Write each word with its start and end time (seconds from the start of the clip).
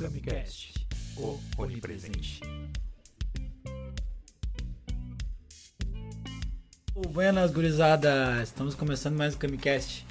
Camicast, 0.00 0.72
o 1.18 1.38
onipresente. 1.58 2.40
Buenas, 7.10 7.50
gurizada! 7.50 8.40
Estamos 8.42 8.74
começando 8.74 9.18
mais 9.18 9.34
o 9.34 9.38
Camicast. 9.38 10.06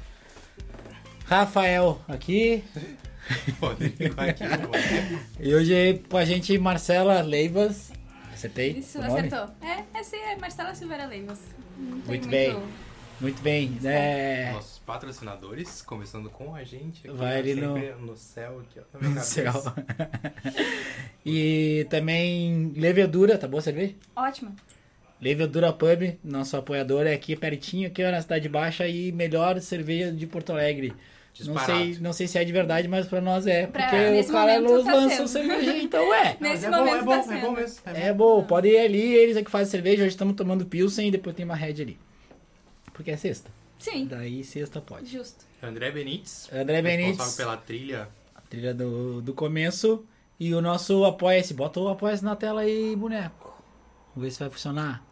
Rafael 1.26 2.00
aqui. 2.08 2.64
Rodrigo 3.60 4.14
aqui, 4.22 4.44
E 5.40 5.56
hoje 5.56 6.04
com 6.08 6.18
a 6.18 6.26
gente 6.26 6.56
Marcela 6.60 7.22
Leivas. 7.22 7.92
Acertei? 8.32 8.74
Isso, 8.74 9.00
o 9.00 9.04
acertou. 9.04 9.50
É, 9.60 9.84
essa 10.00 10.16
é 10.16 10.36
Marcela 10.36 10.76
Silveira 10.76 11.08
Leivas. 11.08 11.40
Tem 11.76 11.86
Muito 12.06 12.28
bem. 12.28 12.64
Muito 13.20 13.42
bem. 13.42 13.76
É... 13.84 14.52
Nossos 14.54 14.79
patrocinadores, 14.94 15.84
começando 15.84 16.32
com 16.32 16.56
a 16.56 16.64
gente 16.64 17.08
aqui, 17.08 17.16
Vai 17.16 17.38
ali 17.38 17.54
no- 17.54 17.78
no 18.00 18.18
céu 18.18 18.60
aqui, 18.62 18.80
ó, 18.80 18.98
na 18.98 19.08
minha 19.08 19.22
No 19.22 19.44
cabeça. 19.44 19.72
céu. 19.74 19.74
e 21.24 21.86
também 21.92 22.74
Levedura, 22.76 23.38
tá 23.38 23.48
boa 23.48 23.60
a 23.60 23.64
cerveja? 23.64 23.94
Ótimo. 24.16 24.56
Levedura 25.22 25.72
Pub, 25.72 26.18
nosso 26.24 26.58
apoiador 26.58 27.06
é 27.06 27.14
aqui 27.14 27.36
pertinho, 27.36 27.88
aqui 27.88 28.04
ó, 28.04 28.10
na 28.10 28.20
Cidade 28.22 28.50
Baixa 28.50 28.88
e 28.88 29.12
melhor 29.12 29.60
cerveja 29.62 30.12
de 30.12 30.26
Porto 30.26 30.54
Alegre. 30.54 30.92
Não 31.46 31.58
sei, 31.60 31.98
não 32.02 32.12
sei 32.12 32.28
se 32.28 32.38
é 32.40 32.44
de 32.44 32.52
verdade, 32.52 32.88
mas 32.88 33.06
pra 33.08 33.22
nós 33.22 33.46
é. 33.46 33.68
Pra- 33.68 33.84
Porque 33.84 33.96
o 33.96 34.32
cara 34.32 34.60
nos 34.60 34.84
tá 34.84 35.10
sendo. 35.10 35.28
cerveja, 35.28 35.78
então 35.78 36.14
é. 36.14 36.36
Nesse 36.42 36.66
é 36.66 36.72
bom, 36.72 36.78
momento 36.78 36.96
é 36.96 36.98
tá 37.00 37.06
bom, 37.06 37.32
é 37.34 37.42
bom 37.42 37.52
mesmo. 37.52 37.80
É 37.86 38.14
bom, 38.14 38.44
pode 38.44 38.68
ir 38.70 38.78
ali, 38.80 39.14
eles 39.14 39.38
é 39.38 39.44
que 39.44 39.52
fazem 39.52 39.70
cerveja, 39.70 40.02
hoje 40.02 40.10
estamos 40.10 40.36
tomando 40.36 40.66
Pilsen 40.66 41.08
e 41.08 41.12
depois 41.12 41.36
tem 41.36 41.46
uma 41.46 41.56
Red 41.56 41.82
ali. 41.82 41.98
Porque 42.94 43.12
é 43.12 43.16
sexta. 43.18 43.50
Sim, 43.80 44.06
Daí 44.08 44.44
sexta 44.44 44.80
pode. 44.82 45.06
justo. 45.08 45.46
André 45.64 45.90
Benites, 45.92 46.48
André 46.54 46.82
responsável 46.82 46.98
Benites, 47.08 47.36
pela 47.36 47.58
trilha. 47.58 48.10
a 48.36 48.42
trilha 48.42 48.74
do, 48.74 49.22
do 49.22 49.34
começo. 49.34 50.06
E 50.40 50.54
o 50.54 50.62
nosso 50.62 51.04
Apoia-se. 51.04 51.54
Bota 51.54 51.80
o 51.82 51.90
Apoia-se 51.90 52.24
na 52.24 52.36
tela 52.36 52.62
aí, 52.62 52.96
boneco. 52.96 53.54
Vamos 54.16 54.28
ver 54.28 54.32
se 54.32 54.40
vai 54.40 54.50
funcionar. 54.50 55.04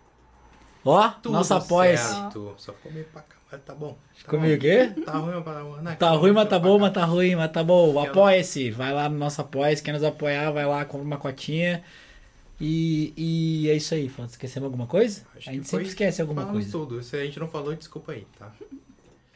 Ó, 0.85 1.09
Tudo 1.09 1.33
nosso 1.33 1.53
Apoia-se. 1.53 2.13
certo. 2.13 2.53
Só 2.57 2.71
ficou 2.71 2.91
meio 2.93 3.05
pra 3.07 3.21
cá, 3.21 3.35
mas 3.51 3.61
tá 3.61 3.75
bom. 3.75 3.97
Tá 4.23 4.29
Comigo 4.29 4.55
o 4.55 4.59
quê? 4.59 4.93
Tá 5.05 5.17
ruim, 5.17 5.33
mas 5.33 5.43
tá 5.43 5.63
bom. 5.63 5.81
Não, 5.81 5.95
Tá 5.95 6.09
ruim, 6.11 6.31
mas 6.31 6.49
tá 6.49 6.59
bom, 6.59 6.79
mas 6.79 6.93
tá 6.93 7.05
ruim, 7.05 7.35
mas 7.35 7.51
tá 7.51 7.63
bom. 7.63 7.99
Apoia-se. 7.99 8.71
Vai 8.71 8.93
lá 8.93 9.09
no 9.09 9.17
nosso 9.17 9.41
Apoia-se. 9.41 9.83
Quer 9.83 9.91
nos 9.93 10.03
apoiar, 10.03 10.51
vai 10.51 10.65
lá, 10.65 10.85
compra 10.85 11.05
uma 11.05 11.17
cotinha. 11.17 11.83
E, 12.59 13.13
e 13.15 13.69
é 13.69 13.75
isso 13.75 13.93
aí. 13.93 14.09
Falta- 14.09 14.31
Esquecemos 14.31 14.65
alguma 14.65 14.87
coisa? 14.87 15.21
Acho 15.35 15.49
a 15.49 15.53
gente 15.53 15.67
sempre 15.67 15.87
esquece 15.87 16.21
alguma 16.21 16.41
Falamos 16.41 16.63
coisa. 16.71 16.77
tudo. 16.77 17.03
Se 17.03 17.15
a 17.15 17.23
gente 17.23 17.39
não 17.39 17.47
falou, 17.47 17.75
desculpa 17.75 18.13
aí, 18.13 18.25
tá? 18.39 18.51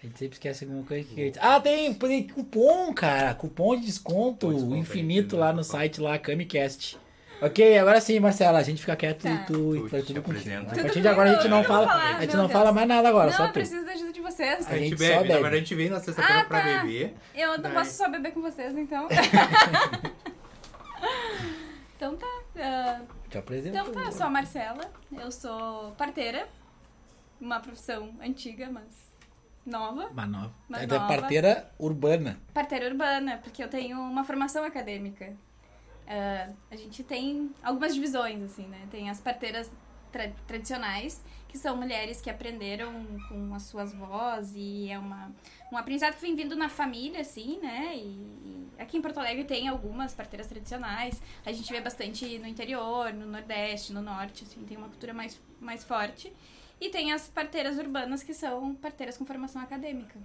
A 0.03 0.07
gente 0.07 0.17
sempre 0.17 0.33
esquece 0.35 0.63
alguma 0.63 0.83
coisa 0.83 1.03
que... 1.07 1.31
Ah, 1.39 1.59
tem, 1.59 1.93
tem 1.93 2.27
cupom, 2.27 2.91
cara. 2.93 3.35
Cupom 3.35 3.75
de 3.79 3.85
desconto 3.85 4.47
Cupom 4.47 4.49
de 4.49 4.55
desconto 4.55 4.75
infinito 4.77 5.35
aí, 5.35 5.39
lá 5.41 5.47
né? 5.49 5.53
no 5.53 5.63
site 5.63 6.01
lá, 6.01 6.17
Camicast. 6.17 6.97
Ok, 7.39 7.77
agora 7.77 7.99
sim, 8.01 8.19
Marcela, 8.19 8.59
a 8.59 8.63
gente 8.63 8.79
fica 8.81 8.95
quieto 8.95 9.21
Tá. 9.23 9.31
e 9.31 9.45
tu, 9.45 9.53
Tu 9.83 9.89
faz 9.89 10.05
tudo 10.05 10.21
contigo. 10.21 10.55
A 10.61 10.63
partir 10.75 11.01
de 11.01 11.07
agora 11.07 11.31
a 11.31 11.33
gente 11.35 11.47
não 11.47 11.57
não 11.57 11.63
fala, 11.63 11.87
falar, 11.87 12.17
a 12.17 12.21
gente 12.21 12.35
não 12.35 12.41
Deus. 12.45 12.51
fala 12.51 12.71
mais 12.71 12.87
nada 12.87 13.09
agora, 13.09 13.29
não, 13.31 13.37
só 13.37 13.43
eu 13.45 13.49
tu. 13.49 13.53
preciso 13.53 13.83
da 13.85 13.91
ajuda 13.93 14.13
de 14.13 14.21
vocês. 14.21 14.67
A 14.67 14.77
gente, 14.77 14.89
gente 14.89 14.95
bebe, 14.99 15.13
só 15.31 15.39
bebe. 15.41 15.47
a 15.47 15.59
gente 15.59 15.75
veio 15.75 15.89
na 15.89 15.99
sexta-feira 15.99 16.41
Ah, 16.41 16.45
pra 16.45 16.61
tá. 16.61 16.83
beber. 16.83 17.13
Eu 17.35 17.51
não 17.53 17.61
Daí- 17.61 17.73
posso 17.73 17.93
só 17.97 18.09
beber 18.09 18.31
com 18.31 18.41
vocês, 18.41 18.75
então. 18.77 19.07
então 22.01 22.17
tá. 22.17 22.25
ah, 22.57 23.01
Te 23.29 23.37
apresento. 23.37 23.77
então 23.77 23.91
tá, 23.91 23.99
eu 24.05 24.11
sou 24.11 24.25
a 24.25 24.29
Marcela. 24.29 24.91
Eu 25.11 25.31
sou 25.31 25.91
parteira. 25.91 26.49
Uma 27.39 27.59
profissão 27.59 28.11
antiga, 28.21 28.69
mas 28.71 29.11
nova. 29.65 30.07
Uma 30.07 30.25
nova. 30.25 30.53
Uma 30.67 30.79
é 30.81 30.87
nova. 30.87 31.07
parteira 31.07 31.71
urbana. 31.77 32.39
Parteira 32.53 32.87
urbana, 32.87 33.37
porque 33.43 33.63
eu 33.63 33.67
tenho 33.67 33.99
uma 33.99 34.23
formação 34.23 34.63
acadêmica. 34.63 35.31
Ah, 36.07 36.49
a 36.71 36.75
gente 36.75 37.03
tem 37.03 37.51
algumas 37.63 37.93
divisões, 37.93 38.41
assim, 38.41 38.65
né? 38.67 38.87
Tem 38.89 39.07
as 39.09 39.19
parteiras 39.21 39.71
tra- 40.11 40.31
tradicionais, 40.47 41.23
que 41.51 41.57
são 41.57 41.75
mulheres 41.75 42.21
que 42.21 42.29
aprenderam 42.29 43.05
com 43.27 43.53
as 43.53 43.63
suas 43.63 43.93
vozes 43.93 44.53
e 44.55 44.89
é 44.89 44.97
uma, 44.97 45.29
um 45.69 45.77
aprendizado 45.77 46.15
que 46.15 46.21
vem 46.21 46.33
vindo 46.33 46.55
na 46.55 46.69
família, 46.69 47.19
assim, 47.19 47.59
né? 47.61 47.93
E, 47.93 48.07
e 48.07 48.67
aqui 48.79 48.97
em 48.97 49.01
Porto 49.01 49.19
Alegre 49.19 49.43
tem 49.43 49.67
algumas 49.67 50.13
parteiras 50.13 50.47
tradicionais. 50.47 51.21
A 51.45 51.51
gente 51.51 51.69
vê 51.71 51.81
bastante 51.81 52.39
no 52.39 52.47
interior, 52.47 53.13
no 53.13 53.25
Nordeste, 53.25 53.91
no 53.91 54.01
Norte, 54.01 54.45
assim, 54.45 54.63
tem 54.63 54.77
uma 54.77 54.87
cultura 54.87 55.13
mais, 55.13 55.39
mais 55.59 55.83
forte. 55.83 56.31
E 56.79 56.89
tem 56.89 57.11
as 57.11 57.27
parteiras 57.27 57.77
urbanas, 57.77 58.23
que 58.23 58.33
são 58.33 58.73
parteiras 58.75 59.17
com 59.17 59.25
formação 59.25 59.61
acadêmica. 59.61 60.17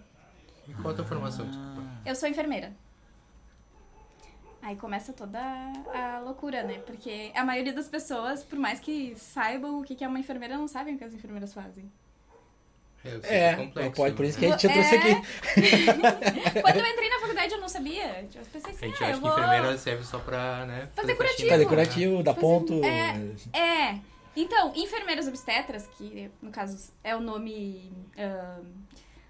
E 0.68 0.72
qual 0.74 0.94
a 0.94 0.96
tua 0.96 1.04
formação, 1.04 1.44
desculpa? 1.44 1.82
Eu 2.04 2.14
sou 2.14 2.28
enfermeira. 2.28 2.72
Aí 4.66 4.74
começa 4.74 5.12
toda 5.12 5.38
a 5.94 6.18
loucura, 6.24 6.64
né? 6.64 6.80
Porque 6.84 7.30
a 7.36 7.44
maioria 7.44 7.72
das 7.72 7.86
pessoas, 7.86 8.42
por 8.42 8.58
mais 8.58 8.80
que 8.80 9.14
saibam 9.14 9.78
o 9.80 9.84
que 9.84 10.02
é 10.02 10.08
uma 10.08 10.18
enfermeira, 10.18 10.56
não 10.58 10.66
sabem 10.66 10.96
o 10.96 10.98
que 10.98 11.04
as 11.04 11.14
enfermeiras 11.14 11.54
fazem. 11.54 11.88
É, 13.22 13.50
É, 13.50 13.54
complexo, 13.54 13.92
pode, 13.92 14.14
por 14.16 14.22
né? 14.24 14.28
isso 14.28 14.38
que 14.40 14.46
a 14.46 14.48
gente 14.50 14.58
te 14.58 14.66
É. 14.66 14.72
trouxe 14.72 14.94
aqui. 14.96 15.14
Quando 16.62 16.76
eu 16.80 16.86
entrei 16.86 17.08
na 17.08 17.20
faculdade, 17.20 17.52
eu 17.54 17.60
não 17.60 17.68
sabia. 17.68 18.26
Eu 18.34 18.44
pensei 18.52 18.72
A 18.72 18.74
assim, 18.74 18.86
gente 18.88 19.04
ah, 19.04 19.06
acha 19.06 19.10
eu 19.10 19.14
que 19.14 19.20
vou... 19.20 19.30
enfermeira 19.38 19.78
serve 19.78 20.02
só 20.04 20.18
pra, 20.18 20.66
né? 20.66 20.88
Fazer 20.96 21.14
faxina, 21.14 21.16
curativo. 21.16 21.48
Fazer 21.50 21.62
né? 21.62 21.68
curativo, 21.68 22.22
dá 22.24 22.34
Fazer- 22.34 22.40
ponto. 22.46 22.84
é. 22.84 23.56
É. 23.56 24.00
Então, 24.34 24.72
enfermeiras 24.74 25.28
obstetras, 25.28 25.86
que 25.96 26.28
no 26.42 26.50
caso 26.50 26.92
é 27.04 27.14
o 27.14 27.20
nome... 27.20 27.92
ah, 28.18 28.58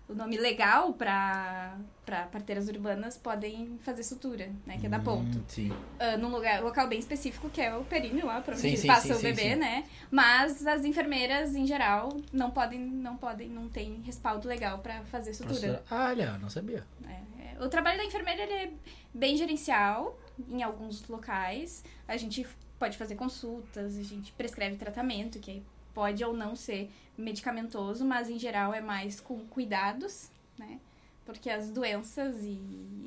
o 0.09 0.15
nome 0.15 0.37
legal 0.37 0.93
para 0.93 1.77
para 2.05 2.27
parteiras 2.27 2.69
urbanas 2.69 3.19
podem 3.19 3.77
fazer 3.83 4.05
sutura, 4.05 4.49
né? 4.65 4.79
Que 4.79 4.87
é 4.87 4.89
dar 4.89 5.03
ponto. 5.03 5.39
Hum, 5.39 5.45
sim. 5.49 5.73
ah, 5.99 6.17
num 6.17 6.29
lugar, 6.29 6.63
local 6.63 6.87
bem 6.87 7.01
específico, 7.01 7.51
que 7.51 7.61
é 7.61 7.77
o 7.77 7.83
períneo 7.83 8.27
lá, 8.27 8.41
pra 8.41 8.55
onde 8.55 8.63
Sim, 8.63 8.77
sim, 8.77 8.87
passa 8.87 9.13
sim, 9.13 9.19
o 9.19 9.23
bebê, 9.23 9.57
né? 9.57 9.85
Mas 10.09 10.65
as 10.65 10.85
enfermeiras, 10.85 11.57
em 11.57 11.67
geral, 11.67 12.17
não 12.33 12.53
podem, 12.53 12.79
não 12.79 13.17
podem, 13.17 13.49
não 13.49 13.69
tem 13.69 14.01
respaldo 14.03 14.47
legal 14.47 14.79
pra 14.79 15.03
fazer 15.07 15.35
sutura. 15.35 15.83
Ah, 15.91 16.11
olha, 16.11 16.39
não 16.39 16.49
sabia. 16.49 16.87
É, 17.09 17.57
é, 17.61 17.65
o 17.65 17.69
trabalho 17.69 17.99
da 17.99 18.05
enfermeira 18.05 18.41
ele 18.41 18.53
é 18.53 18.73
bem 19.13 19.37
gerencial 19.37 20.17
em 20.49 20.63
alguns 20.63 21.09
locais. 21.09 21.83
A 22.07 22.17
gente 22.17 22.47
pode 22.79 22.97
fazer 22.97 23.17
consultas, 23.17 23.99
a 23.99 24.03
gente 24.05 24.33
prescreve 24.33 24.77
tratamento, 24.77 25.41
que 25.41 25.51
aí 25.51 25.63
pode 25.97 26.23
ou 26.23 26.35
não 26.35 26.55
ser 26.55 26.91
medicamentoso, 27.17 28.05
mas 28.05 28.29
em 28.29 28.39
geral 28.39 28.75
é 28.75 28.83
mais 28.83 29.19
com 29.19 29.39
cuidados, 29.47 30.31
né? 30.59 30.79
Porque 31.25 31.49
as 31.51 31.71
doenças 31.71 32.37
e, 32.45 32.61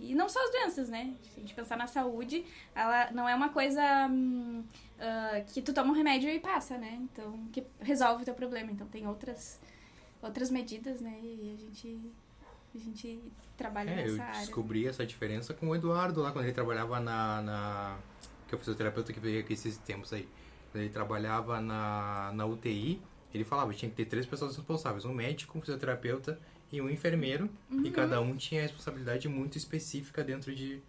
e 0.09 0.13
não 0.15 0.27
só 0.27 0.43
as 0.43 0.51
doenças, 0.51 0.89
né? 0.89 1.13
Se 1.21 1.37
a 1.37 1.41
gente 1.41 1.53
pensar 1.53 1.77
na 1.77 1.85
saúde, 1.87 2.43
ela 2.73 3.11
não 3.11 3.29
é 3.29 3.35
uma 3.35 3.49
coisa 3.49 3.81
hum, 4.09 4.63
ah, 4.99 5.41
que 5.53 5.61
tu 5.61 5.71
toma 5.71 5.91
um 5.91 5.95
remédio 5.95 6.29
e 6.29 6.39
passa, 6.39 6.77
né? 6.79 6.97
Então, 7.03 7.31
que 7.53 7.63
resolve 7.79 8.23
o 8.23 8.25
teu 8.25 8.33
problema. 8.33 8.71
Então, 8.71 8.87
tem 8.87 9.07
outras, 9.07 9.59
outras 10.21 10.49
medidas, 10.49 10.99
né? 10.99 11.15
E 11.21 11.55
a 11.55 11.61
gente, 11.63 12.11
a 12.75 12.77
gente 12.79 13.19
trabalha 13.55 13.91
É, 13.91 14.07
eu 14.07 14.11
nessa 14.13 14.23
área. 14.23 14.39
descobri 14.41 14.87
essa 14.87 15.05
diferença 15.05 15.53
com 15.53 15.69
o 15.69 15.75
Eduardo 15.75 16.21
lá, 16.21 16.31
quando 16.31 16.45
ele 16.45 16.53
trabalhava 16.53 16.99
na. 16.99 17.41
na 17.43 17.97
que 18.47 18.55
é 18.55 18.57
o 18.57 18.59
fisioterapeuta 18.59 19.13
que 19.13 19.19
veio 19.19 19.39
aqui 19.41 19.53
esses 19.53 19.77
tempos 19.77 20.11
aí. 20.11 20.27
Ele 20.73 20.89
trabalhava 20.89 21.59
na, 21.59 22.31
na 22.33 22.45
UTI, 22.45 23.01
ele 23.33 23.43
falava 23.43 23.71
que 23.71 23.77
tinha 23.79 23.89
que 23.89 23.95
ter 23.97 24.05
três 24.05 24.25
pessoas 24.25 24.55
responsáveis: 24.55 25.05
um 25.05 25.13
médico, 25.13 25.57
um 25.57 25.61
fisioterapeuta 25.61 26.39
e 26.71 26.79
um 26.81 26.89
enfermeiro. 26.89 27.49
Uhum. 27.71 27.85
E 27.85 27.91
cada 27.91 28.21
um 28.21 28.35
tinha 28.35 28.61
responsabilidade 28.61 29.27
muito 29.27 29.57
específica 29.57 30.23
dentro 30.23 30.53
de, 30.53 30.79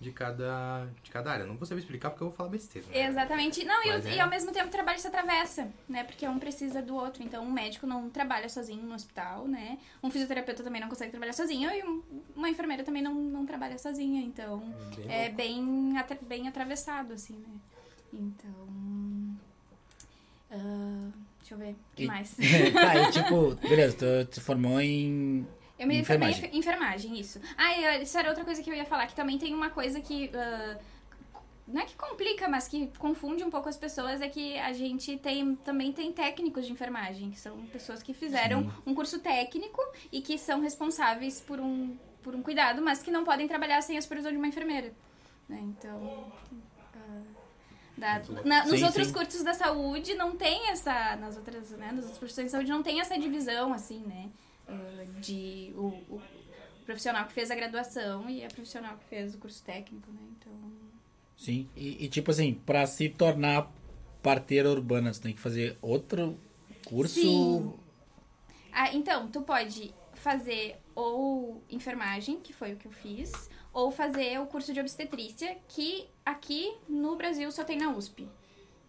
de, 0.00 0.10
cada, 0.10 0.88
de 1.02 1.10
cada 1.12 1.30
área. 1.30 1.46
Não 1.46 1.56
vou 1.56 1.64
saber 1.66 1.80
explicar 1.80 2.10
porque 2.10 2.24
eu 2.24 2.28
vou 2.28 2.36
falar 2.36 2.48
besteira. 2.48 2.86
né? 2.88 3.06
Exatamente. 3.06 3.64
Não, 3.64 3.84
e, 3.84 3.88
Mas 3.90 4.04
o- 4.04 4.08
é. 4.08 4.14
e 4.16 4.20
ao 4.20 4.28
mesmo 4.28 4.50
tempo 4.52 4.66
o 4.66 4.70
trabalho 4.70 4.98
se 4.98 5.06
atravessa, 5.06 5.68
né? 5.88 6.02
Porque 6.02 6.26
um 6.26 6.38
precisa 6.40 6.82
do 6.82 6.96
outro. 6.96 7.22
Então, 7.22 7.44
um 7.44 7.52
médico 7.52 7.86
não 7.86 8.10
trabalha 8.10 8.48
sozinho 8.48 8.82
no 8.82 8.94
hospital, 8.94 9.46
né? 9.46 9.78
Um 10.02 10.10
fisioterapeuta 10.10 10.64
também 10.64 10.80
não 10.80 10.88
consegue 10.88 11.10
trabalhar 11.12 11.32
sozinho 11.32 11.70
e 11.70 11.82
um- 11.84 12.02
uma 12.34 12.48
enfermeira 12.50 12.82
também 12.82 13.02
não, 13.02 13.14
não 13.14 13.46
trabalha 13.46 13.78
sozinha. 13.78 14.20
Então, 14.22 14.58
Bem 14.96 15.06
é 15.08 15.20
louco. 15.22 15.36
bem, 15.36 15.96
atra- 15.98 16.18
bem 16.22 16.48
atravessado, 16.48 17.12
assim, 17.12 17.34
né? 17.36 17.54
Então... 18.12 19.27
ah, 20.50 21.08
deixa 21.40 21.54
eu 21.54 21.58
ver. 21.58 21.72
O 21.72 21.76
que 21.96 22.04
E- 22.04 22.06
mais? 22.06 22.36
tá, 22.72 22.94
e 23.08 23.10
tipo, 23.12 23.54
beleza, 23.68 23.96
tu 24.24 24.32
te 24.32 24.40
formou 24.40 24.80
em. 24.80 25.46
Eu 25.78 25.86
me 25.86 26.04
formei 26.04 26.30
Enfermagem. 26.30 26.50
em 26.52 26.58
enfermagem, 26.58 27.20
isso. 27.20 27.40
Ah, 27.56 27.98
isso 27.98 28.18
era 28.18 28.28
outra 28.30 28.44
coisa 28.44 28.62
que 28.62 28.68
eu 28.70 28.74
ia 28.74 28.84
falar, 28.84 29.06
que 29.06 29.14
também 29.14 29.38
tem 29.38 29.54
uma 29.54 29.70
coisa 29.70 30.00
que. 30.00 30.30
ah, 30.34 30.78
não 31.66 31.82
é 31.82 31.84
que 31.84 31.94
complica, 31.96 32.48
mas 32.48 32.66
que 32.66 32.90
confunde 32.98 33.44
um 33.44 33.50
pouco 33.50 33.68
as 33.68 33.76
pessoas, 33.76 34.22
é 34.22 34.28
que 34.28 34.56
a 34.58 34.72
gente 34.72 35.18
tem, 35.18 35.54
também 35.56 35.92
tem 35.92 36.10
técnicos 36.10 36.64
de 36.66 36.72
enfermagem, 36.72 37.30
que 37.30 37.38
são 37.38 37.58
pessoas 37.66 38.02
que 38.02 38.14
fizeram 38.14 38.62
Sim. 38.62 38.70
um 38.86 38.94
curso 38.94 39.18
técnico 39.18 39.78
e 40.10 40.22
que 40.22 40.38
são 40.38 40.62
responsáveis 40.62 41.42
por 41.42 41.60
um, 41.60 41.94
por 42.22 42.34
um 42.34 42.42
cuidado, 42.42 42.80
mas 42.80 43.02
que 43.02 43.10
não 43.10 43.22
podem 43.22 43.46
trabalhar 43.46 43.82
sem 43.82 43.98
a 43.98 44.00
supervisão 44.02 44.32
de 44.32 44.38
uma 44.38 44.48
enfermeira. 44.48 44.94
né? 45.46 45.60
Então. 45.62 46.32
Da- 47.98 48.22
na- 48.44 48.64
nos 48.66 48.78
Sim, 48.78 48.84
outros 48.84 49.06
sim. 49.08 49.12
cursos 49.12 49.42
da 49.42 49.52
saúde 49.54 50.14
não 50.14 50.36
tem 50.36 50.70
essa. 50.70 51.16
Nas 51.16 51.36
outras, 51.36 51.70
né, 51.72 51.86
nas 51.92 52.04
outras 52.04 52.18
profissões 52.18 52.46
de 52.46 52.52
saúde 52.52 52.70
não 52.70 52.82
tem 52.82 53.00
essa 53.00 53.18
divisão, 53.18 53.72
assim, 53.72 54.00
né? 54.00 54.30
ah, 54.68 55.04
de 55.20 55.72
o, 55.76 55.86
o 56.10 56.22
profissional 56.84 57.26
que 57.26 57.32
fez 57.32 57.50
a 57.50 57.54
graduação 57.54 58.28
e 58.28 58.44
a 58.44 58.48
profissional 58.48 58.96
que 58.98 59.04
fez 59.04 59.34
o 59.34 59.38
curso 59.38 59.62
técnico, 59.62 60.10
né? 60.10 60.20
Então. 60.38 60.52
Sim. 61.36 61.68
E, 61.76 62.04
e, 62.04 62.08
tipo 62.08 62.30
assim, 62.30 62.54
pra 62.66 62.86
se 62.86 63.08
tornar 63.08 63.70
parteira 64.22 64.70
urbana, 64.70 65.12
você 65.12 65.20
tem 65.22 65.32
que 65.34 65.40
fazer 65.40 65.78
outro 65.80 66.38
curso? 66.84 67.14
Sim. 67.14 67.72
Ah, 68.72 68.92
então, 68.94 69.28
tu 69.28 69.42
pode 69.42 69.94
fazer 70.14 70.76
ou 70.94 71.62
enfermagem, 71.70 72.40
que 72.40 72.52
foi 72.52 72.72
o 72.72 72.76
que 72.76 72.86
eu 72.86 72.92
fiz, 72.92 73.48
ou 73.72 73.90
fazer 73.90 74.40
o 74.40 74.46
curso 74.46 74.72
de 74.72 74.80
obstetrícia, 74.80 75.56
que 75.68 76.08
aqui 76.24 76.74
no 76.88 77.16
Brasil 77.16 77.50
só 77.52 77.64
tem 77.64 77.78
na 77.78 77.90
USP. 77.90 78.28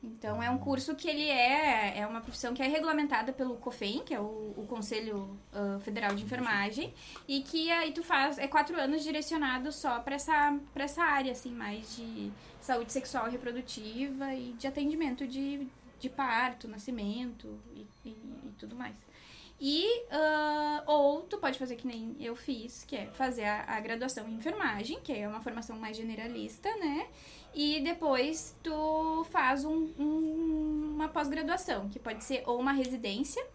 Então 0.01 0.41
é 0.41 0.49
um 0.49 0.57
curso 0.57 0.95
que 0.95 1.09
ele 1.09 1.29
é, 1.29 1.99
é 1.99 2.07
uma 2.07 2.21
profissão 2.21 2.53
que 2.53 2.61
é 2.61 2.67
regulamentada 2.67 3.33
pelo 3.33 3.57
COFEN, 3.57 4.01
que 4.03 4.13
é 4.13 4.19
o, 4.19 4.53
o 4.55 4.65
Conselho 4.67 5.37
uh, 5.53 5.79
Federal 5.81 6.15
de 6.15 6.23
Enfermagem, 6.23 6.93
e 7.27 7.41
que 7.41 7.69
aí 7.69 7.91
tu 7.91 8.01
faz, 8.01 8.37
é 8.37 8.47
quatro 8.47 8.79
anos 8.79 9.03
direcionado 9.03 9.71
só 9.71 9.99
para 9.99 10.15
essa, 10.15 10.57
essa 10.75 11.03
área, 11.03 11.33
assim, 11.33 11.51
mais 11.51 11.97
de 11.97 12.31
saúde 12.61 12.93
sexual 12.93 13.27
e 13.27 13.31
reprodutiva 13.31 14.33
e 14.33 14.53
de 14.53 14.67
atendimento 14.67 15.27
de, 15.27 15.67
de 15.99 16.09
parto, 16.09 16.67
nascimento 16.67 17.59
e, 17.75 17.85
e, 18.05 18.09
e 18.09 18.55
tudo 18.57 18.75
mais. 18.75 18.95
E, 19.61 20.03
uh, 20.05 20.83
ou 20.85 21.21
tu 21.23 21.37
pode 21.37 21.59
fazer 21.59 21.75
que 21.75 21.85
nem 21.85 22.15
eu 22.17 22.33
fiz, 22.33 22.85
que 22.85 22.95
é 22.95 23.07
fazer 23.07 23.43
a, 23.43 23.65
a, 23.75 23.79
graduação 23.81 24.27
em 24.27 24.35
enfermagem, 24.35 25.01
que 25.01 25.11
é 25.11 25.27
uma 25.27 25.41
formação 25.41 25.77
mais 25.77 25.97
generalista, 25.97 26.69
né? 26.77 27.07
E 27.53 27.81
depois 27.81 28.55
tu 28.63 29.25
faz 29.31 29.65
um, 29.65 29.91
um, 29.99 30.93
uma 30.95 31.09
pós-graduação, 31.09 31.89
que 31.89 31.99
pode 31.99 32.23
ser 32.23 32.43
ou 32.45 32.57
uma 32.57 32.71
residência, 32.71 33.45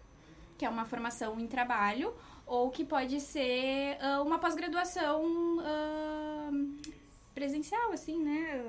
que 0.58 0.66
é 0.66 0.68
uma 0.68 0.84
formação 0.84 1.40
em 1.40 1.46
trabalho, 1.46 2.14
ou 2.46 2.70
que 2.70 2.84
pode 2.84 3.18
ser 3.20 3.96
uh, 3.96 4.22
uma 4.22 4.38
pós-graduação 4.38 5.24
uh, 5.58 6.92
presencial, 7.34 7.92
assim, 7.92 8.22
né? 8.22 8.62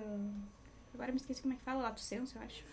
Agora 0.94 1.12
me 1.12 1.18
esqueci 1.18 1.42
como 1.42 1.54
é 1.54 1.58
que 1.58 1.64
fala, 1.64 1.84
lato 1.84 2.00
senso, 2.00 2.38
eu 2.38 2.42
acho 2.44 2.64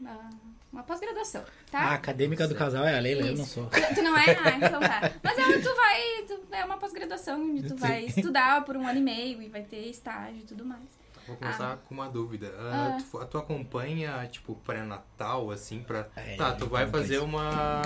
uma, 0.00 0.30
uma 0.72 0.82
pós-graduação, 0.82 1.44
tá? 1.70 1.80
A 1.80 1.94
acadêmica 1.94 2.48
do 2.48 2.54
casal 2.54 2.84
é 2.84 2.96
a 2.96 3.00
Leila, 3.00 3.22
Isso. 3.22 3.30
eu 3.30 3.36
não 3.36 3.44
sou. 3.44 3.66
Tu, 3.66 3.94
tu, 3.94 4.02
não 4.02 4.16
é? 4.16 4.24
Ah, 4.30 4.56
então 4.56 4.80
tá. 4.80 5.12
Mas 5.22 5.38
é, 5.38 5.58
tu 5.58 5.74
vai. 5.74 6.22
Tu, 6.26 6.40
é 6.52 6.64
uma 6.64 6.76
pós-graduação 6.76 7.40
onde 7.40 7.62
tu 7.62 7.74
Sim. 7.74 7.80
vai 7.80 8.04
estudar 8.04 8.64
por 8.64 8.76
um 8.76 8.86
ano 8.86 8.98
e 8.98 9.02
meio 9.02 9.42
e 9.42 9.48
vai 9.48 9.62
ter 9.62 9.88
estágio 9.88 10.38
e 10.38 10.44
tudo 10.44 10.64
mais. 10.64 11.04
Vou 11.26 11.36
começar 11.36 11.72
ah. 11.72 11.76
com 11.76 11.94
uma 11.94 12.08
dúvida. 12.08 12.52
Ah, 12.58 12.96
ah. 12.98 13.02
Tu, 13.02 13.26
tu, 13.26 13.38
acompanha, 13.38 14.28
tipo, 14.30 14.54
pré-natal, 14.56 15.50
assim, 15.50 15.82
pra. 15.82 16.06
É, 16.16 16.36
tá, 16.36 16.52
tu 16.52 16.66
vai 16.66 16.86
fazer 16.86 17.18
uma, 17.18 17.80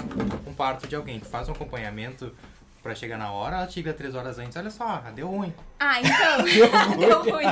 um 0.47 0.55
parto 0.55 0.89
de 0.89 0.97
alguém. 0.97 1.21
Tu 1.21 1.27
faz 1.27 1.49
um 1.49 1.53
acompanhamento 1.53 2.35
pra 2.83 2.95
chegar 2.95 3.19
na 3.19 3.33
hora, 3.33 3.57
ela 3.57 3.69
chega 3.69 3.93
três 3.93 4.15
horas 4.15 4.39
antes, 4.39 4.57
olha 4.57 4.71
só, 4.71 4.99
deu 5.15 5.29
ruim. 5.29 5.53
Ah, 5.79 6.01
então. 6.01 6.45
deu 6.99 7.23
ruim. 7.23 7.47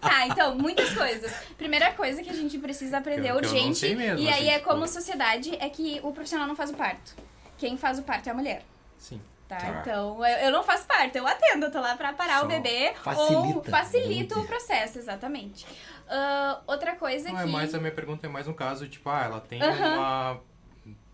Tá, 0.00 0.26
então, 0.26 0.54
muitas 0.56 0.92
coisas. 0.94 1.32
Primeira 1.56 1.92
coisa 1.92 2.22
que 2.22 2.30
a 2.30 2.34
gente 2.34 2.58
precisa 2.58 2.98
aprender 2.98 3.28
que, 3.28 3.34
urgente. 3.34 3.86
Que 3.86 3.94
mesmo, 3.94 4.18
e 4.18 4.28
aí 4.28 4.34
assim, 4.34 4.48
é 4.48 4.58
tipo... 4.58 4.68
como 4.68 4.88
sociedade, 4.88 5.56
é 5.60 5.68
que 5.68 6.00
o 6.02 6.12
profissional 6.12 6.46
não 6.46 6.56
faz 6.56 6.70
o 6.70 6.74
parto. 6.74 7.14
Quem 7.58 7.76
faz 7.76 7.98
o 7.98 8.02
parto 8.02 8.28
é 8.28 8.32
a 8.32 8.34
mulher. 8.34 8.62
Sim. 8.98 9.20
Tá, 9.48 9.56
tá. 9.56 9.80
então 9.80 10.24
eu, 10.24 10.38
eu, 10.46 10.50
não 10.50 10.62
faço 10.62 10.86
parto, 10.86 11.14
eu 11.16 11.26
atendo, 11.26 11.66
eu 11.66 11.70
tô 11.70 11.78
lá 11.78 11.94
pra 11.94 12.14
parar 12.14 12.38
Só 12.38 12.46
o 12.46 12.48
bebê 12.48 12.94
facilita, 12.94 13.36
ou 13.36 13.64
facilito 13.64 14.40
o 14.40 14.46
processo, 14.46 14.98
exatamente. 14.98 15.66
Uh, 16.06 16.62
outra 16.66 16.96
coisa 16.96 17.28
não, 17.28 17.38
é 17.38 17.42
que. 17.42 17.48
É 17.48 17.52
mais, 17.52 17.74
a 17.74 17.78
minha 17.78 17.92
pergunta 17.92 18.26
é 18.26 18.30
mais 18.30 18.48
um 18.48 18.54
caso, 18.54 18.88
tipo, 18.88 19.10
ah, 19.10 19.24
ela 19.24 19.40
tem 19.40 19.62
uh 19.62 19.66
-huh. 19.66 19.94
uma 19.94 20.40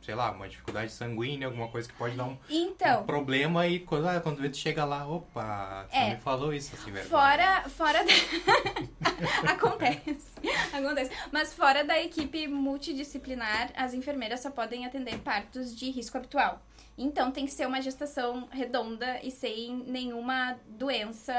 sei 0.09 0.15
lá, 0.15 0.31
uma 0.31 0.49
dificuldade 0.49 0.91
sanguínea, 0.91 1.49
alguma 1.49 1.69
coisa 1.69 1.87
que 1.87 1.95
pode 1.95 2.17
dar 2.17 2.25
um, 2.25 2.39
então, 2.49 3.03
um 3.03 3.05
problema 3.05 3.67
e 3.67 3.81
quando, 3.81 4.09
ah, 4.09 4.19
quando 4.19 4.39
tu 4.49 4.57
chega 4.57 4.83
lá, 4.83 5.07
opa, 5.07 5.87
você 5.87 5.99
é, 5.99 6.15
me 6.15 6.17
falou 6.17 6.55
isso 6.55 6.75
assim, 6.75 6.91
velho. 6.91 7.07
Fora, 7.07 7.69
fora 7.69 8.03
da... 8.03 9.53
acontece, 9.53 10.31
acontece. 10.73 11.11
Mas 11.31 11.53
fora 11.53 11.85
da 11.85 12.01
equipe 12.01 12.49
multidisciplinar, 12.49 13.71
as 13.77 13.93
enfermeiras 13.93 14.41
só 14.41 14.51
podem 14.51 14.87
atender 14.87 15.19
partos 15.19 15.77
de 15.77 15.91
risco 15.91 16.17
habitual. 16.17 16.63
Então 16.99 17.31
tem 17.31 17.47
que 17.47 17.53
ser 17.53 17.67
uma 17.67 17.81
gestação 17.81 18.49
redonda 18.51 19.21
e 19.23 19.31
sem 19.31 19.77
nenhuma 19.87 20.59
doença 20.67 21.33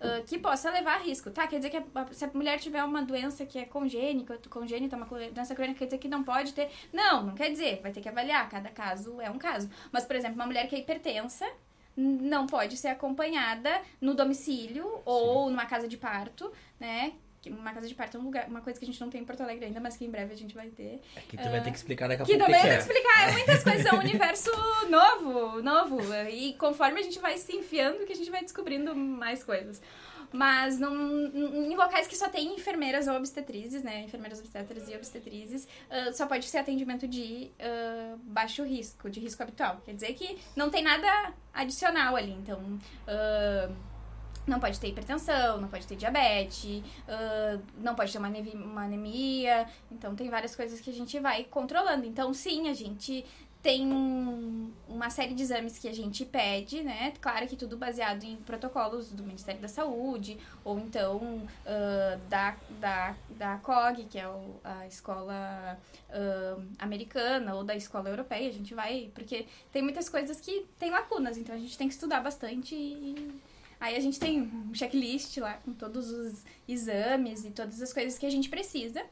uh, 0.00 0.24
que 0.24 0.38
possa 0.38 0.70
levar 0.70 0.96
a 0.96 1.02
risco. 1.02 1.30
Tá, 1.30 1.46
quer 1.46 1.58
dizer 1.58 1.70
que 1.70 1.76
a, 1.76 2.06
se 2.12 2.24
a 2.24 2.30
mulher 2.34 2.58
tiver 2.58 2.82
uma 2.82 3.02
doença 3.02 3.46
que 3.46 3.58
é 3.58 3.64
congênica, 3.64 4.36
congênita, 4.50 4.96
uma 4.96 5.06
doença 5.06 5.54
crônica, 5.54 5.78
quer 5.78 5.84
dizer 5.84 5.98
que 5.98 6.08
não 6.08 6.24
pode 6.24 6.52
ter. 6.52 6.68
Não, 6.92 7.22
não 7.22 7.34
quer 7.34 7.50
dizer. 7.50 7.80
Vai 7.80 7.92
ter 7.92 8.00
que 8.00 8.08
avaliar. 8.08 8.48
Cada 8.48 8.70
caso 8.70 9.20
é 9.20 9.30
um 9.30 9.38
caso. 9.38 9.70
Mas, 9.92 10.04
por 10.04 10.16
exemplo, 10.16 10.34
uma 10.34 10.46
mulher 10.46 10.68
que 10.68 10.74
é 10.74 10.80
hipertensa, 10.80 11.46
não 11.96 12.46
pode 12.46 12.76
ser 12.76 12.88
acompanhada 12.88 13.80
no 14.00 14.14
domicílio 14.14 15.00
ou 15.04 15.44
Sim. 15.44 15.50
numa 15.50 15.66
casa 15.66 15.86
de 15.86 15.96
parto, 15.96 16.52
né? 16.78 17.12
Uma 17.50 17.72
casa 17.72 17.86
de 17.86 17.94
parto 17.94 18.16
é 18.16 18.20
um 18.20 18.24
lugar, 18.24 18.48
uma 18.48 18.60
coisa 18.60 18.78
que 18.78 18.84
a 18.84 18.88
gente 18.88 19.00
não 19.00 19.10
tem 19.10 19.20
em 19.20 19.24
Porto 19.24 19.42
Alegre 19.42 19.66
ainda, 19.66 19.80
mas 19.80 19.96
que 19.96 20.04
em 20.04 20.10
breve 20.10 20.32
a 20.32 20.36
gente 20.36 20.54
vai 20.54 20.68
ter. 20.68 21.00
É 21.16 21.20
que 21.20 21.36
tu 21.36 21.46
uh, 21.46 21.50
vai 21.50 21.62
ter 21.62 21.70
que 21.70 21.76
explicar 21.76 22.08
daqui 22.08 22.22
a 22.22 22.26
pouco. 22.26 22.38
Que 22.38 22.44
também 22.44 22.60
vai 22.60 22.70
ter 22.70 22.76
que 22.76 22.92
explicar. 22.92 23.32
Muitas 23.32 23.62
coisas 23.62 23.86
é 23.86 23.94
um 23.94 23.98
universo 23.98 24.50
novo, 24.88 25.62
novo. 25.62 26.14
E 26.30 26.54
conforme 26.54 27.00
a 27.00 27.02
gente 27.02 27.18
vai 27.18 27.36
se 27.38 27.54
enfiando, 27.54 28.04
que 28.04 28.12
a 28.12 28.16
gente 28.16 28.30
vai 28.30 28.42
descobrindo 28.42 28.94
mais 28.94 29.42
coisas. 29.42 29.80
Mas 30.34 30.80
em 30.80 31.76
locais 31.76 32.08
que 32.08 32.16
só 32.16 32.28
tem 32.28 32.56
enfermeiras 32.56 33.06
ou 33.06 33.14
obstetrizes, 33.14 33.84
né? 33.84 34.00
Enfermeiras 34.00 34.40
obstetras 34.40 34.88
e 34.88 34.96
obstetrizes, 34.96 35.64
uh, 35.64 36.12
só 36.12 36.26
pode 36.26 36.46
ser 36.46 36.58
atendimento 36.58 37.06
de 37.06 37.52
uh, 37.60 38.18
baixo 38.18 38.64
risco, 38.64 39.08
de 39.08 39.20
risco 39.20 39.40
habitual. 39.44 39.80
Quer 39.84 39.94
dizer 39.94 40.12
que 40.14 40.36
não 40.56 40.70
tem 40.70 40.82
nada 40.82 41.32
adicional 41.52 42.16
ali. 42.16 42.32
Então, 42.32 42.60
não 44.46 44.60
pode 44.60 44.78
ter 44.78 44.88
hipertensão, 44.88 45.60
não 45.60 45.68
pode 45.68 45.86
ter 45.86 45.96
diabetes, 45.96 46.82
uh, 47.08 47.62
não 47.78 47.94
pode 47.94 48.12
ter 48.12 48.18
uma, 48.18 48.28
uma 48.28 48.84
anemia. 48.84 49.66
Então, 49.90 50.14
tem 50.14 50.28
várias 50.28 50.54
coisas 50.54 50.80
que 50.80 50.90
a 50.90 50.92
gente 50.92 51.18
vai 51.18 51.44
controlando. 51.44 52.06
Então, 52.06 52.32
sim, 52.34 52.68
a 52.68 52.74
gente 52.74 53.24
tem 53.64 53.90
uma 54.86 55.08
série 55.08 55.32
de 55.32 55.42
exames 55.42 55.78
que 55.78 55.88
a 55.88 55.92
gente 55.94 56.26
pede, 56.26 56.82
né? 56.82 57.14
Claro 57.18 57.46
que 57.46 57.56
tudo 57.56 57.78
baseado 57.78 58.22
em 58.22 58.36
protocolos 58.36 59.10
do 59.10 59.22
Ministério 59.22 59.58
da 59.58 59.68
Saúde, 59.68 60.36
ou 60.62 60.78
então 60.78 61.16
uh, 61.16 62.28
da, 62.28 62.56
da, 62.78 63.16
da 63.30 63.56
COG, 63.56 64.04
que 64.04 64.18
é 64.18 64.28
o, 64.28 64.60
a 64.62 64.86
escola 64.86 65.78
uh, 66.10 66.62
americana, 66.78 67.54
ou 67.54 67.64
da 67.64 67.74
escola 67.74 68.10
europeia. 68.10 68.50
A 68.50 68.52
gente 68.52 68.74
vai. 68.74 69.10
Porque 69.14 69.46
tem 69.72 69.80
muitas 69.80 70.10
coisas 70.10 70.38
que 70.42 70.66
tem 70.78 70.90
lacunas, 70.90 71.38
então 71.38 71.54
a 71.54 71.58
gente 71.58 71.78
tem 71.78 71.88
que 71.88 71.94
estudar 71.94 72.20
bastante 72.20 72.74
e 72.74 73.32
Aí 73.84 73.96
a 73.96 74.00
gente 74.00 74.18
tem 74.18 74.40
um 74.40 74.72
checklist 74.72 75.36
lá 75.36 75.58
com 75.58 75.74
todos 75.74 76.10
os 76.10 76.42
exames 76.66 77.44
e 77.44 77.50
todas 77.50 77.82
as 77.82 77.92
coisas 77.92 78.18
que 78.18 78.24
a 78.24 78.30
gente 78.30 78.48
precisa. 78.48 79.04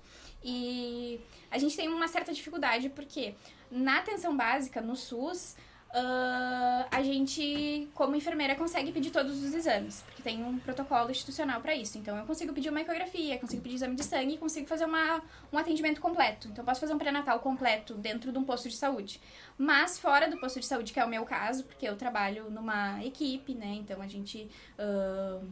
E 0.43 1.21
a 1.51 1.59
gente 1.59 1.77
tem 1.77 1.91
uma 1.91 2.09
certa 2.09 2.33
dificuldade 2.33 2.89
porque 2.89 3.35
na 3.71 3.99
atenção 3.99 4.35
básica, 4.35 4.81
no 4.81 4.97
SUS, 4.97 5.57
uh, 5.93 6.87
a 6.91 7.03
gente, 7.03 7.89
como 7.95 8.17
enfermeira, 8.17 8.55
consegue 8.55 8.93
pedir 8.93 9.11
todos 9.11 9.43
os 9.43 9.55
exames, 9.55 10.03
porque 10.03 10.23
tem 10.23 10.43
um 10.43 10.59
protocolo 10.59 11.11
institucional 11.11 11.61
para 11.61 11.75
isso. 11.75 11.99
Então, 11.99 12.17
eu 12.17 12.25
consigo 12.25 12.53
pedir 12.53 12.71
uma 12.71 12.81
ecografia, 12.81 13.39
consigo 13.39 13.63
pedir 13.63 13.77
exame 13.77 13.95
de 13.95 14.05
sangue 14.05 14.35
e 14.35 14.39
consigo 14.39 14.67
fazer 14.67 14.85
uma, 14.85 15.23
um 15.53 15.59
atendimento 15.59 16.01
completo. 16.01 16.49
Então, 16.49 16.63
eu 16.63 16.67
posso 16.67 16.81
fazer 16.81 16.95
um 16.95 16.99
pré-natal 16.99 17.39
completo 17.41 17.95
dentro 17.95 18.33
de 18.33 18.39
um 18.39 18.45
posto 18.45 18.69
de 18.69 18.77
saúde. 18.77 19.21
Mas, 19.59 19.99
fora 19.99 20.29
do 20.29 20.39
posto 20.39 20.59
de 20.59 20.67
saúde, 20.67 20.93
que 20.93 21.01
é 21.01 21.05
o 21.05 21.09
meu 21.09 21.25
caso, 21.25 21.65
porque 21.65 21.87
eu 21.87 21.97
trabalho 21.97 22.51
numa 22.51 23.05
equipe, 23.05 23.55
né? 23.55 23.75
Então, 23.75 24.01
a 24.01 24.07
gente. 24.07 24.51
Uh, 24.79 25.47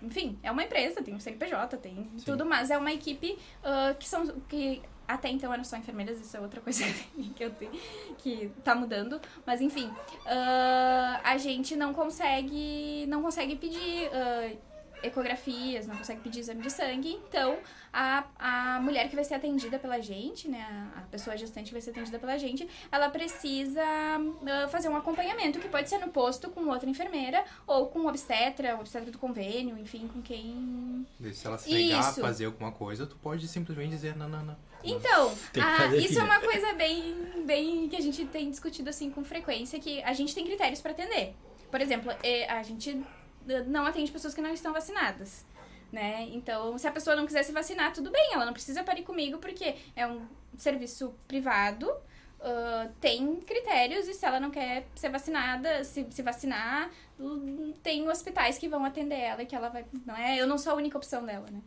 enfim, 0.00 0.38
é 0.44 0.50
uma 0.50 0.62
empresa, 0.62 1.02
tem 1.02 1.12
um 1.12 1.18
CNPJ, 1.18 1.76
tem 1.78 2.08
Sim. 2.16 2.24
tudo, 2.24 2.46
mas 2.46 2.70
é 2.70 2.78
uma 2.78 2.92
equipe 2.92 3.36
uh, 3.64 3.96
que 3.98 4.08
são 4.08 4.26
que 4.48 4.80
até 5.08 5.30
então 5.30 5.52
eram 5.52 5.64
só 5.64 5.76
enfermeiras, 5.78 6.20
isso 6.20 6.36
é 6.36 6.40
outra 6.40 6.60
coisa 6.60 6.84
que 7.34 7.42
eu 7.42 7.50
tenho, 7.50 7.72
que 8.18 8.52
tá 8.62 8.74
mudando. 8.74 9.18
Mas 9.46 9.62
enfim, 9.62 9.86
uh, 9.88 11.20
a 11.24 11.38
gente 11.38 11.74
não 11.74 11.94
consegue, 11.94 13.06
não 13.08 13.22
consegue 13.22 13.56
pedir 13.56 14.08
uh, 14.08 14.58
ecografias, 15.02 15.86
não 15.86 15.96
consegue 15.96 16.20
pedir 16.20 16.40
exame 16.40 16.62
de 16.62 16.70
sangue. 16.70 17.18
Então, 17.28 17.58
a, 17.92 18.24
a 18.38 18.80
mulher 18.80 19.08
que 19.08 19.14
vai 19.14 19.24
ser 19.24 19.34
atendida 19.34 19.78
pela 19.78 20.00
gente, 20.00 20.48
né, 20.48 20.90
a 20.96 21.00
pessoa 21.02 21.36
gestante 21.36 21.66
que 21.66 21.72
vai 21.72 21.80
ser 21.80 21.90
atendida 21.90 22.18
pela 22.18 22.38
gente, 22.38 22.68
ela 22.90 23.08
precisa 23.08 23.82
uh, 23.82 24.68
fazer 24.68 24.88
um 24.88 24.96
acompanhamento, 24.96 25.58
que 25.58 25.68
pode 25.68 25.88
ser 25.88 25.98
no 25.98 26.08
posto 26.08 26.50
com 26.50 26.66
outra 26.68 26.88
enfermeira, 26.88 27.44
ou 27.66 27.86
com 27.86 28.06
obstetra, 28.06 28.74
obstetra 28.76 29.10
do 29.10 29.18
convênio, 29.18 29.78
enfim, 29.78 30.08
com 30.08 30.20
quem... 30.20 31.06
Se 31.32 31.46
ela 31.46 31.58
se 31.58 31.72
negar 31.72 32.00
a 32.00 32.12
fazer 32.12 32.46
alguma 32.46 32.72
coisa, 32.72 33.06
tu 33.06 33.16
pode 33.16 33.46
simplesmente 33.48 33.90
dizer, 33.90 34.16
não, 34.16 34.28
não, 34.28 34.44
não. 34.44 34.56
Então, 34.84 35.34
a, 35.60 35.86
isso 35.96 36.08
filha. 36.08 36.20
é 36.20 36.22
uma 36.22 36.40
coisa 36.40 36.72
bem, 36.74 37.44
bem 37.44 37.88
que 37.88 37.96
a 37.96 38.00
gente 38.00 38.24
tem 38.26 38.48
discutido 38.48 38.88
assim 38.88 39.10
com 39.10 39.24
frequência, 39.24 39.78
que 39.80 40.02
a 40.02 40.12
gente 40.12 40.34
tem 40.34 40.44
critérios 40.44 40.80
para 40.80 40.92
atender. 40.92 41.34
Por 41.70 41.80
exemplo, 41.80 42.12
é, 42.22 42.50
a 42.50 42.62
gente 42.62 43.02
não 43.66 43.86
atende 43.86 44.10
pessoas 44.12 44.34
que 44.34 44.40
não 44.40 44.52
estão 44.52 44.72
vacinadas. 44.72 45.44
Né? 45.90 46.28
Então, 46.32 46.76
se 46.76 46.86
a 46.86 46.92
pessoa 46.92 47.16
não 47.16 47.24
quiser 47.26 47.42
se 47.42 47.50
vacinar, 47.52 47.92
tudo 47.94 48.10
bem, 48.10 48.34
ela 48.34 48.44
não 48.44 48.52
precisa 48.52 48.84
parir 48.84 49.02
comigo, 49.04 49.38
porque 49.38 49.74
é 49.96 50.06
um 50.06 50.20
serviço 50.58 51.14
privado, 51.26 51.88
uh, 51.90 52.92
tem 53.00 53.36
critérios, 53.36 54.06
e 54.06 54.12
se 54.12 54.26
ela 54.26 54.38
não 54.38 54.50
quer 54.50 54.86
ser 54.94 55.08
vacinada, 55.08 55.82
se, 55.84 56.06
se 56.10 56.20
vacinar, 56.22 56.90
tem 57.82 58.06
hospitais 58.06 58.58
que 58.58 58.68
vão 58.68 58.84
atender 58.84 59.18
ela 59.18 59.44
que 59.46 59.56
ela 59.56 59.70
vai. 59.70 59.86
Não 60.04 60.14
é, 60.14 60.36
eu 60.38 60.46
não 60.46 60.58
sou 60.58 60.72
a 60.72 60.76
única 60.76 60.98
opção 60.98 61.24
dela, 61.24 61.46
né? 61.50 61.60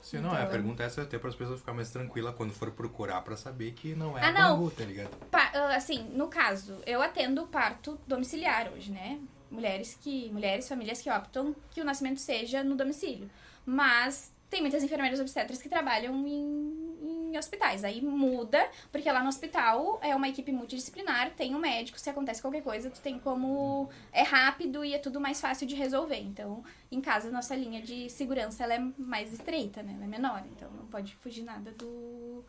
Sim, 0.00 0.18
não, 0.18 0.30
é, 0.34 0.36
a 0.36 0.40
Então- 0.40 0.50
pergunta 0.52 0.82
é 0.82 0.86
essa 0.86 1.02
até 1.02 1.18
para 1.18 1.30
as 1.30 1.34
pessoas 1.34 1.58
ficarem 1.58 1.76
mais 1.76 1.90
tranquilas 1.90 2.34
quando 2.36 2.52
for 2.52 2.70
procurar 2.70 3.22
pra 3.22 3.36
saber 3.36 3.72
que 3.72 3.94
não 3.94 4.16
é 4.16 4.22
Ah, 4.26 4.30
não. 4.32 4.58
Bangu, 4.58 4.70
tá 4.70 4.84
ligado? 4.84 5.08
Pa- 5.30 5.50
ah, 5.54 5.74
assim, 5.74 6.04
no 6.12 6.28
caso, 6.28 6.78
eu 6.86 7.00
atendo 7.02 7.46
parto 7.46 7.98
domiciliar 8.06 8.70
hoje, 8.72 8.92
né? 8.92 9.18
Mulheres 9.54 9.98
que. 10.00 10.30
Mulheres, 10.30 10.68
famílias 10.68 11.00
que 11.00 11.10
optam 11.10 11.54
que 11.70 11.80
o 11.80 11.84
nascimento 11.84 12.20
seja 12.20 12.62
no 12.62 12.74
domicílio. 12.74 13.30
Mas 13.64 14.32
tem 14.54 14.60
muitas 14.60 14.84
enfermeiras 14.84 15.18
obstetras 15.18 15.60
que 15.60 15.68
trabalham 15.68 16.14
em, 16.26 17.30
em 17.32 17.38
hospitais. 17.38 17.82
Aí 17.82 18.00
muda, 18.00 18.68
porque 18.92 19.10
lá 19.10 19.20
no 19.20 19.28
hospital 19.28 19.98
é 20.00 20.14
uma 20.14 20.28
equipe 20.28 20.52
multidisciplinar, 20.52 21.32
tem 21.32 21.56
um 21.56 21.58
médico, 21.58 21.98
se 21.98 22.08
acontece 22.08 22.40
qualquer 22.40 22.62
coisa, 22.62 22.88
tu 22.88 23.00
tem 23.00 23.18
como. 23.18 23.88
É 24.12 24.22
rápido 24.22 24.84
e 24.84 24.94
é 24.94 24.98
tudo 24.98 25.20
mais 25.20 25.40
fácil 25.40 25.66
de 25.66 25.74
resolver. 25.74 26.20
Então, 26.20 26.62
em 26.90 27.00
casa, 27.00 27.32
nossa 27.32 27.56
linha 27.56 27.82
de 27.82 28.08
segurança 28.08 28.62
ela 28.62 28.74
é 28.74 28.78
mais 28.96 29.32
estreita, 29.32 29.82
né? 29.82 29.94
Ela 29.96 30.04
é 30.04 30.08
menor. 30.08 30.44
Então 30.52 30.70
não 30.70 30.86
pode 30.86 31.16
fugir 31.16 31.42
nada 31.42 31.72
do. 31.72 32.44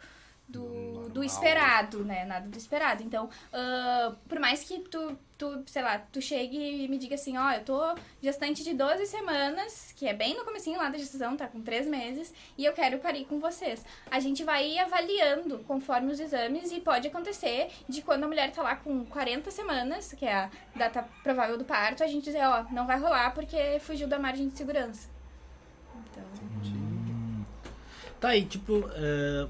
Do 0.47 0.85
Do, 1.05 1.09
do 1.09 1.23
esperado, 1.23 2.03
né? 2.03 2.25
Nada 2.25 2.47
do 2.47 2.57
esperado. 2.57 3.03
Então, 3.03 3.29
ah, 3.51 4.13
por 4.27 4.39
mais 4.39 4.63
que 4.63 4.79
tu, 4.79 5.17
tu, 5.37 5.63
sei 5.65 5.81
lá, 5.81 5.99
tu 5.99 6.21
chegue 6.21 6.83
e 6.83 6.87
me 6.87 6.97
diga 6.97 7.15
assim, 7.15 7.37
ó, 7.37 7.51
eu 7.51 7.63
tô 7.63 7.95
gestante 8.21 8.63
de 8.63 8.73
12 8.73 9.05
semanas, 9.05 9.93
que 9.95 10.07
é 10.07 10.13
bem 10.13 10.35
no 10.35 10.43
comecinho 10.43 10.77
lá 10.77 10.89
da 10.89 10.97
gestação, 10.97 11.37
tá 11.37 11.47
com 11.47 11.61
3 11.61 11.87
meses, 11.87 12.33
e 12.57 12.65
eu 12.65 12.73
quero 12.73 12.99
parir 12.99 13.25
com 13.25 13.39
vocês. 13.39 13.83
A 14.11 14.19
gente 14.19 14.43
vai 14.43 14.77
avaliando 14.77 15.59
conforme 15.59 16.11
os 16.11 16.19
exames 16.19 16.71
e 16.71 16.79
pode 16.81 17.07
acontecer 17.07 17.71
de 17.87 18.01
quando 18.01 18.25
a 18.25 18.27
mulher 18.27 18.51
tá 18.51 18.61
lá 18.61 18.75
com 18.75 19.05
40 19.05 19.49
semanas, 19.51 20.13
que 20.13 20.25
é 20.25 20.33
a 20.33 20.49
data 20.75 21.07
provável 21.23 21.57
do 21.57 21.65
parto, 21.65 22.03
a 22.03 22.07
gente 22.07 22.25
dizer, 22.25 22.45
ó, 22.45 22.65
não 22.71 22.85
vai 22.85 22.99
rolar 22.99 23.33
porque 23.33 23.79
fugiu 23.79 24.07
da 24.07 24.19
margem 24.19 24.49
de 24.49 24.57
segurança. 24.57 25.09
Então, 26.11 26.23
Tá 28.19 28.29
aí, 28.29 28.45
tipo, 28.45 28.89
eh, 28.95 29.47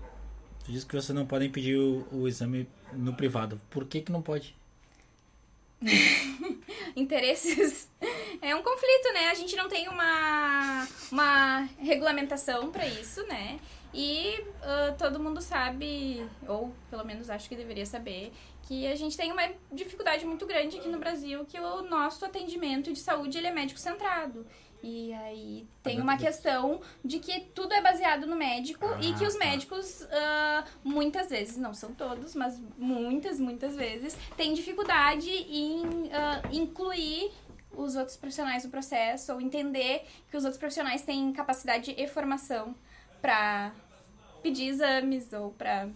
tu 0.65 0.71
disse 0.71 0.85
que 0.85 0.95
vocês 0.95 1.15
não 1.15 1.25
podem 1.25 1.49
pedir 1.49 1.77
o, 1.77 2.07
o 2.11 2.27
exame 2.27 2.67
no 2.91 3.13
privado. 3.13 3.61
Por 3.69 3.85
que 3.85 4.01
que 4.01 4.11
não 4.11 4.21
pode? 4.21 4.55
interesses 6.95 7.89
é 8.41 8.55
um 8.55 8.63
conflito, 8.63 9.13
né? 9.13 9.29
A 9.29 9.33
gente 9.33 9.55
não 9.55 9.67
tem 9.67 9.87
uma, 9.87 10.87
uma 11.11 11.69
regulamentação 11.79 12.71
pra 12.71 12.87
isso, 12.87 13.25
né? 13.27 13.59
E 13.93 14.43
ah, 14.61 14.93
todo 14.97 15.19
mundo 15.19 15.41
sabe, 15.41 16.25
ou 16.47 16.73
pelo 16.89 17.05
menos 17.05 17.29
acho 17.29 17.47
que 17.47 17.55
deveria 17.55 17.85
saber, 17.85 18.33
que 18.63 18.87
a 18.87 18.95
gente 18.95 19.15
tem 19.15 19.31
uma 19.31 19.49
dificuldade 19.71 20.25
muito 20.25 20.45
grande 20.45 20.77
aqui 20.77 20.89
no 20.89 20.99
Brasil, 20.99 21.45
que 21.45 21.59
o 21.59 21.83
nosso 21.83 22.25
atendimento 22.25 22.91
de 22.91 22.99
saúde 22.99 23.37
ele 23.37 23.47
é 23.47 23.51
médico 23.51 23.79
centrado. 23.79 24.45
E 24.83 25.11
aí 25.13 25.67
tem 25.81 25.99
uma 25.99 26.15
questão 26.17 26.79
de 27.03 27.17
que 27.19 27.39
tudo 27.55 27.73
é 27.73 27.81
baseado 27.81 28.27
no 28.27 28.35
médico 28.35 28.85
e 29.01 29.13
que 29.13 29.25
Ah, 29.25 29.27
os 29.27 29.33
tá. 29.33 29.39
médicos, 29.39 30.07
ah, 30.11 30.63
muitas 30.83 31.29
vezes, 31.29 31.57
não 31.57 31.73
são 31.73 31.91
todos, 31.93 32.35
mas 32.35 32.61
muitas, 32.77 33.39
muitas 33.39 33.75
vezes, 33.75 34.15
têm 34.37 34.53
dificuldade 34.53 35.29
em 35.29 36.09
ah, 36.13 36.41
incluir 36.51 37.31
os 37.75 37.95
outros 37.95 38.15
profissionais 38.15 38.63
no 38.63 38.69
processo 38.69 39.33
ou 39.33 39.41
entender 39.41 40.05
que 40.29 40.37
os 40.37 40.43
outros 40.43 40.59
profissionais 40.59 41.01
têm 41.01 41.33
capacidade 41.33 41.93
e 41.97 42.07
formação 42.07 42.75
para 43.21 43.73
pedir 44.43 44.67
exames 44.67 45.33
ou 45.33 45.49
para 45.51 45.89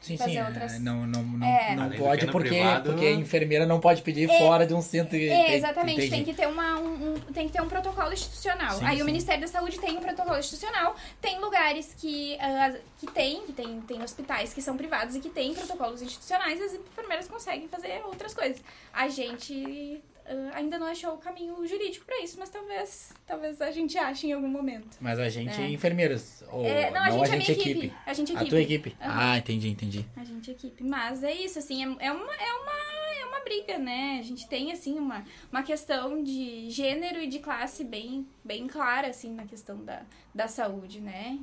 Sim, 0.00 0.16
Fazer 0.16 0.30
sim, 0.32 0.36
é, 0.38 0.44
outras- 0.46 0.80
não, 0.80 1.04
não, 1.06 1.22
não, 1.22 1.46
É. 1.46 1.74
não 1.74 1.90
pode 1.90 2.26
porque, 2.28 2.48
privado- 2.50 2.90
porque 2.90 3.06
a 3.06 3.10
enfermeira 3.12 3.66
não 3.66 3.80
pode 3.80 4.02
pedir 4.02 4.30
É, 4.30 4.38
fora 4.38 4.64
de 4.64 4.72
um 4.72 4.80
centro. 4.80 5.16
É, 5.16 5.56
exatamente, 5.56 5.98
Entendi. 5.98 6.10
tem 6.10 6.24
que 6.24 6.32
ter 6.32 6.46
uma, 6.46 6.78
um, 6.78 7.14
um- 7.14 7.20
tem 7.32 7.46
que 7.48 7.52
ter 7.52 7.60
um 7.60 7.68
protocolo 7.68 8.12
institucional. 8.12 8.78
Sim, 8.78 8.84
Aí 8.84 8.96
sim. 8.98 9.02
o 9.02 9.04
Ministério 9.04 9.40
da 9.40 9.48
Saúde 9.48 9.80
tem 9.80 9.96
um 9.96 10.00
protocolo 10.00 10.38
institucional, 10.38 10.94
tem 11.20 11.40
lugares 11.40 11.92
que, 11.98 12.36
ah, 12.40 12.72
que 13.00 13.06
tem, 13.08 13.42
que 13.46 13.52
tem, 13.52 13.80
tem 13.80 14.00
hospitais 14.02 14.54
que 14.54 14.62
são 14.62 14.76
privados 14.76 15.16
e 15.16 15.20
que 15.20 15.28
tem 15.30 15.52
protocolos 15.54 16.00
institucionais, 16.00 16.60
e 16.60 16.62
as 16.62 16.74
enfermeiras 16.74 17.26
conseguem 17.26 17.66
fazer 17.66 18.00
outras 18.04 18.32
coisas. 18.32 18.58
A 18.92 19.08
gente 19.08 20.00
ah, 20.28 20.56
ainda 20.56 20.78
não 20.78 20.86
achou 20.86 21.14
o 21.14 21.18
caminho 21.18 21.66
jurídico 21.66 22.04
pra 22.04 22.20
isso, 22.22 22.36
mas 22.38 22.50
talvez, 22.50 23.12
talvez 23.26 23.60
a 23.62 23.70
gente 23.70 23.96
ache 23.98 24.26
em 24.28 24.32
algum 24.32 24.48
momento. 24.48 24.96
Mas 25.00 25.18
a 25.18 25.28
gente 25.28 25.60
É. 25.60 25.64
é 25.64 25.70
enfermeiras. 25.70 26.44
Ou, 26.50 26.64
É, 26.64 26.90
não, 26.90 27.02
a 27.02 27.10
gente, 27.10 27.24
é 27.24 27.36
minha 27.36 27.50
equipe. 27.50 27.70
equipe. 27.70 27.94
A 28.06 28.12
gente 28.12 28.32
é 28.32 28.34
A 28.34 28.36
equipe. 28.38 28.50
tua 28.50 28.60
equipe. 28.60 28.96
Aham. 29.00 29.12
Ah, 29.32 29.38
entendi, 29.38 29.68
entendi. 29.68 30.06
A 30.16 30.24
gente 30.24 30.50
é 30.50 30.54
equipe. 30.54 30.82
Mas 30.84 31.22
é 31.24 31.32
isso, 31.32 31.58
assim, 31.58 31.82
é, 31.84 32.06
é 32.06 32.12
uma, 32.12 32.34
é, 32.34 32.52
uma, 32.52 32.72
é 33.20 33.24
uma 33.26 33.40
briga, 33.40 33.78
né? 33.78 34.18
A 34.20 34.22
gente 34.22 34.48
tem, 34.48 34.72
assim, 34.72 34.98
uma, 34.98 35.24
uma 35.52 35.62
questão 35.62 36.22
de 36.22 36.68
gênero 36.70 37.18
e 37.20 37.26
de 37.26 37.38
classe 37.38 37.84
bem, 37.84 38.26
bem 38.44 38.66
clara, 38.66 39.08
assim, 39.08 39.32
na 39.32 39.44
questão 39.46 39.84
da, 39.84 40.02
da 40.34 40.48
saúde, 40.48 41.00
né? 41.00 41.38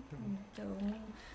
Então, 0.54 0.78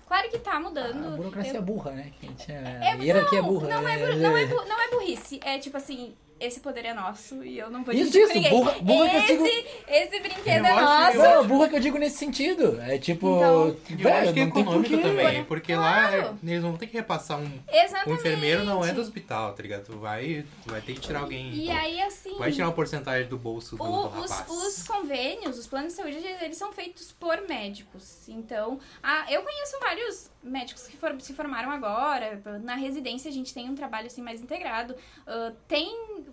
claro 0.07 0.29
que 0.29 0.37
tá 0.39 0.59
mudando. 0.59 1.13
A 1.13 1.17
burocracia 1.17 1.55
Eu- 1.55 1.61
burra, 1.61 1.91
né? 1.91 2.11
Que 2.19 2.25
a 2.25 2.29
gente 2.29 2.51
é, 2.51 2.79
É, 2.81 2.91
a 2.91 2.95
hierarquia 2.95 3.41
não, 3.41 3.49
burra. 3.49 3.67
Não 3.67 3.87
é, 3.87 3.97
né? 3.97 4.05
bur- 4.05 4.15
não, 4.17 4.37
é 4.37 4.45
não 4.45 4.81
é 4.81 4.89
burrice. 4.91 5.39
É 5.43 5.57
tipo 5.59 5.77
assim, 5.77 6.13
esse 6.39 6.59
poder 6.59 6.85
é 6.85 6.93
nosso 6.93 7.43
e 7.43 7.57
eu 7.59 7.69
não 7.69 7.83
vou 7.83 7.93
Isso, 7.93 8.17
isso, 8.17 8.33
ninguém. 8.33 8.49
burra- 8.51 8.75
burra 8.81 9.09
que 9.09 9.15
eu 9.17 9.21
digo- 9.25 9.45
esse, 9.45 9.65
esse 9.87 10.19
brinquedo 10.19 10.47
Eu 10.47 10.65
é 10.65 10.81
nosso. 10.81 11.17
Não, 11.17 11.47
burra 11.47 11.69
que 11.69 11.75
eu 11.75 11.79
digo 11.79 11.97
nesse 11.97 12.17
sentido. 12.17 12.79
É 12.81 12.97
tipo. 12.97 13.35
Então- 13.37 13.67
Eu 13.89 13.97
velho, 13.97 14.15
acho 14.23 14.33
que 14.33 14.39
é 14.39 14.45
não 14.45 14.51
tem 14.51 14.61
econômico 14.63 14.97
também, 14.99 15.43
porque 15.45 15.75
lá 15.75 16.09
Claro. 16.09 16.39
eles 16.43 16.61
vão 16.61 16.77
ter 16.77 16.87
que 16.87 16.93
repassar 16.93 17.39
um. 17.39 17.51
Exatamente. 17.71 18.09
O 18.09 18.13
enfermeiro 18.13 18.63
não 18.63 18.83
é 18.85 18.91
do 18.93 19.01
hospital, 19.01 19.53
tá 19.53 19.61
ligado? 19.61 19.85
Tu 19.85 19.97
vai, 19.97 20.45
tu 20.63 20.71
vai 20.71 20.81
ter 20.81 20.93
que 20.93 20.99
tirar 21.01 21.19
alguém. 21.21 21.53
E 21.53 21.69
aí, 21.69 22.01
assim... 22.01 22.37
Vai 22.37 22.51
tirar 22.51 22.67
uma 22.67 22.73
porcentagem 22.73 23.27
do 23.27 23.37
bolso 23.37 23.75
do, 23.75 23.83
O- 23.83 24.07
do 24.07 24.19
os, 24.21 24.31
rapaz. 24.31 24.49
os 24.49 24.83
convênios, 24.87 25.57
os 25.57 25.67
planos 25.67 25.93
de 25.93 25.97
saúde, 25.97 26.17
eles 26.17 26.41
eles 26.41 26.57
são 26.57 26.71
feitos 26.71 27.11
por 27.11 27.41
médicos. 27.47 28.27
Então, 28.27 28.79
ah, 29.03 29.25
eu 29.29 29.41
conheço 29.43 29.79
vários 29.79 30.29
médicos 30.43 30.87
que 30.87 30.95
for- 30.97 31.19
se 31.21 31.33
formaram 31.33 31.69
agora. 31.71 32.41
Na 32.63 32.75
residência, 32.75 33.29
a 33.29 33.33
gente 33.33 33.53
tem 33.53 33.69
um 33.69 33.75
trabalho 33.75 34.07
assim 34.07 34.21
mais 34.21 34.41
integrado. 34.41 34.95
Ah, 35.27 35.53
tem. 35.67 36.25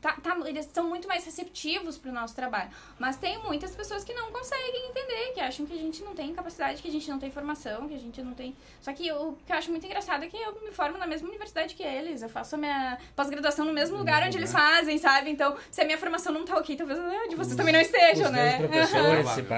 Tá- 0.00 0.16
tá- 0.22 0.36
eles 0.46 0.68
são 0.72 0.88
muito 0.88 1.06
mais 1.08 1.24
receptivos 1.24 1.96
pro 1.98 2.12
nosso 2.12 2.34
trabalho. 2.34 2.70
Mas 2.98 3.16
tem 3.16 3.38
muitas 3.42 3.74
pessoas 3.74 4.04
que 4.04 4.12
não 4.14 4.30
conseguem 4.32 4.88
entender, 4.90 5.32
que 5.34 5.40
acham 5.40 5.66
que 5.66 5.72
a 5.72 5.76
gente 5.76 6.02
não 6.02 6.14
tem 6.14 6.34
capacidade, 6.34 6.80
que 6.82 6.88
a 6.88 6.92
gente 6.92 7.08
não 7.10 7.18
tem 7.18 7.30
formação, 7.30 7.88
que 7.88 7.94
a 7.94 7.98
gente 7.98 8.20
não 8.22 8.34
tem. 8.34 8.56
Só 8.80 8.92
que 8.92 9.10
o 9.12 9.36
que 9.46 9.52
eu 9.52 9.56
acho 9.56 9.70
muito 9.70 9.84
engraçado 9.86 10.24
é 10.24 10.28
que 10.28 10.36
eu 10.36 10.60
me 10.62 10.70
formo 10.72 10.98
na 10.98 11.06
mesma 11.06 11.28
universidade 11.28 11.74
que 11.74 11.82
eles. 11.82 12.22
Eu 12.22 12.28
faço 12.28 12.54
a 12.54 12.58
minha 12.58 12.98
pós-graduação 13.14 13.64
no 13.64 13.72
mesmo 13.72 13.96
lugar 13.96 14.22
onde 14.22 14.36
eles 14.38 14.52
fazem, 14.52 14.98
sabe? 14.98 15.30
Então, 15.30 15.56
se 15.70 15.80
a 15.80 15.84
minha 15.84 15.98
formação 15.98 16.32
não 16.32 16.44
tá 16.44 16.56
ok, 16.56 16.76
talvez 16.76 16.98
a 16.98 17.26
de 17.28 17.34
vocês 17.36 17.56
também 17.56 17.72
não 17.72 17.80
estejam, 17.80 18.26
Os 18.26 18.30
né? 18.32 18.56
professores, 18.58 19.28
se 19.30 19.42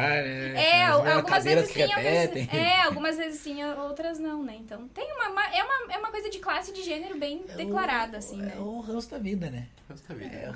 né? 0.54 0.70
É, 0.70 0.84
algumas 0.86 1.44
vezes 1.44 1.70
sim, 1.70 1.82
algumas, 1.82 2.54
é, 2.54 2.80
algumas 2.82 3.16
vezes 3.16 3.40
sim, 3.40 3.64
outras 3.64 4.18
não, 4.18 4.42
né? 4.42 4.56
Então 4.58 4.88
tem 4.88 5.10
uma, 5.12 5.28
uma- 5.28 5.46
é, 5.54 5.62
uma, 5.62 5.92
é 5.94 5.98
uma 5.98 6.10
coisa 6.10 6.28
de 6.30 6.38
classe 6.38 6.72
de 6.72 6.82
gênero 6.82 7.18
bem 7.18 7.44
declarada, 7.56 8.18
assim, 8.18 8.36
né? 8.36 8.54
É 8.56 8.60
o 8.60 8.80
resto 8.80 9.10
da 9.10 9.18
vida, 9.18 9.50
né? 9.50 9.66
Da 10.08 10.14
vida. 10.14 10.29
É 10.30 10.48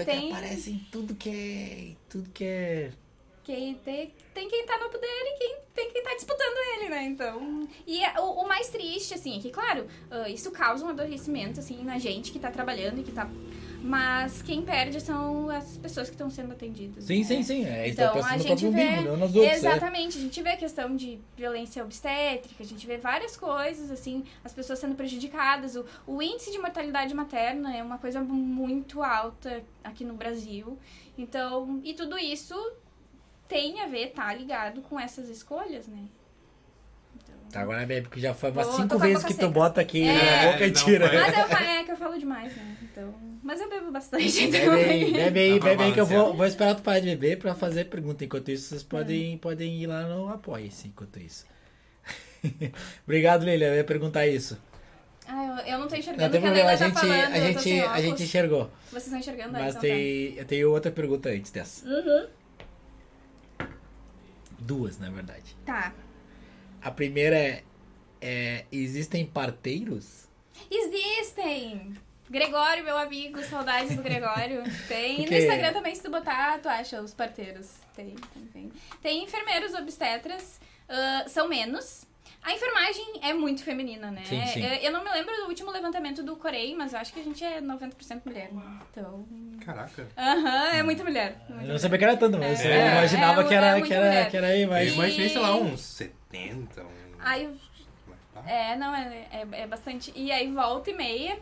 É, 0.00 0.04
tem- 0.04 0.20
que 0.28 0.32
aparece 0.32 0.70
em 0.70 0.78
tudo 0.90 1.14
que 1.14 1.28
é. 1.30 1.96
Tudo 2.08 2.30
que 2.30 2.44
é. 2.44 2.90
Que 3.42 3.76
tem, 3.84 4.12
tem 4.34 4.48
quem 4.48 4.66
tá 4.66 4.76
no 4.78 4.88
poder 4.88 5.06
e 5.06 5.38
quem, 5.38 5.56
tem 5.72 5.92
quem 5.92 6.02
tá 6.02 6.14
disputando 6.16 6.56
ele, 6.76 6.88
né? 6.88 7.04
Então. 7.04 7.68
E 7.86 8.02
é- 8.04 8.18
o, 8.20 8.40
o 8.42 8.48
mais 8.48 8.68
triste, 8.70 9.14
assim, 9.14 9.38
é 9.38 9.40
que, 9.40 9.50
claro, 9.50 9.86
ah, 10.10 10.28
isso 10.28 10.50
causa 10.50 10.84
um 10.84 10.88
adoecimento, 10.88 11.60
assim, 11.60 11.84
na 11.84 11.96
gente 11.98 12.32
que 12.32 12.38
tá 12.40 12.50
trabalhando 12.50 13.00
e 13.00 13.04
que 13.04 13.12
tá. 13.12 13.30
Mas 13.82 14.42
quem 14.42 14.62
perde 14.62 15.00
são 15.00 15.48
as 15.50 15.76
pessoas 15.78 16.08
que 16.08 16.14
estão 16.14 16.28
sendo 16.28 16.52
atendidas. 16.52 17.04
Sim, 17.04 17.18
né? 17.18 17.24
sim, 17.24 17.42
sim. 17.42 17.64
É, 17.64 17.88
Então, 17.88 18.16
então, 18.16 18.26
a 18.26 18.38
gente 18.38 18.68
vê. 18.68 18.82
umbigo, 18.82 19.16
nos 19.16 19.34
outros. 19.34 19.44
é. 19.44 19.54
Exatamente, 19.54 20.18
a 20.18 20.20
gente 20.20 20.42
vê 20.42 20.50
a 20.50 20.56
questão 20.56 20.96
de 20.96 21.18
violência 21.36 21.82
obstétrica, 21.84 22.62
a 22.62 22.66
gente 22.66 22.86
vê 22.86 22.96
várias 22.96 23.36
coisas, 23.36 23.90
assim, 23.90 24.24
as 24.44 24.52
pessoas 24.52 24.78
sendo 24.78 24.94
prejudicadas. 24.94 25.76
O, 25.76 25.84
o 26.06 26.22
índice 26.22 26.50
de 26.50 26.58
mortalidade 26.58 27.14
materna 27.14 27.76
é 27.76 27.82
uma 27.82 27.98
coisa 27.98 28.20
muito 28.22 29.02
alta 29.02 29.62
aqui 29.84 30.04
no 30.04 30.14
Brasil. 30.14 30.78
Então, 31.16 31.80
e 31.84 31.94
tudo 31.94 32.18
isso 32.18 32.54
tem 33.48 33.80
a 33.80 33.86
ver, 33.86 34.08
tá 34.12 34.32
ligado 34.34 34.82
com 34.82 34.98
essas 34.98 35.28
escolhas, 35.28 35.86
né? 35.86 36.04
Então, 37.48 37.52
Tá, 37.52 37.60
agora 37.62 37.86
bebe, 37.86 38.02
porque 38.08 38.20
já 38.20 38.34
foi 38.34 38.50
umas 38.50 38.66
Tô- 38.66 38.72
cinco 38.74 38.88
tô 38.88 38.96
com 38.96 39.02
a 39.02 39.06
vezes 39.06 39.22
boca 39.22 39.28
que 39.28 39.34
tu 39.38 39.40
seca. 39.46 39.52
bota 39.52 39.80
aqui 39.80 40.02
É, 40.02 40.12
na 40.46 40.52
boca 40.52 40.64
e 40.64 40.66
não 40.66 40.74
tira. 40.74 41.10
Mas 41.12 41.38
eu, 41.38 41.44
fa- 41.48 41.62
é 41.64 41.84
que 41.84 41.90
eu 41.92 41.96
falo 41.96 42.18
demais, 42.18 42.56
né? 42.56 42.76
Então, 42.82 43.14
mas 43.42 43.60
eu 43.60 43.70
bebo 43.70 43.90
bastante. 43.92 44.44
Então, 44.44 44.60
Bebe 44.74 44.90
aí, 44.90 45.12
bebe 45.12 45.40
aí, 45.40 45.54
Dá 45.54 45.60
pra 45.60 45.68
bebe 45.70 45.82
aí 45.84 45.92
que 45.92 46.00
eu 46.00 46.06
vou, 46.06 46.16
balancear. 46.16 46.36
vou 46.36 46.46
esperar 46.46 46.74
tu 46.74 46.82
parar 46.82 47.00
de 47.00 47.06
beber 47.06 47.38
pra 47.38 47.54
fazer 47.54 47.84
pergunta. 47.86 48.24
Enquanto 48.24 48.50
isso, 48.50 48.68
vocês 48.68 48.82
É. 48.82 48.84
podem, 48.84 49.38
podem 49.38 49.80
ir 49.82 49.86
lá 49.86 50.02
no 50.02 50.28
Apoia-se 50.28 50.88
enquanto 50.88 51.18
isso. 51.20 51.46
Obrigado, 53.04 53.44
Lilia. 53.44 53.68
Eu 53.68 53.74
ia 53.76 53.84
perguntar 53.84 54.26
isso. 54.26 54.58
Ah, 55.28 55.60
eu, 55.66 55.72
eu 55.74 55.78
não 55.78 55.86
tô 55.88 55.92
Não 55.94 55.98
enxergando 56.00 56.30
tem 56.30 56.38
o 56.40 56.42
que 56.42 56.48
a 56.48 56.52
problema, 56.52 56.70
a 56.70 56.72
Leila 56.72 56.76
gente, 56.76 56.94
tá 56.94 57.00
falando, 57.00 57.14
a 57.14 57.38
eu 57.38 57.42
tô 57.42 57.46
gente, 57.48 57.62
sem 57.62 57.80
a 57.82 58.00
gente 58.00 58.22
enxergou. 58.22 58.70
Vocês 58.90 59.04
estão 59.04 59.18
enxergando? 59.18 59.56
Ah, 59.56 59.60
Mas 59.60 59.68
então 59.70 59.80
tem, 59.80 60.34
eu 60.36 60.44
tenho 60.44 60.70
outra 60.70 60.90
pergunta 60.92 61.28
antes 61.30 61.50
dessa. 61.50 61.84
Uhum. 61.88 62.26
Duas, 64.58 64.98
na 64.98 65.10
verdade. 65.10 65.56
Tá. 65.64 65.92
A 66.82 66.90
primeira 66.90 67.36
é, 67.36 67.62
é 68.20 68.64
existem 68.70 69.24
parteiros? 69.26 70.28
Existem! 70.70 71.94
Gregório, 72.28 72.82
meu 72.82 72.98
amigo, 72.98 73.40
saudades 73.44 73.94
do 73.96 74.02
Gregório. 74.02 74.62
Tem. 74.88 75.16
Porque- 75.16 75.30
No 75.30 75.36
Instagram 75.42 75.72
também, 75.72 75.94
se 75.94 76.02
tu 76.02 76.10
botar, 76.10 76.58
tu 76.58 76.68
acha 76.68 77.00
os 77.00 77.14
parteiros. 77.14 77.68
Tem, 77.94 78.14
tem, 78.34 78.42
tem. 78.52 78.72
Tem 79.00 79.22
enfermeiros 79.24 79.74
obstetras. 79.74 80.60
ah, 80.88 81.24
são 81.28 81.48
menos. 81.48 82.04
A 82.42 82.52
enfermagem 82.52 83.04
é 83.22 83.32
muito 83.32 83.62
feminina, 83.64 84.10
né? 84.10 84.22
Sim, 84.24 84.44
sim. 84.46 84.62
Eu, 84.64 84.72
eu 84.74 84.92
não 84.92 85.02
me 85.04 85.10
lembro 85.10 85.34
do 85.36 85.46
último 85.48 85.70
levantamento 85.72 86.22
do 86.22 86.36
Corei, 86.36 86.76
mas 86.76 86.92
eu 86.92 86.98
acho 87.00 87.12
que 87.12 87.18
a 87.20 87.22
gente 87.24 87.42
é 87.44 87.60
90% 87.60 88.22
mulher. 88.24 88.52
né? 88.52 88.62
Então. 88.90 89.26
Caraca. 89.64 90.06
Aham, 90.16 90.68
é 90.74 90.82
muita 90.82 91.02
mulher. 91.02 91.36
Eu 91.48 91.56
não 91.68 91.78
sabia 91.78 91.98
que 91.98 92.04
era 92.04 92.16
tanto, 92.16 92.38
mas 92.38 92.64
eu 92.64 92.70
É, 92.70 92.92
imaginava 92.92 93.40
é, 93.42 93.44
que, 93.48 93.54
era, 93.54 93.78
é 93.78 93.82
que, 93.82 93.92
era, 93.92 94.30
que 94.30 94.36
era 94.36 94.46
aí, 94.48 94.62
Eu 94.62 94.68
mas. 94.68 94.92
imaginei, 94.94 95.28
sei 95.28 95.38
lá, 95.40 95.56
uns 95.56 96.02
70. 96.30 96.82
Um... 96.82 96.86
Aí 97.20 97.60
Tá. 98.34 98.50
É, 98.50 98.76
não, 98.76 98.94
é, 98.94 99.26
é, 99.32 99.46
é 99.62 99.66
bastante. 99.66 100.12
E 100.14 100.30
aí, 100.30 100.52
volta 100.52 100.90
e 100.90 100.94
meia, 100.94 101.38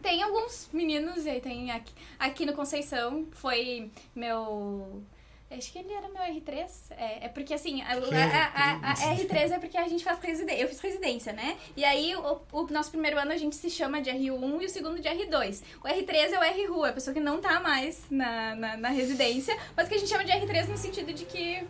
tem 0.00 0.22
alguns 0.22 0.68
meninos, 0.72 1.26
e 1.26 1.30
aí 1.30 1.40
tem 1.40 1.70
aqui, 1.72 1.92
aqui 2.18 2.46
no 2.46 2.52
Conceição, 2.52 3.26
foi 3.32 3.90
meu. 4.14 5.02
Acho 5.50 5.70
que 5.72 5.78
ele 5.78 5.92
era 5.92 6.08
meu 6.08 6.22
R3. 6.22 6.68
É, 6.90 7.26
é 7.26 7.28
porque 7.28 7.54
assim, 7.54 7.80
a, 7.82 7.92
a- 7.92 7.94
a- 7.94 8.72
a- 8.72 8.92
a 8.92 9.16
R3 9.16 9.52
é 9.52 9.58
porque 9.60 9.76
a 9.78 9.86
gente 9.88 10.02
faz 10.04 10.18
residência. 10.20 10.60
Eu 10.62 10.68
fiz 10.68 10.80
residência, 10.80 11.32
né? 11.32 11.56
E 11.76 11.84
aí 11.84 12.14
o, 12.16 12.40
o 12.52 12.62
nosso 12.68 12.90
primeiro 12.90 13.16
ano 13.18 13.30
a 13.32 13.36
gente 13.36 13.54
se 13.56 13.70
chama 13.70 14.00
de 14.02 14.10
R1 14.10 14.62
e 14.62 14.66
o 14.66 14.68
segundo 14.68 15.00
de 15.00 15.08
R2. 15.08 15.62
O 15.82 15.86
R3 15.86 16.32
é 16.32 16.38
o 16.38 16.42
R 16.42 16.66
rua, 16.66 16.88
a 16.88 16.92
pessoa 16.92 17.14
que 17.14 17.20
não 17.20 17.40
tá 17.40 17.60
mais 17.60 18.04
na, 18.10 18.54
na, 18.56 18.76
na 18.76 18.88
residência, 18.88 19.56
mas 19.76 19.88
que 19.88 19.94
a 19.94 19.98
gente 19.98 20.08
chama 20.08 20.24
de 20.24 20.32
R3 20.32 20.66
no 20.68 20.76
sentido 20.76 21.12
de 21.12 21.24
que 21.24 21.64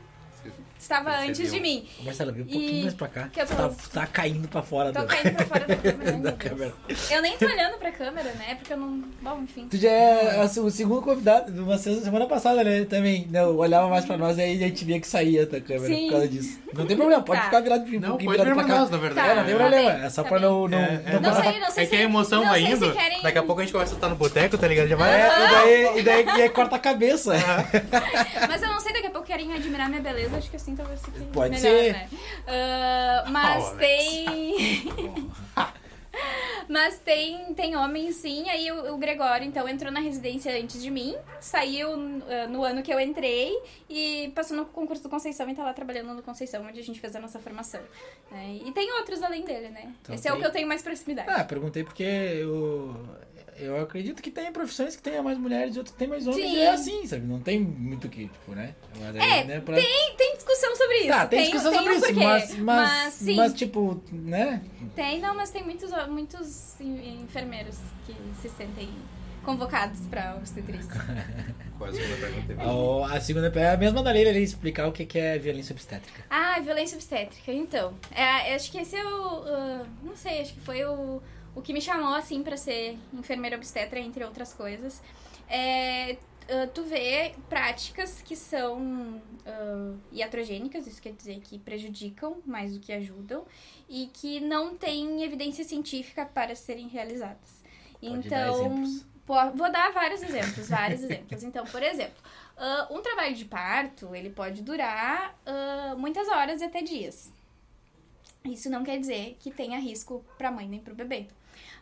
estava 0.79 1.17
antes 1.19 1.51
de 1.51 1.61
mim. 1.61 1.87
Marcela, 2.05 2.33
vem 2.33 2.43
um 2.43 2.47
pouquinho 2.47 2.71
E- 2.79 2.83
mais 2.83 2.95
pra 2.95 3.09
cá. 3.09 3.29
que 3.33 3.41
eu 3.41 3.47
Você 3.47 3.55
tô- 3.55 3.69
tá, 3.69 3.75
tá 3.93 4.07
caindo 4.07 4.49
pra 4.49 4.63
fora 4.63 4.93
Tô 4.93 5.01
do, 5.01 5.07
caindo 5.07 5.35
pra 5.35 5.47
fora 5.47 5.65
da 5.67 5.77
câmera. 5.77 6.13
da 6.19 6.33
câmera. 6.33 6.73
Eu 7.11 7.23
nem 7.23 7.37
tô 7.39 7.47
olhando 7.47 7.79
pra 7.79 7.91
câmera, 7.93 8.31
né? 8.33 8.55
Porque 8.57 8.73
eu 8.73 8.77
não. 8.77 9.03
Bom, 9.23 9.41
enfim. 9.43 9.67
Tu 9.69 9.77
já 9.79 9.91
é 9.91 10.41
assim, 10.41 10.61
o 10.61 10.71
segundo 10.71 11.03
convidado, 11.03 11.65
você 11.65 12.01
semana 12.01 12.27
passada, 12.27 12.63
né? 12.65 12.85
Também, 12.85 13.27
né, 13.31 13.45
olhava 13.45 13.89
mais 13.89 14.05
pra 14.05 14.17
nós 14.17 14.39
e 14.39 14.43
aí 14.43 14.65
a 14.65 14.69
gente 14.69 14.85
via 14.85 15.01
que 15.01 15.07
saía 15.09 15.47
da 15.47 15.61
câmera 15.61 15.87
Sim. 15.95 16.05
por 16.07 16.13
causa 16.13 16.29
disso. 16.29 16.59
Não 16.75 16.87
tem 16.87 16.97
problema, 16.97 17.23
pode 17.23 17.41
Tá. 17.41 17.45
ficar 17.47 17.61
virado 17.61 17.85
um 17.87 18.01
Não, 18.01 18.09
pouquinho 18.11 18.31
virado 18.33 18.55
pra 18.55 18.65
cá. 18.65 18.79
nós, 18.81 18.91
na 18.91 18.99
verdade. 18.99 19.29
É, 19.31 19.35
não 19.35 19.45
tem 19.45 19.53
Tá 19.55 19.59
problema, 19.61 19.91
bem, 19.93 20.05
é 20.05 20.11
só 20.11 20.23
tá 20.23 20.29
pra 20.29 20.39
bem. 20.39 20.49
não... 20.49 20.69
não, 20.69 20.79
É, 20.79 20.85
é. 21.07 21.13
não 21.13 21.21
Não 21.21 21.31
passar- 21.31 21.51
sei, 21.51 21.61
não 21.61 21.71
sei 21.71 21.85
É 21.85 21.87
que 21.87 21.97
a 21.97 22.01
emoção 22.01 22.43
não 22.43 22.49
vai 22.51 22.61
indo, 22.63 22.93
querem- 22.93 23.23
daqui 23.23 23.39
a 23.39 23.43
pouco 23.43 23.61
a 23.61 23.65
gente 23.65 23.73
começa 23.73 23.95
a 23.95 23.97
estar 23.97 24.09
no 24.09 24.17
boteco, 24.17 24.59
tá 24.59 24.69
ligado? 24.69 24.89
Já 24.89 24.97
vai. 24.97 25.21
É, 25.21 25.99
e 25.99 26.03
daí, 26.03 26.25
daí, 26.25 26.43
aí 26.43 26.49
corta 26.51 26.77
a 26.77 26.79
cabeça. 26.79 27.33
Mas 28.49 28.63
eu 28.63 28.69
não 28.69 28.81
sei, 28.81 28.93
daqui 28.93 29.07
a 29.07 29.11
pouco 29.11 29.26
querem 29.37 29.53
admirar 29.53 29.89
minha 29.89 30.01
beleza. 30.01 30.37
Acho 30.39 30.51
que 30.51 30.57
assim 30.57 30.75
talvez 30.75 31.01
fique 31.05 31.21
Pode 31.33 31.51
melhor, 31.55 31.61
ser. 31.85 31.93
né? 31.93 32.09
Ah, 32.47 33.25
mas 33.29 33.73
Oh, 33.73 33.77
tem. 33.77 34.57
Mas 36.69 36.99
tem, 36.99 37.55
tem 37.55 37.77
homens 37.77 38.17
sim, 38.17 38.49
aí 38.49 38.73
o, 38.73 38.95
o 38.95 38.97
Gregório 38.99 39.47
então 39.47 39.69
entrou 39.69 39.93
na 39.93 40.01
residência 40.01 40.51
antes 40.61 40.83
de 40.83 40.91
mim, 40.91 41.15
saiu 41.41 41.91
ah, 41.93 42.47
no 42.49 42.65
ano 42.65 42.83
que 42.83 42.93
eu 42.93 42.99
entrei 42.99 43.53
e 43.89 44.33
passou 44.35 44.57
no 44.57 44.65
concurso 44.65 45.03
do 45.05 45.09
Conceição 45.09 45.49
e 45.49 45.55
tá 45.55 45.63
lá 45.63 45.73
trabalhando 45.73 46.13
no 46.15 46.23
Conceição, 46.23 46.65
onde 46.67 46.81
a 46.81 46.83
gente 46.83 46.99
fez 46.99 47.15
a 47.15 47.21
nossa 47.21 47.39
formação. 47.39 47.81
né? 48.33 48.59
E 48.65 48.73
tem 48.73 48.91
outros 48.95 49.23
além 49.23 49.45
dele, 49.45 49.69
né? 49.69 49.93
Então 50.03 50.15
Esse 50.15 50.27
é 50.27 50.31
o 50.33 50.35
tem- 50.35 50.41
que 50.43 50.49
eu 50.49 50.53
tenho 50.53 50.67
mais 50.67 50.83
proximidade. 50.83 51.29
Ah, 51.31 51.45
perguntei 51.45 51.85
porque 51.85 52.03
eu, 52.03 52.97
eu 53.59 53.81
acredito 53.81 54.23
que 54.23 54.31
tem 54.31 54.53
profissões 54.53 54.95
que 54.97 55.03
tenha 55.03 55.23
mais 55.23 55.39
mulheres 55.39 55.75
e 55.75 55.79
outras 55.79 55.93
que 55.93 55.99
tem 55.99 56.09
mais 56.09 56.27
homens. 56.27 56.43
Sim. 56.45 56.57
E 56.57 56.61
é 56.61 56.71
assim, 56.71 57.07
sabe? 57.07 57.27
Não 57.27 57.41
tem 57.41 57.61
muito 57.61 58.09
que, 58.09 58.29
tipo, 58.29 58.53
né? 58.53 58.75
Mas 58.99 59.17
aí, 59.17 59.31
É, 59.41 59.45
né, 59.45 59.61
pra... 59.61 59.75
Tem, 59.77 60.15
tem 60.17 60.35
discussão 60.37 60.77
sobre 60.77 60.99
isso. 60.99 61.09
Tá, 61.09 61.27
tem, 61.27 61.43
discussão 61.45 61.71
tem 61.73 61.81
sobre 61.81 61.93
um 61.93 61.97
isso, 61.97 62.15
mas, 62.15 62.55
mas, 62.55 62.65
mas, 62.65 63.15
sim, 63.15 63.37
mas, 63.37 63.53
tipo, 63.55 64.03
né? 64.13 64.63
tem, 64.95 65.21
não, 65.21 65.35
mas 65.35 65.51
tem 65.51 65.63
muitos, 65.65 65.91
muitos 66.09 66.81
en- 66.81 67.23
enfermeiros 67.23 67.79
que 68.07 68.15
se 68.41 68.49
sentem 68.51 68.89
convocados 69.45 70.01
pra 70.11 70.35
obstetrícia. 70.37 70.91
Qual 71.79 71.89
a 71.89 71.93
segunda 71.93 72.17
pergunta? 72.17 72.55
A, 72.63 73.17
a 73.17 73.21
segunda 73.21 73.53
é 73.61 73.71
a 73.75 73.77
mesma 73.77 74.03
da 74.03 74.11
Leila 74.11 74.31
ali, 74.31 74.43
explicar 74.43 74.89
o 74.89 74.93
que 74.93 75.07
que 75.07 75.19
é 75.19 75.39
violência 75.39 75.73
obstétrica. 75.73 76.25
Ah, 76.29 76.59
violência 76.61 76.97
obstétrica. 76.97 77.53
Então, 77.53 77.95
é, 78.11 78.55
acho 78.57 78.73
que 78.73 78.79
esse 78.79 78.97
é 78.97 79.05
o. 79.05 79.45
ah, 79.47 79.87
não 80.03 80.17
sei, 80.17 80.41
acho 80.41 80.53
que 80.55 80.61
foi 80.61 80.85
o, 80.85 81.23
o 81.57 81.63
que 81.63 81.73
me 81.73 81.81
chamou, 81.81 82.15
assim, 82.15 82.43
pra 82.43 82.57
ser 82.57 82.97
enfermeira 83.13 83.57
obstetra, 83.57 83.99
entre 83.99 84.23
outras 84.23 84.53
coisas. 84.53 85.03
É, 85.49 86.17
ah, 86.49 86.69
tu 86.73 86.85
vê 86.85 87.35
práticas 87.49 88.23
que 88.23 88.37
são 88.37 89.21
ah, 89.45 89.95
iatrogênicas, 90.13 90.87
isso 90.87 91.01
quer 91.03 91.13
dizer 91.13 91.41
que 91.41 91.59
prejudicam 91.59 92.37
mais 92.47 92.75
do 92.75 92.79
que 92.81 92.93
ajudam, 92.93 93.45
e 93.89 94.09
que 94.13 94.39
não 94.39 94.77
têm 94.77 95.23
evidência 95.25 95.65
científica 95.65 96.25
para 96.27 96.55
serem 96.55 96.87
realizadas. 96.89 97.65
Pode 98.01 98.29
dar 98.29 98.49
então, 98.49 98.85
po- 99.27 99.51
vou 99.57 99.73
dar 99.73 99.93
vários 99.93 100.23
exemplos, 100.23 100.69
vários 100.69 101.03
exemplos. 101.05 101.43
Então, 101.43 101.65
por 101.65 101.83
exemplo, 101.83 102.23
ah, 102.57 102.87
um 102.91 103.01
trabalho 103.01 103.35
de 103.35 103.45
parto, 103.47 104.15
ele 104.15 104.31
pode 104.31 104.63
durar 104.63 105.35
ah, 105.47 105.95
muitas 105.97 106.29
horas 106.29 106.61
e 106.61 106.65
até 106.65 106.83
dias. 106.83 107.33
Isso 108.45 108.71
não 108.71 108.85
quer 108.85 108.99
dizer 109.01 109.37
que 109.41 109.51
tenha 109.51 109.79
risco 109.81 110.25
para 110.39 110.49
a 110.51 110.53
mãe 110.53 110.69
nem 110.69 110.79
para 110.79 110.93
o 110.93 110.97
bebê. 110.97 111.27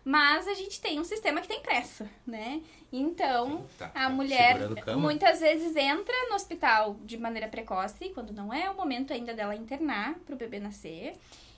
Mas 0.04 0.46
a 0.46 0.54
gente 0.54 0.80
tem 0.80 1.00
um 1.00 1.04
sistema 1.04 1.40
que 1.40 1.48
tem 1.48 1.60
pressa, 1.60 2.08
né? 2.26 2.60
Então, 2.92 3.66
Tá, 3.78 3.86
a 3.86 3.88
tá 3.88 4.08
mulher 4.10 4.58
muitas 4.96 5.40
vezes 5.40 5.74
entra 5.74 6.14
no 6.28 6.34
hospital 6.34 6.96
de 7.02 7.16
maneira 7.16 7.48
precoce, 7.48 8.10
quando 8.10 8.32
não 8.32 8.52
é 8.52 8.68
o 8.68 8.76
momento 8.76 9.12
ainda 9.12 9.32
dela 9.32 9.56
internar 9.56 10.14
para 10.26 10.34
o 10.34 10.38
bebê 10.38 10.60
nascer. 10.60 11.14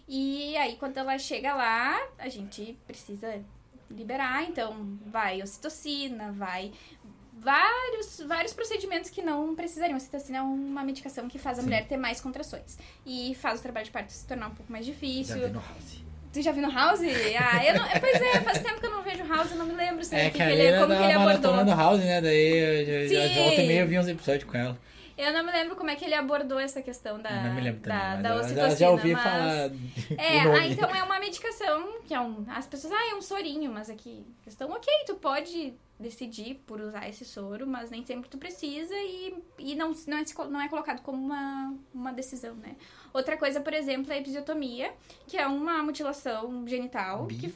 E 0.09 0.57
aí, 0.57 0.77
quando 0.77 0.97
ela 0.99 1.19
chega 1.19 1.55
lá, 1.55 2.01
a 2.17 2.29
gente 2.29 2.79
precisa 2.87 3.43
liberar, 3.91 4.45
então 4.45 4.97
vai 5.07 5.43
ocitocina, 5.43 6.31
vai 6.33 6.73
vários, 7.33 8.21
vários 8.27 8.53
procedimentos 8.53 9.11
que 9.11 9.23
não 9.23 9.55
precisariam. 9.55 9.97
Ocitocina 9.97 10.39
é 10.39 10.43
uma 10.43 10.85
medicação 10.85 11.29
que 11.29 11.39
faz 11.39 11.59
a 11.59 11.63
Sim. 11.63 11.67
mulher 11.67 11.87
ter 11.87 11.97
mais 11.97 12.21
contrações 12.21 12.79
e 13.05 13.35
faz 13.35 13.61
o 13.61 13.63
trabalho 13.63 13.87
de 13.87 13.93
parto 13.93 14.13
se 14.13 14.27
tornar 14.27 14.49
um 14.49 14.55
pouco 14.55 14.71
mais 14.71 14.87
difícil. 14.87 15.37
House. 16.37 16.43
Tu 16.43 16.43
já 16.43 16.53
viu 16.53 16.63
no 16.63 16.71
House? 16.73 17.01
Ah, 17.01 17.65
eu 17.65 17.75
não, 17.75 17.89
pois 18.01 18.21
é, 18.23 18.41
faz 18.41 18.59
tempo 18.59 18.81
que 18.81 18.87
eu 18.87 18.91
não 18.91 19.03
vejo 19.03 19.25
House, 19.27 19.51
eu 19.53 19.57
não 19.59 19.67
me 19.67 19.75
lembro 19.75 20.05
se 20.05 20.15
É 20.15 20.31
que 20.31 20.37
que 20.37 20.43
ele, 20.43 20.55
Leila 20.55 20.79
como 20.79 20.97
que 20.97 21.03
ele 21.03 21.13
abordou. 21.13 21.25
maratona 21.53 21.65
no 21.65 21.77
House, 21.77 22.01
né? 22.01 22.21
Daí 22.21 22.59
eu, 22.59 23.09
já, 23.09 23.29
Sim. 23.29 23.35
volta 23.43 23.61
e 23.63 23.67
meia 23.67 23.81
eu 23.81 23.87
vi 23.87 23.99
uns 23.99 24.09
episódios 24.09 24.45
com 24.45 24.57
ela. 24.57 24.79
Eu 25.17 25.33
não 25.33 25.45
me 25.45 25.51
lembro 25.51 25.77
como 25.77 25.89
é 25.91 25.97
que 25.97 26.05
ele 26.05 26.15
abordou 26.15 26.59
essa 26.59 26.83
questão 26.83 27.19
da, 27.21 27.31
Eu 27.31 27.43
não 27.45 27.55
me 27.55 27.61
lembro 27.63 27.81
também, 27.81 27.99
da, 27.99 28.17
da 28.17 28.29
eu- 28.29 28.35
eu 28.35 28.41
ocitocina. 28.41 28.77
já 28.77 28.91
ouvi 28.91 29.13
mas... 29.13 29.23
falar 29.23 29.71
É, 30.19 30.41
ah, 30.41 30.67
então 30.67 30.91
é 30.95 31.03
uma 31.03 31.19
medicação 31.19 32.01
que 32.07 32.13
é 32.13 32.21
um. 32.21 32.45
As 32.49 32.67
pessoas, 32.67 32.93
ah, 32.93 33.11
é 33.11 33.15
um 33.15 33.23
sorinho, 33.23 33.73
mas 33.73 33.89
aqui, 33.89 34.27
questão, 34.45 34.71
ok, 34.71 34.93
tu 35.07 35.15
pode 35.15 35.75
decidir 35.99 36.57
por 36.67 36.79
usar 36.81 37.09
esse 37.09 37.25
soro, 37.25 37.67
mas 37.67 37.91
nem 37.91 38.05
sempre 38.05 38.29
tu 38.29 38.37
precisa 38.37 38.95
e, 38.95 39.35
e 39.59 39.75
não, 39.75 39.95
não, 40.07 40.19
é, 40.19 40.25
não 40.51 40.61
é 40.61 40.69
colocado 40.69 41.01
como 41.01 41.17
uma, 41.25 41.75
uma 41.95 42.13
decisão, 42.13 42.55
né? 42.57 42.77
Outra 43.15 43.37
coisa, 43.39 43.61
por 43.63 43.73
exemplo, 43.73 44.13
é 44.13 44.17
a 44.17 44.19
episiotomia, 44.19 44.93
que 45.27 45.39
é 45.39 45.47
uma 45.47 45.83
mutilação 45.83 46.69
genital. 46.69 47.27
Que, 47.27 47.55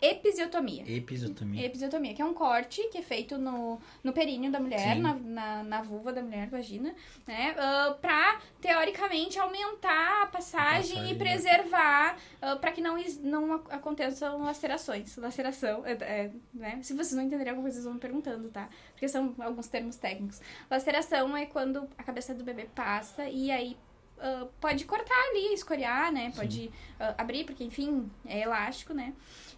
Episiotomia. 0.00 0.82
Episotomia. 0.90 1.66
Episiotomia, 1.66 2.14
que 2.14 2.22
é 2.22 2.24
um 2.24 2.32
corte 2.34 2.82
que 2.88 2.98
é 2.98 3.02
feito 3.02 3.36
no, 3.36 3.78
no 4.02 4.12
períneo 4.12 4.50
da 4.50 4.58
mulher, 4.58 4.96
na, 4.96 5.14
na, 5.14 5.62
na 5.62 5.82
vulva 5.82 6.12
da 6.12 6.22
mulher, 6.22 6.48
vagina, 6.48 6.94
né? 7.26 7.54
ah, 7.58 7.96
pra, 8.00 8.40
teoricamente, 8.60 9.38
aumentar 9.38 10.22
a 10.22 10.26
passagem, 10.26 10.96
Passagem, 10.96 11.10
e 11.10 11.12
né? 11.12 11.18
preservar 11.18 12.16
ah, 12.40 12.56
pra 12.56 12.72
que 12.72 12.80
não, 12.80 12.96
não 13.22 13.54
ac- 13.54 13.72
aconteçam 13.72 14.42
lacerações. 14.42 15.16
Laceração, 15.16 15.84
é, 15.84 15.92
é, 15.92 16.30
né? 16.54 16.78
Se 16.82 16.94
vocês 16.94 17.12
não 17.12 17.22
entenderem 17.22 17.50
alguma 17.50 17.64
coisa, 17.64 17.74
vocês 17.76 17.84
vão 17.84 17.94
me 17.94 18.00
perguntando, 18.00 18.48
tá? 18.48 18.68
Porque 18.92 19.08
são 19.08 19.34
alguns 19.38 19.68
termos 19.68 19.96
técnicos. 19.96 20.40
Laceração 20.70 21.36
é 21.36 21.46
quando 21.46 21.88
a 21.98 22.02
cabeça 22.02 22.34
do 22.34 22.42
bebê 22.44 22.66
passa 22.74 23.28
e 23.28 23.50
aí 23.50 23.76
ah, 24.18 24.46
pode 24.60 24.84
cortar 24.84 25.14
ali, 25.30 25.52
escoriar, 25.54 26.12
né? 26.12 26.32
Pode 26.34 26.70
ah, 26.98 27.14
abrir, 27.18 27.44
porque, 27.44 27.64
enfim, 27.64 28.10
é 28.26 28.40
elástico, 28.40 28.92
né? 28.94 29.12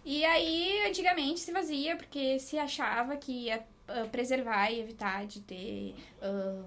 E 0.05 0.25
aí, 0.25 0.85
antigamente 0.87 1.39
se 1.39 1.51
fazia 1.51 1.95
porque 1.95 2.39
se 2.39 2.57
achava 2.57 3.15
que 3.15 3.45
ia 3.45 3.65
ah, 3.87 4.07
preservar 4.11 4.69
e 4.71 4.79
evitar 4.79 5.25
de 5.25 5.41
ter. 5.41 5.95
ah, 6.21 6.65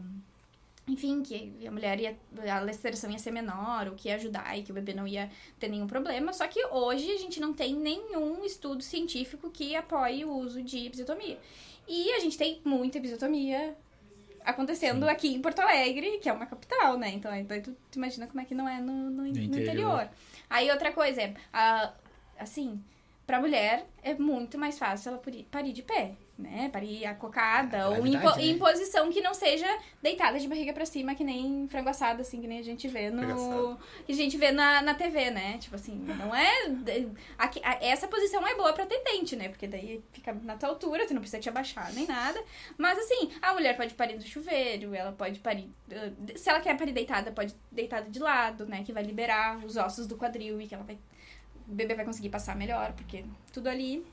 enfim, 0.89 1.21
que 1.23 1.67
a 1.67 1.71
mulher 1.71 1.99
ia. 1.99 2.17
a 2.49 2.61
laceração 2.61 3.11
ia 3.11 3.19
ser 3.19 3.33
menor, 3.33 3.89
o 3.89 3.95
que 3.95 4.09
ia 4.09 4.15
ajudar 4.15 4.57
e 4.57 4.63
que 4.63 4.71
o 4.71 4.75
bebê 4.75 4.95
não 4.95 5.07
ia 5.07 5.31
ter 5.59 5.69
nenhum 5.69 5.87
problema. 5.87 6.33
Só 6.33 6.47
que 6.47 6.65
hoje 6.67 7.11
a 7.11 7.19
gente 7.19 7.41
não 7.41 7.53
tem 7.53 7.75
nenhum 7.75 8.45
estudo 8.45 8.83
científico 8.83 9.51
que 9.51 9.75
apoie 9.75 10.25
o 10.25 10.33
uso 10.33 10.63
de 10.63 10.87
episiotomia. 10.87 11.39
E 11.89 12.13
a 12.13 12.21
gente 12.21 12.39
tem 12.39 12.61
muita 12.65 12.99
episiotomia 12.99 13.77
acontecendo 14.45 15.09
aqui 15.09 15.35
em 15.35 15.43
Porto 15.43 15.59
Alegre, 15.59 16.19
que 16.19 16.29
é 16.29 16.33
uma 16.33 16.47
capital, 16.47 16.97
né? 16.97 17.11
Então, 17.11 17.35
então 17.35 17.61
tu, 17.61 17.77
tu 17.91 17.97
imagina 17.97 18.29
como 18.29 18.41
é 18.41 18.45
que 18.45 18.55
não 18.55 18.69
é 18.69 18.81
no, 18.81 19.11
no, 19.11 19.23
no 19.23 19.27
interior. 19.27 19.61
interior. 19.61 20.11
Aí 20.49 20.71
outra 20.71 20.93
coisa 20.93 21.21
é, 21.21 21.35
a, 21.53 21.93
assim, 22.39 22.81
pra 23.27 23.41
mulher 23.41 23.87
é 24.03 24.15
muito 24.15 24.57
mais 24.57 24.79
fácil 24.79 25.09
ela 25.11 25.19
pari- 25.19 25.47
parir 25.51 25.73
de 25.73 25.83
pé. 25.83 26.13
né? 26.39 26.69
Parir 26.71 27.07
acocada, 27.07 27.89
ou 27.89 28.07
em, 28.07 28.13
po- 28.21 28.37
né? 28.37 28.45
em 28.45 28.59
posição 28.59 29.11
que 29.11 29.23
não 29.23 29.33
seja 29.33 29.67
deitada 30.03 30.39
de 30.39 30.47
barriga 30.47 30.71
pra 30.75 30.85
cima, 30.85 31.15
que 31.15 31.25
nem 31.25 31.67
frango 31.67 31.89
assado, 31.89 32.21
assim, 32.21 32.43
que 32.43 32.47
nem 32.47 32.59
a 32.59 32.63
gente 32.63 32.87
vê 32.89 33.11
no. 33.11 33.79
Que 34.05 34.13
a 34.13 34.15
gente 34.15 34.37
vê 34.37 34.53
na, 34.53 34.83
na 34.83 34.93
TV, 34.95 35.31
né? 35.31 35.57
Tipo 35.57 35.77
assim, 35.77 35.95
não 35.97 36.35
é. 36.35 36.47
aqui- 37.39 37.61
essa 37.81 38.07
posição 38.07 38.47
é 38.47 38.55
boa 38.55 38.73
pra 38.75 38.85
atendente, 38.85 39.35
né? 39.35 39.49
Porque 39.49 39.67
daí 39.67 40.03
fica 40.13 40.35
na 40.35 40.57
tua 40.57 40.69
altura, 40.69 41.07
tu 41.07 41.15
não 41.15 41.21
precisa 41.23 41.41
te 41.41 41.49
abaixar 41.49 41.91
nem 41.95 42.07
nada. 42.07 42.39
Mas 42.77 42.99
assim, 42.99 43.31
a 43.41 43.55
mulher 43.55 43.75
pode 43.77 43.95
parir 43.95 44.17
no 44.17 44.23
chuveiro, 44.23 44.95
ela 44.95 45.13
pode 45.13 45.41
parir. 45.41 45.71
uh, 45.91 46.39
Se 46.39 46.51
ela 46.51 46.61
quer 46.61 46.77
parir 46.77 46.93
deitada, 46.93 47.33
pode 47.33 47.55
deitada 47.73 48.11
de 48.11 48.19
lado, 48.19 48.67
né? 48.67 48.83
Que 48.85 48.93
vai 48.93 49.03
liberar 49.03 49.65
os 49.65 49.77
ossos 49.77 50.07
do 50.07 50.17
quadril 50.19 50.61
e 50.61 50.67
que 50.67 50.75
ela 50.75 50.85
vai. 50.85 50.99
O 51.69 51.73
bebê 51.75 51.95
vai 51.95 52.05
conseguir 52.05 52.29
passar 52.29 52.55
melhor, 52.57 52.93
porque 52.93 53.25
tudo 53.53 53.69
ali 53.69 54.07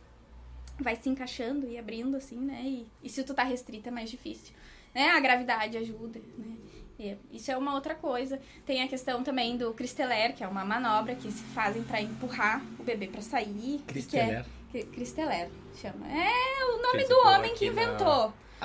vai 0.79 0.95
se 0.95 1.07
encaixando 1.09 1.67
e 1.67 1.77
abrindo, 1.77 2.17
assim, 2.17 2.37
né? 2.37 2.61
E, 2.63 2.87
e 3.03 3.09
se 3.09 3.23
tu 3.23 3.33
tá 3.33 3.43
restrita 3.43 3.89
é 3.89 3.91
mais 3.91 4.09
difícil. 4.09 4.53
Né? 4.93 5.09
A 5.09 5.19
gravidade 5.19 5.77
ajuda, 5.77 6.19
né? 6.37 6.55
E 6.99 7.17
isso 7.31 7.51
é 7.51 7.57
uma 7.57 7.73
outra 7.73 7.95
coisa. 7.95 8.39
Tem 8.65 8.81
a 8.83 8.87
questão 8.87 9.23
também 9.23 9.57
do 9.57 9.73
Cristeler, 9.73 10.35
que 10.35 10.43
é 10.43 10.47
uma 10.47 10.63
manobra 10.63 11.15
que 11.15 11.31
se 11.31 11.43
fazem 11.45 11.83
pra 11.83 11.99
empurrar 12.01 12.61
o 12.79 12.83
bebê 12.83 13.07
pra 13.07 13.21
sair. 13.21 13.81
Cristeler. 13.87 14.45
Que 14.71 14.77
é, 14.79 14.83
Cristeler, 14.83 15.49
chama. 15.75 16.05
É 16.07 16.65
o 16.65 16.81
nome 16.81 17.03
do 17.07 17.15
homem 17.27 17.53
que 17.55 17.69
na- 17.71 17.81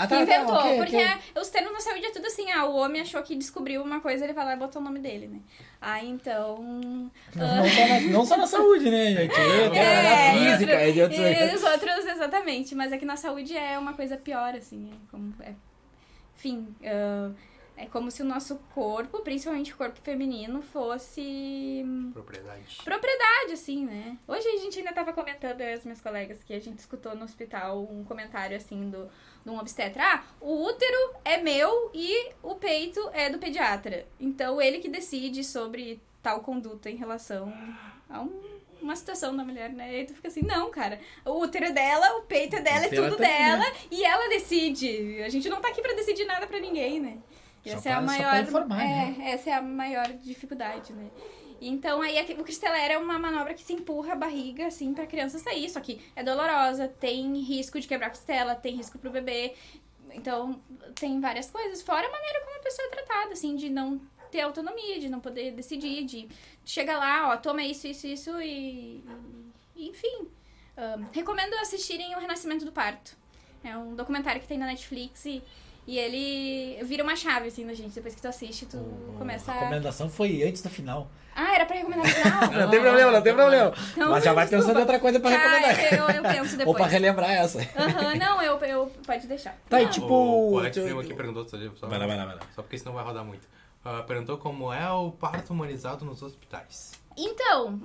inventou. 0.05 0.19
Ah, 0.19 0.27
que 0.27 0.33
inventou, 0.33 0.55
ok, 0.57 0.77
porque 0.79 0.97
ok. 0.97 1.07
é- 1.37 1.41
os 1.41 1.49
termos 1.49 1.73
na 1.73 1.81
saúde 1.81 2.07
é 2.07 2.11
tudo 2.11 2.27
assim, 2.27 2.51
ah, 2.51 2.65
o 2.67 2.77
homem 2.77 3.01
achou 3.03 3.23
que 3.23 3.35
descobriu 3.35 3.83
uma 3.83 4.01
coisa, 4.01 4.25
ele 4.25 4.33
vai 4.33 4.45
lá 4.45 4.55
e 4.55 4.57
botou 4.57 4.81
o 4.81 4.85
nome 4.85 4.99
dele, 5.01 5.27
né? 5.29 5.41
Ah, 5.81 6.03
então... 6.05 7.11
Não, 7.35 7.57
não 7.57 7.67
só 7.69 7.87
na, 7.87 8.01
não 8.01 8.27
só 8.27 8.37
na 8.37 8.47
saúde, 8.49 8.91
né, 8.91 9.13
gente? 9.13 9.35
Eu 9.39 9.73
É, 9.75 10.03
na 10.03 10.39
física, 10.57 10.73
outro- 10.73 10.89
e 10.89 10.93
de 10.93 11.03
outros... 11.03 11.21
e 11.21 11.55
os 11.55 11.63
outros, 11.63 12.07
exatamente. 12.07 12.75
Mas 12.75 12.93
é 12.93 12.99
que 12.99 13.05
na 13.05 13.17
saúde 13.17 13.57
é 13.57 13.79
uma 13.79 13.93
coisa 13.93 14.17
pior, 14.17 14.55
assim. 14.55 14.91
É 14.93 15.11
como, 15.11 15.35
é- 15.41 15.55
enfim, 16.37 16.69
ah, 16.85 17.31
é 17.79 17.87
como 17.87 18.11
se 18.11 18.23
o 18.23 18.25
nosso 18.25 18.57
corpo, 18.75 19.21
principalmente 19.21 19.73
o 19.73 19.77
corpo 19.77 20.01
feminino, 20.03 20.61
fosse 20.63 21.85
Propriedade. 22.13 22.79
propriedade, 22.85 23.53
assim, 23.53 23.85
né? 23.87 24.17
Hoje 24.27 24.47
a 24.49 24.57
gente 24.59 24.79
ainda 24.79 24.93
tava 24.93 25.13
comentando, 25.13 25.61
eu 25.61 25.69
e 25.69 25.73
as 25.75 25.85
minhas 25.85 26.01
colegas, 26.01 26.43
que 26.43 26.53
a 26.55 26.61
gente 26.61 26.79
escutou 26.79 27.15
no 27.15 27.25
hospital 27.25 27.83
um 27.91 28.05
comentário, 28.05 28.57
assim, 28.57 28.91
do, 28.91 29.09
de 29.45 29.51
um 29.51 29.59
obstetra. 29.59 30.03
Ah, 30.03 30.25
o 30.41 30.65
útero 30.65 31.15
é 31.25 31.39
meu 31.39 31.91
e 31.95 32.31
o 32.43 32.55
peito 32.57 33.01
é 33.13 33.31
do 33.31 33.39
pediatra. 33.39 34.07
Então, 34.19 34.61
ele 34.61 34.79
que 34.81 34.89
decide 34.89 35.45
sobre 35.45 36.01
tal 36.23 36.41
conduta 36.41 36.91
em 36.91 36.97
relação 36.97 37.53
a 38.11 38.21
um- 38.23 38.59
uma 38.81 38.95
situação 38.95 39.37
da 39.37 39.43
mulher, 39.45 39.71
né? 39.71 39.93
E 39.93 39.97
aí 39.97 40.07
tu 40.07 40.15
fica 40.15 40.29
assim, 40.29 40.43
não, 40.43 40.71
cara, 40.71 41.01
o 41.25 41.33
útero 41.41 41.65
é 41.67 41.73
dela, 41.73 42.17
o 42.19 42.23
peito 42.23 42.55
é 42.57 42.61
dela, 42.61 42.85
é 42.87 42.95
ela 42.95 43.09
tudo 43.11 43.17
tá 43.17 43.25
aqui, 43.25 43.33
dela, 43.43 43.65
e 43.91 44.05
ela 44.05 44.29
decide. 44.29 45.21
A 45.23 45.29
gente 45.29 45.49
não 45.49 45.61
tá 45.61 45.69
aqui 45.69 45.83
pra 45.83 45.95
decidir 45.95 46.25
nada 46.25 46.47
pra 46.47 46.61
ninguém, 46.61 47.01
né? 47.01 47.19
Essa 47.65 47.89
é 47.89 47.93
a 47.93 47.97
pra- 47.97 48.07
maior. 48.07 48.31
pra 48.31 48.41
informar, 48.41 48.83
é, 48.83 48.87
né? 48.87 49.31
essa 49.31 49.51
é 49.51 49.53
a 49.55 49.63
maior 49.63 50.07
dificuldade, 50.13 50.93
né? 50.93 51.11
Então, 51.61 52.01
aí 52.01 52.17
o 52.39 52.45
Cristeler 52.45 52.91
é 52.93 52.99
uma 52.99 53.19
manobra 53.19 53.53
que 53.53 53.63
se 53.63 53.73
empurra 53.73 54.13
a 54.13 54.17
barriga, 54.17 54.67
assim, 54.69 54.95
pra 54.95 55.07
criança 55.07 55.39
sair. 55.41 55.69
Só 55.69 55.81
que 55.81 56.01
é 56.15 56.23
dolorosa, 56.23 56.87
tem 56.87 57.35
risco 57.41 57.81
de 57.81 57.89
quebrar 57.89 58.07
a 58.07 58.11
costela, 58.11 58.55
tem 58.55 58.77
risco 58.77 58.97
pro 58.99 59.11
bebê. 59.11 59.55
Então, 60.13 60.61
tem 60.95 61.21
várias 61.21 61.51
coisas. 61.51 61.83
Fora 61.83 62.07
a 62.07 62.11
maneira 62.11 62.41
como 62.45 62.57
a 62.57 62.63
pessoa 62.63 62.87
é 62.87 62.91
tratada, 62.91 63.33
assim, 63.33 63.57
de 63.57 63.69
não 63.69 64.01
ter 64.31 64.41
autonomia, 64.43 65.01
de 65.01 65.09
não 65.09 65.19
poder 65.21 65.51
decidir, 65.53 66.05
de 66.05 66.29
chegar 66.65 66.97
lá, 66.99 67.31
ó, 67.33 67.37
toma 67.37 67.63
isso, 67.65 67.89
isso, 67.89 68.07
isso 68.07 68.41
e. 68.41 69.03
e 69.75 69.89
enfim. 69.89 70.29
Ahn, 70.77 71.07
recomendo 71.13 71.55
assistirem 71.55 72.15
O 72.15 72.21
Renascimento 72.21 72.65
do 72.65 72.71
Parto. 72.71 73.17
É 73.65 73.77
um 73.77 73.97
documentário 73.97 74.41
que 74.41 74.47
tem 74.47 74.57
na 74.59 74.67
Netflix 74.67 75.25
e, 75.27 75.43
e 75.89 75.99
ele 75.99 76.85
vira 76.85 77.03
uma 77.03 77.17
chave, 77.17 77.49
assim, 77.49 77.65
na 77.65 77.73
gente. 77.73 77.95
Depois 77.95 78.15
que 78.15 78.21
tu 78.21 78.29
assiste, 78.29 78.67
tu 78.67 78.77
começa 79.17 79.51
A 79.51 79.55
a. 79.55 79.59
recomendação 79.61 80.09
foi 80.11 80.43
antes 80.43 80.61
do 80.63 80.69
final. 80.69 81.11
Ah, 81.35 81.55
era 81.55 81.65
pra 81.65 81.77
recomendar 81.77 82.05
no 82.07 82.13
final? 82.13 82.41
Não, 82.53 82.71
tem 82.71 82.81
problema, 82.81 83.13
não 83.13 83.23
tem 83.23 83.33
problema. 83.35 83.73
Não, 83.97 84.11
Mas 84.11 84.25
já 84.25 84.33
vai 84.33 84.45
desculpa. 84.45 84.65
pensando 84.67 84.77
em 84.77 84.81
outra 84.81 84.99
coisa 84.99 85.21
pra 85.21 85.31
recomendar. 85.31 85.71
Ah, 85.79 85.95
eu, 85.95 86.11
eu 86.17 86.23
penso 86.23 86.51
Ou 86.53 86.59
depois. 86.59 86.77
pra 86.77 86.87
relembrar 86.87 87.31
essa. 87.31 87.61
Aham, 87.77 88.15
não, 88.17 88.43
eu, 88.43 88.59
eu. 88.59 88.87
Pode 89.07 89.27
deixar. 89.29 89.57
Tá, 89.69 89.81
e 89.81 89.85
Não. 89.85 89.91
tipo... 89.93 90.13
O, 90.13 90.53
o 90.55 90.59
Alex 90.59 90.77
tu- 90.77 90.83
Primo 90.83 91.01
aqui 91.01 91.15
perguntou, 91.15 91.49
só, 91.49 91.57
Vai 91.87 91.99
lá, 91.99 92.07
vai 92.07 92.17
lá, 92.17 92.27
vai 92.27 92.35
lá. 92.35 92.41
só 92.55 92.61
porque 92.63 92.77
senão 92.77 92.93
vai 92.93 93.05
rodar 93.05 93.25
muito. 93.25 93.47
Ah, 93.85 94.03
perguntou 94.03 94.37
como 94.37 94.73
é 94.73 94.91
o 94.91 95.13
parto 95.13 95.53
humanizado 95.53 96.05
nos 96.05 96.23
hospitais. 96.23 96.93
Então, 97.17 97.81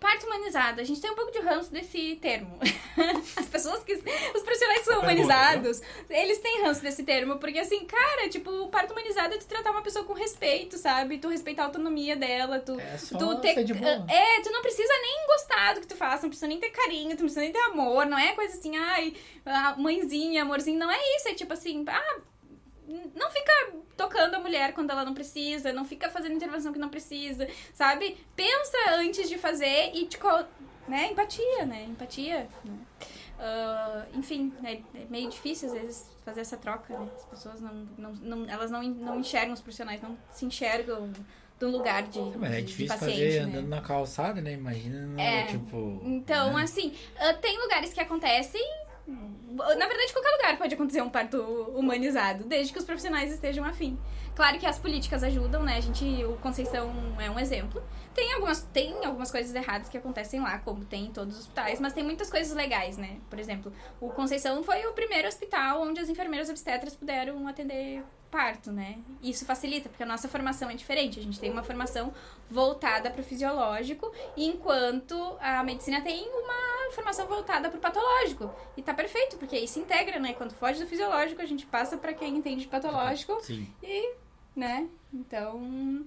parto 0.00 0.26
humanizado, 0.26 0.80
a 0.80 0.84
gente 0.84 1.00
tem 1.00 1.10
um 1.10 1.14
pouco 1.14 1.32
de 1.32 1.38
ranço 1.40 1.72
desse 1.72 2.16
termo. 2.16 2.58
As 3.36 3.46
pessoas 3.46 3.82
que. 3.84 3.94
Os 3.94 4.42
profissionais 4.42 4.80
que 4.80 4.84
são 4.84 5.00
Pergunta, 5.00 5.24
humanizados, 5.24 5.80
eles 6.08 6.38
têm 6.38 6.62
ranço 6.62 6.82
desse 6.82 7.02
termo, 7.04 7.38
porque 7.38 7.58
assim, 7.58 7.84
cara, 7.84 8.28
tipo, 8.28 8.50
o 8.50 8.68
parto 8.68 8.92
humanizado 8.92 9.34
é 9.34 9.38
tu 9.38 9.46
tratar 9.46 9.70
uma 9.70 9.82
pessoa 9.82 10.04
com 10.04 10.12
respeito, 10.12 10.76
sabe? 10.78 11.18
Tu 11.18 11.28
respeitar 11.28 11.62
a 11.62 11.66
autonomia 11.66 12.16
dela, 12.16 12.58
tu. 12.60 12.78
É 12.78 12.96
só 12.98 13.18
Tu 13.18 13.40
ter, 13.40 13.62
de 13.64 13.74
boa. 13.74 14.04
é, 14.08 14.40
tu 14.40 14.50
não 14.50 14.62
precisa 14.62 14.92
nem 15.02 15.26
gostar 15.26 15.74
do 15.74 15.80
que 15.80 15.86
tu 15.86 15.96
faz, 15.96 16.22
não 16.22 16.28
precisa 16.28 16.46
nem 16.48 16.58
ter 16.58 16.70
carinho, 16.70 17.10
tu 17.16 17.20
não 17.20 17.32
precisa 17.32 17.40
nem 17.40 17.52
ter 17.52 17.58
amor, 17.60 18.06
não 18.06 18.18
é 18.18 18.32
coisa 18.34 18.56
assim, 18.56 18.76
ai, 18.76 19.14
mãezinha, 19.76 20.42
amorzinho, 20.42 20.78
não 20.78 20.90
é 20.90 20.98
isso, 21.16 21.28
é 21.28 21.34
tipo 21.34 21.52
assim, 21.52 21.84
ah, 21.88 22.18
não 23.14 23.30
fica 23.30 23.52
tocando 23.96 24.34
a 24.34 24.38
mulher 24.40 24.72
quando 24.72 24.90
ela 24.90 25.04
não 25.04 25.14
precisa, 25.14 25.72
não 25.72 25.84
fica 25.84 26.08
fazendo 26.08 26.34
intervenção 26.34 26.72
que 26.72 26.78
não 26.78 26.88
precisa, 26.88 27.46
sabe? 27.74 28.16
Pensa 28.34 28.76
antes 28.92 29.28
de 29.28 29.36
fazer 29.38 29.90
e, 29.94 30.06
tipo, 30.06 30.26
né, 30.88 31.10
empatia, 31.10 31.66
né, 31.66 31.84
empatia, 31.84 32.48
né? 32.64 32.78
Ah, 33.40 34.04
enfim, 34.14 34.52
é, 34.64 34.72
é 34.74 34.80
meio 35.08 35.28
difícil 35.30 35.68
às 35.68 35.74
vezes 35.74 36.10
fazer 36.24 36.40
essa 36.40 36.56
troca, 36.56 36.98
né? 36.98 37.08
As 37.16 37.24
pessoas 37.26 37.60
não, 37.60 37.86
não, 37.96 38.12
não 38.14 38.50
elas 38.50 38.70
não, 38.70 38.82
não 38.82 39.20
enxergam 39.20 39.52
os 39.54 39.60
profissionais, 39.60 40.00
não 40.02 40.16
se 40.32 40.44
enxergam 40.44 41.12
do 41.60 41.68
lugar 41.70 42.04
de, 42.04 42.20
Mas 42.36 42.52
é 42.52 42.56
de- 42.56 42.62
de 42.62 42.66
difícil 42.68 42.88
paciente, 42.98 43.14
fazer 43.16 43.46
né? 43.46 43.58
andando 43.58 43.68
na 43.68 43.80
calçada, 43.80 44.40
né? 44.40 44.52
Imagina, 44.52 45.00
no- 45.06 45.20
É. 45.20 45.44
tipo... 45.46 46.00
Então, 46.04 46.54
né? 46.54 46.62
assim, 46.62 46.94
ah, 47.18 47.34
tem 47.34 47.60
lugares 47.60 47.92
que 47.92 48.00
acontecem. 48.00 48.62
Na 49.08 49.86
verdade, 49.86 50.12
qualquer 50.12 50.30
lugar 50.30 50.58
pode 50.58 50.74
acontecer 50.74 51.00
um 51.02 51.08
parto 51.08 51.40
humanizado, 51.74 52.44
desde 52.44 52.72
que 52.72 52.78
os 52.78 52.84
profissionais 52.84 53.32
estejam 53.32 53.64
afim. 53.64 53.98
Claro 54.38 54.56
que 54.56 54.66
as 54.66 54.78
políticas 54.78 55.24
ajudam, 55.24 55.64
né? 55.64 55.78
A 55.78 55.80
gente, 55.80 56.04
o 56.24 56.36
Conceição 56.36 56.94
é 57.18 57.28
um 57.28 57.40
exemplo. 57.40 57.82
Tem 58.14 58.34
algumas, 58.34 58.62
tem 58.62 59.04
algumas 59.04 59.32
coisas 59.32 59.52
erradas 59.52 59.88
que 59.88 59.98
acontecem 59.98 60.38
lá, 60.38 60.60
como 60.60 60.84
tem 60.84 61.06
em 61.06 61.10
todos 61.10 61.34
os 61.34 61.40
hospitais, 61.40 61.80
mas 61.80 61.92
tem 61.92 62.04
muitas 62.04 62.30
coisas 62.30 62.54
legais, 62.54 62.96
né? 62.96 63.18
Por 63.28 63.40
exemplo, 63.40 63.72
o 64.00 64.10
Conceição 64.10 64.62
foi 64.62 64.86
o 64.86 64.92
primeiro 64.92 65.26
hospital 65.26 65.82
onde 65.82 65.98
as 65.98 66.08
enfermeiras 66.08 66.48
obstetras 66.48 66.94
puderam 66.94 67.48
atender 67.48 68.04
parto, 68.30 68.70
né? 68.70 68.98
Isso 69.20 69.44
facilita, 69.44 69.88
porque 69.88 70.04
a 70.04 70.06
nossa 70.06 70.28
formação 70.28 70.70
é 70.70 70.74
diferente. 70.74 71.18
A 71.18 71.22
gente 71.22 71.40
tem 71.40 71.50
uma 71.50 71.64
formação 71.64 72.14
voltada 72.48 73.10
para 73.10 73.20
o 73.20 73.24
fisiológico, 73.24 74.12
enquanto 74.36 75.36
a 75.40 75.64
medicina 75.64 76.00
tem 76.00 76.28
uma 76.28 76.92
formação 76.92 77.26
voltada 77.26 77.68
para 77.68 77.78
o 77.78 77.80
patológico. 77.80 78.54
E 78.76 78.82
tá 78.82 78.94
perfeito, 78.94 79.36
porque 79.36 79.56
aí 79.56 79.66
se 79.66 79.80
integra, 79.80 80.20
né? 80.20 80.32
Quando 80.34 80.52
foge 80.52 80.78
do 80.78 80.86
fisiológico, 80.86 81.42
a 81.42 81.46
gente 81.46 81.66
passa 81.66 81.96
para 81.96 82.14
quem 82.14 82.36
entende 82.36 82.62
de 82.62 82.68
patológico 82.68 83.36
Sim. 83.42 83.66
e, 83.82 84.14
né? 84.58 84.88
Então. 85.12 86.04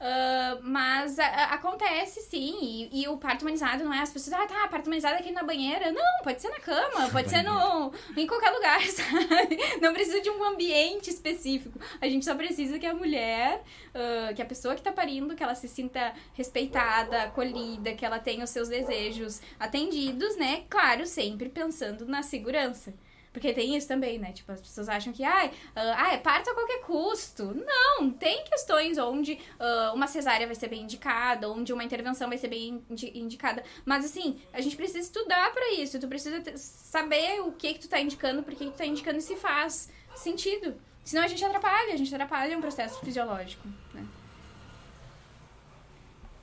ah, 0.00 0.58
mas 0.62 1.18
a- 1.18 1.26
a- 1.26 1.54
acontece 1.54 2.20
sim, 2.22 2.88
e, 2.90 3.02
e 3.02 3.08
o 3.08 3.18
parto 3.18 3.42
humanizado 3.42 3.84
não 3.84 3.92
é 3.92 4.00
as 4.00 4.10
pessoas, 4.12 4.32
ah 4.40 4.46
tá, 4.46 4.66
parto 4.68 4.86
humanizado 4.86 5.16
é 5.16 5.18
aqui 5.18 5.30
na 5.30 5.42
banheira. 5.42 5.92
Não, 5.92 6.22
pode 6.24 6.40
ser 6.40 6.48
na 6.48 6.58
cama, 6.60 7.08
pode 7.10 7.28
ser 7.28 7.42
no, 7.42 7.92
em 8.16 8.26
qualquer 8.26 8.50
lugar, 8.50 8.80
sabe? 8.90 9.58
Não 9.80 9.92
precisa 9.92 10.20
de 10.22 10.30
um 10.30 10.42
ambiente 10.44 11.10
específico. 11.10 11.78
A 12.00 12.08
gente 12.08 12.24
só 12.24 12.34
precisa 12.34 12.78
que 12.78 12.86
a 12.86 12.94
mulher, 12.94 13.62
ah, 13.94 14.32
que 14.34 14.40
a 14.42 14.46
pessoa 14.46 14.74
que 14.74 14.82
tá 14.82 14.90
parindo, 14.92 15.36
que 15.36 15.42
ela 15.42 15.54
se 15.54 15.68
sinta 15.68 16.14
respeitada, 16.32 17.24
acolhida, 17.24 17.92
que 17.94 18.04
ela 18.04 18.18
tenha 18.18 18.44
os 18.44 18.50
seus 18.50 18.68
desejos 18.70 19.40
atendidos, 19.58 20.36
né? 20.36 20.64
Claro, 20.70 21.04
sempre 21.06 21.48
pensando 21.50 22.06
na 22.06 22.22
segurança. 22.22 22.94
Porque 23.32 23.52
tem 23.52 23.76
isso 23.76 23.86
também, 23.86 24.18
né? 24.18 24.32
Tipo, 24.32 24.50
as 24.50 24.60
pessoas 24.60 24.88
acham 24.88 25.12
que, 25.12 25.22
ai, 25.22 25.52
ah, 25.76 25.94
ah, 26.04 26.12
é 26.14 26.18
parto 26.18 26.50
a 26.50 26.54
qualquer 26.54 26.80
custo. 26.80 27.54
Não, 27.54 28.10
tem 28.10 28.42
questões 28.44 28.98
onde 28.98 29.38
ah, 29.58 29.92
uma 29.94 30.08
cesárea 30.08 30.46
vai 30.46 30.56
ser 30.56 30.68
bem 30.68 30.82
indicada, 30.82 31.48
onde 31.48 31.72
uma 31.72 31.84
intervenção 31.84 32.28
vai 32.28 32.38
ser 32.38 32.48
bem 32.48 32.82
indi- 32.90 33.12
indicada. 33.16 33.62
Mas, 33.84 34.04
assim, 34.04 34.40
a 34.52 34.60
gente 34.60 34.76
precisa 34.76 34.98
estudar 34.98 35.52
pra 35.52 35.72
isso. 35.74 35.98
Tu 36.00 36.08
precisa 36.08 36.42
saber 36.56 37.40
o 37.42 37.52
que 37.52 37.74
que 37.74 37.80
tu 37.80 37.88
tá 37.88 38.00
indicando, 38.00 38.42
por 38.42 38.54
que 38.54 38.64
tu 38.64 38.72
tá 38.72 38.84
indicando 38.84 39.18
e 39.18 39.22
se 39.22 39.36
faz 39.36 39.92
sentido. 40.16 40.74
Senão 41.04 41.22
a 41.22 41.28
gente 41.28 41.44
atrapalha, 41.44 41.94
a 41.94 41.96
gente 41.96 42.12
atrapalha 42.12 42.58
um 42.58 42.60
processo 42.60 42.98
fisiológico, 43.00 43.66
né? 43.94 44.04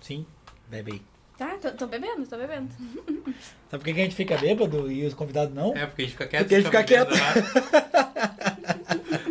Sim, 0.01 0.25
bebe 0.67 0.93
aí. 0.93 1.16
Tá, 1.37 1.55
tô, 1.61 1.69
tô 1.71 1.87
bebendo, 1.87 2.25
tô 2.25 2.35
bebendo. 2.37 2.67
Sabe 3.69 3.83
por 3.83 3.83
que 3.83 3.91
a 3.91 4.03
gente 4.03 4.15
fica 4.15 4.37
bêbado 4.37 4.91
e 4.91 5.05
os 5.05 5.13
convidados 5.13 5.53
não? 5.53 5.75
É, 5.77 5.85
porque 5.85 6.01
a 6.01 6.05
gente 6.05 6.11
fica 6.17 6.27
quieto. 6.27 6.41
Porque 6.43 6.55
a 6.55 6.57
gente 6.59 6.65
fica 6.65 6.83
bebendo, 6.83 7.15
né? 7.15 7.21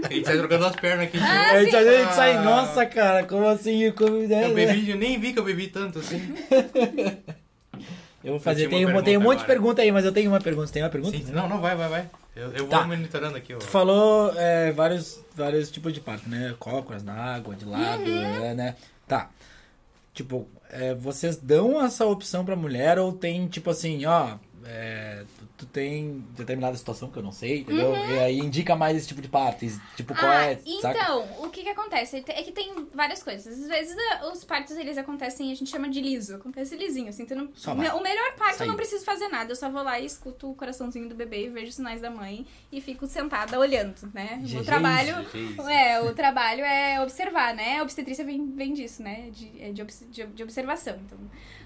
a 0.05 0.13
gente 0.15 0.27
sai 0.27 0.39
trocando 0.39 0.67
as 0.67 0.77
pernas 0.77 1.07
aqui. 1.09 1.19
Ah, 1.19 1.51
a 1.53 1.65
gente, 1.65 1.75
a 1.77 1.83
gente 1.85 2.15
sai, 2.15 2.37
Ah. 2.37 2.43
nossa, 2.43 2.87
cara, 2.87 3.25
como 3.25 3.47
assim? 3.49 3.91
Como, 3.93 4.17
Eu 4.23 4.55
bebi, 4.55 4.91
eu 4.91 4.97
nem 4.97 5.19
vi 5.19 5.33
que 5.33 5.39
eu 5.39 5.45
bebi 5.45 5.67
tanto 5.69 5.99
assim. 5.99 6.33
Eu 8.23 8.33
vou 8.33 8.41
fazer, 8.41 8.65
Eu 8.65 8.71
tem, 8.71 8.85
uma 8.85 9.03
tem 9.03 9.17
um 9.17 9.21
monte 9.21 9.41
de 9.41 9.45
pergunta 9.45 9.83
aí, 9.83 9.91
mas 9.93 10.05
eu 10.05 10.13
tenho 10.13 10.31
uma 10.31 10.41
pergunta. 10.41 10.67
Você 10.69 10.73
tem 10.75 10.83
uma 10.83 10.91
pergunta? 10.91 11.17
Sim, 11.17 11.25
não, 11.33 11.49
não, 11.49 11.61
vai, 11.61 11.77
vai, 11.77 11.89
vai. 11.89 12.11
Eu, 12.35 12.51
eu 12.53 12.59
vou 12.67 12.69
Tá. 12.69 12.85
monitorando 12.87 13.37
aqui. 13.37 13.55
ó. 13.55 13.59
Tu 13.59 13.67
falou 13.67 14.33
é, 14.37 14.73
vários, 14.73 15.21
vários 15.35 15.71
tipos 15.71 15.93
de 15.93 16.01
parto, 16.01 16.29
né? 16.29 16.55
Cócoras 16.59 17.03
na 17.05 17.15
água, 17.15 17.55
de 17.55 17.65
lado, 17.65 18.03
Uhum. 18.03 18.45
é, 18.45 18.55
né? 18.55 18.75
Tá. 19.09 19.31
Tipo, 20.17 20.49
é, 20.71 20.95
vocês 20.95 21.37
dão 21.37 21.85
essa 21.85 22.07
opção 22.07 22.43
pra 22.43 22.57
mulher 22.57 22.99
ou 22.99 23.13
tem, 23.13 23.47
tipo 23.49 23.69
assim, 23.69 24.07
ó, 24.07 24.39
é, 24.65 25.25
tu, 25.57 25.67
tem 25.67 26.25
determinada 26.37 26.77
situação 26.77 27.11
que 27.11 27.19
eu 27.19 27.23
não 27.23 27.33
sei, 27.33 27.61
entendeu? 27.61 27.95
E 27.97 28.19
aí 28.19 28.39
indica 28.39 28.75
mais 28.77 28.97
esse 28.97 29.09
tipo 29.09 29.21
de 29.23 29.29
parto. 29.29 29.65
e, 29.65 29.73
Tipo, 29.97 30.15
qual 30.15 30.27
Uhum. 30.27 30.39
ah, 30.39 30.45
é, 30.45 30.57
saca? 30.81 30.99
então, 30.99 31.45
o 31.45 31.51
que 31.51 31.63
que 31.63 31.69
acontece? 31.69 32.25
É 32.29 32.43
que 32.43 32.53
tem 32.53 32.87
várias 32.95 33.23
coisas. 33.23 33.47
Às 33.61 33.69
vezes 33.69 33.97
ah, 34.13 34.31
os 34.33 34.45
partos, 34.45 34.77
eles 34.77 34.99
acontecem, 34.99 35.51
a 35.51 35.55
gente 35.55 35.71
chama 35.71 35.89
de 35.89 36.01
liso. 36.01 36.37
Acontece 36.37 36.77
lisinho, 36.77 37.09
assim. 37.09 37.25
Tu 37.27 37.35
não, 37.35 37.49
Só 37.55 37.75
vai. 37.75 37.89
o 37.91 38.03
melhor 38.03 38.35
parto 38.37 38.63
eu 38.63 38.67
não 38.67 38.77
preciso 38.77 39.05
fazer 39.05 39.29
nada. 39.29 39.53
Eu 39.53 39.57
só 39.57 39.71
vou 39.71 39.83
lá 39.83 39.99
e 39.99 40.05
escuto 40.07 40.51
o 40.51 40.55
coraçãozinho 40.55 41.09
do 41.09 41.15
bebê 41.15 41.47
e 41.47 41.49
vejo 41.49 41.69
os 41.71 41.75
sinais 41.77 42.01
da 42.01 42.11
mãe 42.11 42.47
e 42.71 42.81
fico 42.81 43.07
sentada 43.07 43.59
olhando, 43.59 43.97
né? 44.13 44.43
O 44.61 44.65
trabalho... 44.65 45.15
É, 45.69 46.01
o 46.03 46.15
trabalho 46.15 46.65
é 46.65 47.01
observar, 47.03 47.55
né? 47.55 47.79
A 47.79 47.83
obstetrícia 47.83 48.25
vem, 48.25 48.51
vem 48.55 48.73
disso, 48.73 49.03
né? 49.03 49.31
De, 49.33 49.53
é 49.63 49.73
de, 49.73 49.85
de, 50.11 50.27
de 50.27 50.43
observação. 50.43 50.97
Então, 51.05 51.19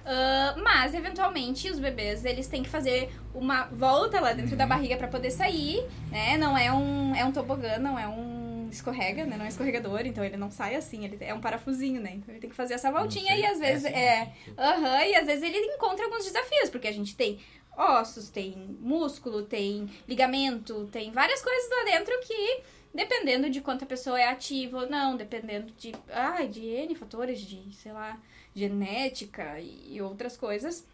Ah, 0.04 0.54
mas, 0.62 0.94
eventualmente, 0.94 1.70
os 1.70 1.78
bebês, 1.78 2.24
eles 2.24 2.46
têm 2.46 2.62
que 2.62 2.68
fazer 2.68 3.10
uma 3.34 3.64
volta 3.80 4.20
lá 4.20 4.32
dentro 4.32 4.52
Uhum. 4.52 4.58
da 4.58 4.66
barriga 4.66 4.96
pra 4.96 5.08
poder 5.08 5.30
sair, 5.30 5.82
né? 6.10 6.36
Não 6.36 6.56
é 6.56 6.70
um, 6.72 7.14
é 7.14 7.24
um 7.24 7.32
tobogã, 7.32 7.78
não 7.78 7.98
é 7.98 8.06
um 8.06 8.68
escorrega, 8.70 9.24
né? 9.24 9.36
Não 9.36 9.44
é 9.44 9.48
um 9.48 9.50
escorregador, 9.50 10.02
então 10.06 10.22
ele 10.22 10.36
não 10.36 10.50
sai 10.50 10.76
assim, 10.76 11.04
ele 11.04 11.16
é 11.20 11.34
um 11.34 11.40
parafusinho, 11.40 12.00
né? 12.00 12.12
Então 12.16 12.32
ele 12.32 12.40
tem 12.40 12.50
que 12.50 12.54
fazer 12.56 12.74
essa 12.74 12.92
voltinha 12.92 13.34
e 13.36 13.44
às 13.44 13.60
é 13.60 13.64
vezes 13.72 13.84
assim, 13.86 13.94
é, 13.96 14.32
aham, 14.56 15.04
e 15.06 15.16
às 15.16 15.26
vezes 15.26 15.42
ele 15.42 15.56
encontra 15.74 16.04
alguns 16.04 16.24
desafios, 16.24 16.68
porque 16.70 16.86
a 16.86 16.92
gente 16.92 17.16
tem 17.16 17.40
ossos, 17.76 18.28
tem 18.28 18.76
músculo, 18.80 19.42
tem 19.42 19.88
ligamento, 20.06 20.86
tem 20.92 21.10
várias 21.10 21.42
coisas 21.42 21.70
lá 21.70 21.84
dentro 21.84 22.12
que 22.20 22.60
dependendo 22.92 23.48
de 23.48 23.60
quanto 23.60 23.84
a 23.84 23.86
pessoa 23.86 24.20
é 24.20 24.28
ativa 24.28 24.80
ou 24.82 24.90
não, 24.90 25.16
dependendo 25.16 25.72
de, 25.78 25.92
ai, 26.12 26.48
de 26.48 26.64
N 26.66 26.94
fatores, 26.96 27.40
de, 27.40 27.72
sei 27.74 27.92
lá, 27.92 28.18
genética 28.54 29.58
e 29.60 30.00
outras 30.02 30.36
coisas, 30.36 30.84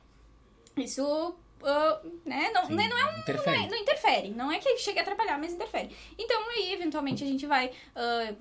isso, 0.77 1.35
ah, 1.65 2.01
né, 2.25 2.51
não, 2.55 2.67
Sim, 2.67 2.75
né, 2.75 2.89
não 2.89 2.99
é 2.99 3.15
um 3.15 3.19
interfere. 3.19 3.57
não, 3.59 3.65
é- 3.65 3.69
não 3.69 3.77
interfere. 3.79 4.31
Não 4.31 4.53
é 4.53 4.59
que 4.59 4.77
chegue 4.79 4.99
a 4.99 5.03
atrapalhar, 5.03 5.39
mas 5.39 5.53
interfere. 5.53 5.95
Então, 6.19 6.41
aí, 6.51 6.73
eventualmente, 6.73 7.23
a 7.25 7.27
gente 7.27 7.47
vai 7.47 7.71
ah, 7.95 8.33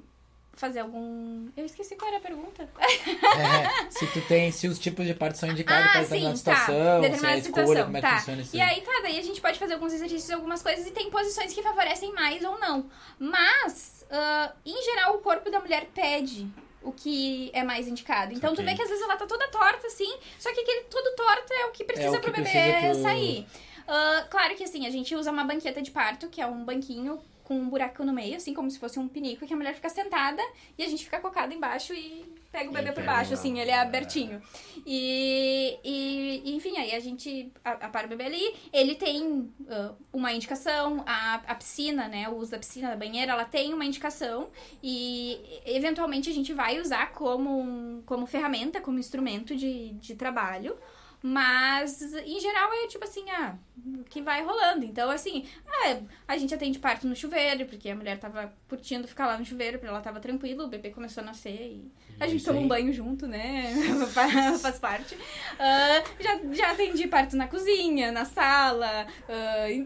fazer 0.54 0.80
algum. 0.80 1.50
Eu 1.58 1.66
esqueci 1.66 1.96
qual 1.96 2.08
era 2.10 2.18
a 2.18 2.22
pergunta. 2.22 2.70
É, 3.10 3.92
se 3.92 4.08
tu 4.08 4.22
tem, 4.22 4.52
se 4.52 4.68
os 4.68 4.80
tipos 4.80 5.06
de 5.06 5.14
parto 5.14 5.38
são 5.38 5.50
indicados 5.50 5.86
Ah, 5.96 6.00
determinada 6.00 6.36
sim, 6.38 6.44
tá. 6.44 6.56
situação, 6.56 6.76
se 6.76 7.06
é 7.06 7.10
Determinada 7.10 7.36
a 7.36 7.38
escolha, 7.40 7.66
situação, 7.66 7.86
como 7.86 7.98
é 7.98 8.02
que 8.02 8.08
tá. 8.08 8.18
funciona 8.20 8.42
isso 8.42 8.56
E 8.56 8.62
aí, 8.62 8.82
tá, 8.82 8.92
daí 9.02 9.20
a 9.20 9.24
gente 9.24 9.42
pode 9.42 9.60
fazer 9.60 9.74
alguns 9.74 9.94
exercícios, 9.94 10.32
algumas 10.32 10.62
coisas, 10.64 10.86
e 10.88 10.92
tem 10.92 11.10
posições 11.10 11.54
que 11.54 11.62
favorecem 11.62 12.14
mais 12.14 12.44
ou 12.44 12.58
não. 12.60 12.90
Mas, 13.20 14.06
ah, 14.10 14.54
em 14.66 14.82
geral, 14.84 15.16
o 15.16 15.20
corpo 15.20 15.50
da 15.52 15.60
mulher 15.60 15.88
pede 15.94 16.48
o 16.86 16.92
que 16.94 17.50
é 17.54 17.64
mais 17.64 17.88
indicado. 17.88 18.34
Então, 18.34 18.52
tu 18.54 18.62
Ok. 18.62 18.66
vê 18.66 18.76
que 18.76 18.82
às 18.82 18.88
vezes 18.90 19.04
ela 19.04 19.18
tá 19.18 19.26
toda 19.26 19.48
torta, 19.50 19.88
assim, 19.88 20.18
só 20.40 20.54
que 20.54 20.62
aquele 20.62 20.82
todo 20.84 21.16
torto 21.16 21.54
é 21.54 21.66
o 21.66 21.72
que 21.72 21.84
precisa 21.84 22.10
o 22.10 22.22
que 22.22 22.32
pro 22.32 22.44
bebê 22.44 22.74
pro- 22.92 23.02
sair. 23.02 23.46
Ah, 23.88 24.26
claro 24.30 24.56
que, 24.56 24.64
assim, 24.64 24.86
a 24.88 24.90
gente 24.90 25.16
usa 25.16 25.32
uma 25.32 25.44
banqueta 25.44 25.82
de 25.82 25.92
parto, 25.92 26.28
que 26.30 26.42
é 26.42 26.48
um 26.48 26.64
banquinho 26.64 27.20
com 27.44 27.56
um 27.60 27.70
buraco 27.70 28.04
no 28.04 28.12
meio, 28.12 28.36
assim, 28.38 28.54
como 28.54 28.70
se 28.72 28.80
fosse 28.80 28.98
um 28.98 29.08
pinico, 29.08 29.46
que 29.46 29.54
a 29.54 29.58
mulher 29.58 29.76
fica 29.76 29.90
sentada 29.90 30.42
e 30.78 30.84
a 30.84 30.88
gente 30.88 31.04
fica 31.04 31.20
cocada 31.20 31.54
embaixo 31.54 31.94
e 31.94 32.26
pega 32.56 32.70
o 32.70 32.74
bebê 32.74 32.94
por 32.94 33.04
baixo, 33.04 33.34
assim, 33.34 33.60
ele 33.60 33.70
é 33.70 33.78
abertinho. 33.78 34.42
E, 34.86 35.78
e, 35.84 36.56
enfim, 36.56 36.78
aí 36.78 36.96
a 36.96 37.00
gente 37.02 37.52
apara 37.66 38.06
o 38.06 38.10
bebê 38.10 38.24
ali. 38.24 38.56
Ele 38.72 38.96
tem 38.96 39.52
ah, 39.70 39.94
uma 40.14 40.32
indicação, 40.32 41.04
a, 41.06 41.36
a 41.36 41.56
piscina, 41.56 42.08
né? 42.08 42.30
O 42.30 42.36
uso 42.38 42.52
da 42.52 42.58
piscina, 42.58 42.92
da 42.92 42.96
banheira, 42.96 43.34
ela 43.34 43.44
tem 43.44 43.74
uma 43.74 43.84
indicação. 43.84 44.50
E 44.82 45.38
eventualmente 45.66 46.30
a 46.30 46.34
gente 46.34 46.54
vai 46.54 46.80
usar 46.80 47.12
como, 47.12 48.02
como 48.06 48.26
ferramenta, 48.26 48.80
como 48.80 49.00
instrumento 49.00 49.54
de, 49.54 49.90
de 49.96 50.16
trabalho. 50.16 50.78
Mas, 51.22 52.02
em 52.26 52.40
geral, 52.40 52.72
é 52.72 52.88
tipo 52.88 53.04
assim, 53.04 53.30
ah, 53.32 53.58
o 54.00 54.04
que 54.04 54.22
vai 54.22 54.44
rolando. 54.44 54.86
Então, 54.86 55.10
assim, 55.10 55.46
ah, 55.68 55.98
a 56.26 56.38
gente 56.38 56.54
atende 56.54 56.80
parto 56.80 57.06
no 57.06 57.16
chuveiro, 57.16 57.66
porque 57.66 57.90
a 57.90 57.96
mulher 57.96 58.18
tava 58.18 58.54
curtindo 58.70 59.08
ficar 59.08 59.28
lá 59.28 59.38
no 59.38 59.44
chuveiro, 59.44 59.78
porque 59.78 59.90
ela 59.90 60.02
tava 60.02 60.22
tranquila, 60.22 60.64
o 60.64 60.70
bebê 60.70 60.92
começou 60.92 61.22
a 61.22 61.26
nascer 61.26 61.62
e 61.62 61.92
a 62.20 62.28
gente 62.28 62.44
toma 62.44 62.60
um 62.60 62.68
banho 62.68 62.94
junto, 62.94 63.28
né? 63.28 63.74
Faz 64.62 64.80
parte. 64.80 65.18
Ah, 65.60 66.04
já, 66.20 66.40
já 66.52 66.72
atendi 66.72 67.08
parto 67.08 67.36
na 67.36 67.48
cozinha, 67.48 68.12
na 68.12 68.26
sala. 68.26 69.08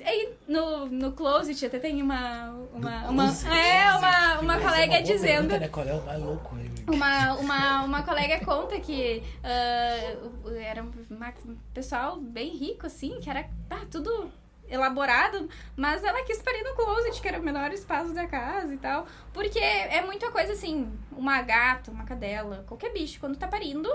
aí 0.05 0.33
no, 0.47 0.87
no 0.87 1.11
closet 1.13 1.65
até 1.65 1.79
tem 1.79 2.01
uma. 2.01 2.51
uma, 2.73 3.09
uma 3.09 3.23
closet? 3.25 3.47
é, 3.49 3.93
uma, 3.93 4.39
uma 4.41 4.55
é 4.55 4.59
colega 4.59 4.93
boa 4.93 5.03
dizendo. 5.03 5.49
pergunta, 5.49 5.59
né? 5.59 5.67
Qual 5.67 5.87
é 5.87 5.93
o 5.93 6.05
mais 6.05 6.21
louco? 6.21 6.59
Uma, 6.87 7.35
uma, 7.35 7.83
uma 7.83 8.03
colega 8.03 8.43
conta 8.43 8.79
que 8.79 9.21
ah, 9.43 10.15
era 10.61 10.83
um 10.83 10.91
uma- 11.09 11.33
pessoal 11.73 12.17
bem 12.19 12.55
rico, 12.55 12.85
assim, 12.85 13.19
que 13.19 13.29
era 13.29 13.47
ah, 13.69 13.85
tudo 13.89 14.31
elaborado, 14.69 15.49
mas 15.75 16.03
ela 16.03 16.23
quis 16.23 16.41
parir 16.41 16.63
no 16.63 16.75
closet, 16.75 17.21
que 17.21 17.27
era 17.27 17.39
o 17.39 17.43
menor 17.43 17.71
espaço 17.71 18.13
da 18.13 18.27
casa 18.27 18.73
e 18.73 18.77
tal. 18.77 19.05
Porque 19.33 19.59
é 19.59 20.01
muita 20.05 20.29
coisa 20.31 20.53
assim, 20.53 20.91
uma 21.11 21.41
gata, 21.41 21.91
uma 21.91 22.05
cadela, 22.05 22.63
qualquer 22.67 22.91
bicho, 22.93 23.19
quando 23.19 23.37
tá 23.37 23.47
parindo, 23.47 23.89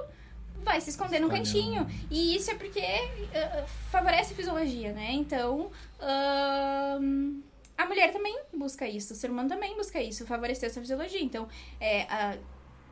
vai 0.57 0.81
se 0.81 0.91
esconder 0.91 1.21
num 1.21 1.27
Escolhe 1.29 1.43
cantinho. 1.45 1.87
E 2.11 2.35
isso 2.37 2.51
é 2.51 2.55
porque 2.55 2.81
ah, 2.81 3.65
favorece 3.91 4.33
a 4.33 4.37
fisiologia, 4.37 4.93
né? 4.93 5.13
Então. 5.13 5.71
a 7.77 7.87
mulher 7.87 8.13
também 8.13 8.39
busca 8.57 8.87
isso, 8.87 9.13
o 9.13 9.17
ser 9.17 9.31
humano 9.31 9.49
também 9.49 9.77
busca 9.77 10.01
isso, 10.01 10.27
favorecer 10.27 10.69
essa 10.71 10.81
fisiologia. 10.81 11.21
Então, 11.23 11.49
é, 11.81 12.03
a- 12.03 12.37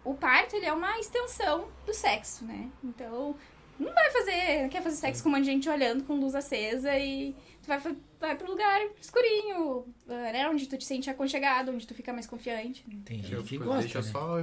o 0.05 0.15
parto 0.15 0.57
ele 0.57 0.67
é 0.67 0.73
uma 0.73 0.99
extensão 0.99 1.69
do 1.87 1.95
sexo, 1.95 2.45
né? 2.45 2.69
Então, 2.83 3.37
não 3.79 3.93
vai 3.95 4.11
fazer, 4.11 4.69
quer 4.69 4.83
fazer 4.83 4.97
sexo 4.97 5.23
com 5.23 5.29
um 5.29 5.33
monte 5.33 5.45
de 5.45 5.51
gente 5.53 5.69
olhando 5.69 6.03
com 6.05 6.15
luz 6.17 6.35
acesa 6.35 6.97
e 6.99 7.35
tu 7.63 7.69
vai, 7.69 7.97
vai 8.21 8.37
pro 8.37 8.49
lugar 8.49 8.81
escurinho, 9.01 9.87
né? 10.07 10.49
Onde 10.49 10.67
tu 10.67 10.77
te 10.77 10.85
sente 10.85 11.09
aconchegado, 11.09 11.71
onde 11.71 11.87
tu 11.87 11.95
fica 11.95 12.13
mais 12.13 12.27
confiante. 12.27 12.85
Tem 13.05 13.21
Deixa 13.21 13.35
eu, 13.35 13.41
gente 13.41 13.49
que 13.49 13.59
gosta, 13.59 13.81
deixa 13.83 13.99
eu 13.99 14.03
né? 14.03 14.11
só 14.11 14.41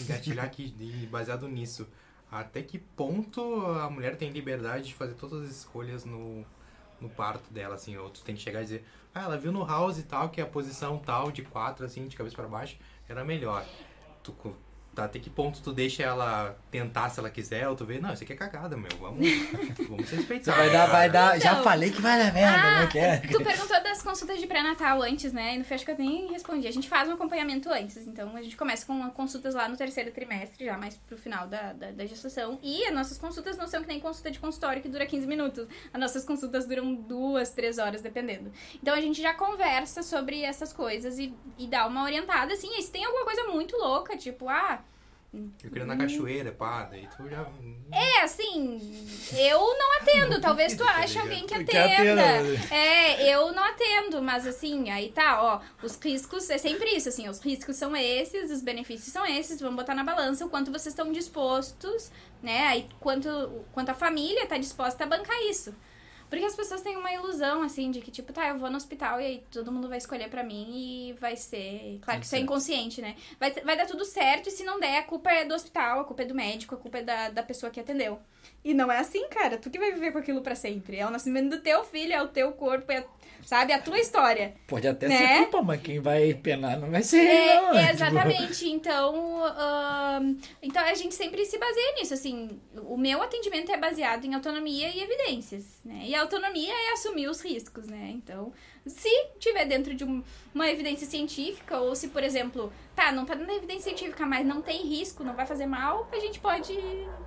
engatilhar 0.00 0.46
aqui, 0.46 0.74
baseado 1.10 1.46
nisso. 1.48 1.86
Até 2.30 2.62
que 2.62 2.78
ponto 2.78 3.40
a 3.66 3.88
mulher 3.88 4.16
tem 4.16 4.30
liberdade 4.30 4.88
de 4.88 4.94
fazer 4.94 5.14
todas 5.14 5.48
as 5.48 5.56
escolhas 5.56 6.04
no, 6.04 6.44
no 7.00 7.08
parto 7.08 7.52
dela, 7.52 7.74
assim? 7.76 7.96
Ou 7.96 8.10
tu 8.10 8.22
tem 8.24 8.34
que 8.34 8.40
chegar 8.40 8.60
e 8.62 8.64
dizer, 8.64 8.84
ah, 9.14 9.24
ela 9.24 9.38
viu 9.38 9.52
no 9.52 9.64
house 9.64 9.98
e 9.98 10.02
tal, 10.02 10.28
que 10.30 10.40
a 10.40 10.46
posição 10.46 10.98
tal, 10.98 11.30
de 11.30 11.42
quatro, 11.42 11.86
assim, 11.86 12.06
de 12.06 12.16
cabeça 12.16 12.34
para 12.34 12.48
baixo, 12.48 12.76
era 13.08 13.24
melhor. 13.24 13.64
Tu, 14.22 14.34
tá, 14.96 15.04
até 15.04 15.18
que 15.18 15.30
ponto 15.30 15.60
tu 15.62 15.72
deixa 15.72 16.02
ela 16.02 16.56
tentar 16.70 17.10
se 17.10 17.20
ela 17.20 17.30
quiser, 17.30 17.68
ou 17.68 17.76
tu 17.76 17.84
vê, 17.84 18.00
não, 18.00 18.12
isso 18.12 18.24
aqui 18.24 18.32
é 18.32 18.36
cagada, 18.36 18.76
meu, 18.76 18.88
vamos, 18.98 19.26
vamos 19.88 20.08
se 20.08 20.16
respeitar. 20.16 20.56
Vai 20.56 20.70
dar, 20.70 20.86
vai 20.86 21.10
dar. 21.10 21.38
Já 21.40 21.52
Então. 21.52 21.62
falei 21.64 21.90
que 21.90 22.00
vai 22.00 22.18
dar 22.18 22.32
merda, 22.32 22.58
Ah, 22.58 22.80
né? 22.80 22.86
Que 22.88 22.98
é. 22.98 23.16
Tu 23.18 23.42
perguntou 23.44 23.82
das 23.82 24.02
consultas 24.02 24.38
de 24.40 24.46
pré-natal 24.46 25.02
antes, 25.02 25.32
né? 25.32 25.54
E 25.54 25.58
no 25.58 25.64
fim 25.64 25.74
acho 25.74 25.84
que 25.84 25.90
eu 25.90 25.98
nem 25.98 26.26
respondi. 26.32 26.66
A 26.66 26.72
gente 26.72 26.88
faz 26.88 27.08
um 27.08 27.12
acompanhamento 27.12 27.70
antes. 27.70 27.98
Então 28.06 28.34
a 28.36 28.42
gente 28.42 28.56
começa 28.56 28.86
com 28.86 29.08
consultas 29.10 29.54
lá 29.54 29.68
no 29.68 29.76
terceiro 29.76 30.10
trimestre, 30.10 30.64
já 30.64 30.76
mais 30.78 30.96
pro 30.96 31.16
final 31.18 31.46
da, 31.46 31.72
da, 31.74 31.90
da 31.90 32.06
gestação. 32.06 32.58
E 32.62 32.84
as 32.86 32.94
nossas 32.94 33.18
consultas 33.18 33.56
não 33.56 33.66
são 33.66 33.82
que 33.82 33.88
nem 33.88 34.00
consulta 34.00 34.30
de 34.30 34.38
consultório 34.38 34.80
que 34.82 34.88
dura 34.88 35.04
15 35.06 35.26
minutos. 35.26 35.66
As 35.92 36.00
nossas 36.00 36.24
consultas 36.24 36.66
duram 36.66 36.94
duas, 36.94 37.50
três 37.50 37.78
horas, 37.78 38.00
dependendo. 38.02 38.50
Então 38.82 38.94
a 38.94 39.00
gente 39.00 39.20
já 39.20 39.34
conversa 39.34 40.02
sobre 40.02 40.42
essas 40.42 40.72
coisas 40.72 41.18
e, 41.18 41.34
e 41.58 41.66
dá 41.66 41.86
uma 41.86 42.02
orientada, 42.04 42.54
assim. 42.54 42.68
E 42.78 42.82
se 42.82 42.90
tem 42.90 43.04
alguma 43.04 43.24
coisa 43.24 43.44
muito 43.44 43.76
louca, 43.76 44.16
tipo, 44.16 44.48
ah. 44.48 44.80
Eu 45.62 45.70
queria 45.70 45.84
ir 45.84 45.86
na 45.86 45.96
cachoeira, 45.96 46.52
pá, 46.52 46.84
daí 46.84 47.08
tu 47.16 47.28
já... 47.28 47.46
É, 47.92 48.22
assim, 48.22 48.80
eu 49.36 49.58
não 49.58 49.96
atendo. 49.98 50.40
Talvez 50.42 50.74
tu 50.74 50.84
Tá 50.84 50.96
ache 50.96 51.18
alguém 51.18 51.46
que 51.46 51.54
atenda. 51.54 52.22
atenda. 52.22 52.74
É, 52.74 53.34
eu 53.34 53.52
não 53.52 53.62
atendo, 53.62 54.22
mas 54.22 54.46
assim, 54.46 54.90
aí 54.90 55.10
tá, 55.10 55.42
ó. 55.42 55.60
Os 55.84 55.96
riscos 56.02 56.48
é 56.50 56.58
sempre 56.58 56.90
isso, 56.90 57.08
assim, 57.08 57.28
os 57.28 57.40
riscos 57.40 57.76
são 57.76 57.96
esses, 57.96 58.50
os 58.50 58.62
benefícios 58.62 59.12
são 59.12 59.24
esses, 59.26 59.60
vamos 59.60 59.76
botar 59.76 59.94
na 59.94 60.04
balança 60.04 60.44
o 60.44 60.48
quanto 60.50 60.70
vocês 60.72 60.88
estão 60.88 61.12
dispostos, 61.12 62.10
né? 62.42 62.66
Aí 62.68 62.88
quanto, 63.00 63.28
quanto 63.72 63.90
a 63.90 63.94
família 63.94 64.46
tá 64.46 64.56
disposta 64.58 65.04
a 65.04 65.06
bancar 65.06 65.40
isso. 65.42 65.74
Porque 66.28 66.44
as 66.44 66.56
pessoas 66.56 66.82
têm 66.82 66.96
uma 66.96 67.12
ilusão, 67.12 67.62
assim, 67.62 67.90
de 67.90 68.00
que, 68.00 68.10
tipo, 68.10 68.32
tá, 68.32 68.48
eu 68.48 68.58
vou 68.58 68.70
no 68.70 68.76
hospital 68.76 69.20
e 69.20 69.24
aí 69.24 69.44
todo 69.50 69.70
mundo 69.70 69.88
vai 69.88 69.98
escolher 69.98 70.28
pra 70.28 70.42
mim 70.42 70.66
e 71.10 71.12
vai 71.14 71.36
ser. 71.36 71.98
Claro 72.02 72.20
que 72.20 72.26
isso 72.26 72.34
é 72.34 72.40
inconsciente, 72.40 73.00
né? 73.00 73.16
Vai, 73.38 73.52
vai 73.52 73.76
dar 73.76 73.86
tudo 73.86 74.04
certo 74.04 74.48
e 74.48 74.52
se 74.52 74.64
não 74.64 74.80
der, 74.80 74.98
a 74.98 75.02
culpa 75.04 75.30
é 75.30 75.44
do 75.44 75.54
hospital, 75.54 76.00
a 76.00 76.04
culpa 76.04 76.22
é 76.22 76.26
do 76.26 76.34
médico, 76.34 76.74
a 76.74 76.78
culpa 76.78 76.98
é 76.98 77.02
da, 77.02 77.30
da 77.30 77.42
pessoa 77.42 77.70
que 77.70 77.80
atendeu. 77.80 78.20
E 78.64 78.74
não 78.74 78.90
é 78.90 78.98
assim, 78.98 79.28
cara. 79.28 79.58
Tu 79.58 79.70
que 79.70 79.78
vai 79.78 79.92
viver 79.92 80.12
com 80.12 80.18
aquilo 80.18 80.42
pra 80.42 80.54
sempre. 80.54 80.96
É 80.96 81.06
o 81.06 81.10
nascimento 81.10 81.50
do 81.50 81.60
teu 81.60 81.84
filho, 81.84 82.12
é 82.12 82.22
o 82.22 82.28
teu 82.28 82.52
corpo, 82.52 82.90
é, 82.90 83.06
sabe? 83.46 83.72
A 83.72 83.78
tua 83.80 83.98
história. 83.98 84.54
Pode 84.66 84.86
até 84.88 85.08
Né? 85.08 85.16
ser 85.16 85.38
culpa, 85.44 85.62
mas 85.62 85.80
quem 85.80 86.00
vai 86.00 86.34
penar 86.34 86.78
não 86.78 86.90
vai 86.90 87.02
ser 87.02 87.18
ele, 87.20 87.54
não. 87.54 87.78
É, 87.78 87.86
Tipo, 87.86 87.94
exatamente. 87.94 88.68
Então, 88.68 89.44
ahn, 89.44 90.36
então 90.60 90.82
a 90.82 90.92
gente 90.94 91.14
sempre 91.14 91.46
se 91.46 91.56
baseia 91.56 91.94
nisso. 91.94 92.12
Assim, 92.12 92.60
o 92.76 92.96
meu 92.96 93.22
atendimento 93.22 93.70
é 93.72 93.76
baseado 93.76 94.24
em 94.24 94.34
autonomia 94.34 94.88
e 94.90 95.00
evidências, 95.00 95.64
né? 95.84 96.02
E 96.06 96.14
a 96.14 96.20
autonomia 96.22 96.72
é 96.74 96.92
assumir 96.92 97.28
os 97.28 97.40
riscos, 97.40 97.86
né? 97.86 98.10
Então, 98.12 98.52
se 98.84 99.08
tiver 99.38 99.64
dentro 99.64 99.94
de 99.94 100.04
um- 100.04 100.22
uma 100.52 100.68
evidência 100.68 101.06
científica, 101.06 101.78
ou 101.78 101.94
se, 101.94 102.08
por 102.08 102.22
exemplo, 102.24 102.72
tá, 102.96 103.12
não 103.12 103.24
tá 103.24 103.34
da 103.34 103.54
evidência 103.54 103.84
científica, 103.84 104.26
mas 104.26 104.44
não 104.44 104.60
tem 104.60 104.82
risco, 104.86 105.22
não 105.22 105.34
vai 105.34 105.46
fazer 105.46 105.66
mal, 105.66 106.08
a 106.12 106.18
gente 106.18 106.40
pode, 106.40 106.76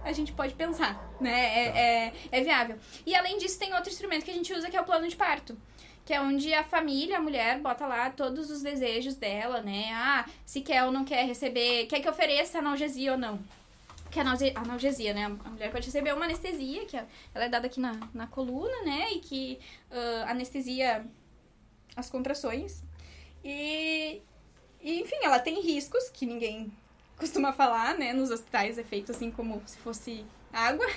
a 0.03 0.11
gente 0.11 0.33
pode 0.33 0.53
pensar, 0.53 1.09
né? 1.21 1.31
É, 1.31 1.79
é, 1.79 2.13
é 2.31 2.41
viável. 2.43 2.75
E 3.05 3.15
além 3.15 3.37
disso, 3.37 3.57
tem 3.57 3.73
outro 3.73 3.89
instrumento 3.89 4.25
que 4.25 4.31
a 4.31 4.33
gente 4.33 4.53
usa 4.53 4.69
que 4.69 4.75
é 4.75 4.81
o 4.81 4.85
plano 4.85 5.07
de 5.07 5.15
parto. 5.15 5.57
Que 6.09 6.15
é 6.15 6.19
onde 6.19 6.51
a 6.55 6.63
família, 6.63 7.17
a 7.17 7.21
mulher, 7.21 7.59
bota 7.59 7.85
lá 7.85 8.09
todos 8.09 8.49
os 8.49 8.63
desejos 8.63 9.13
dela, 9.13 9.61
né? 9.61 9.91
Ah, 9.93 10.25
se 10.43 10.59
quer 10.59 10.83
ou 10.83 10.91
não 10.91 11.05
quer 11.05 11.23
receber, 11.23 11.85
quer 11.85 11.99
que 11.99 12.09
ofereça 12.09 12.57
analgesia 12.57 13.11
ou 13.11 13.17
não. 13.19 13.39
Que 14.09 14.17
é 14.17 14.23
analge- 14.23 14.51
analgesia, 14.55 15.13
né? 15.13 15.25
A 15.25 15.49
mulher 15.49 15.71
pode 15.71 15.85
receber 15.85 16.11
uma 16.15 16.25
anestesia, 16.25 16.83
que 16.87 16.97
é- 16.97 17.05
ela 17.31 17.45
é 17.45 17.47
dada 17.49 17.67
aqui 17.67 17.79
na, 17.79 17.91
na 18.11 18.25
coluna, 18.25 18.81
né? 18.83 19.11
E 19.11 19.19
que 19.19 19.59
ah, 19.91 20.31
anestesia 20.31 21.05
as 21.95 22.09
contrações. 22.09 22.81
E, 23.43 24.19
e, 24.81 25.01
enfim, 25.01 25.17
ela 25.21 25.37
tem 25.37 25.61
riscos 25.61 26.09
que 26.09 26.25
ninguém 26.25 26.71
costuma 27.17 27.53
falar, 27.53 27.95
né? 27.99 28.13
Nos 28.13 28.31
hospitais 28.31 28.79
é 28.79 28.83
feito 28.83 29.11
assim 29.11 29.29
como 29.29 29.61
se 29.67 29.77
fosse 29.77 30.25
água. 30.51 30.87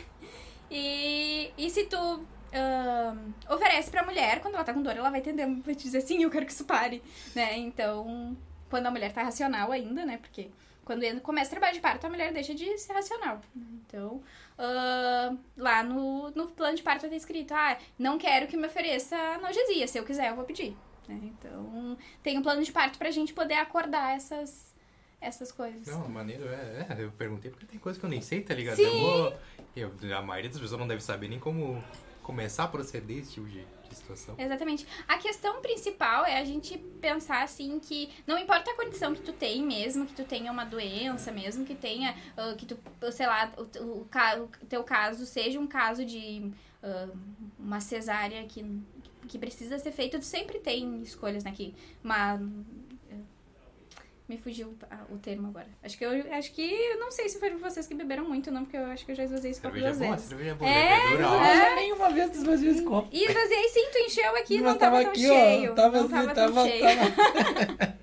E, 0.71 1.51
e 1.59 1.69
se 1.69 1.85
tu 1.85 2.25
ahn, 2.53 3.33
oferece 3.51 3.91
pra 3.91 4.05
mulher, 4.05 4.41
quando 4.41 4.55
ela 4.55 4.65
tá 4.65 4.73
com 4.75 4.83
dor, 4.83 4.97
ela 4.97 5.11
vai 5.11 5.21
entender, 5.21 5.47
vai 5.47 5.75
te 5.75 5.85
dizer 5.85 6.01
sim, 6.03 6.23
eu 6.23 6.31
quero 6.31 6.47
que 6.47 6.53
isso 6.53 6.65
pare, 6.65 7.03
né? 7.35 7.57
Então, 7.59 8.37
quando 8.71 8.87
a 8.87 8.91
mulher 8.91 9.13
tá 9.13 9.23
racional 9.23 9.71
ainda, 9.73 10.05
né? 10.05 10.19
Porque 10.19 10.51
quando 10.85 11.21
começa 11.21 11.49
o 11.49 11.53
trabalho 11.53 11.75
de 11.75 11.81
parto, 11.81 12.07
a 12.07 12.11
mulher 12.11 12.33
deixa 12.33 12.55
de 12.55 12.77
ser 12.79 12.93
racional. 12.93 13.41
Então, 13.57 14.23
ahn, 14.59 15.37
lá 15.57 15.83
no, 15.83 16.31
no 16.31 16.49
plano 16.49 16.77
de 16.77 16.83
parto 16.83 17.09
ter 17.09 17.17
escrito, 17.17 17.53
ah, 17.55 17.77
não 17.99 18.19
quero 18.19 18.47
que 18.47 18.57
me 18.57 18.67
ofereça 18.67 19.17
analgesia, 19.17 19.87
se 19.87 19.99
eu 19.99 20.05
quiser 20.05 20.31
eu 20.31 20.37
vou 20.37 20.45
pedir. 20.45 20.77
né? 21.09 21.19
Então, 21.23 21.97
tem 22.23 22.37
um 22.39 22.43
plano 22.43 22.63
de 22.63 22.73
parto 22.73 22.99
pra 22.99 23.11
gente 23.11 23.33
poder 23.33 23.55
acordar 23.55 24.17
essas, 24.17 24.75
essas 25.21 25.53
coisas. 25.53 25.87
Não, 25.87 26.09
maneiro, 26.09 26.49
é, 26.49 26.87
é, 26.99 27.03
Eu 27.05 27.13
perguntei 27.13 27.51
porque 27.51 27.67
tem 27.67 27.79
coisa 27.79 27.99
que 27.99 28.05
eu 28.05 28.11
nem 28.11 28.21
sei, 28.21 28.41
tá 28.43 28.55
ligado? 28.55 28.77
Sim. 28.77 28.85
Eu 28.85 28.99
vou. 29.01 29.35
Eu, 29.75 30.17
a 30.19 30.23
maioria 30.23 30.51
das 30.51 30.61
pessoas 30.61 30.79
não 30.81 30.89
deve 30.89 31.03
saber 31.03 31.29
nem 31.29 31.39
como 31.39 31.83
começar 32.23 32.65
a 32.65 32.69
proceder 32.69 33.19
esse 33.19 33.33
tipo 33.33 33.49
de, 33.49 33.65
de 33.89 33.95
situação. 33.95 34.35
Exatamente. 34.39 34.87
A 35.07 35.19
questão 35.19 35.61
principal 35.61 36.25
é 36.25 36.39
a 36.39 36.45
gente 36.45 36.79
pensar 37.01 37.43
assim 37.43 37.79
que 37.81 38.11
não 38.27 38.39
importa 38.39 38.71
a 38.71 38.77
condição 38.77 39.15
que 39.15 39.21
tu 39.21 39.33
tem 39.33 39.63
mesmo, 39.63 40.07
que 40.07 40.15
tu 40.15 40.25
tenha 40.25 40.51
uma 40.51 40.65
doença, 40.65 41.33
mesmo 41.33 41.65
que 41.65 41.75
tenha, 41.75 42.15
ah, 42.37 42.55
que 42.57 42.67
tu, 42.67 42.79
sei 43.11 43.27
lá, 43.27 43.53
o, 43.57 43.63
o, 43.85 44.01
o 44.03 44.67
teu 44.67 44.85
caso 44.85 45.27
seja 45.27 45.59
um 45.59 45.67
caso 45.67 46.05
de 46.05 46.51
ah, 46.83 47.09
uma 47.59 47.81
cesárea 47.81 48.45
que, 48.45 48.65
que 49.29 49.39
precisa 49.39 49.79
ser 49.79 49.93
feita, 49.93 50.19
tu 50.19 50.25
sempre 50.25 50.59
tem 50.59 51.03
escolhas, 51.03 51.45
né? 51.45 51.53
Me 54.33 54.39
fugiu 54.39 54.75
ah, 54.91 55.05
o 55.11 55.19
termo 55.19 55.49
agora. 55.49 55.69
Acho 55.83 55.99
que 55.99 56.05
eu 56.05 56.11
acho 56.33 56.53
que 56.53 56.63
eu 56.63 56.99
não 56.99 57.11
sei 57.11 57.29
se 57.29 57.39
foram 57.39 57.59
vocês 57.59 57.87
que 57.87 57.95
beberam 57.95 58.25
muito, 58.25 58.51
não, 58.51 58.65
porque 58.65 58.77
eu 58.77 58.87
acho 58.87 59.05
que 59.05 59.13
eu 59.13 59.17
já 59.17 59.25
esvaziei 59.25 59.51
esse 59.51 59.61
copo 59.61 59.79
duas 59.79 59.97
é 60.01 60.05
boa, 60.05 60.17
vezes. 60.17 60.29
cerveja 60.29 60.51
é 60.51 60.55
boa. 60.55 60.71
É, 60.71 61.15
Eu 61.15 61.29
alta. 61.29 61.47
é. 61.47 61.57
já 61.57 61.75
nenhuma 61.77 62.11
vez 62.11 62.31
desvaziou 62.31 62.73
esse 62.73 62.83
copo. 62.83 63.09
E 63.13 63.25
esvaziei 63.25 63.69
sim, 63.69 63.87
tu 63.93 63.99
encheu 63.99 64.37
aqui, 64.37 64.59
não, 64.59 64.65
Mas 64.71 64.79
tava, 64.79 65.05
tão 65.05 65.15
cheio. 65.15 65.73
ó. 65.73 65.75
Tava, 65.75 65.99
não 66.01 66.09
tava, 66.09 66.35
tava, 66.35 66.53
tão 66.55 66.67
cheio. 66.67 66.83
tava- 66.83 68.03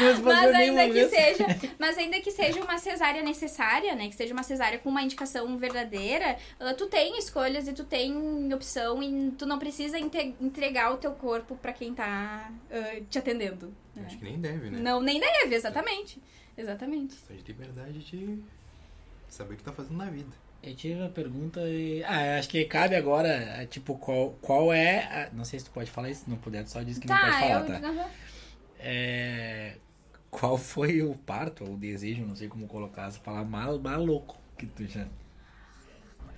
Não 0.00 0.22
Mas 0.22 0.54
ainda 0.54 0.86
que 0.86 0.92
vez. 0.92 1.10
seja, 1.10 1.44
mas 1.78 1.98
ainda 1.98 2.20
que 2.20 2.30
seja 2.30 2.60
uma 2.62 2.78
cesárea 2.78 3.22
necessária, 3.22 3.94
né? 3.94 4.08
Que 4.08 4.14
seja 4.14 4.32
uma 4.32 4.42
cesárea 4.42 4.78
com 4.78 4.88
uma 4.88 5.02
indicação 5.02 5.58
verdadeira, 5.58 6.38
ah, 6.58 6.72
tu 6.72 6.86
tem 6.86 7.18
escolhas 7.18 7.68
e 7.68 7.72
tu 7.74 7.84
tem 7.84 8.50
opção 8.54 9.02
e 9.02 9.30
tu 9.32 9.44
não 9.44 9.58
precisa 9.58 9.98
entregar 9.98 10.92
o 10.94 10.96
teu 10.96 11.12
corpo 11.12 11.54
pra 11.56 11.72
quem 11.72 11.92
tá 11.92 12.50
ah, 12.70 13.00
te 13.10 13.18
atendendo. 13.18 13.74
Né? 13.98 14.06
Acho 14.06 14.18
que 14.18 14.24
nem 14.24 14.40
deve, 14.40 14.70
né? 14.70 14.78
Não, 14.80 15.00
nem 15.00 15.20
deve, 15.20 15.54
exatamente. 15.54 16.20
Exatamente. 16.56 17.14
Você 17.14 17.34
tem 17.34 17.36
liberdade 17.46 17.98
de 18.00 18.42
saber 19.28 19.54
o 19.54 19.56
que 19.56 19.62
tá 19.62 19.72
fazendo 19.72 19.96
na 19.96 20.06
vida. 20.10 20.30
Eu 20.62 20.74
tive 20.74 21.00
uma 21.00 21.08
pergunta 21.08 21.60
e. 21.68 22.02
Ah, 22.04 22.38
acho 22.38 22.48
que 22.48 22.64
cabe 22.64 22.96
agora, 22.96 23.28
é, 23.28 23.64
tipo, 23.66 23.96
qual, 23.96 24.30
qual 24.42 24.72
é. 24.72 25.04
a- 25.04 25.30
Não 25.32 25.44
sei 25.44 25.60
se 25.60 25.66
tu 25.66 25.70
pode 25.70 25.90
falar 25.90 26.10
isso, 26.10 26.24
se 26.24 26.30
não 26.30 26.36
puder, 26.36 26.64
tu 26.64 26.70
só 26.70 26.82
diz 26.82 26.98
que 26.98 27.06
não 27.06 27.16
pode 27.16 27.30
Tá, 27.32 27.38
falar, 27.40 27.60
eu. 27.60 27.66
tá? 27.80 27.88
aham. 27.88 28.10
É, 28.80 29.76
qual 30.30 30.58
foi 30.58 31.02
o 31.02 31.14
parto, 31.14 31.64
ou 31.64 31.74
o 31.74 31.76
desejo, 31.76 32.24
não 32.26 32.34
sei 32.36 32.48
como 32.48 32.66
colocar 32.66 33.08
essa 33.08 33.18
palavra, 33.20 33.48
louco 33.96 34.36
que 34.56 34.66
tu 34.66 34.84
já. 34.86 35.06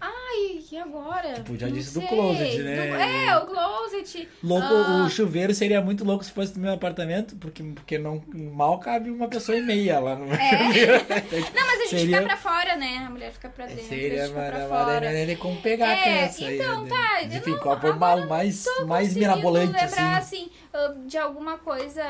Ai, 0.01 0.60
e 0.75 0.79
agora? 0.79 1.35
Tipo, 1.35 1.57
já 1.57 1.67
Não 1.67 1.75
disse 1.75 1.95
do 1.95 2.01
sei. 2.01 2.09
closet, 2.09 2.59
né? 2.59 2.77
Do- 2.89 2.95
é, 2.97 3.39
o 3.39 3.47
closet. 3.47 4.29
Louco, 4.43 4.67
Ah. 4.67 5.05
o 5.07 5.11
chuveiro 5.11 5.53
seria 5.55 5.81
muito 5.81 6.05
louco 6.05 6.25
se 6.25 6.31
fosse 6.33 6.55
do 6.55 6.61
meu 6.61 6.73
apartamento, 6.73 7.37
porque, 7.37 7.63
porque 7.63 7.99
não, 7.99 8.23
mal 8.35 8.79
cabe 8.79 9.11
uma 9.11 9.29
pessoa 9.29 9.57
e 9.59 9.63
meia 9.63 9.99
lá 10.01 10.15
no 10.17 10.27
meu 10.27 10.37
chuveiro. 10.37 10.93
Não, 11.55 11.67
mas 11.67 11.81
a 11.81 11.83
gente 11.85 11.89
Seria- 12.01 12.17
fica 12.19 12.23
pra 12.23 12.37
fora, 12.37 12.77
né? 12.77 13.05
A 13.07 13.11
mulher 13.11 13.33
fica 13.33 13.49
pra 13.49 13.67
dentro, 13.67 13.85
a 13.85 13.89
Seria 13.89 14.29
mara- 14.29 14.69
fora. 14.69 15.01
mara- 15.01 15.37
como 15.37 15.57
pegar 15.61 15.89
a 15.89 15.93
É, 15.93 16.03
criança 16.03 16.47
aí, 16.47 16.55
então, 16.59 16.83
né? 16.85 16.89
tá, 16.89 17.23
Enfim, 17.25 17.57
qual 17.59 17.81
foi 17.81 17.91
o 17.91 17.99
mal 17.99 18.27
mais, 18.27 18.65
mais 18.87 19.15
mirabolante, 19.15 19.73
lembrar, 19.73 20.19
assim? 20.19 20.51
assim, 20.73 21.07
de 21.07 21.19
alguma 21.19 21.59
coisa 21.59 22.03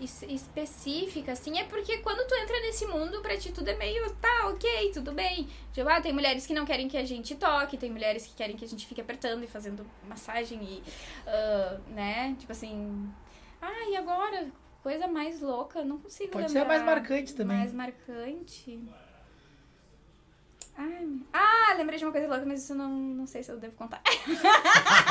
es- 0.00 0.22
específica, 0.28 1.32
assim. 1.32 1.58
É 1.58 1.64
porque 1.64 1.98
quando 1.98 2.26
tu 2.26 2.34
entra 2.36 2.58
nesse 2.60 2.86
mundo, 2.86 3.20
pra 3.20 3.36
ti 3.36 3.52
tudo 3.52 3.68
é 3.68 3.76
meio, 3.76 4.08
tá, 4.14 4.48
ok, 4.48 4.90
tudo 4.92 5.12
bem. 5.12 5.48
Tipo, 5.72 5.88
ah, 5.88 6.00
tem 6.00 6.12
mulheres 6.12 6.46
que 6.46 6.54
não 6.54 6.64
querem 6.64 6.88
que 6.88 6.96
a 6.96 7.04
gente 7.04 7.34
toque, 7.34 7.76
tem 7.76 7.90
mulheres 7.96 8.26
que 8.26 8.34
querem 8.34 8.56
que 8.56 8.64
a 8.64 8.68
gente 8.68 8.86
fique 8.86 9.00
apertando 9.00 9.42
e 9.42 9.46
fazendo 9.46 9.86
massagem 10.08 10.62
e, 10.62 10.82
ah, 11.26 11.80
né, 11.88 12.36
tipo 12.38 12.52
assim... 12.52 13.10
Ah, 13.60 13.90
e 13.90 13.96
agora? 13.96 14.48
Coisa 14.82 15.08
mais 15.08 15.40
louca, 15.40 15.84
não 15.84 15.98
consigo 15.98 16.30
Pode 16.30 16.46
lembrar. 16.46 16.60
ser 16.60 16.68
mais 16.68 16.82
marcante 16.82 17.34
também. 17.34 17.56
Mais 17.56 17.72
marcante... 17.72 18.78
Ai, 20.78 21.06
ah, 21.32 21.74
lembrei 21.78 21.98
de 21.98 22.04
uma 22.04 22.12
coisa 22.12 22.28
louca, 22.28 22.44
mas 22.46 22.62
isso 22.62 22.74
não, 22.74 22.88
não 22.90 23.26
sei 23.26 23.42
se 23.42 23.50
eu 23.50 23.56
devo 23.58 23.74
contar. 23.76 24.00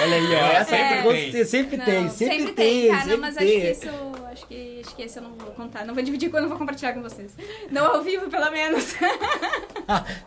Olha 0.00 0.16
aí, 0.16 0.34
ó. 0.34 0.46
Essa 0.52 0.76
É. 0.76 0.88
pergunta 1.02 1.16
sempre, 1.16 1.44
sempre 1.46 1.76
Não, 1.78 1.84
tem, 1.84 2.08
sempre, 2.10 2.36
tem, 2.36 2.54
tem, 2.54 2.88
tá? 2.90 2.96
sempre 2.98 3.12
Não, 3.12 3.18
mas 3.20 3.36
acho 3.36 3.46
tem. 3.46 3.60
que 3.60 3.70
isso. 3.70 3.88
Acho 4.30 4.46
que, 4.46 4.80
acho 4.84 4.96
que 4.96 5.02
esse 5.02 5.18
eu 5.18 5.22
não 5.22 5.30
vou 5.32 5.50
contar. 5.52 5.84
Não 5.86 5.94
vou 5.94 6.02
dividir 6.02 6.30
quando 6.30 6.44
eu 6.44 6.48
vou 6.50 6.58
compartilhar 6.58 6.92
com 6.92 7.00
vocês. 7.02 7.34
Não 7.70 7.86
ao 7.86 8.02
vivo, 8.02 8.28
pelo 8.28 8.50
menos. 8.50 8.94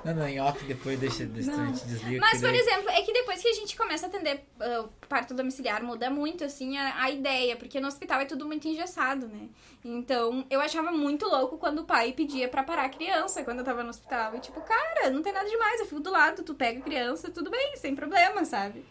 Não, 0.05 0.13
não, 0.15 0.25
em 0.27 0.39
off 0.39 0.63
depois 0.63 0.97
deixa, 0.97 1.25
deixa 1.25 1.51
a 1.51 1.57
Não. 1.57 1.65
gente 1.67 1.85
desliga. 1.85 2.21
Mas, 2.21 2.39
por 2.39 2.49
daí- 2.49 2.59
exemplo, 2.59 2.89
é 2.91 3.01
que 3.01 3.11
depois 3.11 3.41
que 3.41 3.49
a 3.49 3.53
gente 3.53 3.75
começa 3.75 4.05
a 4.05 4.09
atender 4.09 4.45
ah, 4.61 4.85
parto 5.09 5.33
domiciliar, 5.33 5.83
muda 5.83 6.09
muito, 6.09 6.45
assim, 6.45 6.77
a, 6.77 7.03
a 7.03 7.11
ideia. 7.11 7.57
Porque 7.57 7.77
no 7.81 7.89
hospital 7.89 8.21
é 8.21 8.25
tudo 8.25 8.45
muito 8.45 8.65
engessado, 8.69 9.27
né? 9.27 9.49
Então, 9.83 10.45
eu 10.49 10.61
achava 10.61 10.91
muito 10.93 11.25
louco 11.27 11.57
quando 11.57 11.79
o 11.79 11.83
pai 11.83 12.13
pedia 12.13 12.47
pra 12.47 12.63
parar 12.63 12.85
a 12.85 12.89
criança 12.89 13.43
quando 13.43 13.59
eu 13.59 13.65
tava 13.65 13.83
no 13.83 13.89
hospital. 13.89 14.33
Tipo, 14.39 14.61
cara, 14.61 15.09
não 15.09 15.21
tem 15.21 15.31
nada 15.33 15.49
demais, 15.49 15.79
eu 15.79 15.85
fico 15.85 16.01
do 16.01 16.11
lado, 16.11 16.43
tu 16.43 16.53
pega 16.55 16.79
a 16.79 16.81
criança, 16.83 17.29
tudo 17.29 17.49
bem, 17.49 17.75
sem 17.75 17.95
problema, 17.95 18.43
sabe? 18.45 18.85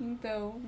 Então. 0.00 0.60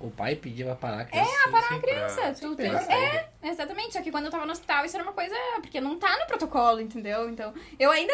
O 0.00 0.10
pai 0.10 0.34
pedia 0.36 0.66
pra 0.66 0.74
parar 0.74 1.00
a 1.00 1.04
criança. 1.04 1.30
É, 1.30 1.50
parar 1.50 1.74
a 1.74 1.78
criança. 1.80 2.20
pra- 2.20 2.32
tu, 2.34 2.56
tu- 2.56 2.62
é, 2.62 3.28
exatamente. 3.42 3.92
Só 3.94 4.02
que 4.02 4.10
quando 4.10 4.26
eu 4.26 4.30
tava 4.30 4.44
no 4.44 4.52
hospital, 4.52 4.84
isso 4.84 4.96
era 4.96 5.02
uma 5.04 5.12
coisa. 5.12 5.34
Porque 5.60 5.80
não 5.80 5.98
tá 5.98 6.18
no 6.18 6.26
protocolo, 6.26 6.80
entendeu? 6.80 7.28
Então, 7.30 7.54
eu 7.78 7.90
ainda. 7.90 8.12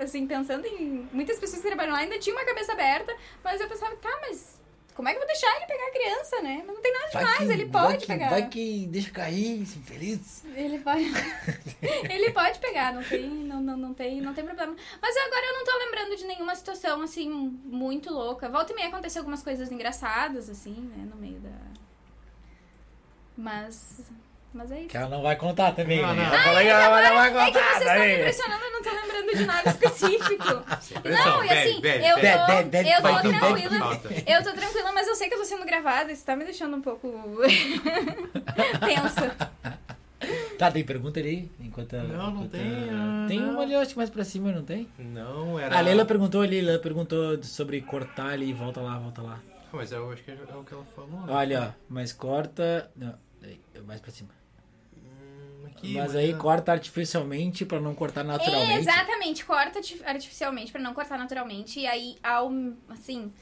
Assim, 0.00 0.26
pensando 0.26 0.66
em 0.66 1.08
muitas 1.12 1.38
pessoas 1.38 1.62
que 1.62 1.68
trabalham 1.68 1.92
lá, 1.94 2.00
ainda 2.00 2.18
tinha 2.18 2.36
uma 2.36 2.44
cabeça 2.44 2.72
aberta, 2.72 3.16
mas 3.42 3.58
eu 3.58 3.66
pensava, 3.68 3.96
tá, 3.96 4.18
mas 4.20 4.60
como 4.94 5.08
é 5.08 5.12
que 5.12 5.16
eu 5.18 5.20
vou 5.20 5.26
deixar 5.26 5.56
ele 5.56 5.66
pegar 5.66 5.86
a 5.86 5.90
criança, 5.92 6.42
né? 6.42 6.62
Mas 6.66 6.74
não 6.74 6.82
tem 6.82 6.92
nada 6.92 7.08
Vai 7.12 7.22
demais, 7.24 7.38
que- 7.46 7.52
ele 7.52 7.66
pode 7.66 7.98
que- 7.98 8.06
pegar. 8.06 8.28
Vai 8.30 8.48
que 8.48 8.86
deixa 8.88 9.10
cair, 9.10 9.62
esse 9.62 9.78
infeliz. 9.78 10.44
Ele 10.54 10.78
vai. 10.78 11.02
ele 12.10 12.30
pode 12.32 12.58
pegar, 12.58 12.92
não 12.92 13.02
tem, 13.02 13.28
não, 13.28 13.60
não, 13.60 13.76
não, 13.76 13.94
tem, 13.94 14.20
não 14.20 14.34
tem 14.34 14.44
problema. 14.44 14.74
Mas 15.00 15.16
agora 15.16 15.46
eu 15.46 15.54
não 15.54 15.64
tô 15.64 15.78
lembrando 15.78 16.16
de 16.16 16.24
nenhuma 16.24 16.54
situação, 16.54 17.02
assim, 17.02 17.28
muito 17.30 18.12
louca. 18.12 18.48
Volta 18.48 18.72
e 18.72 18.76
meia 18.76 18.88
aconteceu 18.88 19.20
algumas 19.20 19.42
coisas 19.42 19.70
engraçadas, 19.72 20.48
assim, 20.50 20.72
né, 20.74 21.04
no 21.10 21.16
meio 21.16 21.38
da. 21.40 21.50
Mas. 23.36 24.00
Mas 24.54 24.70
é 24.70 24.80
isso. 24.80 24.88
Que 24.88 24.96
ela 24.98 25.08
não 25.08 25.22
vai 25.22 25.34
contar 25.36 25.72
também, 25.72 26.02
Não, 26.02 26.14
né? 26.14 26.22
não. 26.24 26.32
Ela 26.34 26.42
falou 26.44 26.60
que 26.60 26.66
ela 26.68 26.84
não 26.84 27.14
vai 27.14 27.26
É 27.48 27.50
que 27.52 27.58
contar 27.58 27.68
vocês 27.72 27.80
estão 27.90 28.04
me 28.04 28.14
impressionando, 28.18 28.64
eu 28.64 28.72
não 28.72 28.82
tô 28.82 28.90
lembrando 28.90 29.36
de 29.38 29.46
nada 29.46 29.70
específico. 29.70 30.44
Não, 31.08 31.44
e 31.44 31.50
assim, 31.50 31.80
bebe, 31.80 32.06
eu 32.06 32.16
bebe. 32.20 32.46
tô, 32.46 32.68
Bebe, 32.68 32.90
eu 32.90 33.02
vai 33.02 33.14
tô 33.22 33.28
tranquila. 33.30 34.00
Eu 34.26 34.42
tô 34.44 34.52
tranquila, 34.52 34.92
mas 34.92 35.08
eu 35.08 35.14
sei 35.14 35.28
que 35.28 35.34
eu 35.34 35.38
tô 35.38 35.44
sendo 35.46 35.64
gravada, 35.64 36.12
isso 36.12 36.24
tá 36.24 36.36
me 36.36 36.44
deixando 36.44 36.76
um 36.76 36.82
pouco 36.82 37.08
tensa. 38.84 39.36
Tá, 40.58 40.70
tem 40.70 40.84
pergunta 40.84 41.18
ali? 41.18 41.50
Enquanto, 41.58 41.94
Não, 41.96 42.06
não 42.06 42.30
enquanto- 42.44 42.50
tem, 42.50 42.90
ah, 42.90 43.24
Tem 43.26 43.40
não. 43.40 43.52
uma 43.54 43.62
ali, 43.62 43.74
acho 43.74 43.90
que 43.92 43.96
mais 43.96 44.10
pra 44.10 44.24
cima, 44.24 44.52
não 44.52 44.62
tem? 44.64 44.86
Não, 44.98 45.58
era. 45.58 45.76
A 45.78 45.80
Leila 45.80 46.04
perguntou 46.04 46.42
ali, 46.42 46.60
Leila 46.60 46.78
perguntou 46.78 47.42
sobre 47.42 47.80
cortar 47.80 48.28
ali, 48.28 48.52
volta 48.52 48.80
lá, 48.80 48.98
volta 48.98 49.22
lá. 49.22 49.38
Ah, 49.50 49.68
Mas 49.72 49.90
eu 49.90 50.10
acho 50.12 50.22
que 50.22 50.30
é 50.30 50.34
o 50.34 50.62
que 50.64 50.74
ela 50.74 50.84
falou. 50.94 51.20
né? 51.22 51.32
Olha, 51.32 51.62
ó, 51.62 51.82
mas 51.88 52.12
corta. 52.12 52.90
Não, 52.94 53.14
mais 53.86 54.00
pra 54.00 54.10
cima. 54.12 54.30
Aqui, 55.82 55.94
mas 55.94 56.14
aí 56.14 56.30
é- 56.30 56.34
corta 56.36 56.72
artificialmente 56.72 57.64
pra 57.64 57.80
não 57.80 57.94
cortar 57.94 58.22
naturalmente. 58.22 58.78
Exatamente, 58.80 59.44
corta 59.44 59.78
arti- 59.80 60.00
artificialmente 60.04 60.70
pra 60.70 60.80
não 60.80 60.94
cortar 60.94 61.18
naturalmente. 61.18 61.80
E 61.80 61.86
aí, 61.86 62.16
ao, 62.22 62.50
assim, 62.88 63.32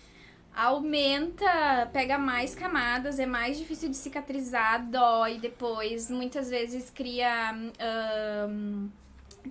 aumenta, 0.55 1.89
pega 1.93 2.17
mais 2.19 2.55
camadas, 2.55 3.19
é 3.19 3.27
mais 3.27 3.59
difícil 3.59 3.89
de 3.91 3.97
cicatrizar, 3.97 4.85
dói 4.89 5.39
depois, 5.39 6.11
muitas 6.11 6.49
vezes 6.51 6.91
cria. 6.91 7.51
ahn, 7.79 8.89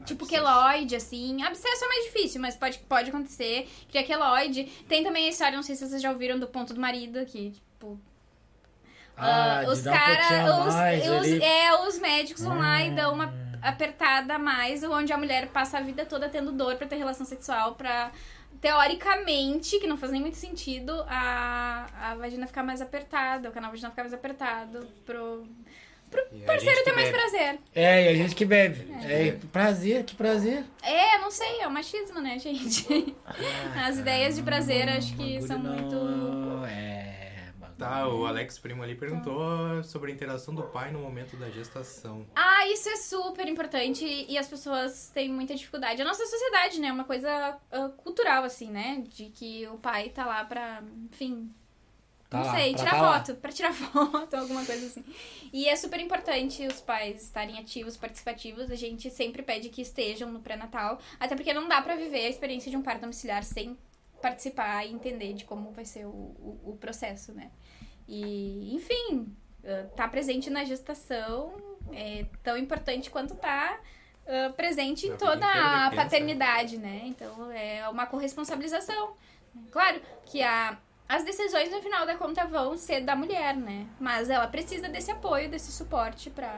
Tipo 0.05 0.23
Abscesso. 0.23 0.27
queloide, 0.45 0.95
assim. 0.95 1.41
Abscesso 1.41 1.83
é 1.83 1.87
mais 1.87 2.05
difícil, 2.05 2.39
mas 2.39 2.55
pode, 2.55 2.77
pode 2.87 3.09
acontecer. 3.09 3.67
Cria 3.89 4.03
queloide. 4.03 4.65
Tem 4.87 5.03
também 5.03 5.25
a 5.25 5.29
história, 5.29 5.55
não 5.55 5.63
sei 5.63 5.75
se 5.75 5.87
vocês 5.87 5.99
já 5.99 6.11
ouviram, 6.11 6.37
do 6.37 6.45
ponto 6.45 6.75
do 6.75 6.79
marido, 6.79 7.25
que, 7.25 7.49
tipo, 7.51 7.99
Ah, 9.20 9.61
ah, 9.65 9.70
os 9.70 9.80
um 9.86 9.91
caras. 9.91 11.28
É, 11.41 11.74
os 11.88 11.99
médicos 11.99 12.43
vão 12.43 12.57
lá 12.57 12.82
e 12.84 12.91
dão 12.91 13.13
uma 13.13 13.34
apertada 13.61 14.36
a 14.36 14.39
mais, 14.39 14.84
onde 14.84 15.11
a 15.11 15.17
mulher 15.17 15.47
passa 15.47 15.78
a 15.80 15.82
vida 15.82 16.05
toda 16.05 16.30
tendo 16.30 16.51
dor 16.51 16.76
pra 16.76 16.88
ter 16.88 16.95
relação 16.95 17.26
sexual, 17.26 17.76
pra. 17.76 18.11
Teoricamente, 18.61 19.80
que 19.80 19.88
não 19.88 19.97
faz 19.97 20.11
nem 20.11 20.22
muito 20.22 20.36
sentido, 20.38 20.91
a, 21.07 21.86
a 22.11 22.15
vagina 22.15 22.45
ficar 22.45 22.61
mais 22.63 22.82
apertada, 22.82 23.49
o 23.49 23.51
canal 23.51 23.72
vaginal 23.72 23.91
ficar 23.91 24.03
mais 24.03 24.13
apertado, 24.13 24.86
pro 25.05 25.47
E 26.34 26.43
a 26.43 26.45
parceiro 26.45 26.84
ter 26.84 26.91
mais 26.93 27.09
bebe. 27.09 27.17
prazer. 27.20 27.59
É, 27.74 28.03
e 28.05 28.07
a 28.09 28.13
gente 28.15 28.36
que 28.36 28.43
bebe. 28.45 28.91
É, 29.05 29.38
prazer, 29.51 30.03
que 30.03 30.15
prazer. 30.15 30.63
É, 30.84 31.17
não 31.20 31.32
sei, 31.32 31.61
é 31.61 31.67
o 31.67 31.72
machismo, 31.72 32.20
né, 32.20 32.38
gente? 32.39 33.15
Ah, 33.26 33.86
As 33.88 33.97
ideias 33.97 34.36
de 34.36 34.41
prazer 34.43 34.89
acho 34.89 35.15
que 35.15 35.41
são 35.41 35.57
não- 35.59 35.72
muito. 35.74 36.65
É. 36.70 37.18
Tá, 37.80 38.07
o 38.09 38.25
Alex 38.25 38.59
Primo 38.59 38.84
ali 38.84 38.93
perguntou 38.93 39.82
sobre 39.86 40.11
a 40.11 40.13
interação 40.13 40.53
do 40.53 40.63
pai 40.63 40.91
no 40.91 40.99
momento 40.99 41.38
da 41.38 41.49
gestação. 41.49 42.25
Ah, 42.36 42.67
isso 42.67 42.89
é 42.89 42.97
super 42.97 43.47
importante 43.47 44.05
e 44.05 44.38
as 44.38 44.49
pessoas 44.49 45.09
têm 45.13 45.30
muita 45.32 45.55
dificuldade. 45.55 46.01
A 46.01 46.05
nossa 46.05 46.25
sociedade, 46.25 46.82
né, 46.82 46.89
é 46.89 46.91
uma 46.91 47.05
coisa 47.05 47.57
ah, 47.71 47.89
cultural, 47.95 48.43
assim, 48.43 48.69
né? 48.69 49.01
De 49.07 49.25
que 49.30 49.65
o 49.67 49.77
pai 49.77 50.09
tá 50.09 50.25
lá 50.25 50.43
pra, 50.43 50.84
enfim, 51.09 51.49
Tá 52.30 52.39
não 52.39 52.45
lá, 52.45 52.55
sei, 52.55 52.75
tirar 52.75 52.91
tá 52.91 53.01
lá. 53.01 53.17
foto, 53.19 53.36
pra 53.39 53.51
tirar 53.51 53.73
foto, 53.73 54.36
alguma 54.36 54.63
coisa 54.63 54.86
assim. 54.86 55.03
E 55.51 55.67
é 55.67 55.75
super 55.75 55.99
importante 55.99 56.67
os 56.67 56.80
pais 56.80 57.23
estarem 57.23 57.57
ativos, 57.57 57.97
participativos. 57.97 58.69
A 58.69 58.75
gente 58.75 59.09
sempre 59.09 59.41
pede 59.41 59.69
que 59.69 59.82
estejam 59.82 60.32
no 60.32 60.39
pré-natal, 60.39 60.99
até 61.19 61.36
porque 61.36 61.53
não 61.53 61.67
dá 61.67 61.82
pra 61.82 61.95
viver 61.95 62.25
a 62.25 62.30
experiência 62.30 62.69
de 62.69 62.77
um 62.77 62.84
parto 62.84 63.01
domiciliar 63.01 63.43
sem 63.43 63.75
participar 64.21 64.86
e 64.86 64.91
entender 64.91 65.34
de 65.34 65.45
como 65.45 65.71
vai 65.71 65.86
ser 65.86 66.05
o, 66.05 66.09
o, 66.09 66.59
o 66.65 66.77
processo, 66.77 67.34
né? 67.34 67.49
E, 68.10 68.74
enfim, 68.74 69.28
ah, 69.64 69.86
tá 69.95 70.07
presente 70.07 70.49
na 70.49 70.64
gestação 70.64 71.53
é 71.91 72.26
tão 72.43 72.57
importante 72.57 73.10
quanto 73.10 73.36
tá 73.36 73.80
ah, 74.28 74.51
presente 74.55 75.07
em 75.07 75.16
toda 75.16 75.45
a 75.45 75.89
criança. 75.89 75.95
paternidade, 75.95 76.78
né? 76.78 77.01
Então 77.05 77.51
é 77.51 77.88
uma 77.88 78.05
corresponsabilização. 78.05 79.14
Claro 79.72 80.01
que 80.26 80.41
a, 80.41 80.78
as 81.07 81.24
decisões 81.24 81.72
no 81.72 81.82
final 81.82 82.05
da 82.05 82.16
conta 82.16 82.45
vão 82.45 82.78
ser 82.78 83.01
da 83.01 83.16
mulher, 83.16 83.55
né? 83.55 83.88
Mas 83.99 84.30
ela 84.30 84.47
precisa 84.47 84.89
desse 84.89 85.12
apoio, 85.12 85.49
desse 85.49 85.72
suporte 85.72 86.30
pra, 86.30 86.57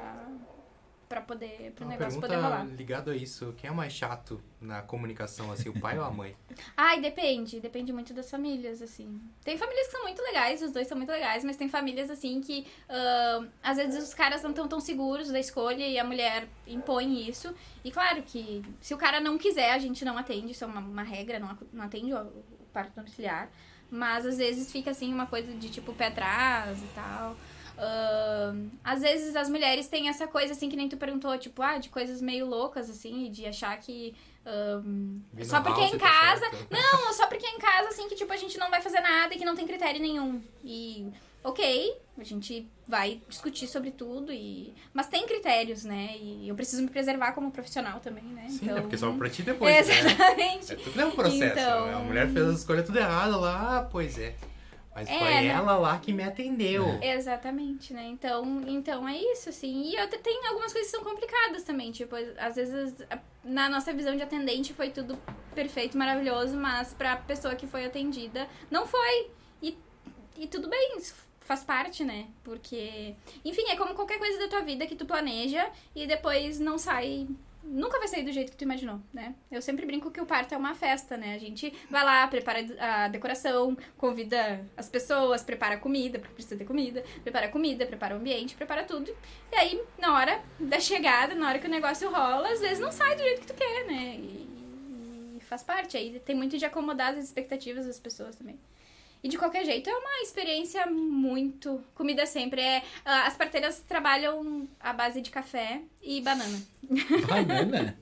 pra 1.12 1.20
poder, 1.20 1.74
pro 1.76 1.84
Uma 1.84 1.92
negócio 1.92 2.22
pergunta 2.22 2.28
poder 2.28 2.42
rolar. 2.42 2.66
ligada 2.74 3.12
a 3.12 3.16
isso, 3.16 3.54
quem 3.58 3.70
é 3.70 3.74
mais 3.74 3.92
chato 3.92 4.42
na 4.62 4.82
comunicação, 4.82 5.52
assim, 5.52 5.68
o 5.68 5.78
pai 5.78 5.98
ou 6.00 6.06
a 6.06 6.10
mãe? 6.10 6.34
Ai, 6.78 7.02
depende. 7.02 7.60
Depende 7.60 7.92
muito 7.92 8.14
das 8.14 8.32
famílias, 8.32 8.82
assim. 8.82 9.20
Tem 9.44 9.58
famílias 9.58 9.88
que 9.88 9.92
são 9.92 10.04
muito 10.04 10.22
legais, 10.22 10.62
os 10.62 10.72
dois 10.72 10.88
são 10.88 10.96
muito 10.96 11.10
legais, 11.12 11.44
mas 11.44 11.58
tem 11.58 11.68
famílias, 11.68 12.10
assim, 12.10 12.40
que 12.40 12.66
ah, 12.88 13.44
às 13.62 13.76
vezes 13.76 14.02
os 14.02 14.14
caras 14.14 14.42
não 14.42 14.52
estão 14.52 14.70
tão 14.70 14.80
seguros 14.80 15.30
da 15.30 15.40
escolha 15.40 15.86
e 15.86 16.00
a 16.00 16.04
mulher 16.06 16.48
impõe 16.66 17.28
isso. 17.28 17.54
E 17.84 17.92
claro 17.92 18.24
que 18.24 18.64
se 18.80 18.94
o 18.94 18.98
cara 18.98 19.20
não 19.20 19.38
quiser, 19.38 19.74
a 19.74 19.80
gente 19.80 20.06
não 20.06 20.18
atende, 20.18 20.54
isso 20.54 20.64
é 20.64 20.68
uma, 20.68 20.80
uma 20.80 21.04
regra, 21.04 21.40
não, 21.40 21.58
não 21.74 21.84
atende 21.84 22.14
o, 22.14 22.22
o 22.22 22.66
parto 22.72 22.96
domiciliar. 22.96 23.50
Mas 23.90 24.26
às 24.26 24.38
vezes 24.38 24.72
fica, 24.72 24.92
assim, 24.92 25.14
uma 25.14 25.26
coisa 25.26 25.52
de 25.54 25.70
tipo 25.70 25.92
pé 25.94 26.08
atrás 26.08 26.82
e 26.82 26.88
tal. 26.96 27.36
Ahn, 27.84 28.70
às 28.84 29.02
vezes 29.02 29.36
as 29.36 29.50
mulheres 29.50 29.88
têm 29.88 30.08
essa 30.08 30.28
coisa, 30.28 30.54
assim, 30.54 30.70
que 30.70 30.76
nem 30.76 30.88
tu 30.88 30.98
perguntou, 30.98 31.36
tipo, 31.40 31.64
ah, 31.64 31.80
de 31.80 31.90
coisas 31.90 32.22
meio 32.22 32.46
loucas, 32.46 32.90
assim, 32.90 33.26
e 33.26 33.30
de 33.30 33.46
achar 33.48 33.76
que. 33.80 34.14
Vi 35.34 35.46
só 35.46 35.62
porque 35.62 35.82
House, 35.82 35.94
em 35.94 35.98
tá 35.98 36.08
casa. 36.08 36.50
certo. 36.52 36.68
Não, 36.70 37.14
só 37.14 37.26
porque 37.28 37.46
é 37.46 37.50
em 37.50 37.58
casa, 37.60 37.90
assim, 37.90 38.08
que 38.08 38.16
tipo, 38.16 38.32
a 38.32 38.38
gente 38.38 38.58
não 38.60 38.70
vai 38.70 38.82
fazer 38.82 39.02
nada 39.02 39.34
e 39.34 39.38
que 39.38 39.46
não 39.46 39.56
tem 39.56 39.66
critério 39.66 40.00
nenhum. 40.00 40.42
E, 40.64 41.08
ok, 41.44 41.98
a 42.20 42.24
gente 42.24 42.68
vai 42.88 43.20
discutir 43.28 43.68
sobre 43.68 43.90
tudo, 43.90 44.32
e 44.32 44.74
mas 44.94 45.08
tem 45.08 45.26
critérios, 45.26 45.84
né? 45.84 46.16
E 46.20 46.48
eu 46.48 46.54
preciso 46.56 46.84
me 46.84 46.90
preservar 46.90 47.32
como 47.32 47.52
profissional 47.52 48.00
também, 48.00 48.24
né? 48.26 48.46
Sim, 48.50 48.60
então... 48.66 48.78
é 48.78 48.82
porque 48.82 48.98
só 48.98 49.12
pra 49.12 49.30
ti 49.30 49.42
depois, 49.42 49.88
né? 49.88 49.98
Exatamente. 50.02 50.74
É 50.74 50.76
tudo 50.76 51.02
é 51.02 51.06
um 51.06 51.12
processo. 51.12 51.60
Então- 51.60 51.88
né? 51.88 51.94
A 51.96 52.00
mulher 52.00 52.30
fez 52.30 52.48
a 52.48 52.54
escolha 52.54 52.84
tudo 52.84 53.00
errada 53.00 53.38
lá, 53.38 53.88
pois 53.92 54.20
é. 54.20 54.36
Mas 54.94 55.10
É, 55.10 55.18
foi 55.20 55.46
ela 55.48 55.78
lá 55.78 55.98
que 56.00 56.12
me 56.12 56.22
atendeu. 56.24 56.86
Exatamente, 57.02 57.94
né? 57.94 58.06
Então, 58.08 58.62
então 58.68 59.08
é 59.08 59.18
isso, 59.18 59.48
assim. 59.50 59.84
E 59.90 59.96
eu 59.96 60.10
te- 60.10 60.18
tem 60.18 60.46
algumas 60.48 60.74
coisas 60.74 60.92
que 60.92 60.98
são 60.98 61.04
complicadas 61.06 61.64
também. 61.64 61.92
Tipo, 61.92 62.16
às 62.38 62.56
vezes, 62.56 62.96
na 63.44 63.70
nossa 63.70 63.94
visão 63.94 64.16
de 64.16 64.22
atendente 64.22 64.74
foi 64.74 64.90
tudo 64.90 65.18
perfeito, 65.56 65.98
maravilhoso, 65.98 66.58
mas 66.58 66.94
pra 66.94 67.16
pessoa 67.16 67.56
que 67.56 67.66
foi 67.66 67.86
atendida, 67.86 68.48
não 68.70 68.86
foi. 68.86 69.32
E, 69.62 69.78
e 70.38 70.48
tudo 70.48 70.68
bem, 70.68 70.98
isso 70.98 71.16
faz 71.40 71.64
parte, 71.64 72.04
né? 72.04 72.28
Porque, 72.44 73.16
enfim, 73.46 73.64
é 73.70 73.76
como 73.78 73.94
qualquer 73.96 74.20
coisa 74.20 74.40
da 74.40 74.48
tua 74.50 74.62
vida 74.62 74.86
que 74.86 74.96
tu 74.96 75.06
planeja 75.06 75.70
e 75.96 76.06
depois 76.06 76.60
não 76.60 76.78
sai. 76.78 77.28
Nunca 77.64 78.00
vai 78.00 78.08
sair 78.08 78.24
do 78.24 78.32
jeito 78.32 78.52
que 78.52 78.58
tu 78.58 78.64
imaginou, 78.64 79.00
né? 79.14 79.36
Eu 79.52 79.62
sempre 79.62 79.86
brinco 79.86 80.10
que 80.10 80.20
o 80.20 80.26
parto 80.26 80.54
é 80.54 80.58
uma 80.58 80.74
festa, 80.74 81.16
né? 81.16 81.36
A 81.36 81.38
gente 81.38 81.72
vai 81.90 82.04
lá, 82.04 82.28
prepara 82.28 82.60
a 82.80 83.08
decoração, 83.08 83.78
convida 83.98 84.66
as 84.76 84.90
pessoas, 84.90 85.44
prepara 85.44 85.76
a 85.76 85.78
comida, 85.78 86.18
porque 86.18 86.34
precisa 86.34 86.58
ter 86.58 86.66
comida, 86.66 87.04
prepara 87.24 87.46
a 87.46 87.50
comida, 87.50 87.86
prepara 87.86 88.16
o 88.16 88.18
ambiente, 88.18 88.56
prepara 88.56 88.84
tudo. 88.84 89.16
E 89.52 89.56
aí, 89.56 89.82
na 90.00 90.16
hora 90.16 90.42
da 90.60 90.80
chegada, 90.80 91.36
na 91.36 91.48
hora 91.48 91.60
que 91.60 91.68
o 91.68 91.70
negócio 91.70 92.10
rola, 92.10 92.50
às 92.52 92.60
vezes 92.60 92.80
não 92.80 92.92
sai 92.92 93.16
do 93.16 93.22
jeito 93.22 93.42
que 93.42 93.48
tu 93.48 93.54
quer, 93.54 93.86
né? 93.86 94.16
E, 94.18 95.38
e 95.38 95.40
faz 95.42 95.62
parte. 95.62 95.96
Aí 95.98 96.20
tem 96.20 96.36
muito 96.36 96.58
de 96.58 96.66
acomodar 96.66 97.14
as 97.14 97.24
expectativas 97.24 97.86
das 97.86 98.00
pessoas 98.00 98.36
também. 98.36 98.60
E 99.24 99.30
de 99.30 99.38
qualquer 99.38 99.64
jeito, 99.64 99.90
é 99.90 99.94
uma 99.94 100.22
experiência 100.22 100.86
muito. 100.88 101.84
Comida 101.94 102.26
sempre. 102.26 102.62
É, 102.62 102.84
ah, 103.06 103.28
as 103.28 103.36
parteiras 103.36 103.80
trabalham 103.82 104.68
à 104.80 104.92
base 104.94 105.22
de 105.22 105.30
café 105.30 105.82
e 106.02 106.22
banana. 106.22 106.60
Banana? 107.28 107.98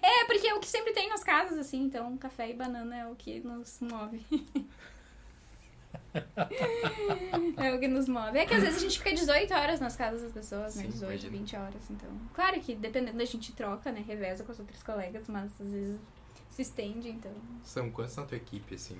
É, 0.00 0.24
porque 0.24 0.46
é 0.46 0.54
o 0.54 0.60
que 0.60 0.66
sempre 0.66 0.92
tem 0.92 1.08
nas 1.08 1.22
casas, 1.22 1.58
assim, 1.58 1.82
então 1.82 2.16
café 2.16 2.48
e 2.50 2.54
banana 2.54 2.96
é 2.96 3.06
o 3.06 3.14
que 3.14 3.40
nos 3.40 3.80
move. 3.80 4.24
é 7.56 7.74
o 7.74 7.78
que 7.78 7.86
nos 7.86 8.08
move. 8.08 8.38
É 8.38 8.46
que 8.46 8.54
às 8.54 8.62
vezes 8.62 8.78
a 8.78 8.80
gente 8.80 8.98
fica 8.98 9.12
18 9.12 9.52
horas 9.52 9.78
nas 9.80 9.94
casas 9.94 10.22
das 10.22 10.32
pessoas, 10.32 10.74
né? 10.76 10.84
Sim, 10.84 10.90
18, 10.90 11.10
imagino. 11.10 11.38
20 11.38 11.56
horas, 11.56 11.90
então. 11.90 12.08
Claro 12.32 12.58
que 12.60 12.74
dependendo 12.74 13.18
da 13.18 13.24
gente 13.24 13.52
troca, 13.52 13.92
né? 13.92 14.02
Reveza 14.06 14.42
com 14.42 14.52
as 14.52 14.58
outras 14.58 14.82
colegas, 14.82 15.28
mas 15.28 15.52
às 15.60 15.70
vezes 15.70 16.00
se 16.58 16.62
estende, 16.62 17.08
então. 17.08 17.30
São 17.62 17.88
quantos 17.88 18.16
na 18.16 18.24
tua 18.24 18.36
equipe, 18.36 18.74
assim? 18.74 18.98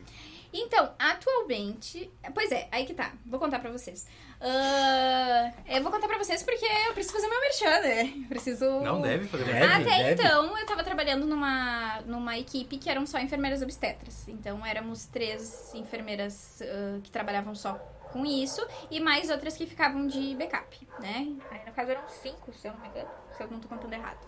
Então, 0.52 0.94
atualmente. 0.96 2.08
Pois 2.32 2.52
é, 2.52 2.68
aí 2.70 2.86
que 2.86 2.94
tá. 2.94 3.12
Vou 3.26 3.40
contar 3.40 3.58
pra 3.58 3.70
vocês. 3.70 4.06
Ah, 4.40 5.52
eu 5.66 5.82
vou 5.82 5.90
contar 5.90 6.06
pra 6.06 6.18
vocês 6.18 6.42
porque 6.44 6.64
eu 6.64 6.94
preciso 6.94 7.16
fazer 7.16 7.28
meu 7.28 7.40
merchan, 7.40 7.80
né? 7.80 8.12
Eu 8.22 8.28
Preciso. 8.28 8.64
Não 8.80 9.00
deve 9.00 9.26
fazer 9.26 9.44
Deve. 9.44 9.64
Até 9.64 9.84
deve. 9.84 10.22
então, 10.22 10.56
eu 10.56 10.66
tava 10.66 10.84
trabalhando 10.84 11.26
numa, 11.26 12.00
numa 12.02 12.38
equipe 12.38 12.78
que 12.78 12.88
eram 12.88 13.04
só 13.04 13.18
enfermeiras 13.18 13.60
obstetras. 13.60 14.28
Então, 14.28 14.64
éramos 14.64 15.06
três 15.06 15.74
enfermeiras 15.74 16.62
ah, 16.62 17.00
que 17.02 17.10
trabalhavam 17.10 17.56
só 17.56 17.74
com 18.12 18.24
isso 18.24 18.64
e 18.88 19.00
mais 19.00 19.30
outras 19.30 19.56
que 19.56 19.66
ficavam 19.66 20.06
de 20.06 20.36
backup, 20.36 20.88
né? 21.00 21.36
Aí, 21.50 21.66
no 21.66 21.72
caso, 21.72 21.90
eram 21.90 22.08
cinco, 22.08 22.52
se 22.54 22.68
eu 22.68 22.72
não 22.72 22.80
me 22.80 22.88
engano, 22.88 23.10
se 23.36 23.42
eu 23.42 23.50
não 23.50 23.58
tô 23.58 23.66
contando 23.66 23.92
errado. 23.92 24.24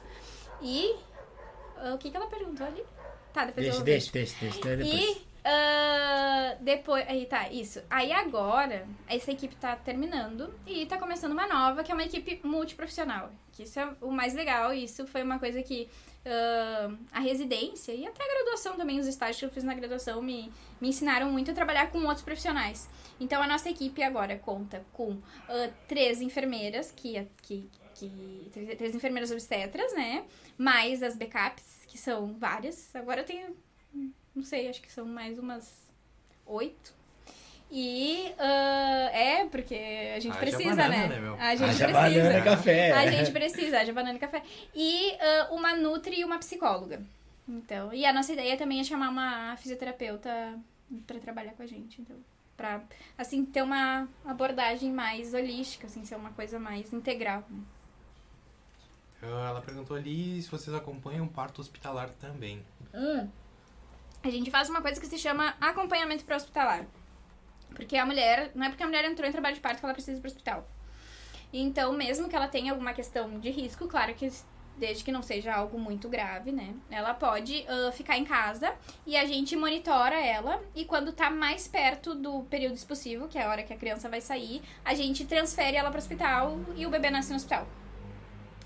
E. 0.61 0.97
ah, 1.77 1.95
o 1.95 1.99
que, 1.99 2.11
que 2.11 2.17
ela 2.17 2.27
perguntou 2.27 2.67
ali? 2.67 2.85
Tá, 3.33 3.45
depois 3.45 3.65
Deixa, 3.67 3.81
eu 3.81 3.85
deixa, 3.85 4.13
deixa, 4.13 4.37
deixa. 4.41 4.61
deixa 4.61 4.77
depois. 4.77 5.17
e 5.17 5.27
ah, 5.45 6.57
depois. 6.61 7.05
Aí 7.09 7.27
tá, 7.27 7.49
isso. 7.51 7.81
Aí 7.89 8.13
agora, 8.13 8.87
essa 9.09 9.31
equipe 9.31 9.55
tá 9.57 9.77
terminando 9.77 10.53
e 10.67 10.85
tá 10.87 10.99
começando 10.99 11.33
uma 11.33 11.47
nova, 11.47 11.83
que 11.85 11.91
é 11.91 11.95
uma 11.95 12.05
equipe 12.05 12.41
multiprofissional. 12.45 13.31
Que 13.53 13.63
isso 13.65 13.79
é 13.81 13.89
o 14.01 14.11
mais 14.11 14.35
legal. 14.35 14.73
Isso 14.73 15.07
foi 15.07 15.23
uma 15.23 15.39
coisa 15.39 15.63
que 15.63 15.89
ah, 16.27 16.91
a 17.13 17.21
residência 17.21 17.93
e 17.93 18.07
até 18.07 18.23
a 18.23 18.35
graduação 18.35 18.77
também, 18.77 18.99
os 19.01 19.07
estágios 19.07 19.39
que 19.39 19.45
eu 19.47 19.51
fiz 19.51 19.65
na 19.65 19.75
graduação, 19.75 20.21
me, 20.21 20.53
me 20.81 20.89
ensinaram 20.89 21.31
muito 21.31 21.51
a 21.51 21.55
trabalhar 21.55 21.91
com 21.91 21.99
outros 22.05 22.23
profissionais. 22.23 22.89
Então 23.19 23.43
a 23.43 23.47
nossa 23.47 23.69
equipe 23.71 24.03
agora 24.03 24.37
conta 24.37 24.85
com 24.93 25.19
ah, 25.49 25.71
três 25.89 26.21
enfermeiras, 26.21 26.91
que, 26.91 27.27
que, 27.43 27.69
que. 27.95 28.51
três- 28.53 28.77
Três 28.77 28.95
enfermeiras 28.95 29.31
obstetras, 29.31 29.93
né? 29.95 30.25
Mais 30.59 31.03
as 31.03 31.17
backups, 31.17 31.80
que 31.91 31.99
são 31.99 32.33
várias. 32.39 32.95
Agora 32.95 33.21
eu 33.23 33.25
tenho 33.27 33.57
não 34.33 34.45
sei, 34.45 34.69
acho 34.71 34.81
que 34.81 34.93
são 34.93 35.05
mais 35.05 35.39
umas 35.41 35.91
oito. 36.47 36.95
E 37.71 38.33
ah, 38.39 39.11
é, 39.13 39.45
porque 39.47 39.75
a 40.15 40.21
gente 40.21 40.33
Haja 40.33 40.41
precisa, 40.41 40.77
banana, 40.77 41.09
né? 41.09 41.21
né? 41.21 41.37
A 41.41 41.55
gente 41.57 41.69
Haja 41.71 41.85
precisa. 41.89 42.23
banana 42.23 42.39
e 42.39 42.43
café. 42.45 42.93
A 42.93 43.11
gente 43.11 43.31
precisa, 43.33 43.79
haja 43.81 43.93
banana 43.93 44.17
e 44.17 44.21
café. 44.21 44.43
E 44.75 45.13
ah, 45.21 45.49
uma 45.51 45.75
nutri 45.77 46.21
e 46.21 46.25
uma 46.25 46.39
psicóloga. 46.39 47.03
Então, 47.49 47.93
e 47.93 48.07
a 48.07 48.13
nossa 48.13 48.33
ideia 48.33 48.57
também 48.57 48.81
é 48.81 48.85
chamar 48.85 49.09
uma 49.09 49.57
fisioterapeuta 49.57 50.31
pra 51.07 51.19
trabalhar 51.19 51.53
com 51.53 51.63
a 51.63 51.67
gente. 51.67 52.01
Então, 52.01 52.17
Pra, 52.57 52.83
assim, 53.17 53.43
ter 53.43 53.63
uma 53.63 54.07
abordagem 54.23 54.93
mais 54.93 55.33
holística, 55.33 55.87
assim, 55.87 56.05
ser 56.05 56.17
uma 56.17 56.31
coisa 56.33 56.59
mais 56.59 56.93
integral. 56.93 57.43
né? 57.49 57.59
Ah, 59.23 59.49
Ela 59.51 59.61
perguntou 59.61 59.97
ali 59.97 60.41
se 60.43 60.51
vocês 60.51 60.75
acompanham 60.75 61.27
parto 61.27 61.61
hospitalar 61.61 62.11
também. 62.21 62.65
A 64.23 64.31
gente 64.31 64.51
faz 64.51 64.69
uma 64.69 64.83
coisa 64.83 65.01
que 65.01 65.07
se 65.07 65.19
chama 65.19 65.55
acompanhamento 65.61 66.25
pré-hospitalar. 66.25 66.87
Porque 67.75 67.97
a 67.97 68.05
mulher, 68.05 68.51
não 68.55 68.67
é 68.67 68.69
porque 68.69 68.83
a 68.83 68.87
mulher 68.87 69.05
entrou 69.05 69.29
em 69.29 69.33
trabalho 69.33 69.55
de 69.55 69.61
parto 69.61 69.79
que 69.79 69.85
ela 69.85 69.95
precisa 69.95 70.19
ir 70.19 70.21
pro 70.21 70.31
hospital. 70.31 70.69
Então, 71.53 71.93
mesmo 71.93 72.29
que 72.29 72.37
ela 72.37 72.49
tenha 72.49 72.73
alguma 72.73 72.93
questão 72.93 73.39
de 73.39 73.51
risco, 73.51 73.89
claro 73.89 74.15
que 74.15 74.31
desde 74.77 75.05
que 75.05 75.13
não 75.13 75.23
seja 75.23 75.53
algo 75.55 75.79
muito 75.79 76.09
grave, 76.09 76.53
né? 76.53 76.75
Ela 76.91 77.13
pode 77.13 77.67
ah, 77.69 77.93
ficar 77.93 78.17
em 78.17 78.25
casa 78.25 78.73
e 79.07 79.17
a 79.17 79.27
gente 79.27 79.55
monitora 79.55 80.15
ela 80.15 80.63
e 80.75 80.85
quando 80.85 81.13
tá 81.13 81.31
mais 81.31 81.69
perto 81.69 82.15
do 82.15 82.43
período 82.45 82.75
expulsivo, 82.75 83.29
que 83.29 83.39
é 83.39 83.45
a 83.45 83.51
hora 83.51 83.63
que 83.63 83.73
a 83.73 83.77
criança 83.77 84.09
vai 84.09 84.21
sair, 84.21 84.63
a 84.85 84.95
gente 84.95 85.25
transfere 85.27 85.77
ela 85.77 85.91
pro 85.91 85.99
hospital 85.99 86.59
e 86.77 86.87
o 86.87 86.91
bebê 86.91 87.11
nasce 87.11 87.31
no 87.31 87.37
hospital. 87.37 87.67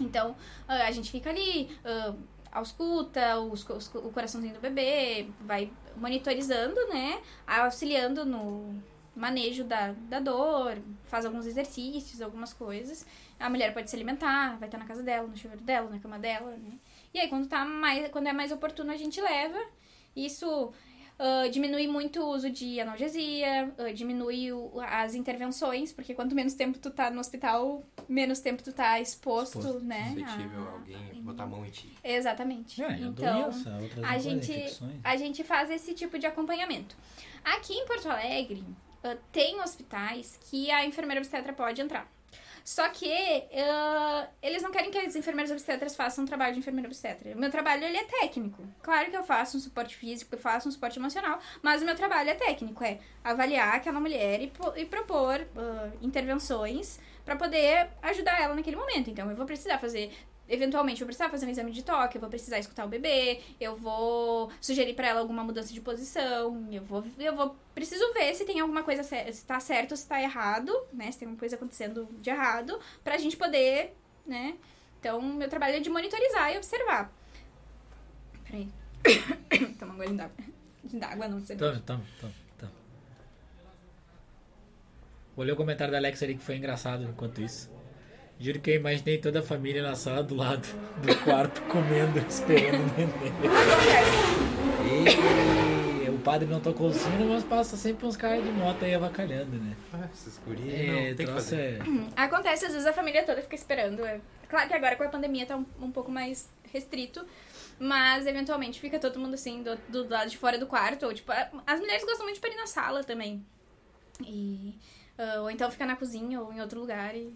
Então, 0.00 0.36
ah, 0.66 0.86
a 0.86 0.90
gente 0.90 1.10
fica 1.10 1.30
ali, 1.30 1.76
ah, 1.84 2.14
ausculta 2.52 3.38
os 3.40 3.68
os 3.68 3.94
o 3.94 4.10
coraçãozinho 4.10 4.54
do 4.54 4.60
bebê, 4.60 5.28
vai 5.40 5.72
monitorizando, 5.96 6.80
né? 6.88 7.20
Auxiliando 7.46 8.24
no 8.24 8.82
manejo 9.14 9.64
da, 9.64 9.92
da 9.92 10.18
dor, 10.18 10.78
faz 11.04 11.24
alguns 11.24 11.46
exercícios, 11.46 12.20
algumas 12.20 12.52
coisas. 12.52 13.06
A 13.38 13.48
mulher 13.48 13.72
pode 13.72 13.88
se 13.88 13.96
alimentar, 13.96 14.56
vai 14.58 14.68
estar 14.68 14.78
na 14.78 14.86
casa 14.86 15.02
dela, 15.02 15.26
no 15.26 15.36
chuveiro 15.36 15.62
dela, 15.62 15.88
na 15.90 15.98
cama 15.98 16.18
dela, 16.18 16.50
né? 16.56 16.78
E 17.12 17.20
aí, 17.20 17.28
quando, 17.28 17.48
tá 17.48 17.64
mais, 17.64 18.08
quando 18.10 18.26
é 18.26 18.32
mais 18.32 18.50
oportuno, 18.50 18.90
a 18.90 18.96
gente 18.96 19.20
leva. 19.20 19.58
Isso 20.16 20.72
ah, 21.18 21.48
diminui 21.50 21.86
muito 21.86 22.20
o 22.20 22.28
uso 22.28 22.50
de 22.50 22.80
analgesia, 22.80 23.72
ah, 23.78 23.92
diminui 23.92 24.52
o- 24.52 24.80
as 24.80 25.14
intervenções, 25.14 25.92
porque 25.92 26.14
quanto 26.14 26.34
menos 26.34 26.54
tempo 26.54 26.78
tu 26.78 26.90
tá 26.90 27.10
no 27.10 27.20
hospital, 27.20 27.82
menos 28.08 28.40
tempo 28.40 28.62
tu 28.62 28.72
tá 28.72 29.00
exposto, 29.00 29.58
Exposto. 29.58 29.80
né? 29.84 30.08
Suscetível 30.16 30.60
a- 30.64 30.68
a 30.68 30.72
alguém 30.72 31.22
botar 31.22 31.44
a 31.44 31.46
mão 31.46 31.64
em 31.64 31.70
ti. 31.70 31.92
Exatamente. 32.02 32.82
É, 32.82 32.92
então, 32.98 33.42
doença, 33.50 33.70
outras 33.80 34.04
a 34.04 34.08
coisas, 34.08 34.22
gente, 34.22 34.50
infecções. 34.52 35.00
a 35.02 35.16
gente 35.16 35.44
faz 35.44 35.70
esse 35.70 35.94
tipo 35.94 36.18
de 36.18 36.26
acompanhamento. 36.26 36.96
Aqui 37.44 37.72
em 37.74 37.86
Porto 37.86 38.08
Alegre, 38.08 38.64
ah, 39.02 39.16
tem 39.32 39.60
hospitais 39.60 40.38
que 40.50 40.70
a 40.70 40.84
enfermeira 40.84 41.20
obstetra 41.20 41.52
pode 41.52 41.80
entrar. 41.80 42.12
Só 42.64 42.88
que 42.88 43.12
ah, 43.52 44.26
eles 44.42 44.62
não 44.62 44.70
querem 44.70 44.90
que 44.90 44.96
as 44.96 45.14
enfermeiras 45.14 45.52
obstetras 45.52 45.94
façam 45.94 46.24
um 46.24 46.26
trabalho 46.26 46.54
de 46.54 46.60
enfermeira 46.60 46.88
obstetra. 46.88 47.34
O 47.34 47.38
meu 47.38 47.50
trabalho 47.50 47.84
ele 47.84 47.98
é 47.98 48.04
técnico. 48.04 48.66
Claro 48.82 49.10
que 49.10 49.16
eu 49.16 49.22
faço 49.22 49.58
um 49.58 49.60
suporte 49.60 49.94
físico, 49.94 50.34
eu 50.34 50.38
faço 50.38 50.66
um 50.66 50.72
suporte 50.72 50.98
emocional, 50.98 51.38
mas 51.62 51.82
o 51.82 51.84
meu 51.84 51.94
trabalho 51.94 52.30
é 52.30 52.34
técnico, 52.34 52.82
é 52.82 52.98
avaliar 53.22 53.74
aquela 53.74 54.00
mulher 54.00 54.40
e, 54.40 54.50
e 54.76 54.86
propor 54.86 55.46
ah, 55.56 55.90
intervenções 56.00 56.98
para 57.22 57.36
poder 57.36 57.88
ajudar 58.02 58.40
ela 58.40 58.54
naquele 58.54 58.76
momento. 58.76 59.10
Então 59.10 59.30
eu 59.30 59.36
vou 59.36 59.44
precisar 59.44 59.78
fazer 59.78 60.10
eventualmente 60.48 61.00
eu 61.00 61.06
vou 61.06 61.08
precisar 61.08 61.30
fazer 61.30 61.46
um 61.46 61.50
exame 61.50 61.70
de 61.70 61.82
toque, 61.82 62.16
eu 62.16 62.20
vou 62.20 62.30
precisar 62.30 62.58
escutar 62.58 62.84
o 62.84 62.88
bebê, 62.88 63.40
eu 63.60 63.76
vou 63.76 64.50
sugerir 64.60 64.94
pra 64.94 65.08
ela 65.08 65.20
alguma 65.20 65.42
mudança 65.42 65.72
de 65.72 65.80
posição, 65.80 66.68
eu 66.70 66.82
vou 66.82 67.04
eu 67.18 67.34
vou 67.34 67.56
preciso 67.74 68.12
ver 68.12 68.34
se 68.34 68.44
tem 68.44 68.60
alguma 68.60 68.82
coisa 68.82 69.02
se 69.02 69.44
tá 69.44 69.58
certo 69.60 69.92
ou 69.92 69.96
se 69.96 70.06
tá 70.06 70.20
errado, 70.20 70.72
né? 70.92 71.10
Se 71.10 71.18
tem 71.18 71.26
alguma 71.26 71.38
coisa 71.38 71.56
acontecendo 71.56 72.08
de 72.20 72.30
errado, 72.30 72.78
pra 73.02 73.18
gente 73.18 73.36
poder, 73.36 73.94
né? 74.26 74.56
Então, 75.00 75.20
meu 75.20 75.48
trabalho 75.48 75.76
é 75.76 75.80
de 75.80 75.90
monitorizar 75.90 76.52
e 76.52 76.56
observar. 76.56 77.12
Peraí. 78.44 78.68
Toma 79.78 79.92
um 79.92 79.96
golinho 79.96 80.16
d'água. 80.16 80.36
D'água 80.84 81.28
não. 81.28 81.40
Tamo, 81.42 81.58
tamo, 81.58 82.04
tamo, 82.20 82.34
tamo. 82.58 82.72
Vou 85.36 85.44
ler 85.44 85.52
o 85.52 85.56
comentário 85.56 85.92
da 85.92 85.98
Alex 85.98 86.22
ali 86.22 86.36
que 86.36 86.42
foi 86.42 86.56
engraçado 86.56 87.04
enquanto 87.04 87.42
isso. 87.42 87.73
Juro 88.40 88.60
que 88.60 88.70
eu 88.70 88.74
imaginei 88.76 89.18
toda 89.18 89.40
a 89.40 89.42
família 89.42 89.82
na 89.82 89.94
sala 89.94 90.22
do 90.22 90.34
lado 90.34 90.66
do 91.02 91.16
quarto 91.24 91.62
comendo, 91.70 92.18
esperando 92.28 92.82
o 92.82 92.96
neném. 92.96 93.24
E 96.04 96.10
o 96.10 96.18
padre 96.18 96.48
não 96.48 96.60
tocou 96.60 96.88
o 96.88 96.92
sino, 96.92 97.26
mas 97.30 97.44
passa 97.44 97.76
sempre 97.76 98.06
uns 98.06 98.16
caras 98.16 98.42
de 98.44 98.50
moto 98.50 98.84
aí 98.84 98.94
avacalhando, 98.94 99.56
né? 99.56 99.74
Ah, 99.92 100.08
essas 100.12 100.38
gurias 100.44 100.74
É, 100.80 100.86
não 100.86 100.94
tem 100.94 101.14
que 101.16 101.24
troço 101.26 101.50
fazer. 101.50 101.78
é. 101.80 102.22
Acontece, 102.22 102.66
às 102.66 102.72
vezes 102.72 102.86
a 102.86 102.92
família 102.92 103.24
toda 103.24 103.40
fica 103.40 103.54
esperando. 103.54 104.04
É 104.04 104.20
claro 104.48 104.68
que 104.68 104.74
agora 104.74 104.96
com 104.96 105.04
a 105.04 105.08
pandemia 105.08 105.46
tá 105.46 105.56
um, 105.56 105.64
um 105.80 105.90
pouco 105.90 106.10
mais 106.10 106.48
restrito. 106.72 107.24
Mas 107.78 108.26
eventualmente 108.26 108.78
fica 108.80 108.98
todo 109.00 109.18
mundo 109.18 109.34
assim, 109.34 109.62
do, 109.62 109.76
do 109.88 110.08
lado 110.08 110.30
de 110.30 110.36
fora 110.38 110.58
do 110.58 110.66
quarto. 110.66 111.06
Ou 111.06 111.14
tipo, 111.14 111.32
a- 111.32 111.48
as 111.66 111.80
mulheres 111.80 112.04
gostam 112.04 112.24
muito 112.26 112.40
de 112.40 112.48
ir 112.48 112.56
na 112.56 112.66
sala 112.66 113.02
também. 113.02 113.44
E. 114.24 114.74
ah, 115.18 115.40
ou 115.42 115.50
então 115.50 115.70
fica 115.70 115.84
na 115.86 115.96
cozinha 115.96 116.40
ou 116.40 116.52
em 116.52 116.60
outro 116.60 116.78
lugar 116.80 117.14
e. 117.16 117.32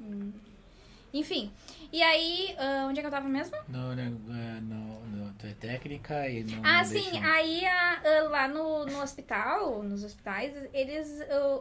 hum. 0.00 0.32
Enfim. 1.12 1.52
E 1.92 2.02
aí, 2.02 2.56
ah, 2.58 2.86
onde 2.88 2.98
é 2.98 3.02
que 3.02 3.06
eu 3.06 3.10
tava 3.10 3.28
mesmo? 3.28 3.56
Não, 3.68 3.94
né? 3.94 4.02
é, 4.06 4.60
Não, 4.60 5.00
não, 5.06 5.32
tu 5.34 5.46
é 5.46 5.52
técnica 5.54 6.28
e 6.28 6.42
não. 6.42 6.60
Ah, 6.64 6.84
sim. 6.84 6.94
deixa- 7.12 7.24
Aí 7.32 7.64
a- 7.64 8.00
a- 8.04 8.22
lá 8.28 8.48
no, 8.48 8.84
no 8.86 9.00
hospital, 9.00 9.82
nos 9.84 10.02
hospitais, 10.02 10.52
eles. 10.72 11.20
ah, 11.30 11.60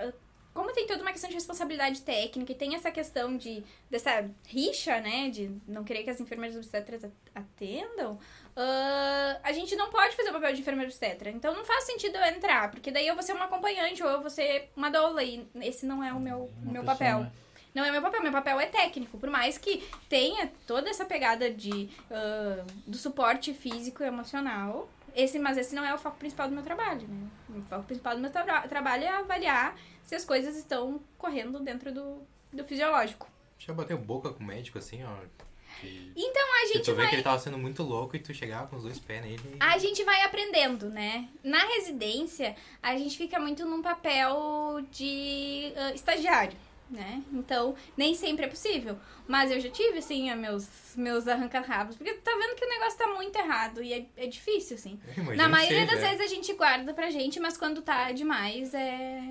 ah, 0.00 0.12
como 0.52 0.70
tem 0.72 0.86
toda 0.86 1.00
uma 1.00 1.12
questão 1.12 1.28
de 1.30 1.34
responsabilidade 1.34 2.02
técnica 2.02 2.52
e 2.52 2.54
tem 2.54 2.74
essa 2.74 2.90
questão 2.90 3.36
de 3.38 3.64
dessa 3.88 4.28
rixa, 4.46 5.00
né? 5.00 5.30
De 5.30 5.50
não 5.66 5.82
querer 5.82 6.02
que 6.02 6.10
as 6.10 6.20
enfermeiras 6.20 6.56
obstetras 6.58 7.02
at- 7.02 7.12
atendam, 7.34 8.18
ah, 8.54 9.40
a 9.42 9.52
gente 9.52 9.74
não 9.76 9.88
pode 9.90 10.14
fazer 10.14 10.28
o 10.28 10.32
papel 10.34 10.52
de 10.52 10.60
enfermeira 10.60 10.88
obstetra. 10.90 11.30
Então 11.30 11.54
não 11.54 11.64
faz 11.64 11.84
sentido 11.84 12.16
eu 12.16 12.24
entrar, 12.26 12.70
porque 12.70 12.90
daí 12.90 13.06
eu 13.06 13.14
vou 13.14 13.22
ser 13.22 13.32
uma 13.32 13.46
acompanhante 13.46 14.02
ou 14.02 14.10
eu 14.10 14.20
vou 14.20 14.28
ser 14.28 14.70
uma 14.76 14.90
doula. 14.90 15.22
E 15.24 15.48
esse 15.62 15.86
não 15.86 16.04
é 16.04 16.12
o 16.12 16.20
meu, 16.20 16.50
meu 16.62 16.84
papel. 16.84 17.20
né? 17.20 17.32
Não 17.74 17.84
é 17.84 17.90
meu 17.90 18.02
papel, 18.02 18.22
meu 18.22 18.32
papel 18.32 18.58
é 18.60 18.66
técnico. 18.66 19.16
Por 19.18 19.30
mais 19.30 19.56
que 19.58 19.82
tenha 20.08 20.50
toda 20.66 20.90
essa 20.90 21.04
pegada 21.04 21.50
de, 21.50 21.88
ah, 22.10 22.64
do 22.86 22.96
suporte 22.96 23.54
físico 23.54 24.02
e 24.02 24.06
emocional, 24.06 24.88
esse, 25.14 25.38
mas 25.38 25.56
esse 25.58 25.74
não 25.74 25.84
é 25.84 25.94
o 25.94 25.98
foco 25.98 26.16
principal 26.18 26.48
do 26.48 26.54
meu 26.54 26.62
trabalho, 26.64 27.06
né? 27.08 27.28
O 27.50 27.62
foco 27.62 27.84
principal 27.84 28.14
do 28.14 28.20
meu 28.20 28.30
tra- 28.30 28.66
trabalho 28.68 29.04
é 29.04 29.08
avaliar 29.08 29.76
se 30.04 30.14
as 30.14 30.24
coisas 30.24 30.56
estão 30.56 31.00
correndo 31.18 31.60
dentro 31.60 31.92
do, 31.92 32.22
do 32.52 32.64
fisiológico. 32.64 33.28
Já 33.58 33.72
bateu 33.72 33.98
boca 33.98 34.30
com 34.32 34.42
o 34.42 34.46
médico 34.46 34.78
assim, 34.78 35.02
ó. 35.04 35.14
Que, 35.80 36.12
Então 36.16 36.42
a 36.62 36.66
gente 36.66 36.84
tu 36.84 36.94
vai. 36.96 37.08
que 37.08 37.14
ele 37.14 37.22
tava 37.22 37.38
sendo 37.38 37.56
muito 37.56 37.82
louco 37.82 38.16
e 38.16 38.18
tu 38.18 38.34
chegava 38.34 38.66
com 38.66 38.76
os 38.76 38.82
dois 38.82 38.98
pés 38.98 39.22
nele. 39.22 39.40
e- 39.54 39.56
A 39.60 39.78
gente 39.78 40.02
vai 40.04 40.22
aprendendo, 40.22 40.90
né? 40.90 41.28
Na 41.44 41.60
residência, 41.60 42.56
a 42.82 42.96
gente 42.98 43.16
fica 43.16 43.38
muito 43.38 43.64
num 43.64 43.80
papel 43.82 44.80
de 44.90 45.72
ah, 45.76 45.92
estagiário, 45.94 46.56
né? 46.90 47.22
Então, 47.32 47.74
nem 47.96 48.14
sempre 48.14 48.44
é 48.44 48.48
possível. 48.48 48.98
Mas 49.26 49.50
eu 49.50 49.60
já 49.60 49.70
tive, 49.70 49.98
assim, 49.98 50.34
meus, 50.34 50.68
meus 50.96 51.28
arranca-rabos. 51.28 51.96
Porque 51.96 52.14
tá 52.14 52.32
vendo 52.32 52.56
que 52.56 52.64
o 52.64 52.68
negócio 52.68 52.98
tá 52.98 53.06
muito 53.08 53.36
errado 53.36 53.82
e 53.82 53.92
é, 53.92 54.06
é 54.16 54.26
difícil, 54.26 54.76
assim. 54.76 54.98
Eu 55.06 55.22
imagino 55.22 55.36
Na 55.36 55.48
maioria 55.48 55.86
seja, 55.86 55.92
das 55.92 56.00
vezes 56.00 56.20
a 56.20 56.34
gente 56.34 56.52
guarda 56.54 56.92
pra 56.92 57.10
gente, 57.10 57.38
mas 57.38 57.56
quando 57.56 57.80
tá 57.82 58.10
demais 58.12 58.74
é. 58.74 59.22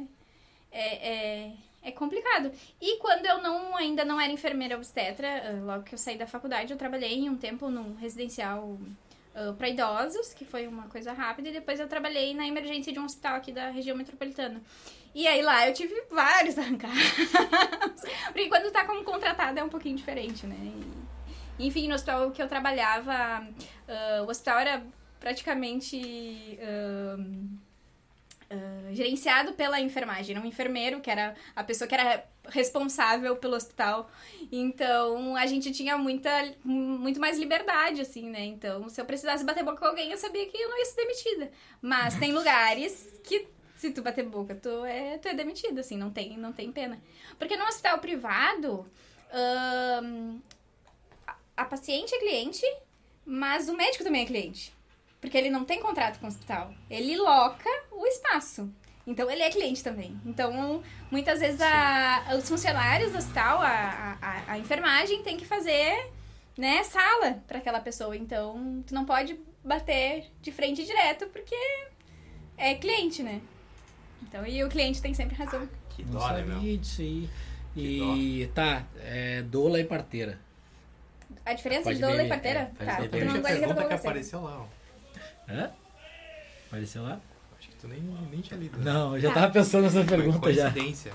É, 0.72 1.10
é, 1.10 1.52
é 1.82 1.92
complicado. 1.92 2.52
E 2.80 2.98
quando 2.98 3.26
eu 3.26 3.42
não 3.42 3.76
ainda 3.76 4.06
não 4.06 4.20
era 4.20 4.32
enfermeira 4.32 4.76
obstetra, 4.76 5.28
ah, 5.28 5.66
logo 5.66 5.84
que 5.84 5.94
eu 5.94 5.98
saí 5.98 6.18
da 6.18 6.28
faculdade, 6.28 6.72
eu 6.72 6.78
trabalhei 6.78 7.30
um 7.30 7.36
tempo 7.36 7.70
num 7.70 7.96
residencial 7.96 8.78
ah, 9.34 9.54
pra 9.58 9.70
idosos, 9.70 10.34
que 10.34 10.46
foi 10.46 10.68
uma 10.68 10.88
coisa 10.88 11.14
rápida, 11.14 11.50
e 11.50 11.54
depois 11.54 11.80
eu 11.80 11.88
trabalhei 11.88 12.34
na 12.34 12.48
emergência 12.48 12.92
de 12.94 13.00
um 13.00 13.06
hospital 13.06 13.36
aqui 13.36 13.52
da 13.52 13.70
região 13.70 13.96
metropolitana. 13.98 14.62
E 15.14 15.28
aí 15.28 15.42
lá 15.42 15.68
eu 15.68 15.74
tive 15.74 15.94
vários 16.10 16.58
arrancados. 16.60 17.02
Porque 18.28 18.48
quando 18.48 18.72
tá 18.72 18.86
como 18.86 19.04
contratada 19.04 19.60
é 19.60 19.64
um 19.64 19.70
pouquinho 19.70 19.96
diferente, 19.96 20.46
né? 20.46 20.58
E, 21.58 21.68
enfim, 21.68 21.88
no 21.88 21.96
hospital 21.96 22.32
que 22.32 22.42
eu 22.42 22.48
trabalhava, 22.48 23.14
ah, 23.88 24.24
o 24.26 24.30
hospital 24.30 24.60
era 24.60 24.84
praticamente 25.20 26.58
ahn, 26.62 27.60
ah, 28.50 28.94
gerenciado 28.94 29.54
pela 29.54 29.80
enfermagem. 29.80 30.36
Era 30.36 30.44
um 30.44 30.48
enfermeiro 30.48 31.02
que 31.02 31.10
era 31.10 31.36
a 31.56 31.64
pessoa 31.64 31.88
que 31.88 31.96
era 31.96 32.24
responsável 32.48 33.36
pelo 33.36 33.56
hospital. 33.56 34.10
Então 34.52 35.36
a 35.36 35.46
gente 35.46 35.72
tinha 35.72 35.98
muita, 35.98 36.32
muito 36.64 37.20
mais 37.20 37.38
liberdade, 37.38 38.02
assim, 38.02 38.30
né? 38.30 38.46
Então, 38.46 38.90
se 38.90 39.00
eu 39.00 39.06
precisasse 39.06 39.44
bater 39.44 39.64
boca 39.64 39.78
com 39.78 39.86
alguém, 39.86 40.12
eu 40.12 40.18
sabia 40.18 40.48
que 40.48 40.58
eu 40.58 40.70
não 40.70 40.78
ia 40.80 40.86
ser 40.86 40.96
demitida. 40.96 41.52
Mas 41.82 42.16
tem 42.16 42.32
lugares 42.32 43.20
que. 43.24 43.48
Se 43.80 43.92
tu 43.92 44.02
bater 44.02 44.26
boca, 44.26 44.54
tu 44.56 44.84
é, 44.84 45.18
tu 45.20 45.30
é 45.30 45.34
demitido, 45.34 45.80
assim, 45.80 45.96
não 45.98 46.12
tem, 46.12 46.38
não 46.38 46.52
tem 46.52 46.70
pena. 46.70 47.00
Porque 47.38 47.56
no 47.56 47.64
hospital 47.64 47.98
privado, 48.00 48.86
a, 49.32 50.02
a 51.56 51.64
paciente 51.64 52.14
é 52.14 52.20
cliente, 52.20 52.66
mas 53.26 53.70
o 53.70 53.74
médico 53.78 54.04
também 54.04 54.24
é 54.24 54.26
cliente. 54.26 54.74
Porque 55.22 55.38
ele 55.38 55.50
não 55.50 55.64
tem 55.64 55.80
contrato 55.80 56.20
com 56.20 56.26
o 56.26 56.30
hospital. 56.30 56.74
Ele 56.90 57.16
loca 57.16 57.70
o 57.90 58.06
espaço. 58.06 58.70
Então 59.08 59.32
ele 59.32 59.44
é 59.44 59.50
cliente 59.50 59.82
também. 59.82 60.20
Então, 60.26 60.84
muitas 61.10 61.40
vezes 61.40 61.62
a- 61.62 62.36
os 62.38 62.50
funcionários 62.50 63.14
do 63.14 63.18
hospital, 63.18 63.62
a, 63.62 64.18
a, 64.22 64.52
a 64.54 64.58
enfermagem, 64.60 65.24
tem 65.24 65.38
que 65.38 65.46
fazer 65.46 66.12
né, 66.58 66.84
sala 66.84 67.42
para 67.48 67.60
aquela 67.60 67.80
pessoa. 67.80 68.16
Então, 68.18 68.84
tu 68.86 68.94
não 68.94 69.06
pode 69.06 69.40
bater 69.64 70.30
de 70.42 70.52
frente 70.52 70.84
direto 70.86 71.28
porque 71.28 71.56
é 72.58 72.76
cliente, 72.76 73.24
né? 73.24 73.42
Então, 74.24 74.46
e 74.46 74.64
o 74.64 74.70
cliente 74.70 75.02
tem 75.02 75.14
sempre 75.14 75.36
razão. 75.36 75.68
Que 75.90 76.04
Não 76.04 76.14
dó, 76.20 76.28
né, 76.32 76.42
meu? 76.44 76.56
sabia 76.56 76.78
disso 76.78 77.02
aí. 77.02 77.30
Que 77.74 78.42
E 78.44 78.48
tá, 78.54 78.84
é, 79.02 79.42
doula 79.44 79.80
e 79.80 79.84
parteira. 79.84 80.40
A 81.46 81.54
diferença 81.54 81.84
Pode 81.84 81.96
de 81.98 82.02
doula 82.02 82.18
ver, 82.18 82.26
e 82.26 82.30
parteira? 82.30 82.72
é, 82.80 82.86
Tá, 82.86 82.96
tá, 82.96 83.18
não 83.26 83.36
a 83.36 83.42
vai 83.42 83.54
ligar 83.54 83.68
pergunta 83.68 83.86
que 83.88 83.94
apareceu 83.94 84.42
lá, 84.42 84.62
ó. 84.62 84.66
Hã? 85.52 85.72
Apareceu 86.68 87.04
lá? 87.04 87.20
Acho 87.58 87.70
que 87.70 87.76
tu 87.76 87.88
nem, 87.88 88.00
nem 88.02 88.42
tinha 88.42 88.60
lido. 88.60 88.80
Não, 88.80 89.16
eu 89.16 89.22
já 89.22 89.30
Tá. 89.30 89.42
tava 89.42 89.54
pensando 89.54 89.84
nessa 89.84 90.04
pergunta 90.04 90.52
já. 90.54 90.72
coincidência. 90.72 91.14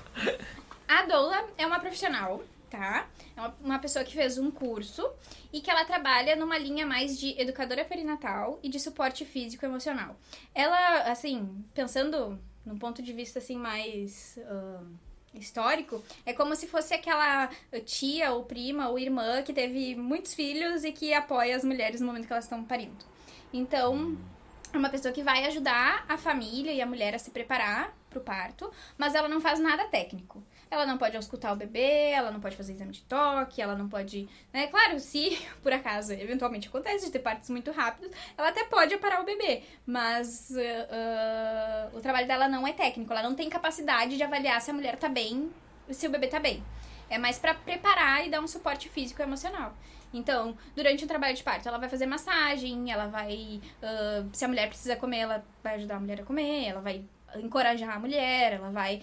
A 0.87 1.03
doula 1.03 1.45
é 1.57 1.65
uma 1.65 1.79
profissional, 1.79 2.43
tá? 2.69 3.07
É 3.35 3.41
uma, 3.41 3.55
uma 3.61 3.79
pessoa 3.79 4.03
que 4.05 4.13
fez 4.13 4.37
um 4.37 4.49
curso 4.51 5.09
e 5.51 5.59
que 5.61 5.69
ela 5.69 5.83
trabalha 5.85 6.35
numa 6.35 6.57
linha 6.57 6.85
mais 6.85 7.19
de 7.19 7.39
educadora 7.39 7.83
perinatal 7.85 8.59
e 8.63 8.69
de 8.69 8.79
suporte 8.79 9.25
físico 9.25 9.65
e 9.65 9.67
emocional. 9.67 10.15
Ela, 10.53 11.11
assim, 11.11 11.63
pensando 11.73 12.39
num 12.65 12.77
ponto 12.77 13.01
de 13.01 13.13
vista 13.13 13.39
assim 13.39 13.57
mais 13.57 14.39
ahn, 14.49 14.95
histórico, 15.33 16.03
é 16.25 16.33
como 16.33 16.55
se 16.55 16.67
fosse 16.67 16.93
aquela 16.93 17.49
tia 17.85 18.31
ou 18.31 18.43
prima 18.43 18.89
ou 18.89 18.97
irmã 18.97 19.41
que 19.43 19.53
teve 19.53 19.95
muitos 19.95 20.33
filhos 20.33 20.83
e 20.83 20.91
que 20.91 21.13
apoia 21.13 21.55
as 21.55 21.63
mulheres 21.63 22.01
no 22.01 22.07
momento 22.07 22.25
que 22.25 22.33
elas 22.33 22.45
estão 22.45 22.63
parindo. 22.63 23.05
Então, 23.53 24.17
é 24.73 24.77
uma 24.77 24.89
pessoa 24.89 25.13
que 25.13 25.23
vai 25.23 25.45
ajudar 25.45 26.05
a 26.07 26.17
família 26.17 26.73
e 26.73 26.81
a 26.81 26.85
mulher 26.85 27.13
a 27.13 27.19
se 27.19 27.31
preparar 27.31 27.95
pro 28.09 28.21
parto, 28.21 28.71
mas 28.97 29.13
ela 29.13 29.27
não 29.27 29.41
faz 29.41 29.59
nada 29.59 29.85
técnico. 29.85 30.41
Ela 30.75 30.85
não 30.85 30.97
pode 30.97 31.15
auscultar 31.15 31.53
o 31.53 31.55
bebê, 31.55 32.11
ela 32.11 32.31
não 32.31 32.41
pode 32.41 32.57
fazer 32.57 32.73
exame 32.73 32.91
de 32.91 33.01
toque, 33.03 33.61
ela 33.61 33.75
não 33.75 33.87
pode. 33.87 34.27
Né? 34.51 34.67
Claro, 34.67 34.99
se 34.99 35.37
por 35.63 35.71
acaso 35.71 36.11
eventualmente 36.11 36.67
acontece 36.67 37.05
de 37.05 37.11
ter 37.13 37.19
partos 37.19 37.49
muito 37.49 37.71
rápidos, 37.71 38.11
ela 38.37 38.49
até 38.49 38.65
pode 38.65 38.93
aparar 38.93 39.21
o 39.21 39.23
bebê, 39.23 39.63
mas 39.85 40.51
ah, 40.51 40.87
ah, 40.91 41.89
o 41.93 42.01
trabalho 42.01 42.27
dela 42.27 42.49
não 42.49 42.67
é 42.67 42.73
técnico, 42.73 43.13
ela 43.13 43.23
não 43.23 43.35
tem 43.35 43.49
capacidade 43.49 44.17
de 44.17 44.23
avaliar 44.23 44.61
se 44.61 44.69
a 44.69 44.73
mulher 44.73 44.97
tá 44.97 45.07
bem, 45.07 45.49
se 45.89 46.07
o 46.07 46.09
bebê 46.09 46.27
tá 46.27 46.41
bem. 46.41 46.61
É 47.09 47.17
mais 47.17 47.39
pra 47.39 47.53
preparar 47.53 48.27
e 48.27 48.29
dar 48.29 48.41
um 48.41 48.47
suporte 48.47 48.89
físico 48.89 49.21
e 49.21 49.23
emocional. 49.23 49.73
Então, 50.13 50.57
durante 50.75 51.05
o 51.05 51.07
trabalho 51.07 51.35
de 51.35 51.43
parto, 51.43 51.67
ela 51.69 51.77
vai 51.77 51.87
fazer 51.87 52.05
massagem, 52.05 52.91
ela 52.91 53.07
vai. 53.07 53.61
ah, 53.81 54.25
se 54.33 54.43
a 54.43 54.47
mulher 54.49 54.67
precisa 54.67 54.97
comer, 54.97 55.19
ela 55.19 55.45
vai 55.63 55.75
ajudar 55.75 55.95
a 55.95 55.99
mulher 56.01 56.19
a 56.19 56.25
comer, 56.25 56.65
ela 56.65 56.81
vai 56.81 57.05
encorajar 57.35 57.95
a 57.95 57.99
mulher, 57.99 58.53
ela 58.53 58.69
vai 58.71 59.01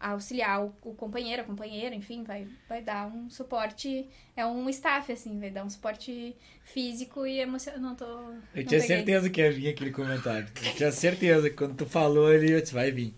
ah, 0.00 0.10
auxiliar 0.12 0.64
o, 0.64 0.74
o 0.82 0.94
companheiro, 0.94 1.42
a 1.42 1.44
companheira, 1.44 1.94
enfim, 1.94 2.22
vai, 2.24 2.46
vai 2.68 2.82
dar 2.82 3.06
um 3.08 3.28
suporte. 3.30 4.08
É 4.36 4.46
um 4.46 4.68
staff, 4.70 5.10
assim, 5.12 5.38
vai 5.40 5.50
dar 5.50 5.64
um 5.64 5.70
suporte 5.70 6.36
físico 6.64 7.26
e 7.26 7.40
emocional. 7.40 7.80
Não 7.80 7.94
tô. 7.94 8.04
Eu 8.04 8.10
não 8.12 8.40
tinha 8.52 8.64
peguei. 8.66 8.80
certeza 8.80 9.30
que 9.30 9.40
ia 9.40 9.50
vir 9.52 9.68
aquele 9.68 9.90
comentário. 9.90 10.46
Eu 10.64 10.74
tinha 10.74 10.92
certeza 10.92 11.50
que 11.50 11.56
quando 11.56 11.76
tu 11.76 11.86
falou 11.86 12.26
ali, 12.28 12.52
eu 12.52 12.60
disse, 12.60 12.74
vai 12.74 12.90
vir. 12.90 13.14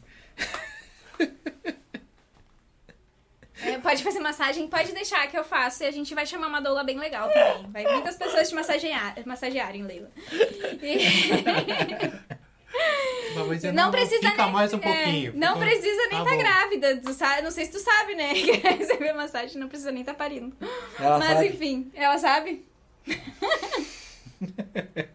É, 3.63 3.77
pode 3.79 4.03
fazer 4.03 4.21
massagem, 4.21 4.67
pode 4.69 4.93
deixar 4.93 5.27
que 5.27 5.37
eu 5.37 5.45
faço 5.45 5.83
e 5.83 5.87
a 5.87 5.91
gente 5.91 6.15
vai 6.15 6.25
chamar 6.25 6.47
uma 6.49 6.61
doula 6.63 6.83
bem 6.83 6.99
legal 6.99 7.29
também. 7.31 7.71
Vai 7.71 7.93
muitas 7.93 8.17
pessoas 8.17 8.49
te 8.49 8.55
massagear, 8.55 9.15
massagearem, 9.27 9.83
Leila. 9.83 10.11
E- 10.83 10.99
Dizer, 13.51 13.73
Não 13.73 13.91
precisa 13.91 14.31
Fica 14.31 14.45
nem- 14.45 14.53
mais 14.53 14.73
um 14.73 14.77
é, 14.79 14.81
pouquinho. 14.81 15.33
não 15.37 15.55
fica- 15.55 15.67
precisa 15.67 16.01
nem 16.03 16.11
Tá 16.11 16.19
estar 16.23 16.31
bom. 16.31 16.39
grávida. 16.39 16.97
Tu 17.01 17.13
sabe, 17.13 17.43
não 17.43 17.51
sei 17.51 17.65
se 17.67 17.73
tu 17.73 17.79
sabe, 17.81 18.15
né? 18.15 18.33
Que 18.43 18.53
receber 18.53 19.13
massagem 19.13 19.59
não 19.59 19.69
precisa 19.69 19.91
nem 19.93 20.01
estar 20.03 20.15
parindo. 20.15 20.57
Ela 20.99 21.19
Mas 21.19 21.29
sabe. 21.29 21.49
enfim, 21.49 21.91
ela 21.95 22.19
sabe? 22.19 22.65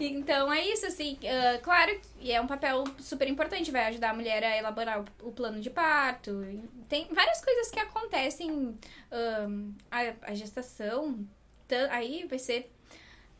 então 0.00 0.52
é 0.52 0.64
isso, 0.66 0.86
assim. 0.86 1.18
ah, 1.26 1.58
claro, 1.62 1.98
e 2.20 2.32
é 2.32 2.40
um 2.40 2.46
papel 2.46 2.84
super 2.98 3.28
importante. 3.28 3.70
Vai 3.70 3.86
ajudar 3.86 4.10
a 4.10 4.14
mulher 4.14 4.42
a 4.44 4.56
elaborar 4.56 5.00
o, 5.00 5.28
o 5.28 5.32
plano 5.32 5.60
de 5.60 5.70
parto. 5.70 6.44
Tem 6.88 7.06
várias 7.12 7.42
coisas 7.44 7.70
que 7.70 7.80
acontecem. 7.80 8.78
ahn, 9.10 9.70
a, 9.90 10.30
a 10.30 10.34
gestação. 10.34 11.18
Aí 11.90 12.26
vai 12.28 12.38
ser 12.38 12.72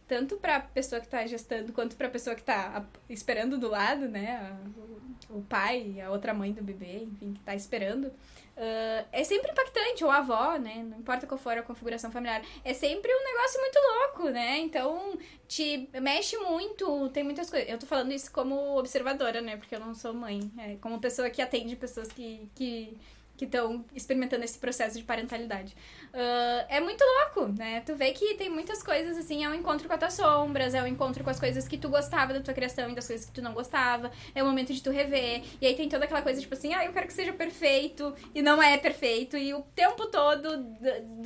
tanto 0.09 0.37
pra 0.39 0.59
pessoa 0.61 1.01
que 1.01 1.07
tá 1.09 1.25
gestando 1.27 1.73
quanto 1.73 1.95
pra 1.97 2.09
pessoa 2.09 2.35
que 2.35 2.43
tá 2.43 2.79
a- 2.79 3.13
esperando 3.13 3.59
do 3.59 3.69
lado, 3.69 4.09
né? 4.09 4.37
A- 4.37 4.89
o, 5.31 5.43
pai, 5.43 6.01
a 6.01 6.11
outra 6.11 6.33
mãe 6.33 6.53
do 6.53 6.63
bebê, 6.63 7.03
enfim, 7.05 7.35
que 7.35 7.41
tá 7.41 7.55
esperando. 7.55 8.11
Ah, 8.57 9.05
é 9.13 9.23
sempre 9.23 9.53
impactante, 9.53 10.03
ou 10.03 10.11
a 10.11 10.17
avó, 10.19 10.57
né? 10.59 10.83
Não 10.89 10.99
importa 10.99 11.27
qual 11.27 11.39
for 11.39 11.57
a 11.59 11.63
configuração 11.63 12.11
familiar. 12.11 12.43
É 12.65 12.73
sempre 12.75 13.13
um 13.15 13.25
negócio 13.25 13.61
muito 13.61 13.79
louco, 13.79 14.31
né? 14.31 14.59
Então, 14.59 15.19
te 15.47 15.89
mexe 16.01 16.37
muito, 16.39 17.09
tem 17.11 17.23
muitas 17.23 17.51
coisas. 17.51 17.69
Eu 17.69 17.79
tô 17.79 17.87
falando 17.87 18.13
isso 18.13 18.33
como 18.33 18.77
observadora, 18.79 19.41
né? 19.41 19.57
Porque 19.57 19.75
eu 19.75 19.81
não 19.81 19.95
sou 19.95 20.13
mãe. 20.15 20.41
É 20.59 20.77
como 20.81 20.99
pessoa 21.01 21.29
que 21.31 21.43
atende 21.43 21.77
pessoas 21.77 22.09
que. 22.09 22.49
que 22.55 22.97
que 23.39 23.45
estão 23.47 23.85
experimentando 23.95 24.45
esse 24.45 24.59
processo 24.59 24.99
de 24.99 25.05
parentalidade. 25.05 25.75
Ah, 26.13 26.67
é 26.69 26.81
muito 26.81 27.03
louco, 27.03 27.53
né? 27.57 27.81
Tu 27.87 27.95
vê 27.95 28.11
que 28.13 28.35
tem 28.35 28.51
muitas 28.51 28.83
coisas 28.83 29.17
assim, 29.17 29.45
é 29.45 29.49
o 29.49 29.55
encontro 29.55 29.87
com 29.89 29.95
as 29.95 29.99
tuas 30.01 30.15
sombras, 30.15 30.75
é 30.75 30.83
o 30.83 30.87
encontro 30.87 31.23
com 31.25 31.31
as 31.31 31.39
coisas 31.41 31.67
que 31.69 31.79
tu 31.79 31.89
gostava 31.89 32.35
da 32.35 32.41
tua 32.41 32.53
criação 32.53 32.91
e 32.91 32.95
das 32.95 33.07
coisas 33.07 33.25
que 33.25 33.33
tu 33.33 33.41
não 33.41 33.55
gostava, 33.55 34.11
é 34.35 34.43
o 34.43 34.47
momento 34.47 34.75
de 34.75 34.83
tu 34.83 34.91
rever. 34.91 35.43
E 35.61 35.67
aí 35.67 35.75
tem 35.77 35.89
toda 35.89 36.05
aquela 36.05 36.21
coisa 36.21 36.41
tipo 36.41 36.53
assim, 36.55 36.75
ah, 36.75 36.85
eu 36.85 36.93
quero 36.93 37.07
que 37.07 37.13
seja 37.13 37.33
perfeito, 37.33 38.15
e 38.35 38.43
não 38.43 38.63
é 38.63 38.77
perfeito, 38.77 39.37
e 39.37 39.55
o 39.55 39.63
tempo 39.75 40.07
todo 40.09 40.49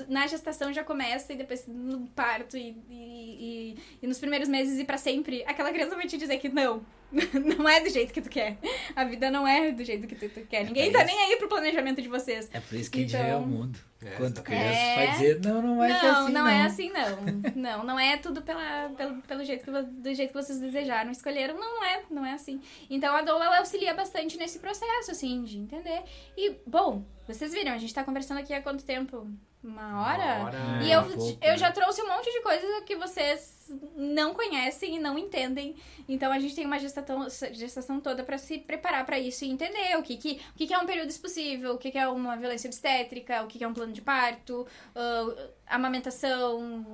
na 0.09 0.27
gestação 0.27 0.73
já 0.73 0.85
começa, 0.85 1.33
e 1.33 1.37
depois 1.37 1.67
no 1.67 2.07
parto, 2.09 2.57
e, 2.57 2.77
e, 2.91 3.75
e- 3.75 3.77
e 4.03 4.07
nos 4.07 4.19
primeiros 4.19 4.49
meses 4.49 4.79
e 4.79 4.85
pra 4.85 4.99
sempre, 4.99 5.43
aquela 5.47 5.73
criança 5.73 5.97
vai 5.97 6.07
te 6.07 6.19
dizer 6.19 6.39
que 6.39 6.49
não. 6.51 6.85
Não 7.59 7.69
é 7.69 7.81
do 7.81 7.91
jeito 7.91 8.13
que 8.13 8.21
tu 8.23 8.29
quer. 8.31 8.57
A 8.97 9.05
vida 9.05 9.31
não 9.31 9.47
é 9.47 9.71
do 9.71 9.85
jeito 9.85 10.07
que 10.07 10.15
tu, 10.15 10.29
tu 10.29 10.41
quer. 10.47 10.65
Ninguém 10.65 10.91
tá 10.91 11.05
nem 11.05 11.19
aí 11.19 11.37
pro 11.37 11.49
planejamento 11.49 12.01
de 12.01 12.09
vocês. 12.09 12.49
É 12.53 12.61
por 12.61 12.75
isso 12.75 12.91
que 12.91 12.99
a 12.99 13.03
gente 13.03 13.15
Então- 13.15 13.27
vê 13.27 13.35
o 13.35 13.41
mundo. 13.47 13.79
É, 14.05 14.11
Quando 14.17 14.43
criança 14.43 14.67
É. 14.79 14.95
vai 14.97 15.11
dizer, 15.13 15.41
não, 15.45 15.63
não 15.63 15.77
vai 15.77 15.93
ser 15.93 16.03
não, 16.07 16.23
assim. 16.25 16.33
não 16.33 16.49
é 16.49 16.63
assim, 16.63 16.91
não. 16.93 17.53
Não, 17.55 17.85
não 17.85 18.01
é 18.01 18.17
tudo 18.17 18.43
pela, 18.43 18.89
pelo, 18.97 19.23
pelo 19.23 19.45
jeito 19.45 19.65
que, 19.65 19.71
do 19.71 20.15
jeito 20.15 20.33
que 20.33 20.43
vocês 20.43 20.59
desejaram, 20.59 21.11
escolheram. 21.13 21.55
Não 21.59 21.85
é, 21.85 22.03
não 22.11 22.27
é 22.27 22.33
assim. 22.33 22.61
Então 22.91 23.15
a 23.15 23.23
doula 23.23 23.45
ela 23.45 23.59
auxilia 23.59 23.95
bastante 23.95 24.37
nesse 24.39 24.59
processo, 24.59 25.11
assim, 25.13 25.45
de 25.45 25.59
entender. 25.59 26.03
E, 26.37 26.57
bom, 26.67 27.05
vocês 27.29 27.53
viram, 27.53 27.73
a 27.73 27.79
gente 27.79 27.95
tá 27.95 28.03
conversando 28.03 28.39
aqui 28.39 28.53
há 28.53 28.61
quanto 28.61 28.85
tempo? 28.85 29.29
Uma 29.63 30.03
hora? 30.03 30.25
Uma 30.41 30.45
hora. 30.47 30.59
E 30.83 30.91
É, 30.91 30.97
eu, 30.97 31.01
um 31.03 31.29
eu 31.41 31.53
né? 31.53 31.57
já 31.59 31.71
trouxe 31.71 32.03
um 32.03 32.09
monte 32.09 32.31
de 32.33 32.41
coisa 32.41 32.83
que 32.83 32.97
vocês 32.97 33.71
não 33.97 34.35
conhecem 34.35 34.97
e 34.97 34.99
não 34.99 35.17
entendem. 35.17 35.77
Então 36.09 36.33
a 36.33 36.39
gente 36.41 36.55
tem 36.55 36.67
uma 36.67 36.81
gestação, 36.81 37.29
gestação 37.53 38.01
toda 38.01 38.25
pra 38.25 38.39
se 38.39 38.59
preparar 38.59 39.07
pra 39.07 39.21
isso 39.21 39.45
e 39.45 39.51
entender 39.51 39.97
o 39.97 40.03
que, 40.03 40.17
que, 40.17 40.41
o 40.53 40.59
que, 40.59 40.67
que 40.67 40.75
é 40.75 40.79
um 40.79 40.85
período 40.87 41.11
expulsivo, 41.11 41.71
o 41.75 41.79
que, 41.79 41.93
que 41.93 41.99
é 41.99 42.09
uma 42.09 42.37
violência 42.37 42.67
obstétrica, 42.67 43.45
o 43.45 43.47
que, 43.47 43.59
que 43.59 43.63
é 43.65 43.69
um 43.69 43.73
plano 43.75 43.93
de 43.93 44.03
parto, 44.03 44.67
ah, 44.97 45.47
amamentação, 45.69 46.85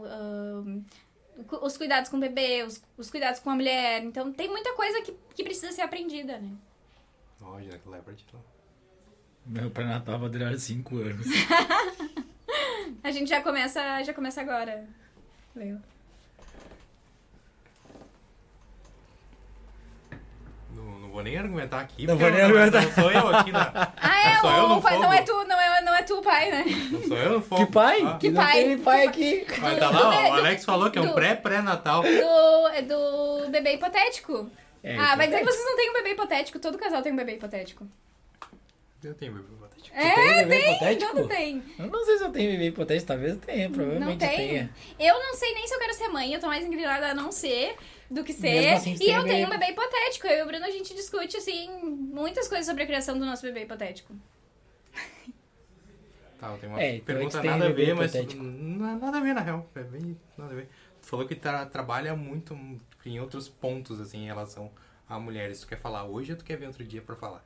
cu- 1.47 1.65
os 1.65 1.77
cuidados 1.79 2.11
com 2.11 2.19
o 2.19 2.21
bebê, 2.21 2.65
os, 2.65 2.83
os 2.99 3.11
cuidados 3.11 3.41
com 3.41 3.49
a 3.49 3.55
mulher. 3.55 4.05
Então 4.05 4.31
tem 4.31 4.49
muita 4.51 4.75
coisa 4.75 5.01
que, 5.01 5.15
que 5.35 5.43
precisa 5.43 5.73
ser 5.73 5.81
aprendida, 5.83 6.37
né? 6.39 6.51
Olha, 7.41 7.73
época 7.73 8.13
de 8.13 8.25
lá. 8.33 8.41
Meu 9.47 9.71
pré-natal 9.71 10.19
vai 10.19 10.29
durar 10.29 10.59
5 10.59 10.97
anos. 10.99 11.27
A 13.03 13.11
gente 13.11 13.29
já 13.29 13.41
começa, 13.43 14.03
já 14.03 14.13
começa 14.15 14.41
agora. 14.41 14.85
Leo. 15.55 15.81
Não, 20.75 20.85
não 21.01 21.09
vou 21.11 21.23
nem 21.23 21.37
argumentar 21.37 21.81
aqui. 21.81 22.07
Não 22.07 22.17
vou 22.17 22.31
nem 22.31 22.41
argumentar. 22.41 22.83
Não 22.83 22.93
sou 22.93 23.11
eu 23.11 23.29
aqui 23.37 23.53
na. 23.53 23.73
Ah, 24.01 24.21
é, 24.31 24.35
Não 24.35 24.41
sou 24.41 24.51
eu 24.51 24.65
o, 24.65 24.69
no 24.77 24.83
pai, 24.83 24.95
não 24.99 25.03
fogo. 25.03 25.15
é 25.15 25.23
tu, 25.23 25.45
não 25.45 25.61
é, 25.61 25.81
não 25.83 25.95
é 25.95 26.03
tu 26.03 26.19
o 26.19 26.23
pai, 26.23 26.51
né? 26.51 26.65
Não 26.91 27.03
sou 27.03 27.17
eu 27.17 27.31
no 27.35 27.43
fogo. 27.43 27.67
Que 27.67 27.73
pai? 27.73 28.03
Ah, 28.03 28.19
Que 28.19 28.31
não 28.31 28.43
pai? 28.43 28.53
tem 28.65 28.79
pai 28.79 29.07
aqui. 29.07 29.47
Mas 29.61 29.79
tá 29.79 29.91
lá, 29.91 29.99
ó, 30.09 30.11
do- 30.11 30.29
o 30.29 30.33
Alex 30.35 30.65
falou 30.65 30.91
que 30.91 30.99
é 30.99 31.03
um 31.03 31.13
pré-pré-natal. 31.15 32.03
Do, 32.03 32.69
é 32.69 32.83
do 32.83 33.49
bebê 33.51 33.75
hipotético. 33.75 34.51
É, 34.83 34.97
ah, 34.97 35.17
vai 35.17 35.27
dizer 35.27 35.39
que 35.39 35.43
hipotético. 35.45 35.53
vocês 35.53 35.65
não 35.67 35.77
têm 35.77 35.91
um 35.91 35.93
bebê 35.95 36.11
hipotético. 36.13 36.59
Todo 36.59 36.79
casal 36.79 37.03
tem 37.03 37.13
um 37.13 37.17
bebê 37.17 37.35
hipotético. 37.35 37.87
Eu 39.03 39.15
tenho 39.15 39.33
bebê 39.33 39.45
hipotético. 39.45 39.68
É, 39.93 40.15
tem 40.45 40.49
tem, 40.49 40.61
hipotético? 40.73 41.13
todo 41.17 41.29
tem. 41.29 41.63
Eu 41.79 41.87
não 41.87 42.05
sei 42.05 42.19
se 42.19 42.25
eu 42.25 42.31
tenho 42.33 42.51
bebê 42.53 42.67
hipotético, 42.69 43.07
talvez 43.09 43.33
eu 43.35 43.39
tenha, 43.41 43.69
Não 43.69 43.75
provavelmente 43.75 44.19
tem. 44.19 44.37
tenha. 44.37 44.75
Eu 44.99 45.15
não 45.19 45.35
sei 45.35 45.55
nem 45.55 45.67
se 45.67 45.75
eu 45.75 45.79
quero 45.79 45.95
ser 45.95 46.09
mãe, 46.09 46.33
eu 46.33 46.41
tô 46.41 46.47
mais 46.47 46.65
inclinada 46.65 47.09
a 47.11 47.15
não 47.15 47.31
ser 47.33 47.77
do 48.11 48.23
que 48.25 48.33
ser. 48.33 48.69
Assim, 48.75 48.95
e 48.95 48.99
tem 48.99 49.15
eu 49.15 49.25
tenho 49.25 49.47
um 49.47 49.51
bebê- 49.51 49.71
hipotético. 49.71 50.27
Eu 50.27 50.39
e 50.39 50.43
o 50.43 50.47
Bruno, 50.47 50.65
a 50.65 50.71
gente 50.71 50.95
discute, 50.95 51.37
assim, 51.37 51.69
muitas 51.85 52.49
coisas 52.49 52.67
sobre 52.67 52.83
a 52.83 52.87
criação 52.87 53.19
do 53.19 53.25
nosso 53.25 53.43
bebê 53.43 53.63
hipotético. 53.63 54.15
Tá, 56.39 56.53
eu 56.53 56.59
tenho 56.59 56.73
uma 56.73 56.81
É, 56.81 56.95
então 56.97 57.07
pergunta 57.07 57.41
tem 57.41 57.51
nada 57.51 57.67
a 57.67 57.73
ver, 57.73 57.95
mas. 57.95 58.13
Nada 58.15 59.19
a 59.19 59.21
ver, 59.21 59.35
na 59.35 59.41
real. 59.41 59.69
É 59.75 59.83
bem. 59.83 60.17
Nada 60.37 60.53
a 60.53 60.57
ver. 60.57 60.69
Tu 61.03 61.07
falou 61.09 61.27
que 61.27 61.35
tra- 61.35 61.67
trabalha 61.67 62.15
muito 62.15 62.57
em 63.05 63.19
outros 63.21 63.49
pontos, 63.49 64.01
assim, 64.01 64.19
em 64.23 64.27
relação 64.27 64.71
a 65.09 65.19
mulheres. 65.19 65.61
Tu 65.61 65.67
quer 65.67 65.79
falar 65.81 66.05
hoje 66.05 66.33
ou 66.33 66.39
tu 66.39 66.45
quer 66.45 66.57
ver 66.57 66.67
outro 66.67 66.85
dia 66.85 67.03
pra 67.03 67.17
falar? 67.17 67.45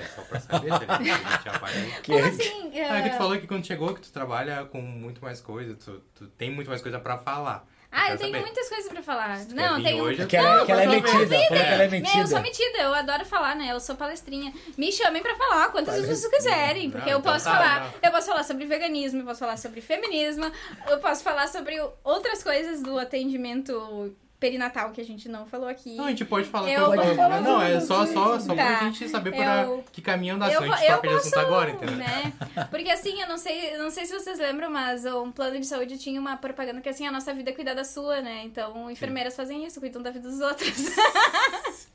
É 0.00 0.08
só 0.08 0.22
pra 0.22 0.40
saber, 0.40 0.68
tá 0.86 0.98
ligado? 0.98 1.26
A 1.26 1.30
gente 1.30 1.44
já 1.44 1.58
vai... 1.58 1.72
Que- 2.02 2.12
Como 2.12 2.24
assim? 2.24 2.72
Ah, 2.80 2.98
é 2.98 3.02
que 3.02 3.08
tu 3.10 3.14
ah, 3.14 3.18
falou 3.18 3.38
que 3.38 3.46
quando 3.46 3.66
chegou 3.66 3.94
que 3.94 4.00
tu 4.00 4.12
trabalha 4.12 4.64
com 4.66 4.80
muito 4.80 5.22
mais 5.22 5.40
coisa, 5.40 5.74
tu, 5.74 6.02
tu 6.14 6.26
tem 6.28 6.50
muito 6.50 6.68
mais 6.68 6.80
coisa 6.82 6.98
pra 6.98 7.18
falar. 7.18 7.66
Ah, 7.92 8.02
eu 8.02 8.06
quero 8.06 8.18
tenho 8.18 8.32
saber. 8.34 8.44
muitas 8.44 8.68
coisas 8.68 8.88
pra 8.92 9.02
falar. 9.02 9.36
Se 9.38 9.52
Não, 9.52 9.82
tenho. 9.82 10.04
hoje, 10.04 10.24
Que 10.26 10.36
ela, 10.36 10.64
que 10.64 10.70
ela 10.70 10.82
é 10.82 10.86
Não, 10.86 10.92
metida, 10.94 11.26
que 11.26 11.54
ela 11.54 11.64
é 11.64 11.76
Meu, 11.76 11.84
eu 11.84 11.90
metida. 11.90 12.26
sou 12.28 12.40
metida, 12.40 12.78
eu 12.78 12.94
adoro 12.94 13.24
falar, 13.26 13.56
né? 13.56 13.72
Eu 13.72 13.80
sou 13.80 13.96
palestrinha. 13.96 14.52
Me 14.78 14.92
chamem 14.92 15.20
pra 15.20 15.34
falar 15.34 15.72
quantas 15.72 15.96
vezes 15.96 16.20
vocês 16.20 16.32
quiserem, 16.32 16.88
porque 16.88 17.06
Não, 17.06 17.14
eu 17.14 17.18
então 17.18 17.32
posso 17.32 17.46
tá, 17.46 17.50
falar. 17.52 17.80
não. 17.80 17.92
Eu 18.00 18.10
posso 18.12 18.26
falar 18.28 18.44
sobre 18.44 18.64
veganismo, 18.64 19.22
eu 19.22 19.24
posso 19.26 19.40
falar 19.40 19.56
sobre 19.56 19.80
feminismo, 19.80 20.52
eu 20.88 20.98
posso 21.00 21.24
falar 21.24 21.48
sobre 21.48 21.74
outras 22.04 22.44
coisas 22.44 22.80
do 22.80 22.96
atendimento 22.96 24.14
perinatal 24.40 24.90
que 24.90 25.00
a 25.00 25.04
gente 25.04 25.28
não 25.28 25.46
falou 25.46 25.68
aqui. 25.68 25.94
Não, 25.96 26.06
a 26.06 26.08
gente 26.08 26.24
pode 26.24 26.48
falar 26.48 26.70
Eu 26.70 26.86
coisa- 26.86 27.02
posso 27.02 27.14
falar 27.14 27.40
Não, 27.42 27.60
é 27.62 27.78
só, 27.78 28.06
só, 28.06 28.40
só 28.40 28.54
pra 28.54 28.78
Tá. 28.78 28.84
gente 28.86 29.06
saber 29.08 29.32
pra 29.32 29.62
Eu- 29.64 29.84
que 29.92 30.00
caminho 30.00 30.38
da 30.38 30.46
ação 30.46 30.62
a 30.62 30.76
gente 30.78 30.90
eu 30.90 30.98
posso, 31.00 31.38
agora, 31.38 31.70
entendeu? 31.70 31.96
né? 31.96 32.32
Porque 32.70 32.90
assim, 32.90 33.20
eu 33.20 33.28
não 33.28 33.36
sei, 33.36 33.76
não 33.76 33.90
sei 33.90 34.06
se 34.06 34.12
vocês 34.18 34.38
lembram, 34.38 34.70
mas 34.70 35.04
um 35.04 35.30
plano 35.30 35.60
de 35.60 35.66
saúde 35.66 35.98
tinha 35.98 36.18
uma 36.18 36.36
propaganda 36.38 36.80
que 36.80 36.88
assim, 36.88 37.06
a 37.06 37.12
nossa 37.12 37.34
vida 37.34 37.50
é 37.50 37.52
cuidar 37.52 37.74
da 37.74 37.84
sua, 37.84 38.22
né? 38.22 38.42
Então, 38.44 38.90
enfermeiras 38.90 39.36
fazem 39.36 39.64
isso, 39.66 39.78
cuidam 39.78 40.00
da 40.02 40.10
vida 40.10 40.26
dos 40.28 40.40
outros. 40.40 40.70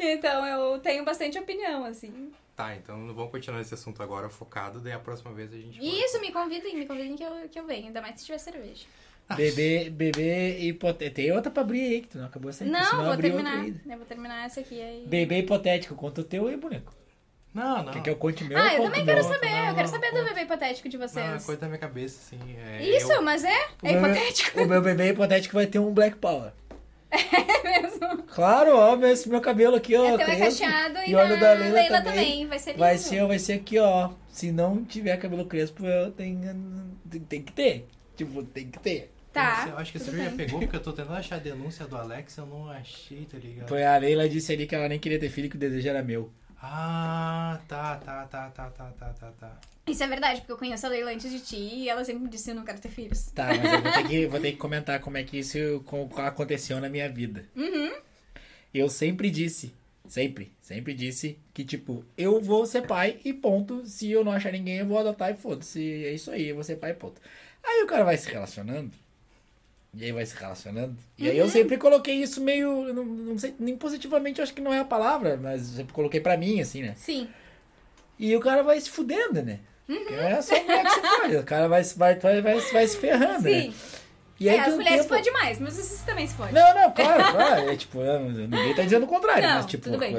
então, 0.00 0.46
eu 0.46 0.78
tenho 0.80 1.04
bastante 1.04 1.38
opinião, 1.38 1.84
assim. 1.84 2.32
Tá, 2.56 2.74
então 2.76 3.12
vamos 3.14 3.30
continuar 3.30 3.60
esse 3.60 3.72
assunto 3.74 4.02
agora 4.02 4.28
focado, 4.28 4.78
daí 4.80 4.92
a 4.92 4.98
próxima 4.98 5.32
vez 5.32 5.52
a 5.52 5.56
gente 5.56 5.78
isso, 5.80 6.20
me 6.20 6.30
convidem, 6.30 6.76
me 6.76 6.86
convidem 6.86 7.16
que 7.16 7.22
eu, 7.24 7.48
que 7.50 7.58
eu 7.58 7.64
venho, 7.64 7.86
ainda 7.86 8.00
mais 8.02 8.18
se 8.20 8.26
tiver 8.26 8.38
cerveja. 8.38 8.84
Bebê, 9.36 9.88
bebê 9.90 10.58
hipotético. 10.60 11.16
Tem 11.16 11.32
outra 11.32 11.50
pra 11.50 11.62
abrir 11.62 11.80
aí, 11.80 12.00
que 12.02 12.08
tu 12.08 12.18
não 12.18 12.26
acabou 12.26 12.50
essa 12.50 12.64
Não, 12.64 12.84
senão 12.84 13.04
vou 13.06 13.16
terminar. 13.16 13.66
Eu 13.66 13.96
vou 13.96 14.06
terminar 14.06 14.44
essa 14.46 14.60
aqui 14.60 14.80
aí. 14.80 15.04
Bebê 15.06 15.38
hipotético, 15.38 15.94
conta 15.94 16.20
o 16.20 16.24
teu 16.24 16.46
aí, 16.48 16.56
boneco. 16.56 16.92
Não, 17.54 17.82
não. 17.82 17.92
Quer 17.92 18.02
que 18.02 18.10
eu 18.10 18.16
conte 18.16 18.44
o 18.44 18.46
meu? 18.46 18.58
Ah, 18.58 18.74
eu 18.74 18.82
também 18.84 19.02
o 19.02 19.04
quero 19.04 19.22
meu? 19.22 19.32
saber, 19.32 19.50
não, 19.50 19.58
eu 19.68 19.74
quero 19.74 19.76
não, 19.76 19.86
saber 19.94 20.06
do 20.10 20.16
conta. 20.16 20.28
bebê 20.28 20.40
hipotético 20.42 20.88
de 20.88 20.96
Não, 20.96 21.04
é 21.04 21.08
vocês. 21.08 21.44
coisa 21.44 21.60
da 21.60 21.66
minha 21.66 21.78
cabeça, 21.78 22.18
assim. 22.36 22.56
É, 22.58 22.82
Isso, 22.82 23.12
eu- 23.12 23.22
mas 23.22 23.44
é? 23.44 23.66
O 23.82 23.86
É 23.86 23.92
meu- 23.92 24.04
hipotético 24.10 24.60
O 24.62 24.66
meu 24.66 24.80
bebê 24.82 25.08
hipotético 25.10 25.54
vai 25.54 25.66
ter 25.66 25.78
um 25.78 25.92
Black 25.92 26.16
Power. 26.16 26.52
mesmo. 27.62 28.22
Claro, 28.24 28.74
ó, 28.76 28.96
meu- 28.96 29.10
esse 29.10 29.28
meu 29.28 29.40
cabelo 29.40 29.76
aqui, 29.76 29.94
ó. 29.96 30.18
É 30.18 30.24
crespo. 30.24 30.44
cacheado 30.44 30.98
e, 31.06 31.10
E 31.10 31.14
olho 31.14 31.38
da 31.38 31.52
Leila, 31.52 31.74
Leila 31.74 32.02
também. 32.02 32.24
também. 32.24 32.46
Vai 32.46 32.58
ser 32.58 32.70
lindo. 32.70 32.78
Vai 32.80 32.98
ser, 32.98 33.26
vai 33.26 33.38
ser 33.38 33.52
aqui, 33.54 33.78
ó. 33.78 34.10
Se 34.30 34.50
não 34.50 34.82
tiver 34.84 35.16
cabelo 35.18 35.44
crespo, 35.44 35.84
eu 35.86 36.10
tenho. 36.10 36.40
Tem 37.28 37.42
que 37.42 37.52
ter. 37.52 37.86
Tipo, 38.16 38.42
tem 38.44 38.70
que 38.70 38.78
ter. 38.78 39.10
Tá. 39.32 39.66
Eu 39.70 39.78
acho 39.78 39.90
que 39.92 39.98
Silvia 39.98 40.24
já 40.24 40.30
pegou, 40.32 40.60
porque 40.60 40.76
eu 40.76 40.82
tô 40.82 40.92
tentando 40.92 41.14
achar 41.14 41.36
a 41.36 41.38
denúncia 41.38 41.86
do 41.86 41.96
Alex, 41.96 42.36
eu 42.36 42.44
não 42.46 42.68
achei, 42.70 43.24
tá 43.24 43.38
ligado? 43.38 43.66
Foi 43.68 43.82
a 43.82 43.96
Leila 43.96 44.28
disse 44.28 44.52
ali 44.52 44.66
que 44.66 44.74
ela 44.74 44.88
nem 44.88 44.98
queria 44.98 45.18
ter 45.18 45.30
filho, 45.30 45.48
que 45.48 45.56
o 45.56 45.58
desejo 45.58 45.88
era 45.88 46.02
meu. 46.02 46.30
Ah, 46.60 47.58
tá, 47.66 47.96
tá, 47.96 48.24
tá, 48.26 48.50
tá, 48.50 48.70
tá, 48.70 48.90
tá, 48.90 49.08
tá, 49.14 49.32
tá. 49.40 49.60
Isso 49.88 50.02
é 50.04 50.06
verdade, 50.06 50.40
porque 50.40 50.52
eu 50.52 50.56
conheço 50.58 50.86
a 50.86 50.88
Leila 50.90 51.10
antes 51.10 51.30
de 51.30 51.40
ti 51.40 51.56
e 51.56 51.88
ela 51.88 52.04
sempre 52.04 52.22
me 52.22 52.28
disse 52.28 52.50
eu 52.50 52.54
não 52.54 52.64
quero 52.64 52.78
ter 52.80 52.88
filhos. 52.90 53.32
Tá, 53.34 53.46
mas 53.48 53.72
eu 53.72 53.82
vou 53.82 53.92
ter 53.92 54.06
que, 54.08 54.26
vou 54.26 54.40
ter 54.40 54.52
que 54.52 54.58
comentar 54.58 55.00
como 55.00 55.16
é 55.16 55.24
que 55.24 55.38
isso 55.38 55.82
co- 55.86 56.08
aconteceu 56.18 56.78
na 56.80 56.88
minha 56.88 57.08
vida. 57.08 57.46
Uhum. 57.56 57.90
Eu 58.72 58.88
sempre 58.88 59.28
disse, 59.30 59.74
sempre, 60.06 60.52
sempre 60.60 60.94
disse 60.94 61.36
que, 61.52 61.64
tipo, 61.64 62.04
eu 62.16 62.40
vou 62.40 62.64
ser 62.64 62.86
pai 62.86 63.18
e 63.24 63.32
ponto. 63.32 63.84
Se 63.86 64.10
eu 64.10 64.22
não 64.24 64.32
achar 64.32 64.52
ninguém, 64.52 64.76
eu 64.76 64.86
vou 64.86 64.98
adotar 64.98 65.30
e 65.30 65.34
foda-se. 65.34 65.80
É 66.04 66.12
isso 66.12 66.30
aí, 66.30 66.48
eu 66.48 66.54
vou 66.54 66.62
ser 66.64 66.76
pai 66.76 66.92
e 66.92 66.94
ponto. 66.94 67.20
Aí 67.64 67.82
o 67.82 67.86
cara 67.86 68.04
vai 68.04 68.16
se 68.16 68.28
relacionando. 68.30 68.90
E 69.94 70.04
aí 70.04 70.12
vai 70.12 70.24
se 70.24 70.34
relacionando. 70.34 70.96
E 71.18 71.28
aí 71.28 71.36
eu 71.36 71.48
sempre 71.50 71.76
coloquei 71.76 72.14
isso 72.16 72.40
meio. 72.40 72.92
Não, 72.94 73.04
não 73.04 73.38
sei, 73.38 73.54
nem 73.58 73.76
positivamente 73.76 74.40
acho 74.40 74.54
que 74.54 74.60
não 74.62 74.72
é 74.72 74.78
a 74.80 74.84
palavra, 74.84 75.36
mas 75.36 75.70
eu 75.70 75.76
sempre 75.76 75.92
coloquei 75.92 76.20
pra 76.20 76.36
mim, 76.36 76.60
assim, 76.60 76.82
né? 76.82 76.94
Sim. 76.96 77.28
E 78.18 78.34
o 78.36 78.40
cara 78.40 78.62
vai 78.62 78.80
se 78.80 78.88
fudendo, 78.90 79.42
né? 79.42 79.60
Porque 79.86 80.14
É 80.14 80.40
só 80.40 80.58
mulher 80.62 80.84
que 80.84 80.90
se 80.90 81.00
fode. 81.00 81.36
O 81.36 81.44
cara 81.44 81.68
vai, 81.68 81.84
se- 81.84 81.98
vai, 81.98 82.14
vai, 82.18 82.40
vai, 82.40 82.58
vai 82.60 82.86
se 82.88 82.96
ferrando, 82.96 83.42
né? 83.42 83.62
Sim. 83.62 83.74
E 84.40 84.48
aí 84.48 84.56
é, 84.56 84.60
as 84.60 84.74
mulheres 84.74 85.02
tempo- 85.02 85.14
podem 85.14 85.32
mais, 85.34 85.58
mas 85.60 85.74
vocês 85.74 86.00
também 86.02 86.26
se 86.26 86.34
podem. 86.34 86.54
Não, 86.54 86.74
não, 86.74 86.90
claro, 86.92 87.32
claro. 87.32 87.70
É, 87.70 87.76
tipo, 87.76 88.00
é, 88.02 88.18
ninguém 88.18 88.74
tá 88.74 88.82
dizendo 88.82 89.04
o 89.04 89.08
contrário, 89.08 89.42
Não, 89.46 89.56
mas 89.56 89.66
tipo, 89.66 89.84
tudo 89.84 89.98
bem. 89.98 90.12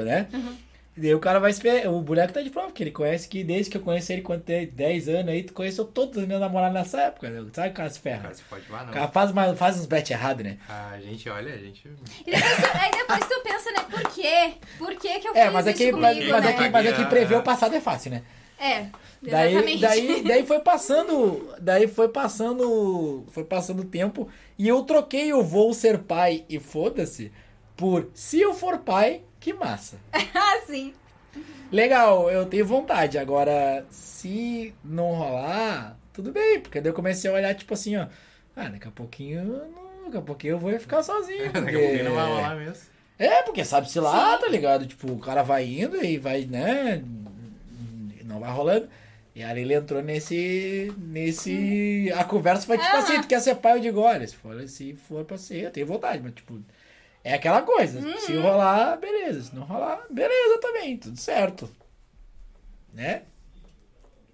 Né? 0.96 0.98
E 0.98 1.00
daí 1.00 1.14
o 1.14 1.18
cara 1.18 1.38
vai 1.40 1.52
se 1.52 1.60
fer... 1.60 1.88
O 1.88 2.00
boneco 2.00 2.32
tá 2.32 2.40
de 2.40 2.50
prova, 2.50 2.68
porque 2.68 2.82
ele 2.82 2.90
conhece 2.90 3.28
que 3.28 3.42
desde 3.42 3.70
que 3.70 3.76
eu 3.76 3.80
conheci 3.82 4.12
ele 4.12 4.22
quando 4.22 4.42
tem 4.42 4.66
10 4.66 5.08
anos 5.08 5.28
aí, 5.32 5.42
tu 5.42 5.52
conheceu 5.52 5.84
todos 5.84 6.16
os 6.20 6.26
meus 6.26 6.40
namorados 6.40 6.74
nessa 6.74 7.00
época, 7.02 7.28
né? 7.30 7.44
Sabe 7.52 7.68
que 7.68 7.74
o 7.74 7.76
cara 7.76 7.90
se 7.90 7.98
O 7.98 8.02
ferra? 8.02 8.22
cara 8.22 8.34
se 8.34 8.42
pode 8.44 8.62
O 8.68 8.72
não. 8.72 8.86
cara 8.92 9.08
faz, 9.08 9.30
uma- 9.30 9.54
faz 9.56 9.76
uns 9.78 9.86
bet 9.86 10.12
errado, 10.12 10.42
né? 10.44 10.56
A 10.68 10.98
gente, 11.00 11.28
olha, 11.28 11.52
a 11.52 11.58
gente... 11.58 11.88
E 12.26 12.30
depois 12.30 12.56
tu, 12.56 12.78
aí 12.78 12.90
depois 12.90 13.20
tu 13.28 13.40
pensa, 13.42 13.72
né, 13.72 13.80
por 13.90 14.10
quê? 14.12 14.52
Por 14.78 14.90
que 14.96 15.18
que 15.20 15.28
eu 15.28 15.34
É, 15.34 15.44
fiz 15.44 15.52
mas 15.52 15.66
isso 15.66 15.74
aqui, 15.74 15.92
mas, 15.92 16.14
comigo, 16.14 16.32
mas 16.32 16.44
né? 16.44 16.50
aqui, 16.50 16.68
mas 16.70 16.86
aqui 16.86 17.04
prever 17.06 17.36
o 17.38 17.42
passado 17.42 17.74
é 17.74 17.80
fácil, 17.80 18.10
né? 18.12 18.22
É, 18.58 18.86
Daí, 19.20 19.52
exatamente. 19.52 19.80
daí, 19.80 20.22
daí 20.22 20.46
foi 20.46 20.60
passando, 20.60 21.54
daí 21.60 21.88
foi 21.88 22.08
passando, 22.08 23.24
foi 23.30 23.42
passando 23.42 23.80
o 23.80 23.84
tempo 23.84 24.28
e 24.58 24.68
eu 24.68 24.82
troquei 24.82 25.32
o 25.32 25.42
vou 25.42 25.72
ser 25.74 25.98
pai 25.98 26.44
e 26.48 26.60
foda-se 26.60 27.32
por 27.76 28.08
se 28.14 28.40
eu 28.40 28.52
for 28.54 28.78
pai, 28.78 29.22
que 29.44 29.52
massa. 29.52 29.98
ah, 30.12 30.60
sim. 30.66 30.94
Legal, 31.70 32.30
eu 32.30 32.46
tenho 32.46 32.64
vontade. 32.64 33.18
Agora, 33.18 33.84
se 33.90 34.72
não 34.84 35.12
rolar, 35.12 35.98
tudo 36.12 36.32
bem, 36.32 36.60
porque 36.60 36.80
daí 36.80 36.90
eu 36.90 36.94
comecei 36.94 37.30
a 37.30 37.34
olhar 37.34 37.54
tipo 37.54 37.74
assim, 37.74 37.96
ó, 37.96 38.06
ah, 38.56 38.68
daqui 38.68 38.88
a 38.88 38.90
pouquinho, 38.90 39.44
não- 39.44 40.04
daqui 40.04 40.16
a 40.16 40.22
pouquinho 40.22 40.52
eu 40.52 40.58
vou 40.58 40.78
ficar 40.78 41.02
sozinho, 41.02 41.44
Daqui 41.52 41.58
a 41.58 41.62
porque 41.62 41.78
pouquinho 41.78 42.04
não 42.04 42.14
vai 42.14 42.26
rolar 42.26 42.56
mesmo. 42.56 42.82
é, 43.18 43.42
porque 43.42 43.64
sabe-se 43.64 43.98
lá, 44.00 44.36
Sim. 44.36 44.42
tá 44.44 44.48
ligado? 44.48 44.86
Tipo, 44.86 45.12
o 45.12 45.18
cara 45.18 45.42
vai 45.42 45.64
indo 45.66 46.02
e 46.04 46.16
vai, 46.18 46.44
né? 46.46 47.02
Não 48.24 48.40
vai 48.40 48.50
rolando. 48.50 48.88
E 49.34 49.42
aí 49.42 49.60
ele 49.60 49.74
entrou 49.74 50.00
nesse. 50.00 50.94
nesse. 50.96 52.10
A 52.16 52.22
conversa 52.24 52.64
foi 52.66 52.78
tipo 52.78 52.88
Aham. 52.90 52.98
assim: 52.98 53.20
tu 53.20 53.26
quer 53.26 53.40
ser 53.40 53.56
pai? 53.56 53.72
Eu 53.76 53.80
digo: 53.80 54.00
olha, 54.00 54.26
se 54.26 54.36
for, 54.36 54.68
se 54.68 54.94
for 54.94 55.24
pra 55.24 55.36
ser, 55.36 55.64
eu 55.64 55.70
tenho 55.72 55.86
vontade, 55.86 56.22
mas 56.22 56.32
tipo. 56.34 56.60
É 57.24 57.34
aquela 57.34 57.62
coisa. 57.62 57.98
Uhum. 58.00 58.18
Se 58.18 58.36
rolar, 58.36 58.96
beleza. 58.98 59.44
Se 59.44 59.56
não 59.56 59.62
rolar, 59.64 60.04
beleza 60.10 60.60
também, 60.60 60.96
tudo 60.98 61.16
certo. 61.18 61.68
Né? 62.92 63.22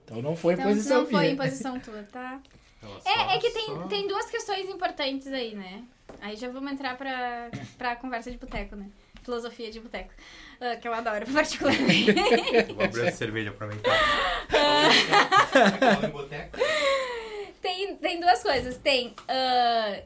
Então 0.04 0.20
não 0.20 0.34
foi 0.36 0.54
Então, 0.54 0.66
posição 0.66 0.98
não 1.02 1.06
foi 1.06 1.20
minha. 1.20 1.32
em 1.32 1.36
posição 1.36 1.78
tua, 1.80 2.02
tá? 2.10 2.40
É, 3.04 3.36
é 3.36 3.38
que 3.38 3.50
tem, 3.50 3.88
tem 3.88 4.08
duas 4.08 4.26
questões 4.26 4.68
importantes 4.68 5.28
aí, 5.28 5.54
né? 5.54 5.84
Aí 6.20 6.34
já 6.36 6.48
vamos 6.48 6.72
entrar 6.72 6.96
pra, 6.96 7.50
pra 7.78 7.94
conversa 7.96 8.30
de 8.30 8.36
boteco, 8.38 8.74
né? 8.74 8.86
Filosofia 9.22 9.70
de 9.70 9.78
boteco. 9.80 10.10
ah, 10.60 10.76
que 10.76 10.88
eu 10.88 10.92
adoro, 10.94 11.26
particularmente. 11.32 12.12
Vou 12.74 12.84
abrir 12.84 13.06
a 13.08 13.12
cerveja 13.12 13.52
pra. 13.52 13.68
Falando 14.48 16.04
em 16.06 16.10
boteco, 16.10 16.58
tem, 17.60 17.96
tem 17.96 18.18
duas 18.20 18.42
coisas. 18.42 18.76
Tem. 18.78 19.14
ah, 19.28 20.00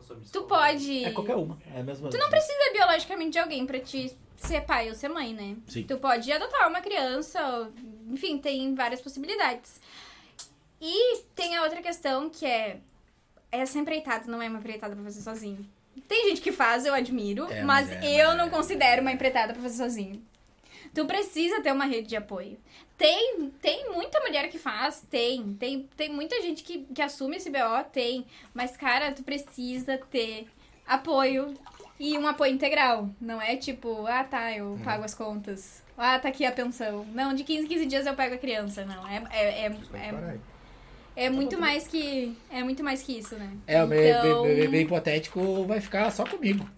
sua 0.00 0.16
tu 0.16 0.20
pistola. 0.20 0.46
pode. 0.46 1.04
É 1.04 1.10
qualquer 1.12 1.36
uma. 1.36 1.58
É 1.74 1.80
a 1.80 1.82
mesma. 1.84 2.10
Tu 2.10 2.18
não 2.18 2.28
precisa 2.30 2.72
biologicamente 2.72 3.30
de 3.30 3.38
alguém 3.38 3.64
pra 3.66 3.78
te 3.80 4.14
ser 4.36 4.60
pai 4.62 4.88
ou 4.88 4.94
ser 4.94 5.08
mãe, 5.08 5.32
né? 5.34 5.56
Sim. 5.66 5.82
Tu 5.84 5.96
pode 5.98 6.30
adotar 6.30 6.68
uma 6.68 6.80
criança, 6.80 7.40
ou- 7.58 7.72
enfim, 8.12 8.38
tem 8.38 8.74
várias 8.74 9.00
possibilidades. 9.00 9.80
E 10.80 11.18
tem 11.34 11.56
a 11.56 11.62
outra 11.62 11.82
questão 11.82 12.30
que 12.30 12.46
é 12.46 12.78
essa 13.50 13.78
empreitada 13.78 14.26
não 14.30 14.40
é 14.42 14.48
uma 14.48 14.58
empreitada 14.58 14.94
pra 14.94 15.04
fazer 15.04 15.22
sozinho. 15.22 15.66
Tem 16.06 16.28
gente 16.28 16.40
que 16.40 16.52
faz, 16.52 16.86
eu 16.86 16.94
admiro, 16.94 17.50
É, 17.50 17.62
mas 17.64 17.88
mas 17.88 18.04
é, 18.04 18.22
eu 18.22 18.28
mas 18.28 18.38
não 18.38 18.46
é. 18.46 18.50
considero 18.50 19.02
uma 19.02 19.10
empreitada 19.10 19.52
pra 19.52 19.62
fazer 19.62 19.76
sozinho. 19.78 20.22
Tu 20.94 21.04
precisa 21.04 21.60
ter 21.60 21.72
uma 21.72 21.84
rede 21.86 22.08
de 22.08 22.16
apoio. 22.16 22.56
Tem, 22.98 23.50
tem 23.62 23.92
muita 23.92 24.18
mulher 24.20 24.48
que 24.50 24.58
faz, 24.58 25.02
tem. 25.08 25.54
Tem, 25.54 25.88
tem 25.96 26.08
muita 26.10 26.42
gente 26.42 26.64
que, 26.64 26.80
que 26.92 27.00
assume 27.00 27.36
esse 27.36 27.48
BO, 27.48 27.84
tem. 27.92 28.26
Mas, 28.52 28.76
cara, 28.76 29.12
tu 29.12 29.22
precisa 29.22 29.96
ter 30.10 30.48
apoio 30.84 31.54
e 32.00 32.18
um 32.18 32.26
apoio 32.26 32.52
integral. 32.52 33.08
Não 33.20 33.40
é 33.40 33.56
tipo, 33.56 34.04
ah 34.06 34.24
tá, 34.24 34.52
eu 34.52 34.78
pago 34.84 35.04
as 35.04 35.14
contas. 35.14 35.82
Ah, 35.96 36.18
tá 36.18 36.28
aqui 36.28 36.44
a 36.44 36.50
pensão. 36.52 37.04
Não, 37.12 37.32
de 37.34 37.44
15 37.44 37.64
em 37.64 37.68
15 37.68 37.86
dias 37.86 38.06
eu 38.06 38.14
pego 38.14 38.34
a 38.34 38.38
criança. 38.38 38.84
Não, 38.84 39.06
é, 39.06 39.22
é, 39.30 39.66
é, 39.66 39.72
é, 39.94 40.38
é 41.26 41.30
muito 41.30 41.58
mais 41.60 41.86
que. 41.86 42.36
É 42.50 42.62
muito 42.64 42.82
mais 42.82 43.02
que 43.02 43.18
isso, 43.18 43.36
né? 43.36 43.50
É, 43.66 43.82
o 43.82 43.92
Então- 43.94 44.42
bebê 44.42 44.62
bebê 44.62 44.80
hipotético 44.82 45.64
vai 45.64 45.80
ficar 45.80 46.10
só 46.10 46.24
comigo. 46.24 46.68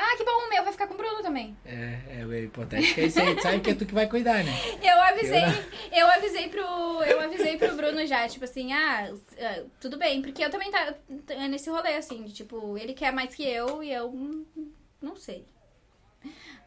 Ah, 0.00 0.16
que 0.16 0.24
bom, 0.24 0.30
o 0.30 0.48
meu 0.48 0.62
vai 0.62 0.70
ficar 0.70 0.86
com 0.86 0.94
o 0.94 0.96
Bruno 0.96 1.20
também. 1.22 1.56
É, 1.66 2.20
é 2.20 2.24
o 2.24 2.32
hipotético. 2.32 3.00
É 3.00 3.06
isso 3.06 3.18
aí, 3.18 3.40
sabe 3.42 3.58
que 3.58 3.70
é 3.70 3.74
tu 3.74 3.84
que 3.84 3.92
vai 3.92 4.08
cuidar, 4.08 4.44
né? 4.44 4.52
Eu 4.80 5.02
avisei, 5.02 5.42
eu 5.92 6.06
avisei 6.06 6.48
pro, 6.48 6.62
eu 7.02 7.20
avisei 7.20 7.56
pro 7.56 7.74
Bruno 7.74 8.06
já, 8.06 8.28
tipo 8.28 8.44
assim, 8.44 8.72
ah, 8.72 9.12
ah, 9.40 9.64
tudo 9.80 9.98
bem, 9.98 10.22
porque 10.22 10.44
eu 10.44 10.50
também 10.50 10.70
tá 10.70 10.94
tá 11.26 11.34
nesse 11.48 11.68
rolê 11.68 11.96
assim, 11.96 12.22
de, 12.22 12.32
tipo, 12.32 12.78
ele 12.78 12.94
quer 12.94 13.12
mais 13.12 13.34
que 13.34 13.42
eu 13.42 13.82
e 13.82 13.92
eu 13.92 14.12
não 15.02 15.16
sei. 15.16 15.44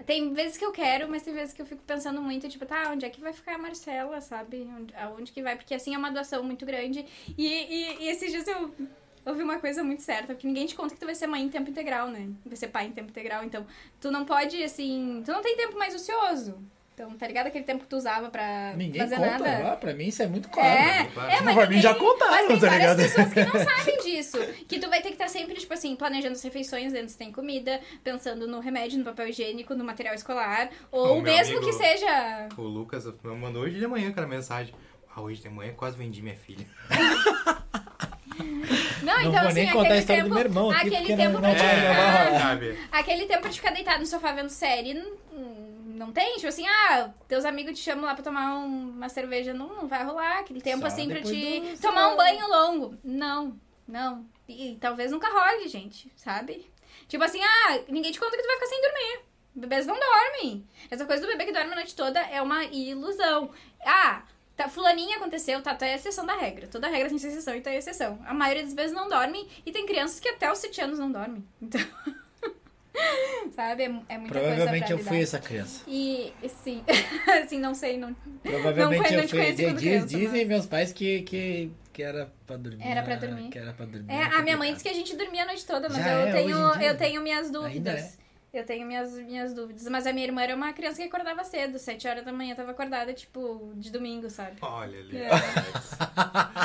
Tem 0.05 0.33
vezes 0.33 0.57
que 0.57 0.65
eu 0.65 0.71
quero, 0.71 1.07
mas 1.07 1.23
tem 1.23 1.33
vezes 1.33 1.53
que 1.53 1.61
eu 1.61 1.65
fico 1.65 1.83
pensando 1.83 2.21
muito, 2.21 2.49
tipo, 2.49 2.65
tá, 2.65 2.89
onde 2.91 3.05
é 3.05 3.09
que 3.09 3.21
vai 3.21 3.31
ficar 3.31 3.55
a 3.55 3.57
Marcela, 3.57 4.19
sabe? 4.19 4.67
Onde, 4.77 4.93
aonde 4.95 5.31
que 5.31 5.41
vai? 5.41 5.55
Porque 5.55 5.75
assim 5.75 5.93
é 5.93 5.97
uma 5.97 6.11
doação 6.11 6.43
muito 6.43 6.65
grande. 6.65 7.05
E, 7.37 7.47
e, 7.47 8.03
e 8.03 8.09
esses 8.09 8.31
dias 8.31 8.47
eu 8.47 8.73
ouvi 9.25 9.43
uma 9.43 9.59
coisa 9.59 9.83
muito 9.83 10.01
certa, 10.01 10.33
porque 10.33 10.47
ninguém 10.47 10.65
te 10.65 10.75
conta 10.75 10.93
que 10.93 10.99
tu 10.99 11.05
vai 11.05 11.15
ser 11.15 11.27
mãe 11.27 11.41
em 11.43 11.49
tempo 11.49 11.69
integral, 11.69 12.07
né? 12.09 12.29
Vai 12.45 12.55
ser 12.55 12.67
pai 12.67 12.87
em 12.87 12.91
tempo 12.91 13.09
integral, 13.09 13.43
então 13.43 13.65
tu 13.99 14.11
não 14.11 14.25
pode, 14.25 14.61
assim, 14.63 15.21
tu 15.25 15.31
não 15.31 15.41
tem 15.41 15.55
tempo 15.55 15.77
mais 15.77 15.93
ocioso. 15.95 16.57
Então, 16.93 17.09
tá 17.17 17.25
ligado 17.25 17.47
aquele 17.47 17.63
tempo 17.63 17.83
que 17.83 17.89
tu 17.89 17.95
usava 17.95 18.29
pra 18.29 18.73
Ninguém 18.75 19.01
fazer 19.01 19.15
conta. 19.15 19.29
nada? 19.39 19.71
Ah, 19.71 19.75
pra 19.77 19.93
mim 19.93 20.07
isso 20.07 20.21
é 20.21 20.27
muito 20.27 20.49
claro. 20.49 20.67
É, 20.69 21.05
claro. 21.05 21.31
é, 21.31 21.41
mas 21.41 21.55
Pra 21.55 21.65
mim 21.67 21.81
já 21.81 21.95
contaram, 21.95 22.31
mas 22.31 22.47
tem 22.47 22.59
tá 22.59 22.67
várias 22.67 22.97
ligado? 22.97 22.97
pessoas 23.01 23.33
que 23.33 23.45
não 23.45 23.65
sabem 23.65 23.97
disso. 24.03 24.37
Que 24.67 24.77
tu 24.77 24.87
vai 24.89 25.01
ter 25.01 25.07
que 25.07 25.15
estar 25.15 25.27
sempre, 25.29 25.55
tipo 25.55 25.73
assim, 25.73 25.95
planejando 25.95 26.33
as 26.33 26.43
refeições 26.43 26.91
dentro 26.93 27.09
se 27.09 27.17
tem 27.17 27.31
comida, 27.31 27.79
pensando 28.03 28.45
no 28.45 28.59
remédio, 28.59 28.99
no 28.99 29.05
papel 29.05 29.29
higiênico, 29.29 29.73
no 29.73 29.83
material 29.85 30.13
escolar. 30.13 30.69
Ou 30.91 31.17
O 31.17 31.21
mesmo 31.21 31.57
amigo- 31.57 31.65
que 31.65 31.73
seja. 31.73 32.49
O 32.57 32.61
Lucas 32.63 33.05
me 33.05 33.35
mandou 33.35 33.63
hoje 33.63 33.79
de 33.79 33.87
manhã 33.87 34.09
aquela 34.09 34.27
mensagem. 34.27 34.75
Ah, 35.15 35.21
hoje 35.21 35.41
de 35.41 35.49
manhã 35.49 35.73
quase 35.73 35.97
vendi 35.97 36.21
minha 36.21 36.35
filha. 36.35 36.67
Não, 39.01 39.13
Não 39.15 39.21
então 39.21 39.31
vou 39.31 39.49
assim, 39.49 39.53
nem 39.61 39.67
contar 39.71 39.79
a 39.79 39.83
aquele 39.83 39.99
história 39.99 40.23
tempo. 40.23 40.29
do 40.29 40.35
meu 40.35 40.43
irmão 40.45 40.69
aqui, 40.71 40.79
aquele 40.87 40.95
porque 40.97 41.15
tempo 41.15 41.33
não- 41.33 41.39
pra 41.41 41.49
não 41.49 41.55
te 41.55 41.61
ficar- 41.63 42.39
sabe? 42.39 42.79
Aquele 42.91 43.25
tempo 43.25 43.49
de 43.49 43.55
ficar 43.57 43.71
deitado 43.71 43.99
no 43.99 44.05
sofá 44.05 44.31
vendo 44.31 44.49
série, 44.49 44.93
não, 44.93 45.11
não 45.95 46.11
tem? 46.11 46.35
Tipo 46.35 46.47
assim, 46.47 46.65
ah, 46.67 47.09
teus 47.27 47.45
amigos 47.45 47.77
te 47.77 47.83
chamam 47.83 48.05
lá 48.05 48.13
pra 48.13 48.23
tomar 48.23 48.55
um- 48.59 48.89
uma 48.91 49.09
cerveja, 49.09 49.53
não, 49.53 49.67
não 49.67 49.87
vai 49.87 50.03
rolar. 50.03 50.39
Aquele 50.39 50.61
tempo 50.61 50.81
Só 50.81 50.87
assim 50.87 51.07
pra 51.07 51.21
te 51.21 51.59
do- 51.59 51.81
tomar 51.81 52.09
um 52.09 52.17
banho 52.17 52.47
longo. 52.47 52.95
Não, 53.03 53.55
não. 53.87 54.25
E, 54.47 54.77
talvez 54.79 55.11
nunca 55.11 55.27
role, 55.29 55.67
gente, 55.67 56.11
sabe? 56.15 56.69
Tipo 57.07 57.23
assim, 57.23 57.39
ah, 57.43 57.79
ninguém 57.89 58.11
te 58.11 58.19
conta 58.19 58.35
que 58.35 58.41
tu 58.43 58.47
vai 58.47 58.55
ficar 58.55 58.67
sem 58.67 58.81
dormir. 58.81 59.19
Bebês 59.53 59.85
não 59.85 59.97
dormem. 59.99 60.65
Essa 60.89 61.05
coisa 61.05 61.21
do 61.21 61.27
bebê 61.27 61.45
que 61.45 61.51
dorme 61.51 61.71
a 61.73 61.75
noite 61.75 61.93
toda 61.95 62.19
é 62.21 62.41
uma 62.41 62.63
ilusão. 62.65 63.49
Ah, 63.85 64.23
tá, 64.63 64.69
fulaninha 64.69 65.17
aconteceu, 65.17 65.61
tá, 65.61 65.73
tu 65.75 65.83
é 65.83 65.95
exceção 65.95 66.25
da 66.25 66.35
regra. 66.35 66.67
Toda 66.67 66.87
regra 66.87 67.07
tem 67.09 67.17
exceção 67.17 67.55
e 67.55 67.61
tu 67.61 67.69
é 67.69 67.77
exceção. 67.77 68.19
A 68.25 68.33
maioria 68.33 68.63
das 68.63 68.73
vezes 68.73 68.93
não 68.95 69.07
dorme 69.09 69.47
e 69.65 69.71
tem 69.71 69.85
crianças 69.85 70.19
que 70.19 70.29
até 70.29 70.51
os 70.51 70.57
7 70.59 70.81
anos 70.81 70.99
não 70.99 71.11
dormem. 71.11 71.43
Então, 71.61 71.81
sabe, 73.55 73.83
é, 73.83 73.85
é 73.85 73.89
muita 73.89 74.05
coisa 74.09 74.27
Provavelmente 74.27 74.85
pra 74.85 74.93
eu 74.93 74.99
fui 74.99 75.21
essa 75.21 75.39
criança. 75.39 75.83
E, 75.87 76.33
sim, 76.63 76.83
assim, 77.43 77.59
não 77.59 77.73
sei, 77.73 77.97
não... 77.97 78.13
Provavelmente 78.43 79.03
Não, 79.03 79.17
não 79.17 79.23
eu 79.23 79.29
fui. 79.29 79.51
Diz- 79.53 79.73
criança, 79.79 80.07
dizem 80.07 80.41
mas- 80.41 80.47
meus 80.47 80.65
pais 80.65 80.93
que, 80.93 81.21
que, 81.21 81.71
que 81.93 82.03
era 82.03 82.31
pra 82.45 82.57
dormir. 82.57 82.85
Era 82.85 83.03
pra 83.03 83.15
dormir. 83.15 83.49
Que 83.49 83.59
era 83.59 83.73
pra 83.73 83.85
dormir. 83.85 84.11
É, 84.11 84.23
a 84.23 84.41
minha 84.41 84.57
mãe 84.57 84.71
disse 84.71 84.83
que 84.83 84.89
a 84.89 84.93
gente 84.93 85.15
dormia 85.15 85.43
a 85.43 85.45
noite 85.45 85.65
toda, 85.65 85.87
mas 85.89 85.97
Já 85.97 86.13
eu, 86.13 86.27
é, 86.27 86.31
tenho, 86.31 86.57
eu 86.81 86.97
tenho 86.97 87.21
minhas 87.21 87.47
Ainda 87.47 87.59
dúvidas. 87.59 88.17
Eu 88.53 88.65
tenho 88.65 88.85
minhas, 88.85 89.13
minhas 89.13 89.53
dúvidas. 89.53 89.87
Mas 89.87 90.05
a 90.05 90.11
minha 90.11 90.25
irmã 90.27 90.41
era 90.41 90.55
uma 90.55 90.73
criança 90.73 90.97
que 90.97 91.07
acordava 91.07 91.43
cedo, 91.43 91.79
7 91.79 92.05
horas 92.07 92.25
da 92.25 92.33
manhã, 92.33 92.53
tava 92.53 92.71
acordada, 92.71 93.13
tipo, 93.13 93.71
de 93.75 93.89
domingo, 93.89 94.29
sabe? 94.29 94.57
Olha 94.61 94.99
ali. 94.99 95.17
É. 95.17 95.29
Alex. 95.29 95.97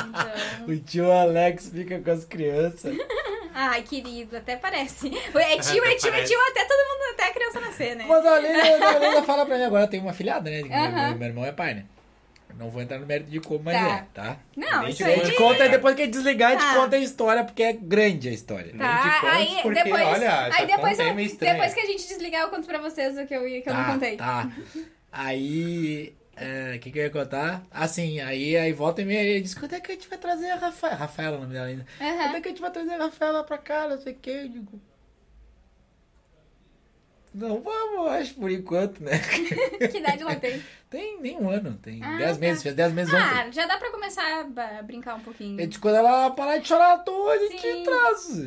Então. 0.09 0.67
O 0.67 0.77
tio 0.79 1.09
Alex 1.09 1.69
fica 1.69 1.99
com 1.99 2.11
as 2.11 2.25
crianças. 2.25 2.93
Ai, 3.55 3.81
querido, 3.83 4.35
até 4.35 4.57
parece. 4.57 5.07
É 5.07 5.57
tio, 5.59 5.83
é 5.83 5.95
tio, 5.95 6.13
é 6.13 6.23
tio, 6.23 6.39
até 6.51 6.65
todo 6.65 6.77
mundo, 6.77 7.13
até 7.13 7.29
a 7.29 7.33
criança 7.33 7.59
nascer, 7.59 7.95
né? 7.95 8.05
Mas 8.07 8.25
a 8.25 8.37
Leila, 8.37 8.85
a 8.85 8.99
Leila 8.99 9.23
fala 9.23 9.45
pra 9.45 9.57
mim 9.57 9.63
agora, 9.63 9.85
eu 9.85 9.87
tenho 9.87 10.03
uma 10.03 10.13
filhada, 10.13 10.49
né? 10.49 10.61
Meu, 10.61 11.17
meu 11.17 11.27
irmão 11.27 11.45
é 11.45 11.51
pai, 11.51 11.73
né? 11.73 11.85
Não 12.57 12.69
vou 12.69 12.81
entrar 12.81 12.97
no 12.99 13.05
mérito 13.05 13.29
de 13.29 13.39
como, 13.39 13.63
mas 13.63 13.75
Tá. 13.77 13.87
é, 13.95 14.05
tá? 14.13 14.37
Não, 14.55 14.79
Nem 14.81 14.89
isso 14.89 14.97
te 14.97 15.03
aí. 15.03 15.19
A 15.21 15.23
gente 15.25 15.37
conta 15.37 15.65
e 15.65 15.69
depois 15.69 15.95
que 15.95 16.01
a 16.01 16.05
gente 16.05 16.13
desligar, 16.15 16.49
a 16.49 16.53
gente 16.55 16.61
Tá. 16.73 16.75
conta 16.75 16.95
a 16.95 16.99
história, 16.99 17.43
porque 17.43 17.63
é 17.63 17.73
grande 17.73 18.29
a 18.29 18.31
história. 18.31 18.71
Te 18.71 18.77
Tá, 18.77 19.21
aí 19.31 19.59
porque, 19.61 19.83
depois, 19.83 20.03
olha, 20.03 20.41
aí 20.45 20.49
essa 20.51 20.65
depois, 20.65 20.99
é 20.99 21.09
eu- 21.11 21.19
estranha. 21.19 21.53
depois 21.53 21.73
que 21.73 21.79
a 21.79 21.85
gente 21.85 22.07
desligar, 22.07 22.41
eu 22.41 22.49
conto 22.49 22.65
pra 22.65 22.79
vocês 22.79 23.17
o 23.17 23.25
que 23.27 23.33
eu, 23.35 23.41
que 23.43 23.57
eu 23.59 23.63
tá, 23.63 23.73
não 23.83 23.93
contei. 23.93 24.17
Tá. 24.17 24.51
Aí. 25.11 26.13
O 26.75 26.79
que, 26.79 26.91
que 26.91 26.99
eu 26.99 27.03
ia 27.05 27.09
contar? 27.09 27.63
Assim, 27.71 28.19
aí, 28.19 28.55
aí 28.55 28.71
volta 28.71 29.01
e 29.01 29.05
meia 29.05 29.21
ele 29.23 29.41
diz: 29.41 29.55
quando 29.55 29.73
é 29.73 29.79
que 29.79 29.91
a 29.91 29.95
gente 29.95 30.07
vai 30.07 30.19
trazer 30.19 30.51
a 30.51 30.55
Rafaela? 30.55 30.95
Rafaela 30.95 31.35
é 31.35 31.37
o 31.39 31.41
nome 31.41 31.53
dela 31.53 31.65
ainda. 31.65 31.85
Aham. 31.99 32.17
Quando 32.17 32.35
é 32.35 32.41
que 32.41 32.47
a 32.47 32.51
gente 32.51 32.61
vai 32.61 32.71
trazer 32.71 32.93
a 32.93 32.97
Rafaela 32.97 33.43
pra 33.43 33.57
cá? 33.57 33.87
Não 33.87 33.99
sei 33.99 34.13
o 34.13 34.15
que. 34.17 34.29
Eu 34.29 34.47
digo. 34.49 34.81
Não 37.33 37.61
vamos, 37.61 38.11
acho, 38.13 38.33
por 38.35 38.49
enquanto, 38.49 39.01
né? 39.03 39.11
Que 39.91 39.97
idade 39.99 40.21
ela 40.23 40.35
tem? 40.35 40.61
Tem 40.89 41.19
nem 41.21 41.37
um 41.37 41.49
ano, 41.49 41.77
tem 41.83 42.01
Ah, 42.03 42.17
10 42.17 42.31
tá. 42.33 42.39
meses, 42.39 42.63
fez 42.63 42.73
10 42.73 42.93
meses 42.93 43.13
ontem. 43.13 43.23
Ah, 43.23 43.51
já 43.51 43.65
dá 43.65 43.77
pra 43.77 43.91
começar 43.91 44.23
a 44.41 44.81
brincar 44.81 45.15
um 45.15 45.19
pouquinho. 45.19 45.59
Eu 45.59 45.67
disse, 45.67 45.79
quando 45.79 45.95
ela 45.95 46.31
parar 46.31 46.57
de 46.57 46.67
chorar 46.67 46.93
à 46.93 46.97
toa, 46.97 47.33
a 47.33 47.37
gente 47.37 47.83
traz. 47.83 48.39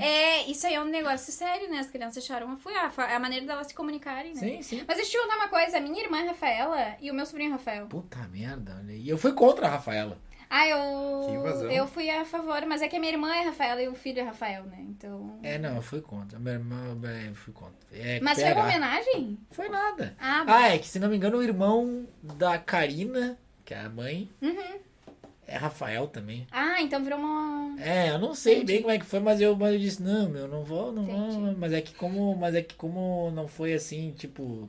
É, 0.00 0.42
isso 0.50 0.66
aí 0.66 0.74
é 0.74 0.80
um 0.80 0.84
negócio 0.84 1.32
sério, 1.32 1.68
né? 1.68 1.78
As 1.80 1.90
crianças 1.90 2.24
choram 2.24 2.52
a 2.52 2.56
fui 2.56 2.72
a, 2.74 2.92
a 3.16 3.18
maneira 3.18 3.44
delas 3.44 3.66
se 3.66 3.74
comunicarem, 3.74 4.32
né? 4.34 4.40
Sim, 4.40 4.62
sim. 4.62 4.84
Mas 4.86 4.96
deixa 4.96 5.16
eu 5.16 5.20
te 5.22 5.26
contar 5.26 5.36
uma 5.40 5.48
coisa, 5.48 5.76
a 5.76 5.80
minha 5.80 6.02
irmã 6.02 6.18
é 6.20 6.28
Rafaela 6.28 6.96
e 7.00 7.10
o 7.10 7.14
meu 7.14 7.26
sobrinho 7.26 7.50
é 7.50 7.52
Rafael. 7.52 7.86
Puta 7.86 8.18
merda, 8.32 8.76
olha 8.80 8.94
aí. 8.94 9.08
Eu 9.08 9.18
fui 9.18 9.32
contra 9.32 9.66
a 9.66 9.70
Rafaela. 9.70 10.16
Ah, 10.50 10.66
eu. 10.66 11.70
Eu 11.70 11.86
fui 11.86 12.08
a 12.10 12.24
favor, 12.24 12.64
mas 12.66 12.80
é 12.82 12.88
que 12.88 12.96
a 12.96 13.00
minha 13.00 13.12
irmã 13.12 13.34
é 13.34 13.42
Rafaela 13.42 13.82
e 13.82 13.88
o 13.88 13.94
filho 13.94 14.20
é 14.20 14.22
Rafael, 14.22 14.64
né? 14.64 14.78
Então. 14.80 15.38
É, 15.42 15.58
não, 15.58 15.76
eu 15.76 15.82
fui 15.82 16.00
contra. 16.00 16.38
Meu 16.38 16.54
irmão, 16.54 16.98
é, 17.04 17.28
eu 17.28 17.34
fui 17.34 17.52
contra. 17.52 17.74
É, 17.92 18.18
Mas 18.20 18.40
foi 18.40 18.52
uma 18.52 18.64
homenagem? 18.64 19.38
Foi 19.50 19.68
nada. 19.68 20.16
Ah, 20.18 20.44
Ah, 20.46 20.68
é 20.74 20.78
que 20.78 20.86
se 20.88 20.98
não 20.98 21.08
me 21.08 21.16
engano, 21.16 21.36
o 21.38 21.42
irmão 21.42 22.06
da 22.22 22.58
Karina, 22.58 23.38
que 23.64 23.74
é 23.74 23.80
a 23.80 23.88
mãe, 23.90 24.30
Uhum. 24.40 24.78
é 25.46 25.56
Rafael 25.56 26.06
também. 26.08 26.46
Ah, 26.50 26.80
então 26.80 27.02
virou 27.04 27.18
uma. 27.18 27.78
É, 27.80 28.10
eu 28.10 28.18
não 28.18 28.34
sei 28.34 28.56
Entendi. 28.56 28.72
bem 28.72 28.82
como 28.82 28.94
é 28.94 28.98
que 28.98 29.04
foi, 29.04 29.20
mas 29.20 29.40
eu, 29.40 29.54
mas 29.54 29.74
eu 29.74 29.78
disse, 29.78 30.02
não, 30.02 30.28
meu, 30.30 30.48
não 30.48 30.64
vou, 30.64 30.90
não 30.92 31.04
vou. 31.04 31.14
Entendi. 31.30 31.56
Mas 31.58 31.72
é 31.74 31.80
que 31.82 31.94
como, 31.94 32.34
mas 32.36 32.54
é 32.54 32.62
que 32.62 32.74
como 32.74 33.30
não 33.32 33.46
foi 33.46 33.74
assim, 33.74 34.12
tipo, 34.16 34.68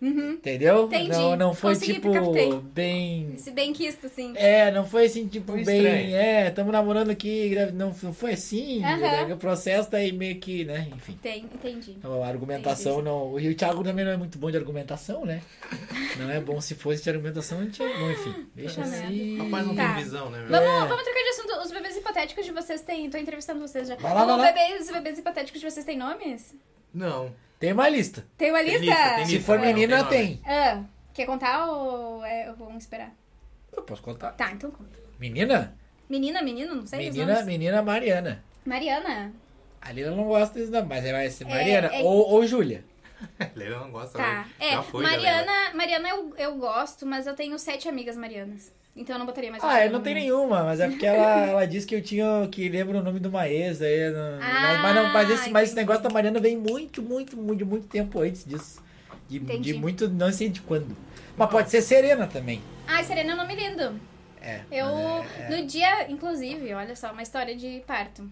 Uhum. 0.00 0.30
entendeu? 0.34 0.84
Entendi. 0.86 1.08
Não, 1.08 1.34
não 1.36 1.54
foi 1.54 1.74
Consegui, 1.74 1.94
tipo 1.94 2.12
captei. 2.12 2.52
bem 2.72 3.32
Esse 3.34 3.50
benquista, 3.50 4.06
assim. 4.06 4.32
É, 4.36 4.70
não 4.70 4.86
foi 4.86 5.06
assim, 5.06 5.26
tipo, 5.26 5.50
Foi 5.52 5.64
bem. 5.64 5.76
estranho. 5.78 6.14
É, 6.16 6.48
estamos 6.48 6.72
namorando 6.72 7.10
aqui, 7.10 7.52
não, 7.74 7.92
não 8.02 8.12
foi 8.14 8.32
assim. 8.34 8.78
Né, 8.78 9.28
O 9.32 9.36
processo 9.36 9.90
daí 9.90 10.12
meio 10.12 10.38
que, 10.38 10.64
né? 10.64 10.86
Enfim. 10.94 11.18
Tem, 11.20 11.40
entendi. 11.42 11.96
A 12.04 12.28
argumentação 12.28 13.02
não. 13.02 13.40
E 13.40 13.48
o 13.48 13.54
Thiago 13.56 13.82
também 13.82 14.04
não 14.04 14.12
é 14.12 14.16
muito 14.16 14.38
bom 14.38 14.50
de 14.50 14.56
argumentação, 14.56 15.24
né? 15.26 15.42
Não 16.16 16.30
é 16.30 16.40
bom 16.40 16.60
se 16.60 16.76
fosse 16.76 17.02
de 17.02 17.10
argumentação, 17.10 17.58
a 17.58 17.64
gente 17.64 17.82
é 17.82 17.98
bom, 17.98 18.10
enfim. 18.12 18.46
Deixa 18.54 18.80
Puta 18.82 18.94
assim. 18.94 19.38
Rapaz, 19.38 19.66
não 19.66 19.74
Tá. 19.74 19.94
tem 19.94 20.04
visão, 20.04 20.30
né? 20.30 20.46
Vamos, 20.48 20.68
É. 20.68 20.86
vamos 20.86 21.02
trocar 21.04 21.22
de 21.22 21.28
assunto. 21.30 21.60
Os 21.64 21.70
bebês 21.72 21.96
hipotéticos 21.96 22.46
de 22.46 22.52
vocês 22.52 22.80
têm. 22.82 23.10
Tô 23.10 23.18
entrevistando 23.18 23.58
vocês 23.60 23.88
já. 23.88 23.96
Vai 23.96 24.14
lá, 24.14 24.24
vai 24.24 24.36
lá. 24.36 24.52
bebês, 24.52 24.86
os 24.86 24.92
bebês 24.92 25.18
hipotéticos 25.18 25.60
de 25.60 25.68
vocês 25.68 25.84
têm 25.84 25.98
nomes? 25.98 26.54
Não. 26.94 27.32
Tem 27.58 27.72
uma 27.72 27.88
lista. 27.88 28.24
Tem 28.36 28.50
uma 28.50 28.60
Tem 28.62 28.78
lista? 28.78 29.14
tem 29.16 29.26
Se 29.26 29.32
lista. 29.32 29.46
for 29.46 29.58
Não, 29.58 29.64
menina, 29.66 30.04
tem. 30.04 30.40
Ah, 30.46 30.82
quer 31.12 31.26
contar 31.26 31.66
ou 31.66 32.24
é, 32.24 32.52
vamos 32.56 32.84
esperar? 32.84 33.12
Eu 33.76 33.82
posso 33.82 34.02
contar. 34.02 34.32
Tá, 34.32 34.52
então 34.52 34.70
conta. 34.70 34.98
Menina? 35.18 35.76
Menina, 36.08 36.40
menino, 36.42 36.74
não 36.76 36.86
sei 36.86 37.00
os 37.08 37.14
Menina, 37.14 37.32
nomes. 37.32 37.46
menina 37.46 37.82
Mariana. 37.82 38.44
Mariana. 38.64 39.32
A 39.80 39.92
Lila 39.92 40.10
não 40.12 40.24
gosta 40.24 40.58
disso, 40.58 40.70
não, 40.72 40.84
mas 40.86 41.04
vai 41.04 41.28
ser 41.30 41.44
Mariana. 41.44 41.88
é- 41.88 42.02
Ou, 42.02 42.28
ou 42.30 42.46
Júlia. 42.46 42.84
Leila 43.56 43.80
não 43.80 43.90
gosta. 43.90 44.16
Tá. 44.16 44.46
É. 44.60 44.76
Mariana, 44.92 45.74
Mariana 45.74 46.08
eu, 46.08 46.34
eu 46.36 46.54
gosto, 46.56 47.04
mas 47.04 47.26
eu 47.26 47.34
tenho 47.34 47.58
sete 47.58 47.88
amigas 47.88 48.16
Marianas. 48.16 48.72
Então 48.96 49.14
eu 49.14 49.18
não 49.20 49.26
botaria 49.26 49.50
mais 49.50 49.62
Ah, 49.62 49.84
eu 49.86 49.92
não 49.92 50.00
tenho 50.00 50.16
nenhuma, 50.16 50.64
mas 50.64 50.80
é 50.80 50.88
porque 50.88 51.06
ela, 51.06 51.40
ela 51.46 51.66
disse 51.66 51.86
que 51.86 51.94
eu 51.94 52.02
tinha. 52.02 52.48
que 52.50 52.68
lembra 52.68 52.98
o 52.98 53.02
nome 53.02 53.20
de 53.20 53.28
uma 53.28 53.48
ex 53.48 53.80
aí. 53.80 54.10
Não, 54.10 54.38
Ah, 54.42 54.78
mas, 54.82 54.94
não, 54.94 55.12
mas, 55.12 55.30
esse, 55.30 55.50
mas 55.50 55.62
esse 55.64 55.72
entendi. 55.72 55.74
negócio 55.86 56.02
da 56.02 56.10
Mariana 56.10 56.40
vem 56.40 56.56
muito, 56.56 57.00
muito, 57.02 57.36
muito, 57.36 57.64
muito 57.64 57.86
tempo 57.86 58.20
antes 58.20 58.44
disso. 58.44 58.82
De, 59.28 59.36
Entendi. 59.38 59.72
de 59.72 59.78
muito. 59.78 60.08
não 60.08 60.32
sei 60.32 60.48
de 60.48 60.60
quando. 60.62 60.96
Mas 61.36 61.50
pode 61.50 61.70
ser 61.70 61.80
Serena 61.82 62.26
também. 62.26 62.60
Ai, 62.86 63.04
Serena 63.04 63.32
é 63.32 63.34
um 63.34 63.38
nome 63.38 63.54
lindo. 63.54 64.00
É. 64.40 64.60
Eu, 64.70 64.86
é- 64.86 65.26
é. 65.40 65.48
no 65.56 65.66
dia, 65.66 66.10
inclusive, 66.10 66.72
olha 66.74 66.96
só, 66.96 67.12
uma 67.12 67.22
história 67.22 67.54
de 67.54 67.82
parto. 67.86 68.28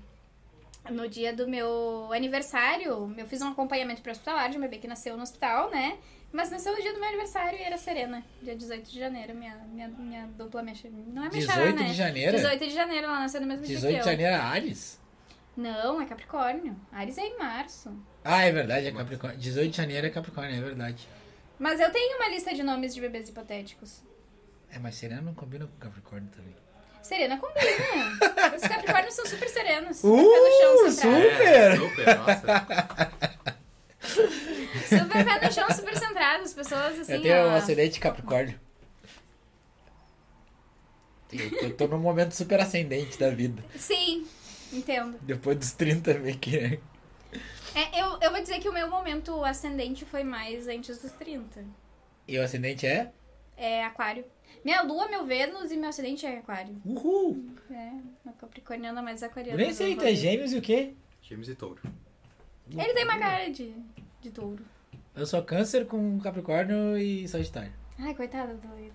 No 0.90 1.08
dia 1.08 1.32
do 1.32 1.48
meu 1.48 2.10
aniversário, 2.12 3.12
eu 3.18 3.26
fiz 3.26 3.42
um 3.42 3.48
acompanhamento 3.48 4.00
pré-hospitalar 4.02 4.48
de 4.50 4.56
um 4.56 4.60
bebê 4.60 4.78
que 4.78 4.86
nasceu 4.88 5.16
no 5.16 5.22
hospital, 5.22 5.68
né? 5.70 5.96
Mas 6.32 6.50
nasceu 6.50 6.74
no 6.74 6.82
dia 6.82 6.92
do 6.92 7.00
meu 7.00 7.08
aniversário 7.08 7.58
e 7.58 7.62
era 7.62 7.78
Serena, 7.78 8.22
dia 8.42 8.54
18 8.54 8.90
de 8.90 8.98
janeiro, 8.98 9.34
minha, 9.34 9.56
minha, 9.72 9.88
minha 9.88 10.26
dupla, 10.26 10.62
minha, 10.62 10.76
não 11.06 11.24
é 11.24 11.28
minha 11.28 11.30
18 11.30 11.46
xará, 11.46 11.72
né? 11.72 11.82
de 11.84 11.94
janeiro? 11.94 12.36
18 12.36 12.66
de 12.66 12.74
janeiro, 12.74 13.06
ela 13.06 13.20
nasceu 13.20 13.40
no 13.40 13.46
mesmo 13.46 13.64
18 13.64 13.80
dia 13.80 13.88
de 13.88 13.94
que 13.94 14.00
eu. 14.08 14.12
janeiro 14.12 14.32
é 14.32 14.36
Ares? 14.36 15.00
Não, 15.56 16.00
é 16.00 16.04
Capricórnio. 16.04 16.76
Ares 16.92 17.16
é 17.16 17.22
em 17.22 17.38
março. 17.38 17.96
Ah, 18.22 18.42
é 18.42 18.52
verdade, 18.52 18.86
é 18.88 18.92
Capricórnio. 18.92 19.38
18 19.38 19.70
de 19.70 19.76
janeiro 19.76 20.06
é 20.06 20.10
Capricórnio, 20.10 20.56
é 20.56 20.60
verdade. 20.60 21.08
Mas 21.58 21.80
eu 21.80 21.90
tenho 21.90 22.16
uma 22.18 22.28
lista 22.28 22.52
de 22.52 22.62
nomes 22.62 22.94
de 22.94 23.00
bebês 23.00 23.30
hipotéticos. 23.30 24.02
É, 24.70 24.78
mas 24.78 24.96
Serena 24.96 25.22
não 25.22 25.32
combina 25.32 25.66
com 25.66 25.76
Capricórnio 25.78 26.28
também. 26.36 26.54
Serena 27.02 27.38
combina. 27.38 27.60
Os 28.54 28.62
Capricórnios 28.62 29.14
são 29.14 29.24
super 29.24 29.48
serenos. 29.48 30.02
Uh, 30.04 30.18
Super 30.18 30.40
no 30.40 30.60
chão, 30.60 30.90
centrados. 30.90 31.40
É, 31.40 31.76
super, 31.76 32.18
nossa. 32.18 33.55
Super 34.06 35.24
pé 35.24 35.46
no 35.46 35.52
chão, 35.52 35.70
super 35.70 35.96
centrados. 35.96 36.52
Pessoas 36.52 36.98
assim, 37.00 37.12
eu 37.12 37.22
tenho 37.22 37.46
ó. 37.46 37.48
um 37.48 37.54
acidente 37.54 38.00
Capricórnio. 38.00 38.58
Eu 41.32 41.50
tô, 41.50 41.56
eu 41.56 41.76
tô 41.76 41.86
num 41.88 41.98
momento 41.98 42.32
super 42.32 42.60
ascendente 42.60 43.18
da 43.18 43.30
vida. 43.30 43.62
Sim, 43.76 44.26
entendo. 44.72 45.18
Depois 45.22 45.58
dos 45.58 45.72
30 45.72 46.14
meio 46.20 46.38
que. 46.38 46.80
É, 47.74 48.00
eu, 48.00 48.18
eu 48.20 48.30
vou 48.30 48.40
dizer 48.40 48.58
que 48.60 48.68
o 48.68 48.72
meu 48.72 48.88
momento 48.88 49.44
ascendente 49.44 50.04
foi 50.04 50.24
mais 50.24 50.66
antes 50.68 50.98
dos 50.98 51.12
30. 51.12 51.64
E 52.26 52.38
o 52.38 52.42
ascendente 52.42 52.86
é? 52.86 53.12
É 53.56 53.84
aquário. 53.84 54.24
Minha 54.64 54.82
lua, 54.82 55.08
meu 55.08 55.26
Vênus 55.26 55.70
e 55.70 55.76
meu 55.76 55.88
ascendente 55.88 56.24
é 56.26 56.38
aquário. 56.38 56.80
Uhul! 56.84 57.50
É, 57.70 57.92
uma 58.24 58.34
capricorniana 58.34 59.02
mais 59.02 59.22
aquariana. 59.22 59.60
Eu 59.60 59.66
nem 59.66 59.74
sei, 59.74 59.94
tu 59.94 60.04
é 60.04 60.14
gêmeos 60.14 60.52
e 60.52 60.58
o 60.58 60.62
quê? 60.62 60.94
Gêmeos 61.22 61.48
e 61.48 61.54
touro. 61.54 61.80
Ele 62.70 62.94
tem 62.94 63.04
uma 63.04 63.18
cara 63.18 63.48
de, 63.48 63.72
de 64.26 64.32
touro. 64.32 64.64
Eu 65.14 65.24
sou 65.26 65.42
câncer 65.42 65.86
com 65.86 66.18
Capricórnio 66.20 66.96
e 66.98 67.26
Sagitário. 67.28 67.72
Ai, 67.98 68.14
coitada 68.14 68.54
do 68.54 68.74
Leila. 68.74 68.92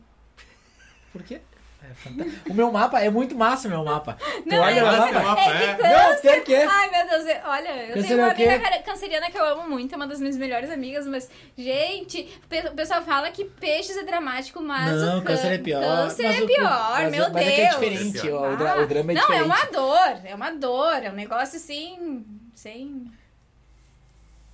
Por 1.11 1.23
quê? 1.23 1.41
É 1.83 1.93
fantástico. 1.95 2.51
O 2.51 2.53
meu 2.53 2.71
mapa 2.71 2.99
é 3.01 3.09
muito 3.09 3.33
massa, 3.35 3.67
o 3.67 3.71
meu 3.71 3.83
mapa. 3.83 4.15
Tu 4.21 4.43
Não, 4.49 4.59
olha 4.59 4.79
é 4.79 4.83
o 4.83 4.85
mapa. 4.85 5.19
mapa, 5.19 5.41
É 5.41 5.63
é. 5.63 5.75
que 5.75 5.81
Não, 5.81 6.21
tem 6.21 6.43
que. 6.43 6.55
Ai, 6.55 6.89
meu 6.91 7.09
Deus, 7.09 7.25
eu- 7.25 7.49
olha, 7.49 7.69
eu 7.87 7.93
Canceriano 7.95 8.05
tenho 8.07 8.19
uma 8.19 8.27
é 8.27 8.33
o 8.33 8.35
quê? 8.35 8.43
amiga 8.67 8.83
canceriana 8.83 9.31
que 9.31 9.37
eu 9.39 9.45
amo 9.45 9.67
muito, 9.67 9.91
é 9.93 9.95
uma 9.95 10.05
das 10.05 10.19
minhas 10.19 10.37
melhores 10.37 10.69
amigas, 10.69 11.07
mas, 11.07 11.27
gente, 11.57 12.23
pe- 12.47 12.67
o 12.67 12.75
pessoal 12.75 13.01
fala 13.01 13.31
que 13.31 13.45
peixes 13.45 13.97
é 13.97 14.03
dramático, 14.03 14.61
mas 14.61 14.91
Não, 15.01 15.19
o 15.19 15.23
câncer 15.23 15.53
é 15.53 15.57
pior. 15.57 15.81
Câncer 15.81 16.23
mas 16.23 16.37
é 16.39 16.43
o- 16.43 16.45
pior, 16.47 16.91
mas, 17.01 17.11
meu 17.11 17.23
mas 17.31 17.33
Deus. 17.33 17.47
é 17.47 17.55
que 17.55 17.61
é 17.61 17.69
diferente, 17.69 18.29
É 18.29 18.33
o, 18.35 18.55
dra- 18.57 18.77
o 18.83 18.85
drama 18.87 19.11
é 19.11 19.15
Não, 19.15 19.21
diferente. 19.21 19.41
é 19.41 19.43
uma 19.43 19.65
dor, 19.71 20.21
é 20.25 20.35
uma 20.35 20.51
dor, 20.51 21.03
é 21.03 21.09
um 21.09 21.15
negócio 21.15 21.57
assim, 21.57 22.23
sem... 22.53 23.11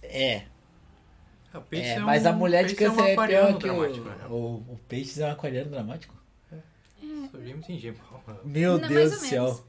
É, 0.01 0.43
O 1.57 1.61
peixe 1.61 1.89
é, 1.89 1.93
é 1.93 1.99
mas 1.99 2.25
um- 2.25 2.29
a 2.29 2.31
mulher 2.33 2.65
de 2.65 2.71
é 2.83 2.89
um 2.89 2.95
câncer 2.95 3.09
é, 3.09 3.13
aquariano 3.13 3.59
pior 3.59 3.91
que 3.91 3.99
o, 3.99 4.03
né? 4.03 4.15
o, 4.29 4.33
o 4.33 4.79
peixe 4.87 5.21
é 5.21 5.25
um 5.27 5.31
aquariano 5.31 5.69
dramático. 5.71 6.15
Sou 7.31 7.41
gêmeo 7.43 7.63
gêmeo. 7.67 7.99
Meu 8.45 8.77
Não, 8.77 8.87
Deus 8.87 9.11
do 9.11 9.17
céu. 9.17 9.43
menos. 9.43 9.63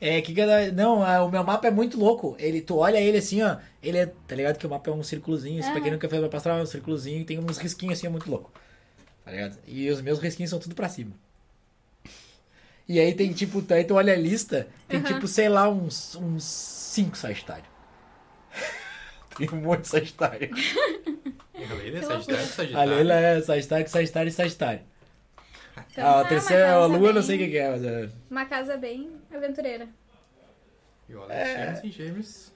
É, 0.00 0.20
que 0.20 0.34
que 0.34 0.40
eu- 0.40 0.72
Não, 0.74 1.00
o 1.26 1.30
meu 1.30 1.42
mapa 1.44 1.66
é 1.68 1.70
muito 1.70 1.98
louco. 1.98 2.36
Ele, 2.38 2.60
tu 2.60 2.76
olha 2.76 2.98
ele 3.00 3.18
assim, 3.18 3.42
ó. 3.42 3.56
Ele 3.82 3.98
é. 3.98 4.06
Tá 4.06 4.34
ligado 4.34 4.58
que 4.58 4.66
o 4.66 4.70
mapa 4.70 4.90
é 4.90 4.92
um 4.94 5.02
círculozinho. 5.02 5.58
Isso 5.60 5.70
pra 5.72 5.80
quem 5.80 5.90
nunca 5.92 6.08
fez 6.08 6.20
pra 6.20 6.28
passar, 6.30 6.58
é 6.58 6.62
um 6.62 6.66
círculozinho 6.66 7.20
e 7.20 7.24
tem 7.24 7.38
uns 7.38 7.58
risquinhos 7.58 7.98
assim, 7.98 8.06
é 8.06 8.10
muito 8.10 8.30
louco. 8.30 8.50
Tá 9.24 9.30
ligado? 9.30 9.58
E 9.66 9.88
os 9.90 10.00
meus 10.00 10.18
risquinhos 10.18 10.50
são 10.50 10.58
tudo 10.58 10.74
pra 10.74 10.88
cima. 10.88 11.12
E 12.88 12.98
aí 12.98 13.14
tem 13.14 13.32
tipo, 13.32 13.62
aí 13.72 13.84
tu 13.84 13.94
olha 13.94 14.12
a 14.12 14.16
lista, 14.16 14.66
tem 14.88 15.00
tipo, 15.00 15.26
sei 15.28 15.48
lá, 15.48 15.68
uns, 15.68 16.16
uns 16.16 16.42
cinco 16.44 17.16
Sagitário. 17.16 17.64
tem 19.38 19.48
um 19.52 19.56
monte 19.62 19.82
de 19.82 19.88
Sagitário. 19.88 20.50
A 21.68 21.74
Leila 21.74 21.98
é 21.98 22.02
Sagitário, 22.02 22.42
A 22.42 22.46
Sagitário. 22.46 22.94
Leila 22.94 23.14
é 23.14 23.40
Sagitário, 23.42 23.88
Sagitário 23.88 24.28
e 24.28 24.32
Sagitário. 24.32 24.80
Então, 25.92 26.06
Ah, 26.06 26.20
a 26.20 26.24
terceira 26.24 26.62
é 26.64 26.70
a 26.72 26.86
Lua, 26.86 26.98
não 27.08 27.12
bem- 27.14 27.22
sei 27.22 27.36
o 27.36 27.50
que 27.50 27.56
é, 27.56 27.70
mas 27.70 27.84
é. 27.84 28.10
Uma 28.30 28.44
casa 28.46 28.76
bem 28.76 29.10
aventureira. 29.34 29.88
E 31.08 31.14
o 31.14 31.22
Alex 31.22 31.48
gêmeos 31.50 31.80
sem 31.80 31.90
gêmeos. 31.92 32.52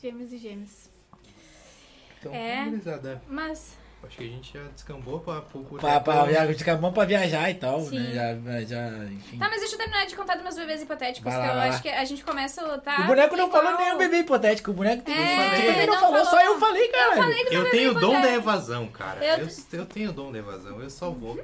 Gêmeos 0.00 0.32
e 0.32 0.38
gêmeos. 0.38 0.90
Então, 2.18 2.34
É. 2.34 2.66
Mas, 3.28 3.76
Acho 4.04 4.16
que 4.18 4.24
a 4.24 4.26
gente 4.26 4.52
já 4.58 4.62
descambou 4.74 5.20
pra... 5.20 5.40
pra, 5.40 5.60
pra, 5.60 5.78
Pra, 5.78 6.00
pra, 6.00 6.24
via- 6.24 6.42
acabamos 6.42 6.92
pra 6.94 7.04
viajar 7.04 7.48
e 7.50 7.54
tal, 7.54 7.80
Sim. 7.80 7.98
né? 7.98 8.12
Já, 8.12 8.60
já, 8.64 9.04
enfim. 9.04 9.38
tá, 9.38 9.48
mas 9.48 9.60
deixa 9.60 9.74
eu 9.74 9.78
terminar 9.78 10.04
de 10.06 10.14
contar 10.16 10.34
dos 10.34 10.42
meus 10.42 10.56
bebês 10.56 10.82
hipotéticos, 10.82 11.32
lá, 11.32 11.40
que 11.40 11.48
eu 11.48 11.60
acho 11.62 11.82
que 11.82 11.88
a 11.88 12.04
gente 12.04 12.24
começa, 12.24 12.62
tá? 12.78 13.00
o 13.00 13.06
boneco 13.06 13.36
não 13.36 13.50
falou 13.50 13.76
nem 13.78 13.92
o 13.92 13.98
bebê 13.98 14.18
hipotético. 14.18 14.70
O 14.70 14.74
boneco 14.74 15.02
tem 15.02 15.14
É, 15.14 15.50
tu 15.50 15.66
também 15.66 15.86
não 15.86 15.94
não 15.94 16.00
falou, 16.00 16.24
falou. 16.24 16.30
só 16.30 16.40
eu 16.44 16.58
falei, 16.58 16.88
cara. 16.88 17.10
Eu 17.16 17.22
falei 17.22 17.46
Eu 17.50 17.70
tenho 17.70 17.90
o 17.92 17.94
dom 17.94 18.20
da 18.20 18.32
evasão, 18.32 18.86
cara. 18.88 19.24
Eu- 19.24 19.38
Eu, 19.46 19.48
eu 19.72 19.86
tenho 19.86 20.10
o 20.10 20.12
dom 20.12 20.30
da 20.32 20.38
evasão, 20.38 20.80
eu 20.80 20.90
só 20.90 21.10
vou. 21.10 21.38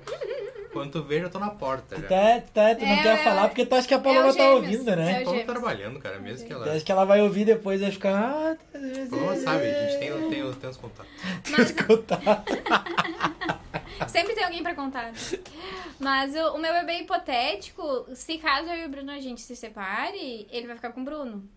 Quando 0.73 0.93
tu 0.93 1.03
vê, 1.03 1.23
eu 1.23 1.31
tô 1.31 1.39
na 1.39 1.51
porta 1.51 1.97
Tu 1.97 2.03
já. 2.03 2.09
tá, 2.09 2.41
tá, 2.53 2.75
tu 2.75 2.85
não 2.85 2.93
É, 2.93 3.03
quer 3.03 3.15
é, 3.21 3.25
falar 3.25 3.49
porque 3.49 3.65
tu 3.67 3.75
acha 3.75 3.89
que 3.89 3.95
a 3.95 3.99
Paloma 3.99 4.29
é 4.29 4.33
tá 4.35 4.51
ouvindo, 4.51 4.91
É 4.91 4.97
né? 4.97 5.13
o 5.19 5.21
Eu 5.21 5.25
tô 5.25 5.31
gêmeos. 5.31 5.47
trabalhando, 5.47 5.99
cara, 5.99 6.19
mesmo 6.19 6.47
que 6.47 6.55
Tu 6.55 6.63
ela... 6.63 6.73
acha 6.73 6.85
que 6.85 6.93
ela 6.93 7.05
vai 7.05 7.21
ouvir 7.23 7.45
depois 7.45 7.81
e 7.81 7.85
vai 7.85 7.93
ficar. 7.93 8.13
Ah, 8.15 8.57
A 8.75 9.11
Paloma 9.11 9.37
sabe, 9.37 9.67
a 9.71 9.89
gente 9.89 9.99
tem, 9.99 10.29
tem, 10.31 10.53
tem 10.53 10.71
os 10.71 10.77
contatos. 10.77 11.13
Mas 11.51 11.71
escutar. 11.71 12.45
sempre 14.09 14.35
tem 14.35 14.45
alguém 14.45 14.63
pra 14.63 14.75
contar. 14.75 15.13
Mas 15.99 16.35
o, 16.37 16.55
o 16.55 16.59
meu 16.59 16.73
bebê 16.75 17.01
hipotético, 17.01 18.07
se 18.15 18.39
caso 18.39 18.69
eu 18.69 18.77
e 18.83 18.85
o 18.87 18.89
Bruno 18.89 19.11
a 19.11 19.21
gente 19.21 19.41
se 19.41 19.57
separe, 19.57 20.47
ele 20.51 20.67
vai 20.67 20.77
ficar 20.77 20.93
com 20.93 21.01
o 21.01 21.05
Bruno. 21.05 21.49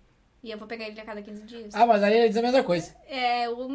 E 0.43 0.49
eu 0.49 0.57
vou 0.57 0.67
pegar 0.67 0.87
ele 0.87 0.99
a 0.99 1.05
cada 1.05 1.21
15 1.21 1.43
dias. 1.43 1.75
Ah, 1.75 1.85
mas 1.85 2.01
aí 2.01 2.17
ele 2.17 2.27
diz 2.29 2.37
a 2.37 2.41
mesma 2.41 2.63
coisa. 2.63 2.95
É, 3.07 3.45
eu 3.45 3.69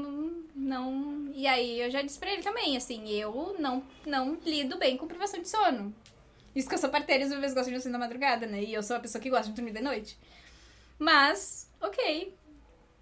não. 0.54 1.30
E 1.32 1.46
aí 1.46 1.80
eu 1.80 1.90
já 1.90 2.02
disse 2.02 2.18
pra 2.18 2.32
ele 2.32 2.42
também, 2.42 2.76
assim, 2.76 3.08
eu 3.10 3.54
não, 3.58 3.84
não 4.04 4.36
lido 4.44 4.76
bem 4.76 4.96
com 4.96 5.06
privação 5.06 5.40
de 5.40 5.48
sono. 5.48 5.94
Isso 6.54 6.68
que 6.68 6.74
eu 6.74 6.78
sou 6.78 6.88
parteira 6.90 7.22
e 7.22 7.26
os 7.26 7.32
bebês 7.32 7.54
gostam 7.54 7.72
de 7.72 7.78
dormir 7.78 7.92
na 7.92 7.98
madrugada, 7.98 8.46
né? 8.46 8.62
E 8.62 8.74
eu 8.74 8.82
sou 8.82 8.96
a 8.96 9.00
pessoa 9.00 9.22
que 9.22 9.30
gosta 9.30 9.46
de 9.48 9.52
dormir 9.54 9.72
de 9.72 9.82
noite. 9.82 10.18
Mas, 10.98 11.70
ok. 11.80 12.34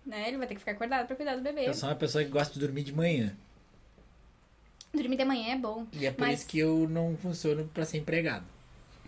Né? 0.04 0.28
Ele 0.28 0.36
vai 0.36 0.46
ter 0.46 0.54
que 0.54 0.60
ficar 0.60 0.72
acordado 0.72 1.06
pra 1.06 1.16
cuidar 1.16 1.36
do 1.36 1.42
bebê. 1.42 1.66
Eu 1.68 1.72
sou 1.72 1.88
uma 1.88 1.94
pessoa 1.94 2.22
que 2.22 2.30
gosta 2.30 2.52
de 2.52 2.60
dormir 2.60 2.82
de 2.82 2.92
manhã. 2.92 3.34
Dormir 4.92 5.16
de 5.16 5.24
manhã 5.24 5.54
é 5.54 5.56
bom. 5.56 5.86
E 5.92 6.04
é 6.04 6.10
por 6.10 6.20
Mas- 6.22 6.40
isso 6.40 6.48
que 6.48 6.58
eu 6.58 6.88
não 6.88 7.16
funciono 7.16 7.66
pra 7.72 7.84
ser 7.86 7.98
empregado. 7.98 8.44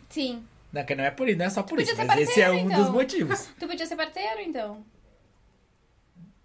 Sim. 0.08 0.42
Não, 0.76 0.84
que 0.84 0.94
não 0.94 1.04
é 1.04 1.10
por 1.10 1.26
isso, 1.26 1.38
não 1.38 1.46
é 1.46 1.50
só 1.50 1.62
por 1.62 1.80
isso, 1.80 1.96
mas 1.96 2.20
esse 2.20 2.42
é 2.42 2.50
um 2.50 2.58
então. 2.58 2.82
dos 2.82 2.90
motivos. 2.90 3.48
Tu 3.58 3.66
podia 3.66 3.86
ser 3.86 3.96
parteiro, 3.96 4.42
então. 4.42 4.84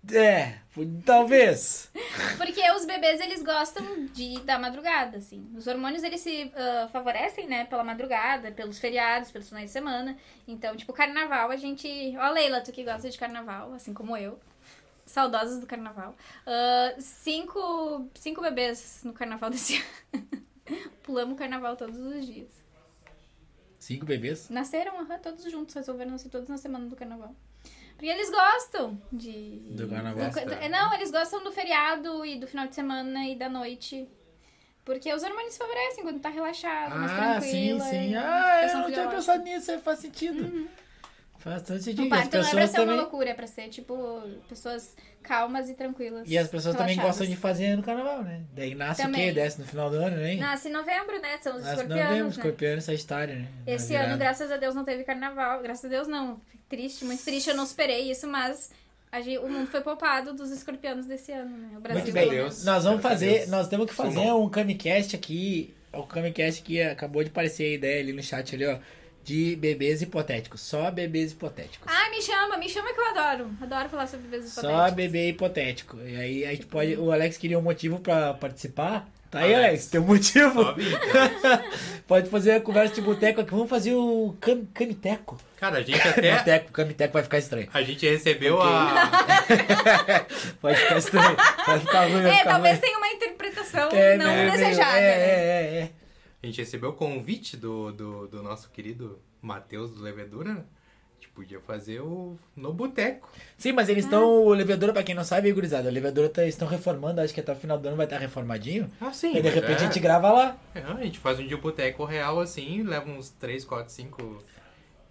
É, 0.09 0.55
talvez. 1.05 1.91
Porque 2.37 2.71
os 2.71 2.85
bebês, 2.85 3.19
eles 3.19 3.43
gostam 3.43 4.05
de 4.05 4.39
da 4.39 4.57
madrugada, 4.57 5.17
assim. 5.17 5.51
Os 5.53 5.67
hormônios, 5.67 6.01
eles 6.01 6.21
se 6.21 6.49
ah, 6.55 6.87
favorecem, 6.93 7.45
né, 7.45 7.65
pela 7.65 7.83
madrugada, 7.83 8.53
pelos 8.53 8.79
feriados, 8.79 9.31
pelos 9.31 9.49
finais 9.49 9.65
de 9.65 9.71
semana. 9.71 10.17
Então, 10.47 10.77
tipo, 10.77 10.93
carnaval, 10.93 11.51
a 11.51 11.57
gente... 11.57 12.15
Ó, 12.17 12.29
Leila, 12.29 12.61
tu 12.61 12.71
que 12.71 12.85
gosta 12.85 13.09
de 13.09 13.17
carnaval, 13.17 13.73
assim 13.73 13.93
como 13.93 14.15
eu. 14.15 14.39
Saudosas 15.05 15.59
do 15.59 15.67
carnaval. 15.67 16.15
Ah, 16.47 16.95
cinco, 16.99 18.07
cinco 18.15 18.41
bebês 18.41 19.01
no 19.03 19.11
carnaval 19.11 19.49
desse 19.51 19.83
ano. 20.13 20.25
Pulamos 21.03 21.33
o 21.35 21.37
carnaval 21.37 21.75
todos 21.75 21.97
os 21.97 22.25
dias. 22.25 22.60
Cinco 23.81 24.05
bebês? 24.05 24.47
Nasceram, 24.49 24.99
aham, 24.99 25.17
todos 25.17 25.43
juntos. 25.51 25.73
Resolveram 25.73 26.11
nascer 26.11 26.29
todos 26.29 26.47
na 26.47 26.57
semana 26.57 26.85
do 26.85 26.95
carnaval. 26.95 27.35
Porque 27.93 28.05
eles 28.05 28.29
gostam 28.29 29.01
de... 29.11 29.57
Do 29.71 29.87
carnaval. 29.87 30.29
do- 30.29 30.53
é, 30.53 30.69
Não, 30.69 30.93
eles 30.93 31.09
gostam 31.11 31.43
do 31.43 31.51
feriado 31.51 32.23
e 32.23 32.39
do 32.39 32.45
final 32.47 32.67
de 32.67 32.75
semana 32.75 33.25
e 33.27 33.35
da 33.35 33.49
noite. 33.49 34.07
Porque 34.85 35.11
os 35.11 35.23
hormônios 35.23 35.57
favorecem 35.57 36.03
quando 36.03 36.19
tá 36.19 36.29
relaxado, 36.29 36.95
mais 36.95 37.11
Ah, 37.11 37.41
sim, 37.41 37.49
tranquila. 37.77 37.79
sim. 37.85 38.09
e 38.11 38.15
Ah, 38.15 38.67
eu 38.67 38.77
não 38.79 38.91
tinha 38.91 39.07
pensado 39.09 39.43
nisso, 39.43 39.79
faz 39.79 39.99
sentido. 39.99 40.69
Faz 41.39 41.63
todo 41.63 41.79
sentido. 41.79 42.05
O 42.05 42.09
parto 42.09 42.37
não 42.37 42.43
é 42.47 42.51
pra 42.51 42.67
ser 42.67 42.77
uma 42.77 42.85
também. 42.85 42.97
loucura, 42.99 43.29
é 43.31 43.33
pra 43.33 43.47
ser, 43.47 43.67
tipo, 43.69 43.95
pessoas 44.47 44.95
calmas 45.23 45.69
e 45.69 45.73
tranquilas. 45.75 46.29
E 46.29 46.37
as 46.37 46.47
pessoas 46.47 46.75
também 46.75 46.97
gostam 46.97 47.25
de 47.27 47.35
fazer 47.35 47.75
no 47.75 47.83
carnaval, 47.83 48.23
né? 48.23 48.41
Daí 48.53 48.75
nasce 48.75 49.01
o 49.01 49.05
Também. 49.05 49.27
quê? 49.27 49.31
Desce 49.33 49.59
no 49.59 49.65
final 49.67 49.89
do 49.89 49.95
ano, 49.97 50.17
né? 50.17 50.35
Nasce 50.35 50.69
em 50.69 50.71
novembro, 50.71 51.19
né? 51.21 51.37
São 51.41 51.55
os 51.55 51.61
Nasce 51.61 51.73
escorpianos, 51.75 52.05
novembro, 52.09 52.23
né? 52.25 52.29
escorpião 52.31 52.77
e 52.77 52.81
sagitário, 52.81 53.35
né? 53.35 53.47
Esse 53.67 53.95
ano, 53.95 54.17
graças 54.17 54.51
a 54.51 54.57
Deus, 54.57 54.75
não 54.75 54.83
teve 54.83 55.03
carnaval. 55.03 55.61
Graças 55.61 55.85
a 55.85 55.87
Deus, 55.87 56.07
não. 56.07 56.39
Triste, 56.69 57.05
muito 57.05 57.23
triste. 57.23 57.49
Eu 57.49 57.55
não 57.55 57.65
superei 57.65 58.09
isso, 58.09 58.25
mas 58.27 58.71
a 59.11 59.19
gente- 59.21 59.39
o 59.39 59.49
mundo 59.49 59.67
foi 59.67 59.81
poupado 59.81 60.33
dos 60.33 60.51
escorpianos 60.51 61.05
desse 61.05 61.31
ano, 61.31 61.55
né? 61.57 61.69
O 61.77 61.81
Brasil 61.81 62.01
Muito 62.03 62.13
bem, 62.13 62.29
Deus. 62.29 62.63
nós 62.63 62.83
vamos 62.85 63.01
fazer, 63.01 63.39
Deus. 63.39 63.49
nós 63.49 63.67
temos 63.67 63.85
que 63.87 63.93
fazer 63.93 64.13
Sumou. 64.19 64.45
um 64.45 64.49
Camicast 64.49 65.15
aqui, 65.15 65.73
o 65.93 66.03
Camicast 66.03 66.61
que 66.61 66.81
acabou 66.81 67.23
de 67.23 67.29
aparecer 67.29 67.63
a 67.71 67.75
ideia 67.75 67.99
ali 68.01 68.13
no 68.13 68.23
chat 68.23 68.55
ali, 68.55 68.65
ó, 68.65 68.77
de 69.23 69.55
bebês 69.55 70.01
hipotéticos, 70.01 70.61
só 70.61 70.89
bebês 70.91 71.31
hipotéticos. 71.31 71.87
Ah, 71.91 72.09
me 72.09 72.21
chama, 72.21 72.57
me 72.57 72.67
chama 72.69 72.93
que 72.93 72.99
eu 72.99 73.07
adoro. 73.09 73.51
Adoro 73.61 73.89
falar 73.89 74.07
sobre 74.07 74.27
bebês 74.27 74.51
Só 74.51 74.61
hipotéticos. 74.61 74.95
bebê 74.95 75.29
hipotético. 75.29 75.97
E 76.05 76.15
aí 76.15 76.45
a 76.45 76.51
gente 76.51 76.65
pode, 76.65 76.95
o 76.95 77.11
Alex 77.11 77.37
queria 77.37 77.57
um 77.59 77.61
motivo 77.61 77.99
pra 77.99 78.33
participar. 78.33 79.07
Tá 79.29 79.39
aí, 79.39 79.53
Alex. 79.55 79.67
Alex, 79.69 79.85
tem 79.87 80.01
um 80.01 80.05
motivo. 80.05 80.61
Sobe. 80.63 80.83
Pode 82.05 82.29
fazer 82.29 82.51
a 82.51 82.59
conversa 82.59 82.95
de 82.95 83.01
boteco 83.01 83.39
aqui, 83.39 83.51
vamos 83.51 83.69
fazer 83.69 83.93
o 83.93 84.35
cam, 84.41 84.65
camiteco. 84.73 85.37
Cara, 85.55 85.77
a 85.77 85.81
gente 85.81 86.05
até... 86.05 86.37
Boteco, 86.37 86.71
camiteco 86.73 87.13
vai 87.13 87.23
ficar 87.23 87.37
estranho. 87.37 87.69
A 87.73 87.81
gente 87.81 88.05
recebeu 88.09 88.61
a... 88.61 89.09
Vai 90.61 90.75
ficar 90.75 90.97
estranho. 90.97 91.37
Vai 91.65 91.79
ficar 91.79 92.01
ruim, 92.03 92.21
vai 92.23 92.31
É, 92.31 92.37
ficar 92.39 92.49
talvez 92.51 92.73
ruim. 92.73 92.81
tenha 92.81 92.97
uma 92.97 93.07
interpretação 93.07 93.89
É, 93.91 94.17
não 94.17 94.25
meio- 94.25 94.37
meio- 94.37 94.51
desejada. 94.51 94.97
É, 94.97 95.01
né? 95.01 95.07
é, 95.07 95.79
é, 95.79 95.79
é. 95.83 95.89
A 96.43 96.47
gente 96.47 96.59
recebeu 96.59 96.89
o 96.89 96.93
convite 96.93 97.55
do, 97.55 97.91
do, 97.91 98.27
do 98.27 98.41
nosso 98.41 98.69
querido 98.71 99.19
Matheus 99.41 99.91
do 99.91 100.01
Levedura. 100.01 100.55
né? 100.55 100.63
A 100.63 101.13
gente 101.21 101.29
podia 101.33 101.59
fazer 101.59 102.01
o 102.01 102.35
no 102.55 102.73
boteco. 102.73 103.29
Sim, 103.55 103.73
mas 103.73 103.89
eles 103.89 104.05
estão. 104.05 104.23
O 104.23 104.49
Levedura, 104.49 104.91
pra 104.91 105.03
quem 105.03 105.13
não 105.13 105.23
sabe, 105.23 105.51
gurizada, 105.51 105.87
o 105.87 105.91
Levedura 105.91 106.27
tá, 106.29 106.43
estão 106.47 106.67
reformando, 106.67 107.21
acho 107.21 107.31
que 107.31 107.39
até 107.39 107.51
o 107.51 107.55
final 107.55 107.77
do 107.77 107.87
ano 107.87 107.95
vai 107.95 108.07
estar 108.07 108.17
reformadinho. 108.17 108.91
Ah, 108.99 109.13
sim. 109.13 109.37
e 109.37 109.41
de 109.41 109.49
repente 109.49 109.73
é. 109.73 109.75
a 109.75 109.85
gente 109.85 109.99
grava 109.99 110.31
lá. 110.31 110.57
É, 110.73 110.81
a 110.81 111.03
gente 111.03 111.19
faz 111.19 111.39
um 111.39 111.45
dia 111.45 111.57
boteco 111.57 112.05
real 112.05 112.39
assim, 112.39 112.81
leva 112.81 113.07
uns 113.07 113.29
3, 113.29 113.63
4, 113.63 113.93
5 113.93 114.43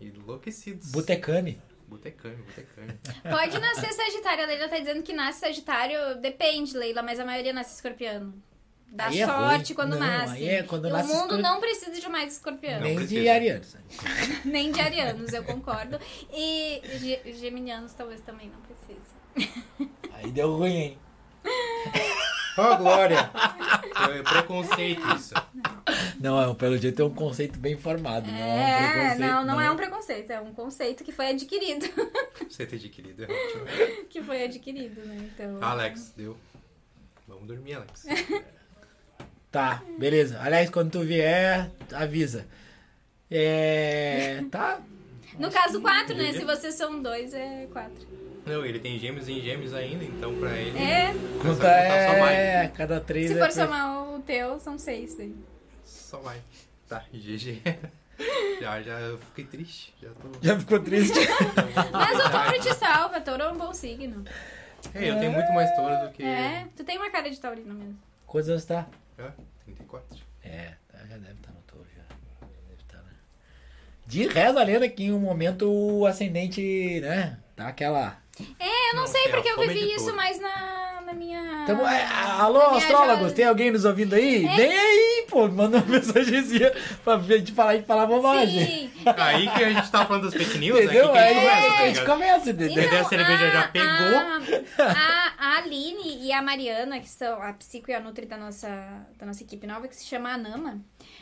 enlouquecidos. 0.00 0.90
Botecame. 0.90 1.60
Botecame, 1.86 2.42
botecame. 2.42 2.98
Pode 3.22 3.58
nascer 3.58 3.92
Sagitário. 3.92 4.44
A 4.44 4.46
Leila 4.46 4.68
tá 4.68 4.78
dizendo 4.78 5.02
que 5.04 5.12
nasce 5.12 5.40
Sagitário. 5.40 6.20
Depende, 6.20 6.76
Leila, 6.76 7.02
mas 7.02 7.20
a 7.20 7.24
maioria 7.24 7.52
nasce 7.52 7.74
escorpiano. 7.74 8.34
Dá 8.92 9.06
Aí 9.06 9.20
é 9.20 9.26
sorte 9.26 9.66
ruim. 9.72 9.74
quando 9.76 9.90
Não, 9.92 10.00
nasce. 10.00 10.48
é 10.48 10.62
quando 10.64 10.88
e 10.88 10.90
nasce 10.90 11.12
o 11.12 11.14
mundo 11.16 11.38
não 11.38 11.60
precisa 11.60 12.00
de 12.00 12.08
mais 12.08 12.32
escorpiano. 12.34 12.82
Nem 12.82 12.98
de 12.98 13.06
precisa. 13.06 13.32
ariano. 13.32 13.64
sabe? 13.64 13.84
Nem 14.44 14.72
de 14.72 14.80
arianos, 14.80 15.32
eu 15.32 15.44
concordo. 15.44 15.98
E 16.32 16.82
ge- 16.98 17.32
geminianos 17.34 17.92
talvez 17.94 18.20
também 18.20 18.50
não 18.50 18.60
precise. 18.62 19.90
Aí 20.14 20.30
deu 20.32 20.56
ruim, 20.56 20.74
hein? 20.76 20.98
Ó, 22.58 22.76
Glória! 22.76 23.30
É 24.00 24.22
preconceito 24.22 25.02
isso. 25.14 25.34
Não, 26.20 26.54
pelo 26.54 26.78
jeito 26.78 27.02
é 27.02 27.04
um 27.04 27.12
conceito 27.14 27.58
bem 27.58 27.76
formado. 27.76 28.26
Não 28.26 28.34
é, 28.34 28.38
um 28.40 28.58
É, 28.58 28.90
preconceito, 28.92 29.20
não, 29.20 29.44
não 29.44 29.60
é 29.60 29.70
um 29.70 29.76
preconceito, 29.76 30.30
é 30.30 30.40
um 30.40 30.54
conceito 30.54 31.04
que 31.04 31.12
foi 31.12 31.28
adquirido. 31.28 31.86
Conceito 32.38 32.74
adquirido 32.76 33.24
é 33.24 33.26
ótimo. 33.26 34.06
que 34.08 34.22
foi 34.22 34.44
adquirido, 34.44 35.00
né? 35.04 35.30
Então. 35.34 35.58
Alex, 35.62 36.14
deu. 36.16 36.36
Vamos 37.28 37.46
dormir, 37.46 37.74
Alex. 37.74 38.06
Tá, 39.50 39.82
beleza. 39.98 40.38
Aliás, 40.40 40.70
quando 40.70 40.90
tu 40.92 41.00
vier, 41.00 41.70
avisa. 41.92 42.46
É. 43.30 44.42
Tá. 44.50 44.80
No 45.38 45.50
caso, 45.50 45.80
quatro, 45.80 46.16
né? 46.16 46.32
Se 46.32 46.44
vocês 46.44 46.74
são 46.74 47.02
dois, 47.02 47.32
é 47.34 47.66
quatro. 47.72 48.06
Não, 48.46 48.64
ele 48.64 48.78
tem 48.80 48.98
gêmeos 48.98 49.28
em 49.28 49.40
gêmeos 49.40 49.74
ainda, 49.74 50.04
então 50.04 50.34
pra 50.36 50.50
ele. 50.56 50.78
É, 50.78 51.12
Conta 51.42 51.54
só 51.54 52.18
vai. 52.18 52.34
é. 52.34 52.72
Cada 52.74 53.00
três 53.00 53.28
se 53.28 53.32
é 53.34 53.38
for 53.38 53.52
pra- 53.52 53.64
somar 53.64 54.14
o 54.14 54.20
teu, 54.22 54.58
são 54.60 54.78
seis. 54.78 55.14
Daí. 55.16 55.34
Só 55.84 56.18
vai. 56.18 56.38
Tá, 56.88 57.04
GG. 57.12 57.60
Já, 58.60 58.82
já 58.82 59.00
eu 59.00 59.16
fiquei 59.16 59.44
triste. 59.46 59.94
Já 60.02 60.10
tô. 60.10 60.28
Já 60.42 60.58
ficou 60.58 60.78
triste. 60.80 61.18
Mas 61.90 62.18
o 62.26 62.30
touro 62.30 62.60
te 62.60 62.74
salva, 62.74 63.18
touro 63.22 63.42
é 63.44 63.48
um 63.50 63.56
bom 63.56 63.72
signo. 63.72 64.22
É, 64.94 65.08
eu 65.10 65.18
tenho 65.18 65.32
muito 65.32 65.50
mais 65.54 65.74
touro 65.74 65.96
do 66.06 66.12
que. 66.12 66.22
É, 66.22 66.66
tu 66.76 66.84
tem 66.84 66.98
uma 66.98 67.08
cara 67.10 67.30
de 67.30 67.40
taurino 67.40 67.72
mesmo. 67.72 67.96
Quantos 68.26 68.50
anos 68.50 68.64
tá? 68.66 68.86
Ah, 69.20 69.32
34. 69.64 70.18
É, 70.42 70.74
tá, 70.88 70.98
já 71.06 71.16
deve 71.18 71.34
estar 71.34 71.52
no 71.52 71.60
touro 71.62 71.86
já. 71.94 72.02
Deve 72.68 72.82
estar, 72.82 73.02
né? 73.02 73.12
De 74.06 74.26
reza 74.26 74.60
a 74.60 74.64
lenda 74.64 74.88
que 74.88 75.04
em 75.04 75.12
um 75.12 75.20
momento 75.20 75.70
o 75.70 76.06
ascendente, 76.06 77.00
né? 77.00 77.38
Tá 77.54 77.68
aquela. 77.68 78.19
É, 78.58 78.90
eu 78.90 78.94
não, 78.96 79.02
Não, 79.02 79.06
sei, 79.06 79.24
é 79.24 79.28
porque 79.28 79.48
eu 79.48 79.58
vivi 79.58 79.94
isso 79.94 80.14
mais 80.14 80.40
na, 80.40 81.02
na 81.06 81.12
minha. 81.12 81.64
Tamo, 81.66 81.86
é, 81.86 82.06
alô, 82.38 82.58
na 82.60 82.68
minha 82.70 82.78
astrólogos, 82.78 83.28
jo- 83.28 83.34
tem 83.34 83.44
alguém 83.46 83.70
nos 83.70 83.84
ouvindo 83.84 84.14
aí? 84.14 84.44
É. 84.46 84.56
Vem 84.56 84.78
aí, 84.78 85.26
pô, 85.28 85.48
manda 85.48 85.78
uma 85.78 85.86
mensagenzinha 85.96 86.72
pra 87.04 87.18
gente 87.18 87.52
parar 87.52 87.76
de 87.76 87.82
falar 87.84 88.06
bobagem. 88.06 88.66
Sim. 88.66 88.90
Aí 89.16 89.48
que 89.48 89.64
a 89.64 89.70
gente 89.72 89.90
tava 89.90 90.06
falando 90.06 90.24
das 90.30 90.34
fake 90.34 90.58
news, 90.58 90.78
Entendeu? 90.78 91.06
aqui 91.06 91.12
que 91.12 91.18
a 91.18 91.22
Aí 91.22 91.34
gente 91.34 91.40
começa, 91.40 91.66
a 91.72 91.76
tá 91.76 91.86
gente 91.86 92.04
começa, 92.04 92.50
entendeu? 92.50 92.82
Entendeu? 92.82 93.00
a 93.00 93.04
cerveja 93.04 93.50
já 93.50 93.68
pegou. 93.68 94.18
A, 94.18 94.84
a, 94.84 95.32
a 95.38 95.56
Aline 95.58 96.18
e 96.26 96.32
a 96.32 96.42
Mariana, 96.42 97.00
que 97.00 97.08
são 97.08 97.40
a 97.42 97.52
psico 97.54 97.90
e 97.90 97.94
a 97.94 98.00
nutri 98.00 98.26
da 98.26 98.36
nossa, 98.36 98.68
da 99.18 99.24
nossa 99.24 99.42
equipe 99.42 99.66
nova, 99.66 99.88
que 99.88 99.96
se 99.96 100.04
chama 100.04 100.30
Anama, 100.34 100.80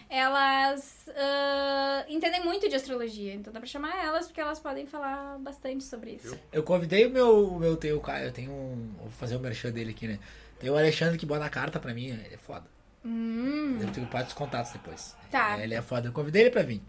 elas 0.09 1.09
ah, 1.15 2.05
entendem 2.09 2.43
muito 2.45 2.69
de 2.69 2.75
astrologia. 2.75 3.35
Então 3.35 3.53
dá 3.53 3.61
pra 3.61 3.69
chamar 3.69 3.97
elas, 4.05 4.27
porque 4.27 4.41
elas 4.41 4.59
podem 4.59 4.87
falar 4.87 5.39
bastante 5.39 5.85
sobre 5.85 6.13
isso. 6.13 6.39
Eu 6.53 6.63
convidei 6.63 7.07
o 7.07 7.11
meu, 7.11 7.49
o 7.49 7.59
meu 7.59 7.77
tem 7.77 7.93
o 7.93 8.01
cara, 8.01 8.25
eu 8.25 8.33
tenho 8.33 8.51
um, 8.51 8.95
vou 8.99 9.11
fazer 9.11 9.37
o 9.37 9.41
merchan 9.41 9.71
dele 9.71 9.91
aqui, 9.91 10.07
né? 10.07 10.19
Tem 10.59 10.71
o 10.71 10.77
Alexandre 10.77 11.17
que 11.19 11.27
bota 11.27 11.45
a 11.45 11.51
carta 11.51 11.79
pra 11.79 11.95
mim, 11.95 12.07
ele 12.09 12.35
é 12.35 12.39
foda. 12.39 12.67
Hum, 13.05 13.79
Eu 13.81 13.93
tenho 13.93 14.07
parte 14.09 14.27
dos 14.27 14.35
contatos 14.35 14.73
depois. 14.73 15.17
Tá. 15.31 15.63
Ele 15.63 15.75
é 15.75 15.81
foda, 15.83 16.09
eu 16.09 16.13
convidei 16.13 16.43
ele 16.43 16.51
pra 16.51 16.63
vir. 16.63 16.83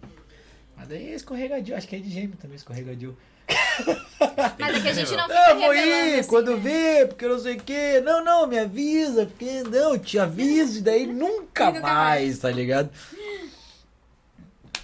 Mas 0.76 0.88
daí 0.88 1.12
é 1.12 1.16
escorregadio, 1.16 1.76
acho 1.76 1.88
que 1.88 1.96
é 1.96 2.00
de 2.00 2.10
gêmeo 2.10 2.38
também, 2.38 2.56
escorregadio. 2.56 3.18
mas 4.60 4.76
é 4.76 4.82
que 4.82 4.88
a 4.88 4.94
gente 4.94 5.16
não 5.16 5.28
fica 5.28 5.50
eu 5.50 5.60
vou 5.60 5.72
revelando 5.72 6.08
ir 6.08 6.20
assim, 6.20 6.30
quando 6.30 6.58
né? 6.58 6.62
vê, 6.62 7.06
porque 7.08 7.26
eu 7.26 7.30
não 7.30 7.40
sei 7.40 7.56
o 7.56 7.64
quê. 7.64 8.02
Não, 8.04 8.24
não, 8.24 8.48
me 8.48 8.60
avisa, 8.60 9.26
porque 9.26 9.64
não, 9.64 9.94
eu 9.94 10.00
te 10.00 10.20
aviso, 10.20 10.80
e 10.80 10.82
daí 10.82 11.06
nunca, 11.12 11.68
Nunca 11.68 11.82
mais, 11.82 12.40
tá 12.40 12.50
ligado? 12.50 12.90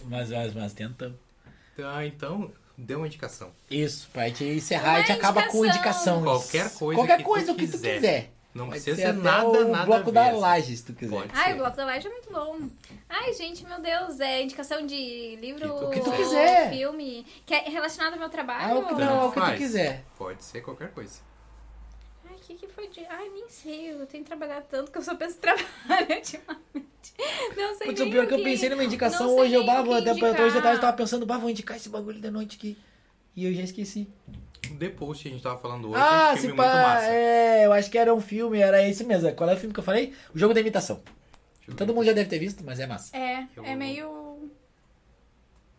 Mas, 0.04 0.30
mas, 0.30 0.54
mas 0.54 0.74
tenta. 0.74 1.14
Tá, 1.76 2.06
então, 2.06 2.52
deu 2.78 3.00
uma 3.00 3.08
indicação. 3.08 3.52
Isso, 3.70 4.10
pra 4.14 4.28
gente 4.28 4.44
encerrar, 4.44 4.96
a 4.96 5.00
gente 5.00 5.12
acaba 5.12 5.44
com 5.48 5.66
indicação. 5.66 6.18
indicações. 6.18 6.42
Qualquer 6.42 6.74
coisa 6.74 7.00
Qualquer 7.00 7.18
que 7.18 7.24
tu 7.24 7.26
coisa 7.26 7.54
que 7.54 7.68
tu 7.68 7.80
quiser. 7.80 8.35
Não 8.56 8.68
Pode 8.70 8.82
precisa 8.82 8.96
ser 8.96 9.02
ser 9.02 9.08
até 9.10 9.20
nada, 9.20 9.48
o 9.48 9.68
nada 9.68 9.86
bloco 9.86 10.12
da 10.14 10.30
assim. 10.30 10.40
laje, 10.40 10.78
se 10.78 10.86
tu 10.86 10.94
quiser. 10.94 11.14
Pode 11.14 11.30
Ai, 11.34 11.44
ser. 11.50 11.54
o 11.56 11.58
Bloco 11.58 11.76
da 11.76 11.86
Laje 11.86 12.08
é 12.08 12.10
muito 12.10 12.32
bom. 12.32 12.70
Ai, 13.10 13.34
gente, 13.34 13.66
meu 13.66 13.82
Deus, 13.82 14.20
é 14.22 14.42
indicação 14.42 14.86
de 14.86 15.36
livro, 15.42 15.76
O 15.76 15.92
que 15.92 16.00
tu 16.00 16.10
quiser. 16.14 16.70
filme, 16.70 17.26
que 17.46 17.54
é 17.54 17.70
relacionado 17.70 18.14
ao 18.14 18.20
meu 18.20 18.30
trabalho. 18.30 18.78
Ah, 18.78 18.80
o 18.80 18.88
que, 18.88 18.94
não, 18.94 19.28
o 19.28 19.32
que 19.34 19.42
tu 19.42 19.58
quiser. 19.58 20.06
Pode 20.18 20.42
ser 20.42 20.62
qualquer 20.62 20.90
coisa. 20.92 21.20
Ai, 22.30 22.34
o 22.34 22.40
que, 22.40 22.54
que 22.56 22.68
foi 22.68 22.88
de. 22.88 23.06
Ai, 23.08 23.28
nem 23.28 23.50
sei. 23.50 23.92
Eu 23.92 24.08
tenho 24.08 24.24
trabalhado 24.24 24.66
tanto 24.70 24.90
que 24.90 24.98
eu 25.00 25.02
só 25.04 25.16
penso 25.16 25.36
em 25.36 25.42
trabalho 25.42 25.68
ultimamente. 26.16 27.14
Não 27.58 27.78
sei 27.78 27.88
Putz, 27.88 28.00
o 28.00 28.04
nem 28.06 28.12
pior 28.14 28.24
o 28.24 28.28
que 28.30 28.34
eu 28.36 28.44
pensei 28.44 28.70
numa 28.70 28.84
indicação 28.86 29.28
não 29.28 29.34
sei 29.36 29.44
hoje, 29.44 29.54
eu 29.54 29.62
o 29.62 29.64
indicar. 29.64 30.42
hoje 30.46 30.56
eu 30.56 30.62
tava, 30.62 30.76
eu 30.76 30.80
tava 30.82 30.98
pensando, 30.98 31.26
bah, 31.26 31.38
vou 31.38 31.50
indicar 31.50 31.76
esse 31.76 31.90
bagulho 31.90 32.22
da 32.22 32.32
noite 32.32 32.56
aqui. 32.56 32.78
E 33.36 33.46
eu 33.46 33.54
já 33.54 33.64
esqueci. 33.64 34.08
The 34.70 34.90
Post, 34.90 35.28
a 35.28 35.32
gente 35.32 35.44
tava 35.44 35.58
falando 35.58 35.90
hoje, 35.90 36.00
ah, 36.02 36.30
é 36.30 36.34
um 36.34 36.36
se 36.36 36.42
filme 36.42 36.56
muito 36.58 36.70
pá, 36.72 36.82
massa. 36.82 37.06
é, 37.08 37.66
eu 37.66 37.74
acho 37.74 37.90
que 37.92 37.98
era 37.98 38.14
um 38.14 38.22
filme, 38.22 38.60
era 38.60 38.88
esse 38.88 39.04
mesmo. 39.04 39.32
Qual 39.34 39.50
é 39.50 39.54
o 39.54 39.58
filme 39.58 39.74
que 39.74 39.80
eu 39.80 39.84
falei? 39.84 40.14
O 40.34 40.38
Jogo 40.40 40.54
da 40.54 40.60
Imitação. 40.62 41.02
Eu 41.68 41.74
Todo 41.76 41.94
mundo 41.94 42.06
já 42.06 42.14
deve 42.14 42.30
ter 42.30 42.38
visto, 42.40 42.64
mas 42.64 42.80
é 42.80 42.86
massa. 42.88 43.16
É, 43.18 43.48
Eu 43.56 43.64
é 43.64 43.68
vou- 43.70 43.76
meio. 43.78 44.52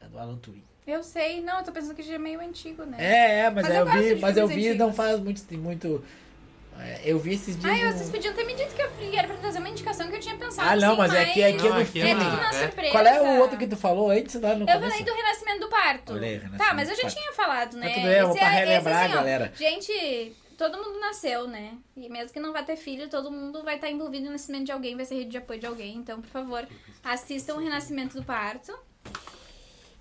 É 0.00 0.06
do 0.08 0.18
Alan 0.18 0.36
Turing. 0.36 0.62
Eu 0.86 1.02
sei, 1.02 1.40
não, 1.40 1.58
eu 1.58 1.64
tô 1.64 1.72
pensando 1.72 1.94
que 1.94 2.02
já 2.02 2.14
é 2.14 2.18
meio 2.18 2.40
antigo, 2.40 2.84
né? 2.84 2.96
É, 3.00 3.38
é, 3.40 3.50
mas, 3.50 3.64
Mas 3.66 3.74
eu, 3.74 3.80
eu 3.80 3.84
gosto 3.86 3.98
vi, 4.02 4.14
mas 4.20 4.36
eu 4.36 4.46
vi 4.48 4.74
não 4.74 4.86
antigos. 4.88 4.96
faz 4.96 5.20
muito. 5.20 5.54
muito 5.58 6.04
é, 6.04 6.25
eu 7.04 7.18
vi 7.18 7.34
esses 7.34 7.58
dias. 7.58 7.72
Ai, 7.72 7.84
no- 7.84 7.92
vocês 7.92 8.10
podiam 8.10 8.34
ter 8.34 8.44
me 8.44 8.54
dito 8.54 8.74
que 8.74 8.82
eu 8.82 8.90
era 9.18 9.26
pra 9.28 9.36
trazer 9.36 9.58
uma 9.58 9.68
indicação 9.68 10.08
que 10.08 10.16
eu 10.16 10.20
tinha 10.20 10.36
pensado. 10.36 10.68
Ah, 10.68 10.76
não, 10.76 10.88
assim, 10.92 10.98
mas 10.98 11.14
é 11.14 11.24
que- 11.26 11.42
é 11.42 11.52
que 11.52 11.62
Não, 11.68 11.74
no 11.76 11.80
aqui 11.80 12.00
É 12.00 12.06
filme. 12.06 12.24
tudo 12.24 12.36
na 12.36 12.48
é. 12.48 12.52
surpresa. 12.52 12.92
Qual 12.92 13.06
é 13.06 13.20
o 13.22 13.40
outro 13.40 13.58
que 13.58 13.66
tu 13.66 13.76
falou 13.76 14.10
antes 14.10 14.34
lá 14.40 14.54
no 14.54 14.62
Eu 14.62 14.74
começo? 14.74 14.90
falei 14.90 15.04
do 15.04 15.12
Renascimento 15.14 15.60
do 15.60 15.68
Parto. 15.68 16.12
Olha 16.12 16.26
aí, 16.26 16.32
Renascimento 16.34 16.64
tá, 16.64 16.74
mas 16.74 16.88
eu 16.88 16.96
já 16.96 17.02
Parto. 17.02 17.14
tinha 17.16 17.32
falado, 17.32 17.76
né? 17.76 17.88
Tá 17.88 17.94
tudo 17.94 18.02
bem, 18.06 18.12
eu 18.16 18.26
vou 18.28 18.36
Esse 18.36 18.44
pra 18.44 18.48
é- 18.54 18.56
esse, 18.62 18.68
relembrar, 18.70 19.02
assim, 19.04 19.12
ó, 19.12 19.16
galera. 19.16 19.52
Gente, 19.56 20.36
todo 20.58 20.78
mundo 20.78 20.98
nasceu, 21.00 21.46
né? 21.48 21.72
E 21.96 22.08
mesmo 22.08 22.32
que 22.32 22.40
não 22.40 22.52
vá 22.52 22.62
ter 22.62 22.76
filho, 22.76 23.08
todo 23.08 23.30
mundo 23.30 23.62
vai 23.62 23.76
estar 23.76 23.90
envolvido 23.90 24.26
no 24.26 24.32
nascimento 24.32 24.64
de 24.66 24.72
alguém, 24.72 24.96
vai 24.96 25.04
ser 25.04 25.14
rede 25.16 25.30
de 25.30 25.38
apoio 25.38 25.60
de 25.60 25.66
alguém. 25.66 25.96
Então, 25.96 26.20
por 26.20 26.30
favor, 26.30 26.66
assistam 27.04 27.54
o 27.54 27.58
Renascimento 27.58 28.16
do 28.16 28.24
Parto. 28.24 28.72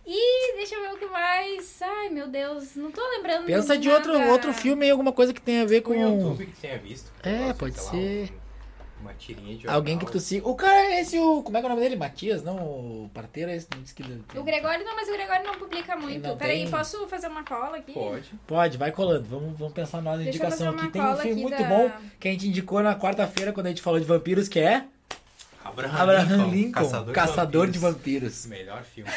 E 0.08 0.56
deixa 0.56 0.76
eu 0.76 0.82
ver 0.84 0.94
o 0.94 0.98
que 0.98 1.06
mais. 1.08 1.82
Ai, 1.82 2.10
meu 2.10 2.28
Deus, 2.28 2.76
não 2.76 2.92
tô 2.92 3.02
lembrando. 3.10 3.46
Pensa 3.46 3.78
de 3.78 3.88
nada. 3.88 4.00
outro, 4.12 4.30
outro 4.32 4.54
filme 4.54 4.86
aí, 4.86 4.92
alguma 4.92 5.12
coisa 5.12 5.34
que 5.34 5.42
tenha 5.42 5.64
a 5.64 5.66
ver 5.66 5.82
com. 5.82 5.94
Com 5.94 6.00
o 6.00 6.20
YouTube 6.22 6.46
que 6.46 6.62
tenha 6.62 6.78
visto. 6.78 7.12
que 7.22 7.28
É, 7.30 7.54
pode 7.54 7.76
lá, 7.76 7.84
ser. 7.84 8.32
um- 8.32 8.46
uma 9.02 9.14
tirinha 9.14 9.56
de 9.58 9.68
Alguém 9.68 10.00
que 10.00 10.06
tu 10.12 10.20
siga. 10.20 10.48
O 10.48 10.56
cara 10.56 10.76
é 10.76 11.02
esse, 11.02 11.20
o. 11.20 11.44
Como 11.44 11.56
é 11.58 11.60
que 11.60 11.66
é 11.66 11.70
o 11.70 11.70
nome 11.70 11.82
dele? 11.82 11.96
Matias, 11.96 12.44
não? 12.44 12.56
O 12.58 13.12
parteiro 13.14 13.52
é 13.52 13.56
esse? 13.56 13.68
Não 13.76 13.82
disse 13.84 13.94
que... 13.94 14.04
O 14.36 14.44
Gregório 14.44 14.84
não, 14.84 14.96
mas 14.96 15.08
o 15.08 15.12
Gregório 15.12 15.46
não 15.46 15.56
publica 15.56 15.96
muito. 15.96 16.28
não 16.28 16.38
Peraí, 16.38 16.62
tem- 16.64 16.72
posso 16.72 17.08
fazer 17.08 17.28
uma 17.28 17.44
cola 17.44 17.78
aqui? 17.78 17.94
Pode. 17.94 18.32
Pode, 18.48 18.78
vai 18.78 18.92
colando. 18.92 19.26
Vamos, 19.30 19.58
vamos 19.60 19.74
pensar 19.74 20.02
Deixa 20.02 20.18
eu 20.24 20.28
indicação 20.28 20.70
aqui. 20.70 20.88
Tem 20.90 21.02
um 21.04 21.18
filme 21.18 21.42
muito 21.42 21.58
da- 21.62 21.68
bom 21.70 21.92
que 22.20 22.28
a 22.28 22.32
gente 22.32 22.48
indicou 22.48 22.82
na 22.82 22.96
quarta-feira 22.96 23.52
quando 23.54 23.68
a 23.68 23.70
gente 23.70 23.82
falou 23.82 24.00
de 24.00 24.06
vampiros, 24.06 24.48
que 24.48 24.60
é 24.60 24.86
Abraham, 25.64 25.94
Abraham 26.02 26.48
Lincoln, 26.48 26.72
Caçador, 26.84 27.14
Caçador, 27.14 27.68
de, 27.70 27.78
Vampiros. 27.80 28.46
vampiros. 28.46 28.46
Melhor 28.48 28.84
filme. 28.84 29.12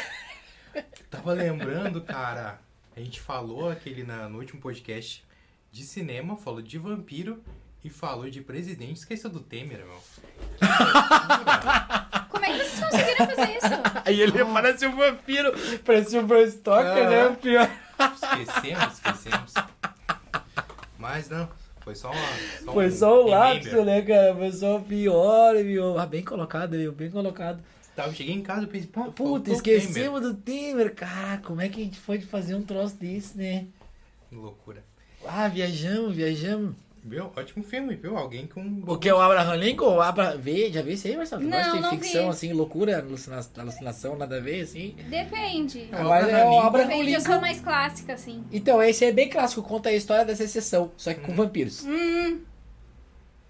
Tava 1.09 1.33
lembrando, 1.33 2.01
cara. 2.01 2.59
A 2.95 2.99
gente 2.99 3.19
falou 3.19 3.69
aquele 3.69 4.03
na, 4.03 4.27
no 4.29 4.37
último 4.39 4.61
podcast 4.61 5.23
de 5.71 5.83
cinema, 5.83 6.35
falou 6.37 6.61
de 6.61 6.77
vampiro 6.77 7.41
e 7.83 7.89
falou 7.89 8.29
de 8.29 8.41
presidente. 8.41 8.97
Esqueceu 8.97 9.29
do 9.29 9.39
Temer, 9.39 9.79
meu. 9.85 10.01
Como 12.29 12.45
é 12.45 12.57
que 12.57 12.63
vocês 12.65 12.79
conseguiram 12.79 13.25
fazer 13.27 13.57
isso? 13.57 14.01
Aí 14.05 14.21
ele 14.21 14.45
parece 14.45 14.85
um 14.87 14.95
vampiro, 14.95 15.51
parece 15.85 16.17
um 16.17 16.25
Bram 16.27 16.45
Stoker, 16.49 17.07
Ah. 17.07 17.09
né? 17.09 17.27
O 17.27 17.35
pior. 17.35 17.69
Esquecemos, 17.99 18.93
esquecemos. 18.93 19.53
Mas 20.97 21.29
não, 21.29 21.49
foi 21.81 21.95
só 21.95 22.11
uma. 22.11 22.27
Só 22.65 22.73
Foi 22.73 22.87
um 22.87 22.91
só 22.91 23.23
o 23.23 23.27
lápis, 23.29 23.65
remember. 23.67 23.85
né, 23.85 24.01
cara? 24.01 24.35
Foi 24.35 24.51
só 24.51 24.77
o 24.77 24.81
pior, 24.83 25.55
viu? 25.55 25.97
Ah, 25.97 26.05
bem 26.05 26.23
colocado, 26.23 26.71
viu? 26.77 26.91
Bem 26.91 27.09
colocado. 27.09 27.63
Tava, 27.99 28.13
cheguei 28.13 28.33
em 28.33 28.41
casa 28.41 28.63
e 28.63 28.67
pensei, 28.67 28.87
pá, 28.87 29.09
Puta, 29.13 29.51
esquecemos 29.51 30.21
do 30.21 30.33
Temer. 30.33 30.95
Cara, 30.95 31.39
como 31.39 31.59
é 31.59 31.67
que 31.67 31.81
a 31.81 31.83
gente 31.83 31.99
pode 31.99 32.25
fazer 32.25 32.55
um 32.55 32.61
troço 32.61 32.95
desse, 32.95 33.37
né? 33.37 33.65
Que 34.29 34.35
loucura. 34.35 34.81
Ah, 35.27 35.49
viajamos, 35.49 36.15
viajamos. 36.15 36.75
Viu? 37.03 37.29
Ótimo 37.35 37.61
filme, 37.61 37.95
viu? 37.95 38.15
Alguém 38.17 38.47
com. 38.47 38.83
O 38.87 38.97
que 38.97 39.09
é 39.09 39.13
o 39.13 39.19
Abraham 39.19 39.55
Lincoln? 39.55 39.95
O 39.97 40.01
Abra... 40.01 40.37
Vê, 40.37 40.71
já 40.71 40.81
viu 40.81 40.93
isso 40.93 41.07
aí, 41.07 41.17
Marcelo? 41.17 41.41
Não, 41.41 41.49
gosta 41.57 41.75
de 41.75 41.81
não 41.81 41.89
ficção, 41.89 42.23
vi. 42.23 42.29
assim, 42.29 42.53
loucura, 42.53 42.99
alucina... 42.99 43.39
alucinação, 43.57 44.17
nada 44.17 44.37
a 44.37 44.39
ver, 44.39 44.61
assim? 44.61 44.95
Depende. 45.09 45.89
É, 45.91 45.97
o 45.97 46.07
Mas 46.07 46.27
é 46.29 46.35
Abraham 46.35 46.45
o 46.45 46.51
Lincoln. 46.51 46.67
Abraham 46.67 46.87
Depende, 46.87 47.11
eu 47.11 47.19
sou 47.19 47.29
Lincoln. 47.31 47.41
mais 47.41 47.59
clássica, 47.59 48.13
assim. 48.13 48.43
Então, 48.49 48.81
esse 48.81 49.03
é 49.03 49.11
bem 49.11 49.29
clássico, 49.29 49.61
conta 49.61 49.89
a 49.89 49.93
história 49.93 50.23
da 50.23 50.35
secessão, 50.37 50.91
só 50.95 51.13
que 51.13 51.19
com 51.19 51.33
vampiros. 51.33 51.83
Hum. 51.85 52.39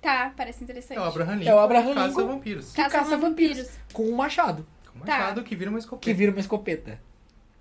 Tá, 0.01 0.34
parece 0.35 0.63
interessante. 0.63 0.97
É 0.97 1.01
o 1.01 1.03
Abraham 1.03 1.35
Lincoln. 1.35 1.49
É 1.51 1.55
o 1.55 1.59
Abraham 1.59 1.93
caça 1.93 2.07
Lincoln. 2.07 2.27
vampiros. 2.27 2.71
Caça 2.71 2.89
caça 2.89 3.17
vampiros. 3.17 3.57
vampiros. 3.57 3.80
Com 3.93 4.03
um 4.03 4.15
machado, 4.15 4.65
Com 4.93 4.99
um 4.99 5.01
Tá. 5.01 5.17
machado 5.17 5.43
que 5.43 5.55
vira 5.55 5.69
uma 5.69 5.80
escopeta. 5.80 6.03
que 6.05 6.13
vira 6.13 6.31
uma 6.31 6.39
escopeta. 6.39 6.99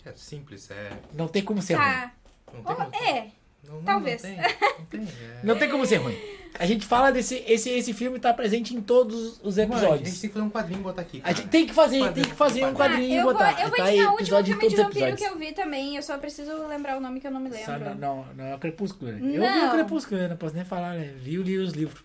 É 0.04 0.12
simples, 0.14 0.70
é. 0.70 0.90
Não 1.12 1.26
tem 1.28 1.42
como 1.42 1.60
ser 1.60 1.74
ruim. 1.74 1.84
Tá. 1.84 2.12
Não 2.54 2.62
tem 2.62 2.72
Oh, 2.72 2.76
como- 2.76 2.94
é. 3.04 3.26
Não, 3.64 3.74
não, 3.74 3.82
talvez. 3.82 4.22
Não 4.22 4.30
tem, 4.30 4.38
não 4.78 4.86
tem, 4.86 5.00
é. 5.02 5.40
Não 5.42 5.58
tem 5.58 5.68
como 5.68 5.84
ser 5.84 5.96
ruim. 5.96 6.16
A 6.58 6.64
gente 6.64 6.86
fala 6.86 7.10
desse. 7.10 7.44
Esse, 7.46 7.68
esse 7.70 7.92
filme 7.92 8.18
tá 8.18 8.32
presente 8.32 8.74
em 8.74 8.80
todos 8.80 9.38
os 9.42 9.56
Mano, 9.58 9.72
a 9.74 9.76
episódios. 9.76 10.08
gente 10.08 10.20
tem 10.20 10.30
que 10.30 10.34
fazer 10.34 10.46
um 10.46 10.50
quadrinho 10.50 10.80
e 10.80 10.82
botar 10.82 11.02
aqui. 11.02 11.20
A 11.24 11.32
gente 11.32 11.48
tem 11.48 11.66
que 11.66 11.74
fazer, 11.74 11.98
Quadrinho, 11.98 12.14
tem 12.14 12.24
que 12.32 12.34
fazer 12.38 12.64
um 12.64 12.72
quadrinho. 12.74 13.18
e 13.18 13.22
vou, 13.22 13.32
botar. 13.32 13.60
eu 13.60 13.68
vou 13.68 13.76
tá 13.76 13.88
indicar 13.92 14.06
o 14.08 14.10
último 14.12 14.18
episódio 14.20 14.44
de 14.54 14.60
filme 14.60 14.68
de 14.68 14.76
vampiro 14.82 15.06
que 15.06 15.12
episódios. 15.24 15.30
eu 15.32 15.38
vi 15.38 15.52
também. 15.52 15.96
Eu 15.96 16.02
só 16.02 16.16
preciso 16.16 16.66
lembrar 16.68 16.96
o 16.96 17.00
nome 17.00 17.20
que 17.20 17.26
eu 17.26 17.30
não 17.30 17.40
me 17.40 17.50
lembro. 17.50 17.66
Só 17.66 17.78
não, 17.78 17.94
não, 17.96 18.24
não 18.34 18.44
é 18.44 18.54
o 18.54 18.58
Crepúsculo, 18.58 19.12
né? 19.12 19.18
Eu 19.20 19.42
vi 19.60 19.66
o 19.66 19.70
Crepúsculo, 19.72 20.20
né? 20.20 20.28
não 20.28 20.36
posso 20.36 20.54
nem 20.54 20.64
falar, 20.64 20.94
né? 20.94 21.12
Vi 21.18 21.36
li 21.36 21.58
os 21.58 21.72
livros. 21.74 22.02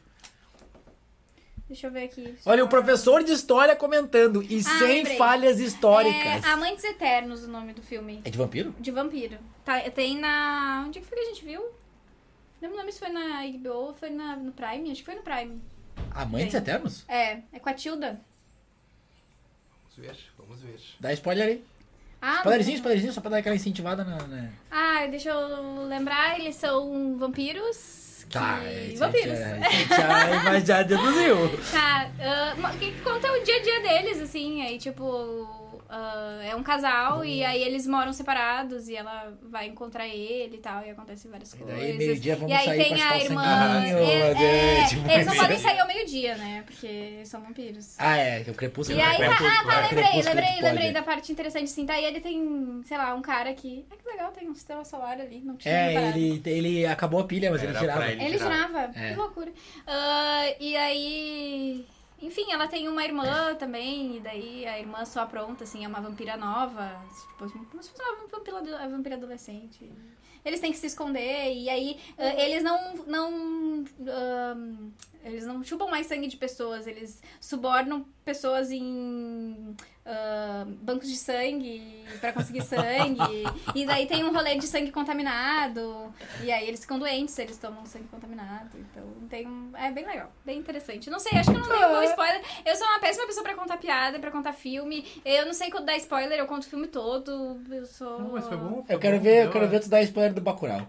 Deixa 1.74 1.88
eu 1.88 1.92
ver 1.92 2.04
aqui. 2.04 2.36
Olha, 2.46 2.64
o 2.64 2.68
professor 2.70 3.24
de 3.24 3.32
história 3.32 3.76
comentando. 3.76 4.44
E 4.44 4.60
Ah, 4.60 4.78
sem 4.78 4.88
lembrei. 4.98 5.18
falhas 5.18 5.60
históricas. 5.60 6.44
É 6.46 6.48
Amantes 6.50 6.84
Eternos 6.84 7.44
o 7.44 7.48
nome 7.48 7.74
do 7.74 7.82
filme. 7.82 8.22
É 8.24 8.30
de 8.30 8.38
vampiro? 8.38 8.76
De 8.80 8.92
vampiro. 8.92 9.40
Tá, 9.66 9.80
tem 9.90 10.20
na. 10.20 10.84
Onde 10.86 11.00
que 11.00 11.06
foi 11.08 11.18
que 11.18 11.24
a 11.24 11.28
gente 11.30 11.44
viu? 11.44 11.64
Não 12.62 12.70
me 12.70 12.76
lembro 12.78 12.92
se 12.92 13.00
foi 13.00 13.10
na 13.10 13.42
HBO 13.48 13.70
ou 13.88 13.94
foi 13.96 14.12
na, 14.12 14.36
no 14.36 14.52
Prime. 14.52 14.92
Acho 14.92 15.00
que 15.02 15.06
foi 15.06 15.16
no 15.16 15.24
Prime. 15.24 15.60
Amantes 16.12 16.52
Tem. 16.52 16.60
Eternos? 16.62 17.04
É, 17.10 17.40
é 17.52 17.60
com 17.60 17.70
a 17.70 17.74
Tilda. 17.74 18.22
Vamos 19.98 19.98
ver, 19.98 20.18
vamos 20.38 20.60
ver. 20.62 20.80
Dá 21.00 21.12
spoiler 21.14 21.48
aí. 21.48 21.64
Ah, 22.22 22.38
Spoilerzinho, 22.38 22.76
spoilerzinho, 22.78 23.12
só 23.14 23.20
pra 23.20 23.32
dar 23.32 23.38
aquela 23.38 23.56
incentivada 23.56 24.04
na. 24.04 24.16
na- 24.28 24.50
ah, 24.72 25.08
deixa 25.08 25.30
eu 25.32 25.86
lembrar, 25.88 26.40
eles 26.40 26.56
são 26.56 27.18
vampiros. 27.18 28.13
Tá, 28.30 28.60
que... 28.60 28.68
é, 28.68 28.96
vampiros. 28.98 29.40
Já, 29.40 29.58
já, 29.98 30.44
mas 30.44 30.66
já 30.66 30.84
deduziu. 30.84 31.36
Tá, 31.72 32.10
que 32.80 32.92
conta 33.02 33.32
o 33.32 33.44
dia 33.44 33.58
a 33.58 33.62
dia 33.62 33.80
deles, 33.82 34.22
assim, 34.22 34.62
aí 34.62 34.78
tipo. 34.78 35.63
Ah, 35.96 36.40
é 36.44 36.56
um 36.56 36.64
casal 36.64 37.18
Uhum. 37.20 37.26
e 37.26 37.44
aí 37.46 37.62
eles 37.64 37.86
moram 37.86 38.12
separados 38.12 38.88
e 38.90 38.96
ela 38.96 39.32
vai 39.44 39.68
encontrar 39.68 40.08
ele 40.08 40.56
e 40.56 40.60
tal, 40.60 40.84
e 40.86 40.90
acontecem 40.90 41.30
várias 41.30 41.54
E 41.54 41.58
coisas. 41.58 41.78
daí, 41.80 41.98
meio-dia, 41.98 42.36
vamos 42.36 42.52
e 42.52 42.54
aí 42.56 42.66
sair 42.66 42.84
tem 42.84 43.02
a 43.04 43.18
irmã. 43.20 43.44
sanguinho, 43.44 43.98
é, 44.00 44.80
é, 44.82 44.86
tipo, 44.88 45.12
eles 45.12 45.26
não 45.28 45.36
podem 45.36 45.58
sair 45.60 45.80
ao 45.80 45.88
meio-dia, 45.88 46.36
né? 46.36 46.64
Porque 46.66 47.22
são 47.26 47.42
vampiros. 47.42 47.96
Ah, 48.00 48.18
é, 48.18 48.44
que 48.44 48.50
é 48.50 48.54
o 48.54 48.56
crepúsculo. 48.56 48.98
E 48.98 49.02
aí, 49.02 49.18
tá, 49.18 49.36
Crepúsculo, 49.36 49.50
ah, 49.50 49.64
tá, 49.74 49.82
lembrei, 49.88 50.22
lembrei, 50.24 50.62
lembrei 50.62 50.92
da 50.92 51.04
parte 51.04 51.32
interessante, 51.32 51.66
assim, 51.66 51.86
tá? 51.86 52.00
E 52.00 52.06
ele 52.06 52.20
tem, 52.20 52.82
sei 52.86 52.98
lá, 52.98 53.14
um 53.14 53.22
cara 53.22 53.54
que. 53.54 53.86
Ah, 53.92 53.96
que 54.02 54.10
legal, 54.10 54.32
tem 54.32 54.50
um 54.50 54.56
sistema 54.56 54.84
solar 54.84 55.20
ali, 55.20 55.42
não 55.46 55.56
tinha 55.56 55.74
É, 55.74 55.88
reparado. 55.90 56.18
ele, 56.18 56.42
ele 56.46 56.86
acabou 56.86 57.20
a 57.20 57.24
pilha, 57.26 57.52
mas 57.52 57.62
ele 57.62 57.72
Era 57.72 57.80
tirava. 57.80 58.00
pra 58.00 58.12
ele. 58.12 58.24
Ele 58.24 58.38
girava. 58.38 58.68
girava, 58.68 58.92
É. 59.00 59.10
que 59.10 59.16
loucura. 59.20 59.52
Ah, 59.88 60.46
e 60.60 60.76
aí. 60.76 61.86
Enfim, 62.24 62.54
ela 62.54 62.68
tem 62.68 62.88
uma 62.88 63.04
irmã 63.04 63.54
também, 63.56 64.16
e 64.16 64.20
daí 64.22 64.66
a 64.66 64.80
irmã 64.80 65.04
só 65.04 65.22
apronta, 65.24 65.66
assim, 65.66 65.84
é 65.84 65.88
uma 65.88 66.00
vampira 66.00 66.38
nova, 66.38 66.90
tipo, 67.20 67.52
como 67.70 67.84
se 67.84 67.90
fosse 67.90 68.02
uma 68.02 68.28
vampira, 68.28 68.88
vampira 68.88 69.16
adolescente. 69.16 69.92
Eles 70.46 70.62
têm 70.62 70.72
que 70.72 70.78
se 70.78 70.88
esconder, 70.88 71.54
e 71.54 71.70
aí 71.70 72.00
ah, 72.18 72.42
eles 72.42 72.64
não. 72.64 72.96
não 73.06 73.84
eles 75.24 75.46
não 75.46 75.64
chupam 75.64 75.88
mais 75.88 76.08
sangue 76.08 76.28
de 76.28 76.38
pessoas, 76.38 76.88
eles 76.88 77.22
subornam 77.40 78.06
pessoas 78.24 78.72
em 78.72 79.76
ah, 80.06 80.66
bancos 80.82 81.08
de 81.08 81.16
sangue 81.16 82.04
pra 82.20 82.34
conseguir 82.34 82.62
sangue. 82.62 83.20
e 83.76 83.86
daí 83.86 84.06
tem 84.06 84.24
um 84.24 84.34
rolê 84.34 84.56
de 84.58 84.68
sangue 84.68 84.92
contaminado. 84.92 86.14
E 86.44 86.52
aí 86.52 86.68
eles 86.68 86.82
ficam 86.82 87.00
doentes 87.00 87.34
se 87.34 87.42
eles 87.42 87.58
tomam 87.58 87.86
sangue 87.86 88.08
contaminado. 88.10 88.70
Então 88.78 89.04
tem 89.30 89.48
um... 89.48 89.72
É 89.76 89.92
bem 89.92 90.06
legal, 90.06 90.32
bem 90.46 90.60
interessante. 90.60 91.10
Não 91.10 91.20
sei, 91.20 91.38
acho 91.40 91.50
que 91.52 91.58
eu 91.58 91.62
não 91.62 91.70
dei 91.70 91.86
um 91.86 91.90
bom 91.96 92.04
spoiler. 92.04 92.42
Eu 92.66 92.76
sou 92.76 92.88
uma 92.88 93.00
péssima 93.00 93.26
pessoa 93.28 93.44
pra 93.44 93.56
contar 93.56 93.78
piada, 93.78 94.20
pra 94.20 94.32
contar 94.32 94.54
filme. 94.54 95.06
Eu 95.26 95.46
não 95.46 95.54
sei 95.54 95.70
quando 95.72 95.86
dar 95.86 95.96
spoiler, 95.98 96.38
eu 96.40 96.46
conto 96.48 96.64
o 96.64 96.70
filme 96.70 96.88
todo. 96.88 97.62
Eu 97.72 97.86
sou. 97.86 98.20
Não, 98.20 98.32
mas 98.34 98.48
foi 98.48 98.58
bom. 98.58 98.84
Eu 98.90 99.00
quero 99.00 99.20
ver, 99.20 99.46
eu 99.46 99.52
quero 99.52 99.66
a- 99.66 99.68
ver 99.68 99.80
tu 99.80 99.90
dar 99.90 100.02
spoiler 100.04 100.34
do 100.34 100.42
Bacurau. 100.42 100.88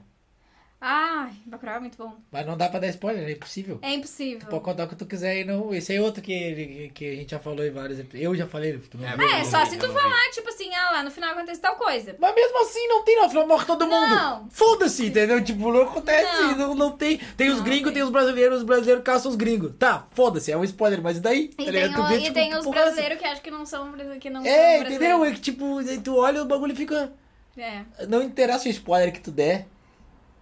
Ai, 0.86 1.31
Bacurau 1.47 1.77
é 1.77 1.81
muito 1.81 1.97
bom. 1.97 2.12
Mas 2.31 2.44
não 2.44 2.59
dá 2.59 2.69
pra 2.69 2.78
dar 2.78 2.89
spoiler, 2.89 3.27
é 3.27 3.32
impossível. 3.32 3.78
É 3.81 3.94
impossível. 3.94 4.47
Pode 4.51 4.62
contar 4.65 4.85
o 4.85 4.89
que 4.89 4.94
tu 4.94 5.06
quiser 5.06 5.40
e 5.40 5.44
não. 5.44 5.73
Esse 5.74 5.94
é 5.97 6.01
outro 6.01 6.20
que, 6.20 6.90
que 6.93 7.09
a 7.11 7.15
gente 7.16 7.31
já 7.31 7.39
falou 7.39 7.65
em 7.65 7.70
vários 7.70 7.98
episódios. 7.98 8.23
Eu 8.23 8.36
já 8.36 8.47
falei, 8.47 8.77
tu 8.90 8.98
não 8.98 9.09
É, 9.09 9.16
viu. 9.16 9.27
É, 9.27 9.44
só 9.44 9.65
se 9.65 9.78
tu 9.78 9.90
falar, 9.90 10.31
tipo 10.32 10.47
assim, 10.51 10.69
ah 10.74 10.90
lá, 10.93 11.02
no 11.02 11.11
final 11.11 11.31
acontece 11.32 11.59
tal 11.59 11.77
coisa. 11.77 12.15
Mas 12.19 12.35
mesmo 12.35 12.61
assim 12.61 12.86
não 12.86 13.02
tem, 13.02 13.16
não, 13.16 13.24
afinal 13.24 13.47
morre 13.48 13.65
todo 13.65 13.86
mundo. 13.86 14.15
Não. 14.15 14.47
Foda-se, 14.51 15.06
entendeu? 15.06 15.43
Tipo, 15.43 15.73
não 15.73 15.85
acontece, 15.85 16.43
Não. 16.43 16.56
não, 16.59 16.74
não 16.74 16.93
tem. 16.93 17.16
Tem 17.35 17.48
os 17.48 17.62
gringos, 17.62 17.85
tem. 17.85 17.94
tem 17.94 18.02
os 18.02 18.11
brasileiros, 18.11 18.59
os 18.59 18.65
brasileiros 18.65 19.02
caçam 19.02 19.31
os 19.31 19.36
gringos. 19.39 19.73
Tá, 19.78 20.06
foda-se, 20.11 20.52
é 20.52 20.56
um 20.59 20.65
spoiler, 20.65 21.01
mas 21.01 21.16
e 21.16 21.20
daí? 21.20 21.51
E 21.59 21.65
Tá 21.65 21.73
tem? 21.73 21.93
Tu 21.94 22.01
o- 22.02 22.09
vê, 22.09 22.15
e 22.16 22.20
tipo, 22.24 22.35
tem 22.35 22.55
os 22.59 22.66
é 22.66 22.70
brasileiros 22.70 23.19
que 23.19 23.24
acham 23.24 23.43
que 23.43 23.51
não 23.51 23.65
são, 23.65 23.93
que 24.20 24.28
não 24.28 24.44
É, 24.44 24.77
são 24.81 24.86
entendeu? 24.86 25.24
É 25.24 25.31
que 25.32 25.40
tipo, 25.40 25.78
tu 26.05 26.16
olha 26.19 26.43
o 26.43 26.44
bagulho 26.44 26.74
e 26.74 26.77
fica. 26.77 27.11
É. 27.56 27.85
Não 28.06 28.23
interessa 28.23 28.69
o 28.69 28.70
spoiler 28.70 29.11
que 29.12 29.20
tu 29.20 29.31
der. 29.31 29.66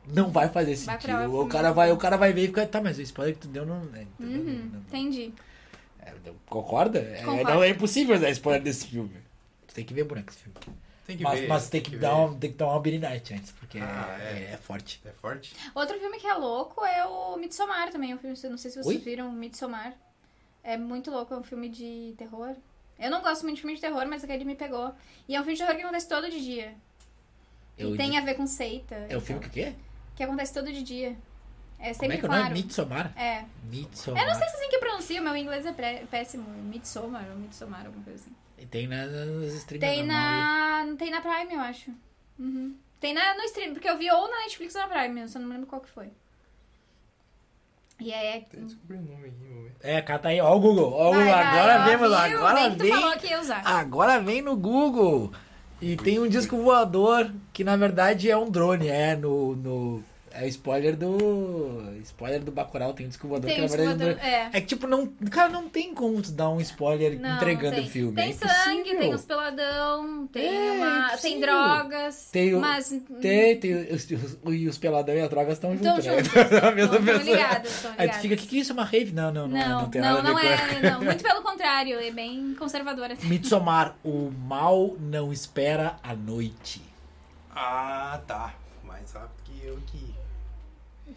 Não 0.07 0.31
vai 0.31 0.49
fazer 0.49 0.75
Vai 0.77 0.97
sentido. 1.01 1.17
pra- 1.17 1.29
o, 1.31 1.47
cara 1.49 1.73
vai, 1.73 1.93
o 1.93 1.97
cara 1.97 2.17
vai 2.17 2.33
ver 2.33 2.45
e 2.45 2.47
fica. 2.49 2.67
Tá, 2.67 2.81
mas 2.81 2.99
o 2.99 3.03
spoiler 3.03 3.35
que 3.35 3.43
tu 3.43 3.49
deu 3.49 3.65
não. 3.65 3.77
é? 3.95 4.07
Uhum, 4.21 4.71
Não- 4.73 4.81
entendi. 4.81 5.33
é, 6.01 6.13
concorda? 6.47 6.99
É, 6.99 7.23
não 7.45 7.63
é 7.63 7.69
impossível 7.69 8.19
dar 8.19 8.31
spoiler 8.31 8.63
desse 8.63 8.87
filme. 8.89 9.17
Tu 9.69 9.75
tem 9.75 9.85
que 9.85 9.95
ver 9.95 10.05
boneco 10.05 10.31
esse 10.31 10.41
filme. 10.41 10.57
Tem 11.07 11.17
que 11.17 11.23
Mas, 11.25 11.41
ver. 11.41 11.49
mas 11.49 11.69
tem 11.69 11.81
que, 11.81 11.97
dar 11.97 12.15
ver. 12.15 12.21
uma, 12.21 12.35
tem 12.37 12.51
que 12.53 12.57
dar 12.57 12.67
uma 12.69 12.81
Night 12.99 13.35
antes, 13.35 13.51
porque 13.53 13.79
Ah, 13.79 14.17
é, 14.21 14.51
é. 14.51 14.51
é 14.55 14.57
forte. 14.57 15.01
É 15.05 15.11
forte? 15.11 15.55
Outro 15.75 15.99
filme 15.99 16.19
que 16.19 16.27
é 16.27 16.35
louco 16.35 16.85
é 16.85 17.05
o 17.05 17.37
Midsommar 17.37 17.91
também. 17.91 18.15
Um 18.15 18.19
filme, 18.19 18.37
não 18.49 18.57
sei 18.57 18.71
se 18.71 18.77
vocês 18.83 18.87
Oi? 18.87 18.99
viram 18.99 19.31
Midsommar. 19.33 19.95
É 20.63 20.77
muito 20.77 21.11
louco, 21.11 21.35
é 21.35 21.37
um 21.37 21.43
filme 21.43 21.69
de 21.69 22.15
terror. 22.17 22.55
Eu 22.99 23.11
não 23.11 23.21
gosto 23.21 23.43
muito 23.43 23.57
de 23.57 23.63
filme 23.63 23.75
de 23.75 23.81
terror, 23.81 24.07
mas 24.07 24.23
aquele 24.23 24.45
me 24.45 24.55
pegou. 24.55 24.95
E 25.29 25.35
é 25.35 25.41
um 25.41 25.43
filme 25.43 25.55
de 25.57 25.61
terror 25.61 25.75
que 25.77 25.83
acontece 25.83 26.09
todo 26.09 26.31
de 26.31 26.41
dia. 26.41 26.73
Eu 27.77 27.95
e 27.95 27.97
tem 27.97 28.11
di- 28.13 28.17
a 28.17 28.21
ver 28.21 28.35
com 28.35 28.47
seita. 28.47 28.95
É 29.09 29.17
o 29.17 29.21
filme 29.21 29.41
que 29.43 29.49
o 29.49 29.51
quê? 29.51 29.73
Que 30.17 30.23
acontece 30.23 30.53
todo 30.55 30.73
de 30.73 30.83
dia. 30.83 31.17
É 31.79 31.87
Como 31.87 31.95
sempre 31.95 32.17
é 32.17 32.21
que 32.21 32.27
é 32.27 32.29
o 32.29 32.31
nome? 32.31 32.43
claro. 32.43 32.55
Midsommar? 32.55 33.13
É. 33.17 33.45
Midsommar. 33.65 34.23
Eu 34.23 34.29
não 34.29 34.35
sei 34.35 34.49
se 34.49 34.55
é 34.55 34.59
assim 34.59 34.69
que 34.71 34.79
pronuncia, 34.79 35.21
meu 35.21 35.37
inglês 35.37 35.67
é 35.67 35.73
péssimo. 36.11 36.49
Midsommar 36.49 37.27
ou 37.31 37.37
Midsommar, 37.37 37.85
alguma 37.87 38.05
coisa 38.05 38.21
assim. 38.23 38.33
E 38.59 38.67
tem 38.67 38.87
nas, 38.87 39.11
nas 39.11 39.53
streams 39.55 39.81
Tem 39.81 40.01
aí. 40.03 40.07
na. 40.07 40.95
Tem 40.97 41.11
na 41.11 41.21
Prime, 41.21 41.53
eu 41.55 41.61
acho. 41.61 41.91
Uhum. 42.39 42.77
Tem 43.01 43.13
na, 43.13 43.35
no 43.35 43.43
stream, 43.45 43.73
porque 43.73 43.89
eu 43.91 43.99
vi 43.99 44.09
ou 44.11 44.31
na 44.31 44.41
Netflix 44.43 44.75
ou 44.77 44.83
na 44.83 44.89
Prime, 44.89 45.21
eu 45.23 45.29
só 45.29 45.41
não 45.41 45.49
lembro 45.49 45.67
qual 45.67 45.81
que 45.81 45.91
foi. 45.91 46.09
E 48.01 48.13
aí 48.13 48.27
é. 48.27 48.33
Tem 48.43 48.61
que 48.61 48.67
descobrir 48.67 48.97
o 48.99 49.03
nome 49.03 49.27
aqui, 49.29 49.37
vamos 49.49 49.65
ver. 49.65 49.73
É, 49.81 50.03
cata 50.03 50.29
aí. 50.29 50.41
Ó 50.41 50.55
o 50.57 50.61
Google. 50.61 50.93
Ó 50.93 51.11
o 51.11 51.15
Google. 51.15 51.25
vai, 51.25 51.33
Agora 51.45 51.81
ó, 51.81 51.85
vem, 51.85 51.97
mano. 51.97 52.29
viu? 52.29 52.39
Agora 52.39 52.55
Bem 52.55 52.71
que 52.71 52.77
tu 52.77 52.83
vem. 52.85 52.93
falou 52.93 53.17
que 53.17 53.27
ia 53.27 53.41
usar. 53.41 53.63
Agora 53.67 54.21
vem 54.21 54.43
no 54.43 54.57
Google. 54.57 55.33
E 55.83 55.97
tem 55.97 56.21
um 56.21 56.29
disco 56.29 56.57
voador 56.57 57.29
que 57.53 57.65
na 57.65 57.77
verdade 57.77 58.31
é 58.31 58.37
um 58.37 58.49
drone. 58.49 58.87
É 58.87 59.17
no. 59.17 59.57
no 59.57 60.12
é 60.35 60.45
o 60.45 60.49
spoiler 60.49 60.97
do. 60.97 61.93
Spoiler 62.03 62.41
do 62.43 62.51
Bacurau. 62.53 62.93
Tem 62.93 63.07
um 63.07 63.09
disco 63.09 63.29
voador 63.29 63.47
Tem 63.51 63.57
que 63.57 63.61
na 63.63 63.77
verdade 63.77 64.21
é 64.21 64.27
é. 64.29 64.51
É 64.55 64.61
que 64.61 64.67
tipo, 64.67 64.87
não. 64.87 65.07
Cara, 65.31 65.49
não 65.51 65.69
tem 65.69 65.95
como 65.95 66.21
tu 66.23 66.33
dar 66.33 66.49
um 66.51 66.61
spoiler 66.61 67.19
Não, 67.21 67.37
entregando 67.37 67.77
tem. 67.77 67.85
o 67.87 67.89
filme. 67.91 68.15
Tem 68.17 68.31
é 68.31 68.33
sangue, 68.33 68.97
tem 68.97 69.15
os 69.15 69.25
peladão, 69.25 70.27
tem, 70.29 70.47
É, 70.47 70.73
uma, 70.73 71.09
tem 71.19 71.37
impossível. 71.37 71.41
drogas. 71.41 72.29
Tem 72.33 72.55
o- 72.55 72.61
mas. 72.61 72.89
Tem, 73.21 73.57
tem 73.59 73.75
os, 73.93 74.05
os, 74.11 74.39
e 74.55 74.69
os 74.69 74.79
peladão 74.79 75.15
e 75.15 75.21
as 75.21 75.29
drogas 75.31 75.53
estão 75.55 75.77
Tão 75.77 76.01
juntos, 76.01 76.07
né? 76.07 76.17
juntos. 76.23 76.33
a 76.63 76.71
mesma 76.73 76.97
Tão- 76.97 77.05
tão 77.05 77.15
pessoa. 77.19 77.37
ligados, 77.37 77.83
tão 77.83 77.91
Aí 77.91 77.97
tu 77.97 78.01
ligados. 78.01 78.17
fica, 78.23 78.35
o 78.35 78.39
que, 78.39 78.47
que 78.47 78.57
é 78.57 78.61
isso? 78.61 78.73
É 78.73 78.75
uma 78.75 78.85
rave? 78.85 79.13
Não, 79.13 79.33
não, 79.33 79.49
não, 79.49 79.57
é, 79.59 79.69
Não, 79.69 79.81
não 79.83 79.91
tem 79.91 80.01
não, 80.03 80.15
nada 80.15 80.31
não 80.31 80.39
é. 80.39 80.91
Não, 80.91 81.01
muito 81.05 81.23
pelo 81.23 81.43
contrário, 81.43 81.99
é 81.99 82.11
bem 82.11 82.55
conservadora. 82.59 83.15
Midsommar, 83.23 83.95
o 84.05 84.31
mal 84.31 84.97
não 84.99 85.33
espera 85.33 85.97
a 86.03 86.15
noite. 86.15 86.81
Ah, 87.55 88.21
tá. 88.27 88.55
Mais 88.85 89.13
rápido 89.13 89.43
que 89.45 89.67
eu 89.67 89.77
aqui. 89.77 90.15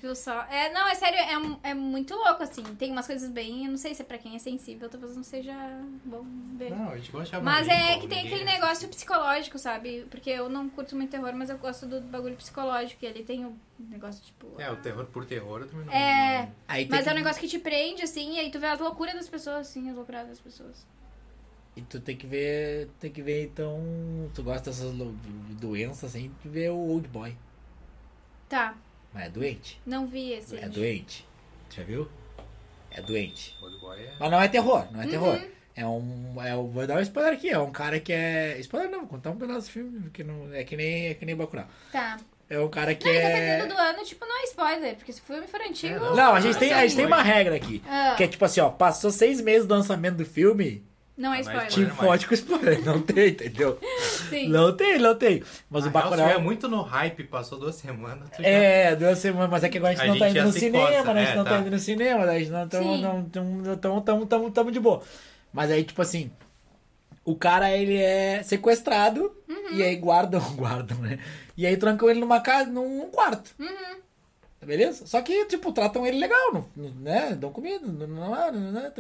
Viu 0.06 0.16
só? 0.16 0.44
É, 0.52 0.72
não, 0.72 0.88
é 0.88 0.94
sério, 0.94 1.18
é, 1.18 1.70
é 1.72 1.74
muito 1.74 2.14
louco, 2.14 2.44
assim. 2.44 2.62
Tem 2.76 2.92
umas 2.92 3.08
coisas 3.08 3.28
bem. 3.32 3.66
Eu 3.66 3.72
não 3.72 3.78
sei 3.78 3.96
se 3.96 4.04
é 4.04 4.06
pra 4.06 4.20
quem 4.20 4.36
é 4.36 4.40
sensível, 4.40 4.88
talvez 4.88 5.16
não 5.16 5.24
seja 5.24 5.52
bom 6.06 6.24
ver. 6.56 6.70
Não, 6.70 6.90
a 6.92 6.96
gente 6.98 7.12
gosta 7.12 7.40
de 7.40 7.44
Mas 7.44 7.68
é 7.68 7.96
pô, 7.96 8.02
que 8.02 8.08
tem 8.08 8.20
aquele 8.20 8.44
negócio 8.44 8.88
psicológico, 8.88 9.58
sabe? 9.58 10.06
Porque 10.12 10.30
eu 10.30 10.48
não 10.48 10.70
curto 10.70 10.96
muito 10.96 11.10
terror, 11.10 11.34
mas 11.34 11.50
eu 11.50 11.58
gosto 11.58 11.88
do 11.88 12.00
bagulho 12.02 12.36
psicológico. 12.36 13.04
E 13.04 13.08
ele 13.08 13.24
tem 13.24 13.46
o 13.46 13.58
negócio, 13.80 14.24
tipo. 14.24 14.46
É, 14.62 14.70
o 14.72 14.76
terror 14.76 15.06
por 15.08 15.26
terror 15.26 15.62
eu 15.62 15.68
também 15.70 15.86
não. 15.88 15.92
É. 15.94 16.52
Aí 16.68 16.88
Mas 16.88 17.08
é 17.08 17.10
um 17.10 17.14
que- 17.16 17.20
negócio 17.22 17.42
que 17.42 17.48
te 17.48 17.58
prende, 17.58 18.04
assim, 18.04 18.36
e 18.36 18.40
aí 18.42 18.52
tu 18.52 18.60
vê 18.60 18.68
a 18.68 18.76
loucura 18.76 19.12
das 19.16 19.28
pessoas, 19.28 19.68
assim, 19.70 19.90
as 19.90 19.96
loucuras 19.96 20.28
das 20.28 20.40
pessoas. 20.40 20.86
E 21.76 21.82
tu 21.82 22.00
tem 22.00 22.16
que 22.16 22.28
ver, 22.28 22.90
tem 23.00 23.12
que 23.12 23.24
ver 23.24 23.46
então, 23.46 23.82
tu 24.36 24.44
gosta 24.44 24.70
dessas 24.70 24.94
doenças 25.60 26.12
assim, 26.12 26.30
tem 26.30 26.38
que 26.44 26.48
ver 26.48 26.70
o 26.70 26.78
Old 26.78 27.08
Boy. 27.08 27.36
Tá, 28.48 28.76
Mas 29.16 29.26
é 29.26 29.30
doente. 29.30 29.82
não 29.86 30.06
vi 30.06 30.34
esse. 30.34 30.58
É 30.58 30.70
doente. 30.70 31.26
Já 31.76 31.82
viu? 31.84 32.08
É 32.92 33.02
doente. 33.02 33.58
É. 33.98 34.12
Mas 34.20 34.30
não 34.32 34.42
é 34.42 34.48
terror, 34.48 34.86
não 34.92 35.02
é 35.02 35.06
Uhum. 35.06 35.10
terror. 35.10 35.42
É 35.76 35.86
um. 35.88 36.36
É, 36.42 36.56
um- 36.56 36.68
vou 36.70 36.86
dar 36.88 36.98
um 36.98 37.02
spoiler 37.02 37.34
aqui, 37.34 37.50
é 37.50 37.58
um 37.60 37.72
cara 37.72 38.00
que 38.00 38.14
é. 38.14 38.58
Spoiler 38.60 38.90
não, 38.92 39.00
vou 39.00 39.08
contar 39.10 39.32
um 39.32 39.38
pedaço 39.38 39.68
do 39.68 39.72
filme, 39.72 40.00
porque 40.02 40.24
não, 40.24 40.54
é 40.54 40.64
que 40.64 40.76
nem, 40.78 41.08
é 41.08 41.14
que 41.14 41.26
nem 41.26 41.36
Bacurau. 41.36 41.68
Tá. 41.92 42.18
É 42.50 42.60
um 42.60 42.70
cara 42.70 42.94
que 42.94 43.06
Não, 43.08 43.14
e 43.14 43.18
é. 43.18 43.58
dependendo 43.58 43.74
do 43.74 43.82
ano, 43.82 44.04
tipo, 44.06 44.24
não 44.26 44.40
é 44.40 44.44
spoiler, 44.44 44.96
porque 44.96 45.12
se 45.12 45.20
o 45.20 45.24
filme 45.24 45.48
for 45.48 45.60
antigo. 45.62 45.96
É, 45.96 46.00
não. 46.00 46.16
Não, 46.16 46.36
a 46.36 46.40
gente, 46.40 46.60
tem, 46.60 46.72
a 46.72 46.82
gente 46.86 46.96
tem 46.96 47.06
uma 47.08 47.24
regra 47.24 47.56
aqui. 47.56 47.82
Ah, 47.88 48.14
Que 48.16 48.24
é 48.24 48.28
tipo 48.28 48.46
assim, 48.46 48.60
ó, 48.62 48.70
passou 48.70 49.10
seis 49.12 49.42
meses 49.42 49.66
do 49.68 49.74
lançamento 49.74 50.18
do 50.18 50.26
filme, 50.26 50.84
não 51.18 51.34
é 51.34 51.38
é 51.38 51.42
spoiler. 51.42 51.66
te 51.68 51.70
Spoiler 51.82 51.96
mais. 51.96 52.08
fode 52.08 52.28
com 52.28 52.34
spoiler. 52.34 52.86
Não 52.86 53.02
tem, 53.02 53.30
entendeu? 53.30 53.80
Sim. 54.30 54.50
Não 54.50 54.76
tem, 54.76 55.00
não 55.00 55.16
tem. 55.16 55.44
Mas 55.70 55.84
Na 55.84 55.90
o 55.90 55.94
Bacurau. 55.94 56.28
tiver 56.28 56.38
muito 56.40 56.68
no 56.68 56.82
hype, 56.82 57.24
passou 57.26 57.58
duas 57.58 57.76
semanas. 57.76 58.28
já- 58.38 58.46
É, 58.48 58.96
duas 58.96 59.18
semanas, 59.20 59.50
mas 59.50 59.64
é 59.64 59.70
que 59.70 59.78
agora 59.78 59.94
a 59.94 59.96
gente 59.96 60.04
A 60.04 60.08
não 60.08 60.18
tá 60.20 60.26
gente 60.28 60.38
indo 60.38 60.40
já 60.42 60.46
no 60.46 60.52
cinema, 60.60 60.88
coça, 60.88 61.14
né? 61.14 61.22
A 61.22 61.24
gente 61.26 61.34
é, 61.34 61.36
não 61.38 61.44
tá. 61.44 61.50
tá. 61.52 61.58
indo 61.60 61.72
no 61.72 61.80
cinema, 61.80 62.26
né? 62.26 62.36
a 62.36 62.40
gente 62.40 62.52
não 62.52 62.68
tamo, 62.68 62.98
não, 62.98 63.24
tamo, 63.24 63.78
tamo, 63.78 64.02
tamo, 64.02 64.26
tamo, 64.26 64.52
tamo 64.52 64.72
de 64.72 64.80
boa. 64.80 65.02
Mas 65.54 65.72
aí, 65.72 65.84
tipo 65.84 66.02
assim, 66.02 66.30
o 67.24 67.36
cara, 67.36 67.72
ele 67.72 67.98
é 67.98 68.44
sequestrado 68.44 69.32
Uhum. 69.48 69.74
e 69.78 69.84
aí 69.84 69.96
guardam, 69.96 70.42
guardam, 70.56 70.98
né? 71.00 71.18
E 71.58 71.66
aí 71.66 71.78
trancam 71.78 72.10
ele 72.10 72.20
numa 72.20 72.42
casa, 72.42 72.70
num, 72.70 72.98
num 72.98 73.10
quarto. 73.10 73.52
Uhum. 73.60 73.96
Beleza? 74.66 75.06
Só 75.06 75.22
que, 75.22 75.46
tipo, 75.46 75.72
tratam 75.72 76.06
ele 76.06 76.18
legal, 76.18 76.54
né? 76.76 77.36
Dão 77.36 77.52
comida, 77.52 77.86
não, 77.88 78.08
não, 78.08 78.92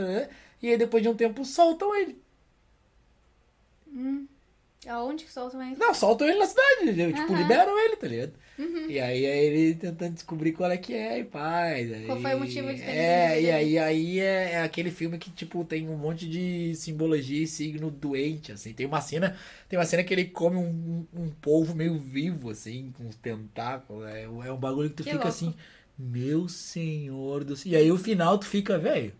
e 0.61 0.69
aí 0.69 0.77
depois 0.77 1.01
de 1.03 1.09
um 1.09 1.15
tempo 1.15 1.43
soltam 1.43 1.95
ele. 1.95 2.21
Aonde 4.87 5.23
que 5.25 5.31
soltam 5.33 5.61
ele? 5.61 5.75
Não, 5.77 5.93
soltam 5.93 6.27
ele 6.27 6.39
na 6.39 6.45
cidade, 6.45 6.83
entendeu? 6.83 7.13
tipo. 7.13 7.31
Uhum. 7.33 7.37
liberam 7.41 7.77
ele, 7.79 7.95
tá 7.95 8.07
ligado? 8.07 8.33
E 8.87 8.99
aí 9.01 9.25
é 9.25 9.43
ele 9.45 9.75
tentando 9.75 10.13
descobrir 10.13 10.53
qual 10.53 10.71
é 10.71 10.77
que 10.77 10.93
é, 10.93 11.19
e 11.19 11.23
paz. 11.25 11.89
Qual 12.05 12.15
aí- 12.17 12.21
foi 12.21 12.35
o 12.35 12.39
motivo 12.39 12.73
de 12.73 12.79
ter 12.79 12.89
É, 12.89 13.41
e 13.41 13.51
aí, 13.51 13.77
aí 13.77 14.19
é, 14.19 14.51
é 14.53 14.61
aquele 14.61 14.91
filme 14.91 15.17
que, 15.17 15.29
tipo, 15.29 15.65
tem 15.65 15.89
um 15.89 15.97
monte 15.97 16.25
de 16.29 16.73
simbologia 16.75 17.43
e 17.43 17.47
signo 17.47 17.91
doente, 17.91 18.53
assim. 18.53 18.71
Tem 18.73 18.85
uma 18.85 19.01
cena, 19.01 19.35
tem 19.67 19.77
uma 19.77 19.85
cena 19.85 20.03
que 20.05 20.13
ele 20.13 20.25
come 20.25 20.55
um, 20.55 21.05
um 21.13 21.29
polvo 21.41 21.75
meio 21.75 21.97
vivo, 21.97 22.49
assim, 22.49 22.93
com 22.97 23.07
os 23.07 23.15
tentáculos. 23.15 24.05
É, 24.07 24.23
é 24.23 24.29
um 24.51 24.57
bagulho 24.57 24.89
que 24.89 24.95
tu 24.97 25.03
Que 25.03 25.09
fica 25.11 25.23
louco. 25.25 25.27
assim, 25.27 25.53
meu 25.99 26.47
senhor 26.47 27.43
do 27.43 27.57
céu. 27.57 27.71
E 27.73 27.75
aí 27.75 27.91
o 27.91 27.97
final 27.97 28.37
tu 28.37 28.45
fica, 28.45 28.77
velho. 28.77 29.11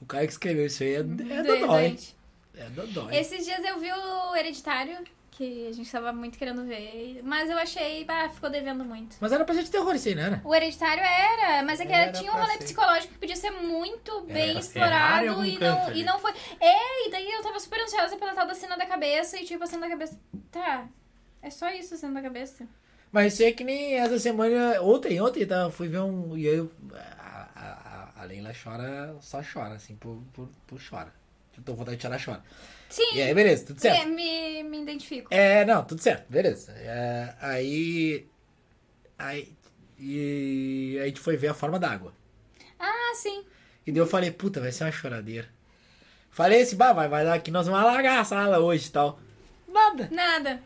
O 0.00 0.06
cara 0.06 0.24
que 0.26 0.32
escreveu 0.32 0.64
isso 0.66 0.82
aí 0.82 0.94
é, 0.94 0.98
é 1.00 1.02
dodói. 1.42 1.58
Doente. 1.66 2.16
É 2.58 2.64
dodói. 2.70 3.16
Esses 3.16 3.44
dias 3.44 3.64
eu 3.64 3.78
vi 3.78 3.90
o 3.92 4.34
Hereditário, 4.36 4.98
que 5.30 5.68
a 5.68 5.72
gente 5.72 5.90
tava 5.90 6.12
muito 6.12 6.36
querendo 6.36 6.64
ver, 6.66 7.20
mas 7.22 7.48
eu 7.48 7.56
achei, 7.56 8.04
bah, 8.04 8.28
ficou 8.28 8.50
devendo 8.50 8.84
muito. 8.84 9.16
Mas 9.20 9.30
era 9.30 9.44
pra 9.44 9.54
gente 9.54 9.70
terror 9.70 9.94
isso 9.94 10.08
aí, 10.08 10.14
não 10.16 10.22
era? 10.24 10.40
O 10.44 10.52
Hereditário 10.54 11.02
era, 11.02 11.62
mas 11.62 11.78
é 11.80 11.86
que 11.86 11.92
Era 11.92 12.10
tinha 12.12 12.32
um 12.32 12.34
rolê 12.36 12.52
ser. 12.54 12.58
psicológico 12.64 13.12
que 13.12 13.18
podia 13.20 13.36
ser 13.36 13.50
muito 13.52 14.20
bem 14.22 14.58
explorado 14.58 15.44
e 15.46 15.58
não, 15.58 15.92
e 15.94 16.02
não 16.02 16.18
foi. 16.18 16.32
É, 16.60 17.06
e 17.06 17.10
daí 17.12 17.30
eu 17.30 17.42
tava 17.42 17.60
super 17.60 17.80
ansiosa 17.80 18.16
pela 18.16 18.34
tal 18.34 18.46
da 18.48 18.54
cena 18.54 18.76
da 18.76 18.86
cabeça 18.86 19.38
e 19.40 19.44
tipo, 19.44 19.62
a 19.62 19.66
cena 19.68 19.82
da 19.82 19.90
cabeça. 19.90 20.18
Tá, 20.50 20.86
é 21.40 21.50
só 21.50 21.70
isso 21.70 21.94
a 21.94 21.96
cena 21.96 22.14
da 22.14 22.22
cabeça. 22.22 22.66
Mas 23.12 23.34
isso 23.34 23.42
é 23.44 23.52
que 23.52 23.62
nem 23.64 23.94
essa 23.94 24.18
semana. 24.18 24.82
Ontem, 24.82 25.20
ontem, 25.20 25.46
tá, 25.46 25.70
fui 25.70 25.86
ver 25.88 26.00
um. 26.00 26.36
E 26.36 26.44
eu. 26.46 26.70
A, 26.92 27.48
a, 27.54 27.62
a- 27.64 28.22
a 28.22 28.24
Leila 28.24 28.50
chora, 28.52 29.16
só 29.20 29.40
chora, 29.40 29.74
assim, 29.76 29.94
por, 29.94 30.20
por, 30.32 30.48
por 30.66 30.80
chora. 30.80 31.12
Eu 31.58 31.64
tô 31.64 31.72
com 31.72 31.78
vontade 31.78 31.96
de 31.96 32.02
chorar, 32.02 32.24
chora. 32.24 32.42
Sim, 32.88 33.14
E 33.14 33.20
aí, 33.20 33.34
beleza, 33.34 33.66
tudo 33.66 33.80
certo. 33.80 34.08
me, 34.08 34.62
me 34.62 34.80
identifico. 34.80 35.28
É, 35.32 35.64
não, 35.64 35.84
tudo 35.84 36.00
certo, 36.00 36.26
beleza. 36.30 36.72
É, 36.72 37.34
aí. 37.40 38.26
Aí. 39.18 39.52
E 39.98 40.96
aí 40.98 41.02
a 41.02 41.06
gente 41.06 41.20
foi 41.20 41.36
ver 41.36 41.48
a 41.48 41.54
forma 41.54 41.78
d'água. 41.78 42.14
Ah, 42.78 43.12
sim. 43.14 43.44
E 43.86 43.92
daí 43.92 44.00
eu 44.00 44.06
falei, 44.06 44.30
puta, 44.30 44.60
vai 44.60 44.70
ser 44.72 44.84
uma 44.84 44.92
choradeira. 44.92 45.48
Falei 46.30 46.62
assim, 46.62 46.76
bah, 46.76 46.92
vai, 46.92 47.08
vai 47.08 47.24
dar 47.24 47.34
aqui, 47.34 47.50
nós 47.50 47.66
vamos 47.66 47.80
alagar 47.82 48.20
a 48.20 48.24
sala 48.24 48.58
hoje 48.60 48.88
e 48.88 48.92
tal. 48.92 49.18
Nada. 49.66 50.08
Nada. 50.10 50.62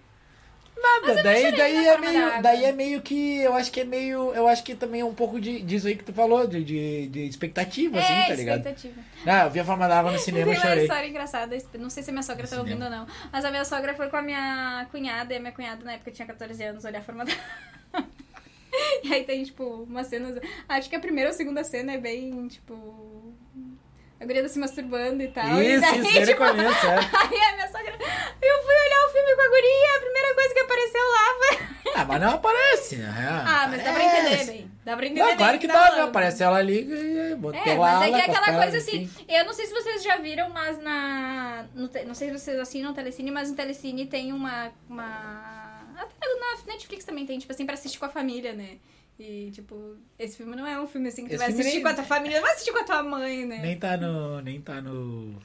Nada, 0.83 1.23
daí, 1.23 1.43
chorei 1.43 1.57
daí, 1.57 1.87
é 1.87 1.99
meio, 1.99 2.43
daí 2.43 2.65
é 2.65 2.73
meio 2.73 3.01
que, 3.03 3.39
eu 3.41 3.55
acho 3.55 3.71
que 3.71 3.81
é 3.81 3.85
meio, 3.85 4.33
eu 4.35 4.49
acho 4.49 4.63
que 4.65 4.75
também 4.75 5.01
é 5.01 5.05
um 5.05 5.15
pouco 5.15 5.41
de, 5.41 5.63
disso 5.63 5.87
aí 5.87 5.97
que 5.97 6.05
tu 6.05 6.13
falou, 6.13 6.47
de, 6.47 6.63
de, 6.65 7.07
de 7.09 7.21
expectativa, 7.27 7.99
assim, 8.01 8.13
é, 8.13 8.27
tá 8.27 8.35
ligado? 8.35 8.59
expectativa. 8.67 9.01
Ah, 9.25 9.45
eu 9.45 9.51
vi 9.51 9.61
a 9.61 9.65
forma 9.65 9.87
d'água 9.87 10.11
no 10.13 10.19
cinema 10.21 10.51
e 10.51 10.55
Tem 10.55 10.63
uma 10.63 10.69
chorei. 10.69 10.85
história 10.85 11.07
engraçada, 11.09 11.57
não 11.79 11.89
sei 11.91 12.03
se 12.03 12.11
a 12.11 12.13
minha 12.13 12.23
sogra 12.23 12.45
No 12.45 12.51
tá 12.51 12.59
ouvindo 12.59 12.83
cinema. 12.83 13.03
ou 13.03 13.07
não, 13.07 13.15
mas 13.31 13.45
a 13.45 13.51
minha 13.51 13.65
sogra 13.65 13.95
foi 13.95 14.09
com 14.09 14.17
a 14.17 14.23
minha 14.23 14.87
cunhada, 14.91 15.33
e 15.33 15.37
a 15.37 15.41
minha 15.41 15.53
cunhada 15.53 15.85
na 15.85 15.93
época 15.93 16.11
tinha 16.11 16.27
14 16.27 16.63
anos, 16.65 16.85
olhar 16.85 16.99
a 16.99 17.03
forma 17.03 17.25
da... 17.25 17.33
E 19.05 19.13
aí 19.13 19.25
tem, 19.25 19.45
tipo, 19.45 19.65
umas 19.83 20.07
cenas... 20.07 20.39
Acho 20.69 20.89
que 20.89 20.97
a 20.97 21.01
primeira 21.01 21.31
ou 21.31 21.37
segunda 21.37 21.63
cena 21.63 21.93
é 21.93 21.99
bem, 21.99 22.49
tipo... 22.49 23.32
A 24.23 24.25
guria 24.25 24.43
tá 24.43 24.49
se 24.49 24.59
masturbando 24.59 25.21
e 25.23 25.29
tal. 25.29 25.61
e 25.61 25.73
Isso, 25.75 25.81
daí, 25.81 25.99
isso, 26.01 26.19
o 26.23 26.27
tipo, 26.27 26.47
começo, 26.47 26.87
é. 26.87 26.95
Aí 27.13 27.43
a 27.43 27.55
minha 27.55 27.67
sogra... 27.67 27.93
Eu 28.41 28.63
fui 28.63 28.75
olhar 28.75 29.07
o 29.07 29.11
filme 29.13 29.35
com 29.35 29.43
a 29.43 29.49
guria, 29.49 29.97
a 29.97 30.01
primeira 30.01 30.35
coisa 30.35 30.55
que 30.55 30.61
apareceu 30.61 31.01
lá 31.01 31.35
foi... 31.39 31.73
Ah, 31.95 32.05
mas 32.07 32.21
não 32.21 32.31
aparece, 32.35 32.97
né? 32.97 33.43
Ah, 33.47 33.67
mas 33.69 33.83
dá 33.85 33.93
pra 33.93 34.05
entender 34.05 34.45
bem. 34.47 34.71
Dá 34.85 34.97
pra 34.97 35.07
entender 35.07 35.21
Não, 35.21 35.27
bem 35.29 35.37
claro 35.37 35.59
que 35.59 35.67
tá 35.67 35.73
dá, 35.75 35.81
né? 35.83 35.91
falando. 35.91 36.09
Aparece 36.09 36.43
ela 36.43 36.57
ali 36.59 36.89
e 36.89 37.35
botei 37.35 37.61
É, 37.73 37.75
lá. 37.79 37.99
mas 37.99 38.09
é 38.09 38.11
que 38.15 38.21
é 38.21 38.35
aquela 38.35 38.63
coisa 38.63 38.77
assim. 38.79 39.03
enfim. 39.03 39.27
Eu 39.29 39.45
não 39.45 39.53
sei 39.53 39.67
se 39.67 39.75
vocês 39.75 40.03
já 40.03 40.17
viram, 40.17 40.49
mas 40.51 40.81
na. 40.83 41.65
no 41.75 41.91
não 42.07 42.15
sei 42.15 42.29
se 42.31 42.39
vocês 42.39 42.59
assinam 42.59 42.93
o 42.93 42.95
Telecine, 42.95 43.31
mas 43.31 43.51
no 43.51 43.57
Telecine 43.57 44.07
tem 44.07 44.33
uma. 44.33 44.73
uma 44.89 45.83
até 45.97 46.27
na 46.35 46.73
Netflix 46.73 47.05
também 47.05 47.27
tem, 47.27 47.39
tipo 47.39 47.53
assim, 47.53 47.67
pra 47.67 47.75
assistir 47.75 47.99
com 47.99 48.07
a 48.07 48.09
família, 48.09 48.53
né? 48.53 48.79
E, 49.25 49.53
tipo, 49.53 49.97
esse 50.19 50.37
filme 50.37 50.57
não 50.57 50.67
é 50.67 50.81
um 50.81 50.87
filme 50.89 51.07
assim 51.07 51.23
que 51.23 51.29
tu 51.31 51.35
Esse 51.35 51.45
vai 51.45 51.53
assistir 51.53 51.75
nem- 51.75 51.83
com 51.83 51.89
a 51.89 51.95
tua 51.95 52.03
família, 52.03 52.39
não 52.39 52.43
vai 52.45 52.55
assistir 52.55 52.73
com 52.73 52.79
a 52.81 52.85
tua 52.85 53.03
mãe, 53.05 53.47
né? 53.47 53.59
Nem 53.63 53.79
tá 53.79 53.97
no. 53.97 54.41
Nem 54.41 54.61
tá 54.61 54.81
no. 54.81 55.41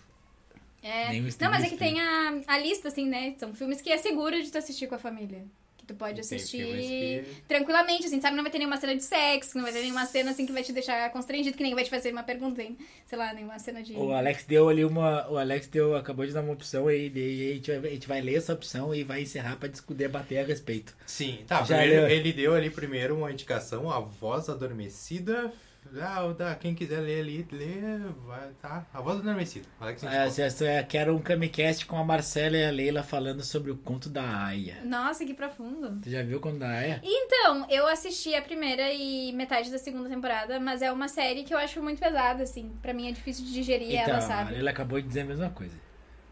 É. 0.82 1.10
nem 1.10 1.22
o 1.22 1.30
Não, 1.40 1.52
mas 1.52 1.64
é 1.64 1.70
que 1.70 1.78
tem 1.78 2.00
a, 2.02 2.42
a 2.48 2.58
lista, 2.58 2.88
assim, 2.88 3.06
né? 3.08 3.36
São 3.38 3.54
filmes 3.54 3.80
que 3.80 3.92
é 3.92 3.98
seguro 4.00 4.42
de 4.42 4.52
tu 4.52 4.58
assistir 4.58 4.88
com 4.88 4.96
a 4.96 4.98
família. 4.98 5.46
Tu 5.88 5.94
pode 5.96 6.20
assistir 6.20 6.66
que- 6.66 7.24
tranquilamente, 7.48 8.06
assim, 8.08 8.20
sabe? 8.20 8.36
Não 8.36 8.44
vai 8.44 8.52
ter 8.52 8.58
nenhuma 8.58 8.76
cena 8.78 8.94
de 8.94 9.04
sexo, 9.04 9.56
não 9.58 9.64
vai 9.64 9.72
ter 9.72 9.80
nenhuma 9.80 10.06
cena, 10.06 10.32
assim, 10.32 10.46
que 10.46 10.52
vai 10.52 10.62
te 10.62 10.74
deixar 10.74 11.10
constrangido, 11.12 11.56
que 11.56 11.64
nem 11.64 11.74
vai 11.74 11.86
te 11.86 11.90
fazer 11.90 12.12
uma 12.12 12.24
pergunta, 12.24 12.62
hein? 12.62 12.78
Sei 13.06 13.18
lá, 13.18 13.34
nenhuma 13.34 13.58
cena 13.58 13.82
de... 13.82 13.94
O 13.94 14.12
Alex 14.12 14.44
deu 14.46 14.68
ali 14.68 14.84
uma. 14.84 15.30
O 15.30 15.38
Alex 15.38 15.68
deu, 15.68 15.96
acabou 15.96 16.26
de 16.26 16.34
dar 16.34 16.42
uma 16.42 16.52
opção 16.52 16.92
e, 16.92 17.08
e 17.16 17.52
a, 17.52 17.56
gente 17.56 17.72
vai, 17.72 17.90
a 17.90 17.94
gente 17.94 18.08
vai 18.08 18.22
ler 18.22 18.36
essa 18.36 18.52
opção 18.54 18.94
e 18.94 19.04
vai 19.04 19.22
encerrar 19.22 19.56
pra 19.56 19.70
discutir, 19.70 19.98
debater 20.00 20.40
a 20.40 20.44
respeito. 20.44 20.94
Sim, 21.06 21.40
tá. 21.48 21.64
Já 21.64 21.78
leu. 21.78 22.08
ele 22.10 22.34
deu 22.34 22.54
ali 22.54 22.70
primeiro 22.70 23.16
uma 23.16 23.32
indicação, 23.32 23.90
a 23.90 24.00
voz 24.00 24.50
adormecida. 24.50 25.54
Ah, 26.02 26.26
o 26.26 26.34
da- 26.34 26.56
quem 26.56 26.74
quiser 26.76 27.00
ler 27.00 27.22
ali, 27.22 27.48
lê, 27.52 27.98
vai, 28.26 28.50
tá. 28.62 28.86
A 28.94 29.02
voz 29.02 29.20
adormecida. 29.20 29.66
Alex 29.80 30.04
É, 30.04 30.26
essa- 30.46 30.84
quero 30.84 31.16
um 31.16 31.20
Kamicast 31.20 31.86
com 31.86 31.98
a 31.98 32.04
Marcela 32.04 32.58
e 32.58 32.66
a 32.66 32.72
Leila 32.72 33.04
falando 33.04 33.44
sobre 33.44 33.72
o 33.72 33.78
conto 33.78 34.10
da 34.10 34.46
Aya. 34.46 34.78
Nossa, 34.84 35.26
que 35.26 35.34
profundo. 35.34 36.00
Tu 36.02 36.10
já 36.10 36.22
viu 36.24 36.38
o 36.38 36.42
conto 36.42 36.60
da 36.60 36.68
Aya? 36.70 37.02
Então, 37.04 37.66
eu 37.70 37.88
assisti 37.88 38.34
a 38.36 38.42
primeira 38.42 38.92
e 38.94 39.32
metade 39.34 39.72
da 39.72 39.78
segunda 39.78 40.10
temporada, 40.10 40.60
mas 40.60 40.82
é 40.82 40.92
uma 40.92 41.08
série 41.08 41.44
que 41.44 41.54
eu 41.54 41.58
acho 41.58 41.82
muito 41.82 42.00
pesada, 42.00 42.44
assim. 42.44 42.72
Pra 42.82 42.94
mim 42.94 43.08
é 43.08 43.12
difícil 43.12 43.46
de 43.46 43.54
digerir 43.54 43.90
Então, 43.92 44.16
ela, 44.16 44.18
a 44.18 44.22
sabe? 44.22 44.52
Leila 44.54 44.70
acabou 44.72 45.00
de 45.02 45.08
dizer 45.08 45.22
a 45.22 45.26
mesma 45.26 45.50
coisa. 45.50 45.76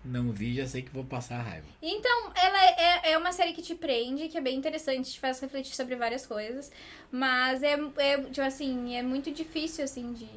Não 0.05 0.31
vi, 0.31 0.55
já 0.55 0.67
sei 0.67 0.83
que 0.83 0.91
vou 0.91 1.03
passar 1.03 1.41
raiva. 1.41 1.65
Então, 1.81 2.31
ela 2.35 2.63
é, 2.63 3.11
é 3.13 3.17
uma 3.17 3.31
série 3.31 3.53
que 3.53 3.61
te 3.61 3.73
prende, 3.73 4.27
que 4.29 4.37
é 4.37 4.41
bem 4.41 4.55
interessante, 4.55 5.11
te 5.11 5.19
faz 5.19 5.39
refletir 5.39 5.75
sobre 5.75 5.95
várias 5.95 6.25
coisas. 6.27 6.71
Mas 7.11 7.63
é, 7.63 7.73
é 7.97 8.17
tipo 8.19 8.41
assim, 8.41 8.95
é 8.95 9.01
muito 9.01 9.31
difícil, 9.31 9.83
assim, 9.83 10.13
de. 10.13 10.27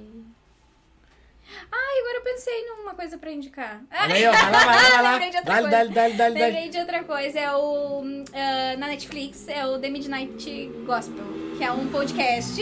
Ai, 1.73 1.99
agora 2.01 2.17
eu 2.19 2.23
pensei 2.23 2.67
numa 2.67 2.95
coisa 2.95 3.17
pra 3.17 3.31
indicar. 3.33 3.83
Olha 3.91 4.15
aí, 4.15 4.27
ó, 4.27 4.33
vai 4.33 4.43
lá, 4.43 4.51
vai 4.51 4.67
lá, 4.67 4.89
vai 4.91 5.03
lá. 5.03 5.13
Lembrei 5.13 5.31
de 5.31 5.37
outra 5.39 5.53
Dale, 5.55 5.63
coisa. 5.63 5.77
dale, 5.77 5.91
dale, 5.95 6.15
dale, 6.15 6.35
dale. 6.35 6.45
Lembrei 6.53 6.69
de 6.71 6.79
outra 6.79 7.05
coisa, 7.05 7.41
é 7.41 7.57
o. 7.57 8.03
ah, 8.35 8.77
na 8.77 8.87
Netflix, 8.89 9.49
é 9.49 9.67
o 9.67 9.79
The 9.79 9.89
Midnight 9.89 10.71
Gospel, 10.87 11.25
que 11.57 11.65
é 11.65 11.73
um 11.73 11.89
podcast 11.91 12.61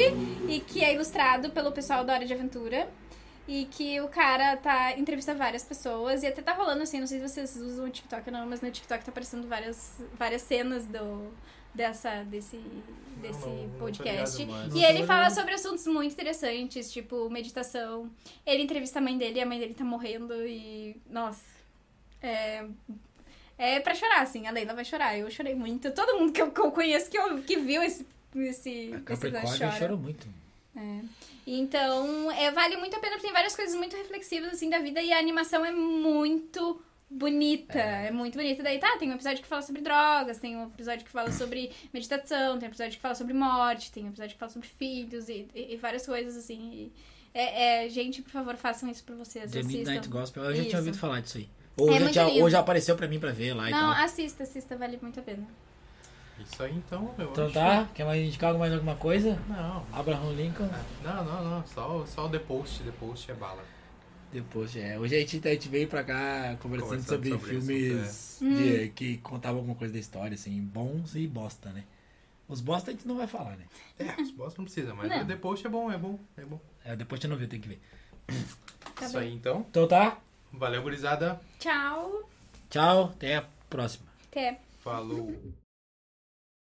e 0.49 0.61
que 0.61 0.85
é 0.85 0.95
ilustrado 0.95 1.51
pelo 1.51 1.73
pessoal 1.73 2.05
da 2.05 2.15
Hora 2.15 2.25
de 2.25 2.33
Aventura. 2.33 2.89
E 3.49 3.67
que 3.67 4.01
o 4.01 4.09
cara 4.09 4.57
tá 4.57 4.99
entrevista 4.99 5.35
várias 5.35 5.63
pessoas 5.63 6.23
e 6.23 6.27
até 6.27 6.43
tá 6.43 6.53
rolando 6.53 6.83
assim, 6.83 6.99
não 6.99 7.07
sei 7.07 7.21
se 7.21 7.29
vocês 7.29 7.57
usam 7.57 7.87
o 7.87 7.91
TikTok 7.91 8.29
ou 8.29 8.33
não, 8.33 8.47
mas 8.47 8.61
no 8.61 8.71
TikTok 8.71 9.05
tá 9.05 9.11
aparecendo 9.11 9.47
várias, 9.47 10.01
várias 10.19 10.43
cenas 10.43 10.85
do, 10.87 11.33
dessa, 11.77 12.25
desse, 12.25 12.61
desse 13.21 13.47
não, 13.47 13.69
não 13.69 13.79
podcast. 13.79 14.45
Não 14.45 14.77
e 14.77 14.85
ele 14.85 15.07
fala 15.07 15.31
sobre 15.31 15.55
assuntos 15.55 15.87
muito 15.87 16.13
interessantes, 16.13 16.93
tipo 16.93 17.29
meditação. 17.31 18.11
Ele 18.45 18.63
entrevista 18.63 18.99
a 18.99 19.03
mãe 19.03 19.17
dele 19.17 19.39
e 19.39 19.43
a 19.43 19.47
mãe 19.47 19.61
dele 19.61 19.75
tá 19.75 19.85
morrendo 19.85 20.35
e. 20.47 20.97
Nossa. 21.09 21.45
É. 22.23 22.67
É 23.59 23.81
pra 23.81 23.95
chorar, 23.95 24.23
assim. 24.23 24.47
A 24.47 24.51
Leila 24.51 24.75
vai 24.75 24.85
chorar. 24.85 25.19
Eu 25.19 25.31
chorei 25.31 25.55
muito. 25.55 25.91
Todo 25.93 26.19
mundo 26.19 26.33
que 26.33 26.43
eu, 26.43 26.51
que 26.51 26.61
eu 26.61 26.71
conheço 26.73 27.11
que, 27.11 27.19
eu, 27.19 27.43
que 27.43 27.57
viu 27.57 27.83
esse. 27.83 28.07
esse 28.35 28.93
A 28.93 28.97
esse 28.97 29.01
Capricórnio 29.03 29.59
chora. 29.59 29.73
chorou 29.73 29.99
muito. 29.99 30.27
É. 30.77 31.01
Então, 31.47 32.31
é, 32.33 32.51
vale 32.51 32.77
muito 32.77 32.97
a 32.97 32.99
pena, 32.99 33.13
porque 33.13 33.27
tem 33.27 33.33
várias 33.33 33.55
coisas 33.55 33.75
muito 33.77 33.97
reflexivas, 33.97 34.53
assim, 34.53 34.69
da 34.69 34.79
vida, 34.81 35.01
e 35.01 35.13
a 35.13 35.19
animação 35.19 35.65
é 35.65 35.71
muito 35.71 36.83
bonita, 37.09 37.79
é. 37.79 38.11
muito 38.11 38.35
bonita. 38.37 38.63
Daí, 38.65 38.79
tá, 38.81 38.97
tem 38.99 39.09
um 39.11 39.15
episódio 39.15 39.41
que 39.43 39.49
fala 39.49 39.63
sobre 39.63 39.81
drogas, 39.81 40.39
tem 40.39 40.57
um 40.57 40.67
episódio 40.67 41.05
que 41.05 41.11
fala 41.11 41.31
sobre 41.31 41.71
meditação, 41.95 42.59
tem 42.59 42.69
um 42.69 42.71
episódio 42.73 42.95
que 42.97 43.01
fala 43.01 43.15
sobre 43.15 43.33
morte, 43.33 43.93
tem 43.93 44.05
um 44.05 44.09
episódio 44.09 44.33
que 44.33 44.39
fala 44.41 44.51
sobre 44.51 44.67
filhos, 44.69 45.29
e, 45.29 45.47
e- 45.55 45.75
e 45.75 45.77
várias 45.77 46.05
coisas, 46.05 46.37
assim. 46.37 46.73
e- 46.73 46.93
é, 47.33 47.85
é, 47.85 47.89
gente, 47.91 48.23
por 48.23 48.31
favor, 48.31 48.57
façam 48.57 48.89
isso 48.91 49.05
pra 49.05 49.15
vocês, 49.15 49.51
The 49.53 49.59
assistam. 49.61 49.79
Midnight 49.79 50.09
Gospel, 50.09 50.43
eu 50.45 50.55
já 50.55 50.61
Isso. 50.63 50.71
tinha 50.71 50.79
ouvido 50.81 50.99
falar 50.99 51.21
disso 51.21 51.37
aí. 51.39 51.49
Ou, 51.77 51.93
É 51.95 52.11
já, 52.11 52.25
lindo. 52.25 52.41
ou 52.43 52.49
já 52.51 52.61
apareceu 52.61 52.97
pra 52.97 53.07
mim 53.07 53.21
pra 53.21 53.31
ver 53.31 53.53
lá 53.53 53.69
e 53.69 53.71
Não, 53.71 53.93
tal. 53.95 54.05
assista, 54.05 54.43
assista, 54.45 54.75
vale 54.77 54.99
muito 55.03 55.21
a 55.21 55.23
pena. 55.23 55.47
Isso 56.39 56.63
aí 56.63 56.75
então, 56.77 57.15
eu 57.19 57.31
Então 57.31 57.45
acho. 57.47 57.55
tá, 57.55 57.89
quer 57.95 58.05
mais 58.05 58.23
indicar 58.27 58.55
mais 58.59 58.73
alguma 58.73 58.95
coisa? 58.97 59.39
Não. 59.49 59.85
Abraham 59.93 60.33
Lincoln. 60.33 60.69
Não, 61.03 61.25
não, 61.25 61.45
não. 61.45 61.67
Só, 61.67 62.05
só 62.07 62.27
o 62.27 62.29
The 62.31 62.39
Post. 62.41 62.83
The 62.83 62.91
Post 62.93 63.31
é 63.31 63.35
bala. 63.35 63.65
Depois, 64.33 64.77
é. 64.77 64.99
Hoje 64.99 65.15
a 65.17 65.21
gente, 65.21 65.49
a 65.49 65.53
gente 65.53 65.69
veio 65.69 65.89
pra 65.89 66.05
cá 66.05 66.57
conversando 66.61 66.89
Conversando 66.91 67.05
sobre, 67.09 67.31
sobre 67.31 67.49
filmes 67.49 68.39
Hum. 68.43 68.55
de- 68.55 68.89
que 68.91 69.17
contavam 69.19 69.59
alguma 69.59 69.77
coisa 69.77 69.95
da 69.95 70.01
história, 70.01 70.35
assim, 70.35 70.61
bons 70.61 71.15
e 71.15 71.27
bosta, 71.27 71.71
né? 71.71 71.85
Os 72.49 72.61
bosta 72.61 72.91
a 72.91 72.95
gente 72.95 73.09
não 73.09 73.17
vai 73.17 73.27
falar, 73.27 73.57
né? 73.57 73.65
É, 73.99 74.21
os 74.21 74.31
boss 74.31 74.55
não 74.57 74.65
precisa, 74.65 74.95
mas 74.95 75.09
Não. 75.09 75.23
o 75.23 75.27
The 75.27 75.37
Post 75.37 75.67
é 75.67 75.71
bom, 75.71 75.91
é 75.91 75.97
bom, 75.99 76.19
é 76.37 76.45
bom. 76.45 76.61
É, 76.85 76.95
depois 76.95 77.21
você 77.21 77.27
não 77.29 77.37
viu, 77.37 77.49
tem 77.49 77.61
que 77.61 77.69
ver. 77.69 77.81
Tá 78.95 79.07
Isso 79.07 79.19
bem. 79.19 79.29
aí 79.29 79.35
então. 79.35 79.65
Então 79.71 79.89
tá, 79.89 80.19
Valeu, 80.53 80.83
gurizada. 80.83 81.41
Tchau. 81.59 82.29
tchau, 82.71 83.05
até 83.17 83.37
a 83.37 83.45
próxima. 83.71 84.07
Até. 84.31 84.61
Falou. 84.83 85.33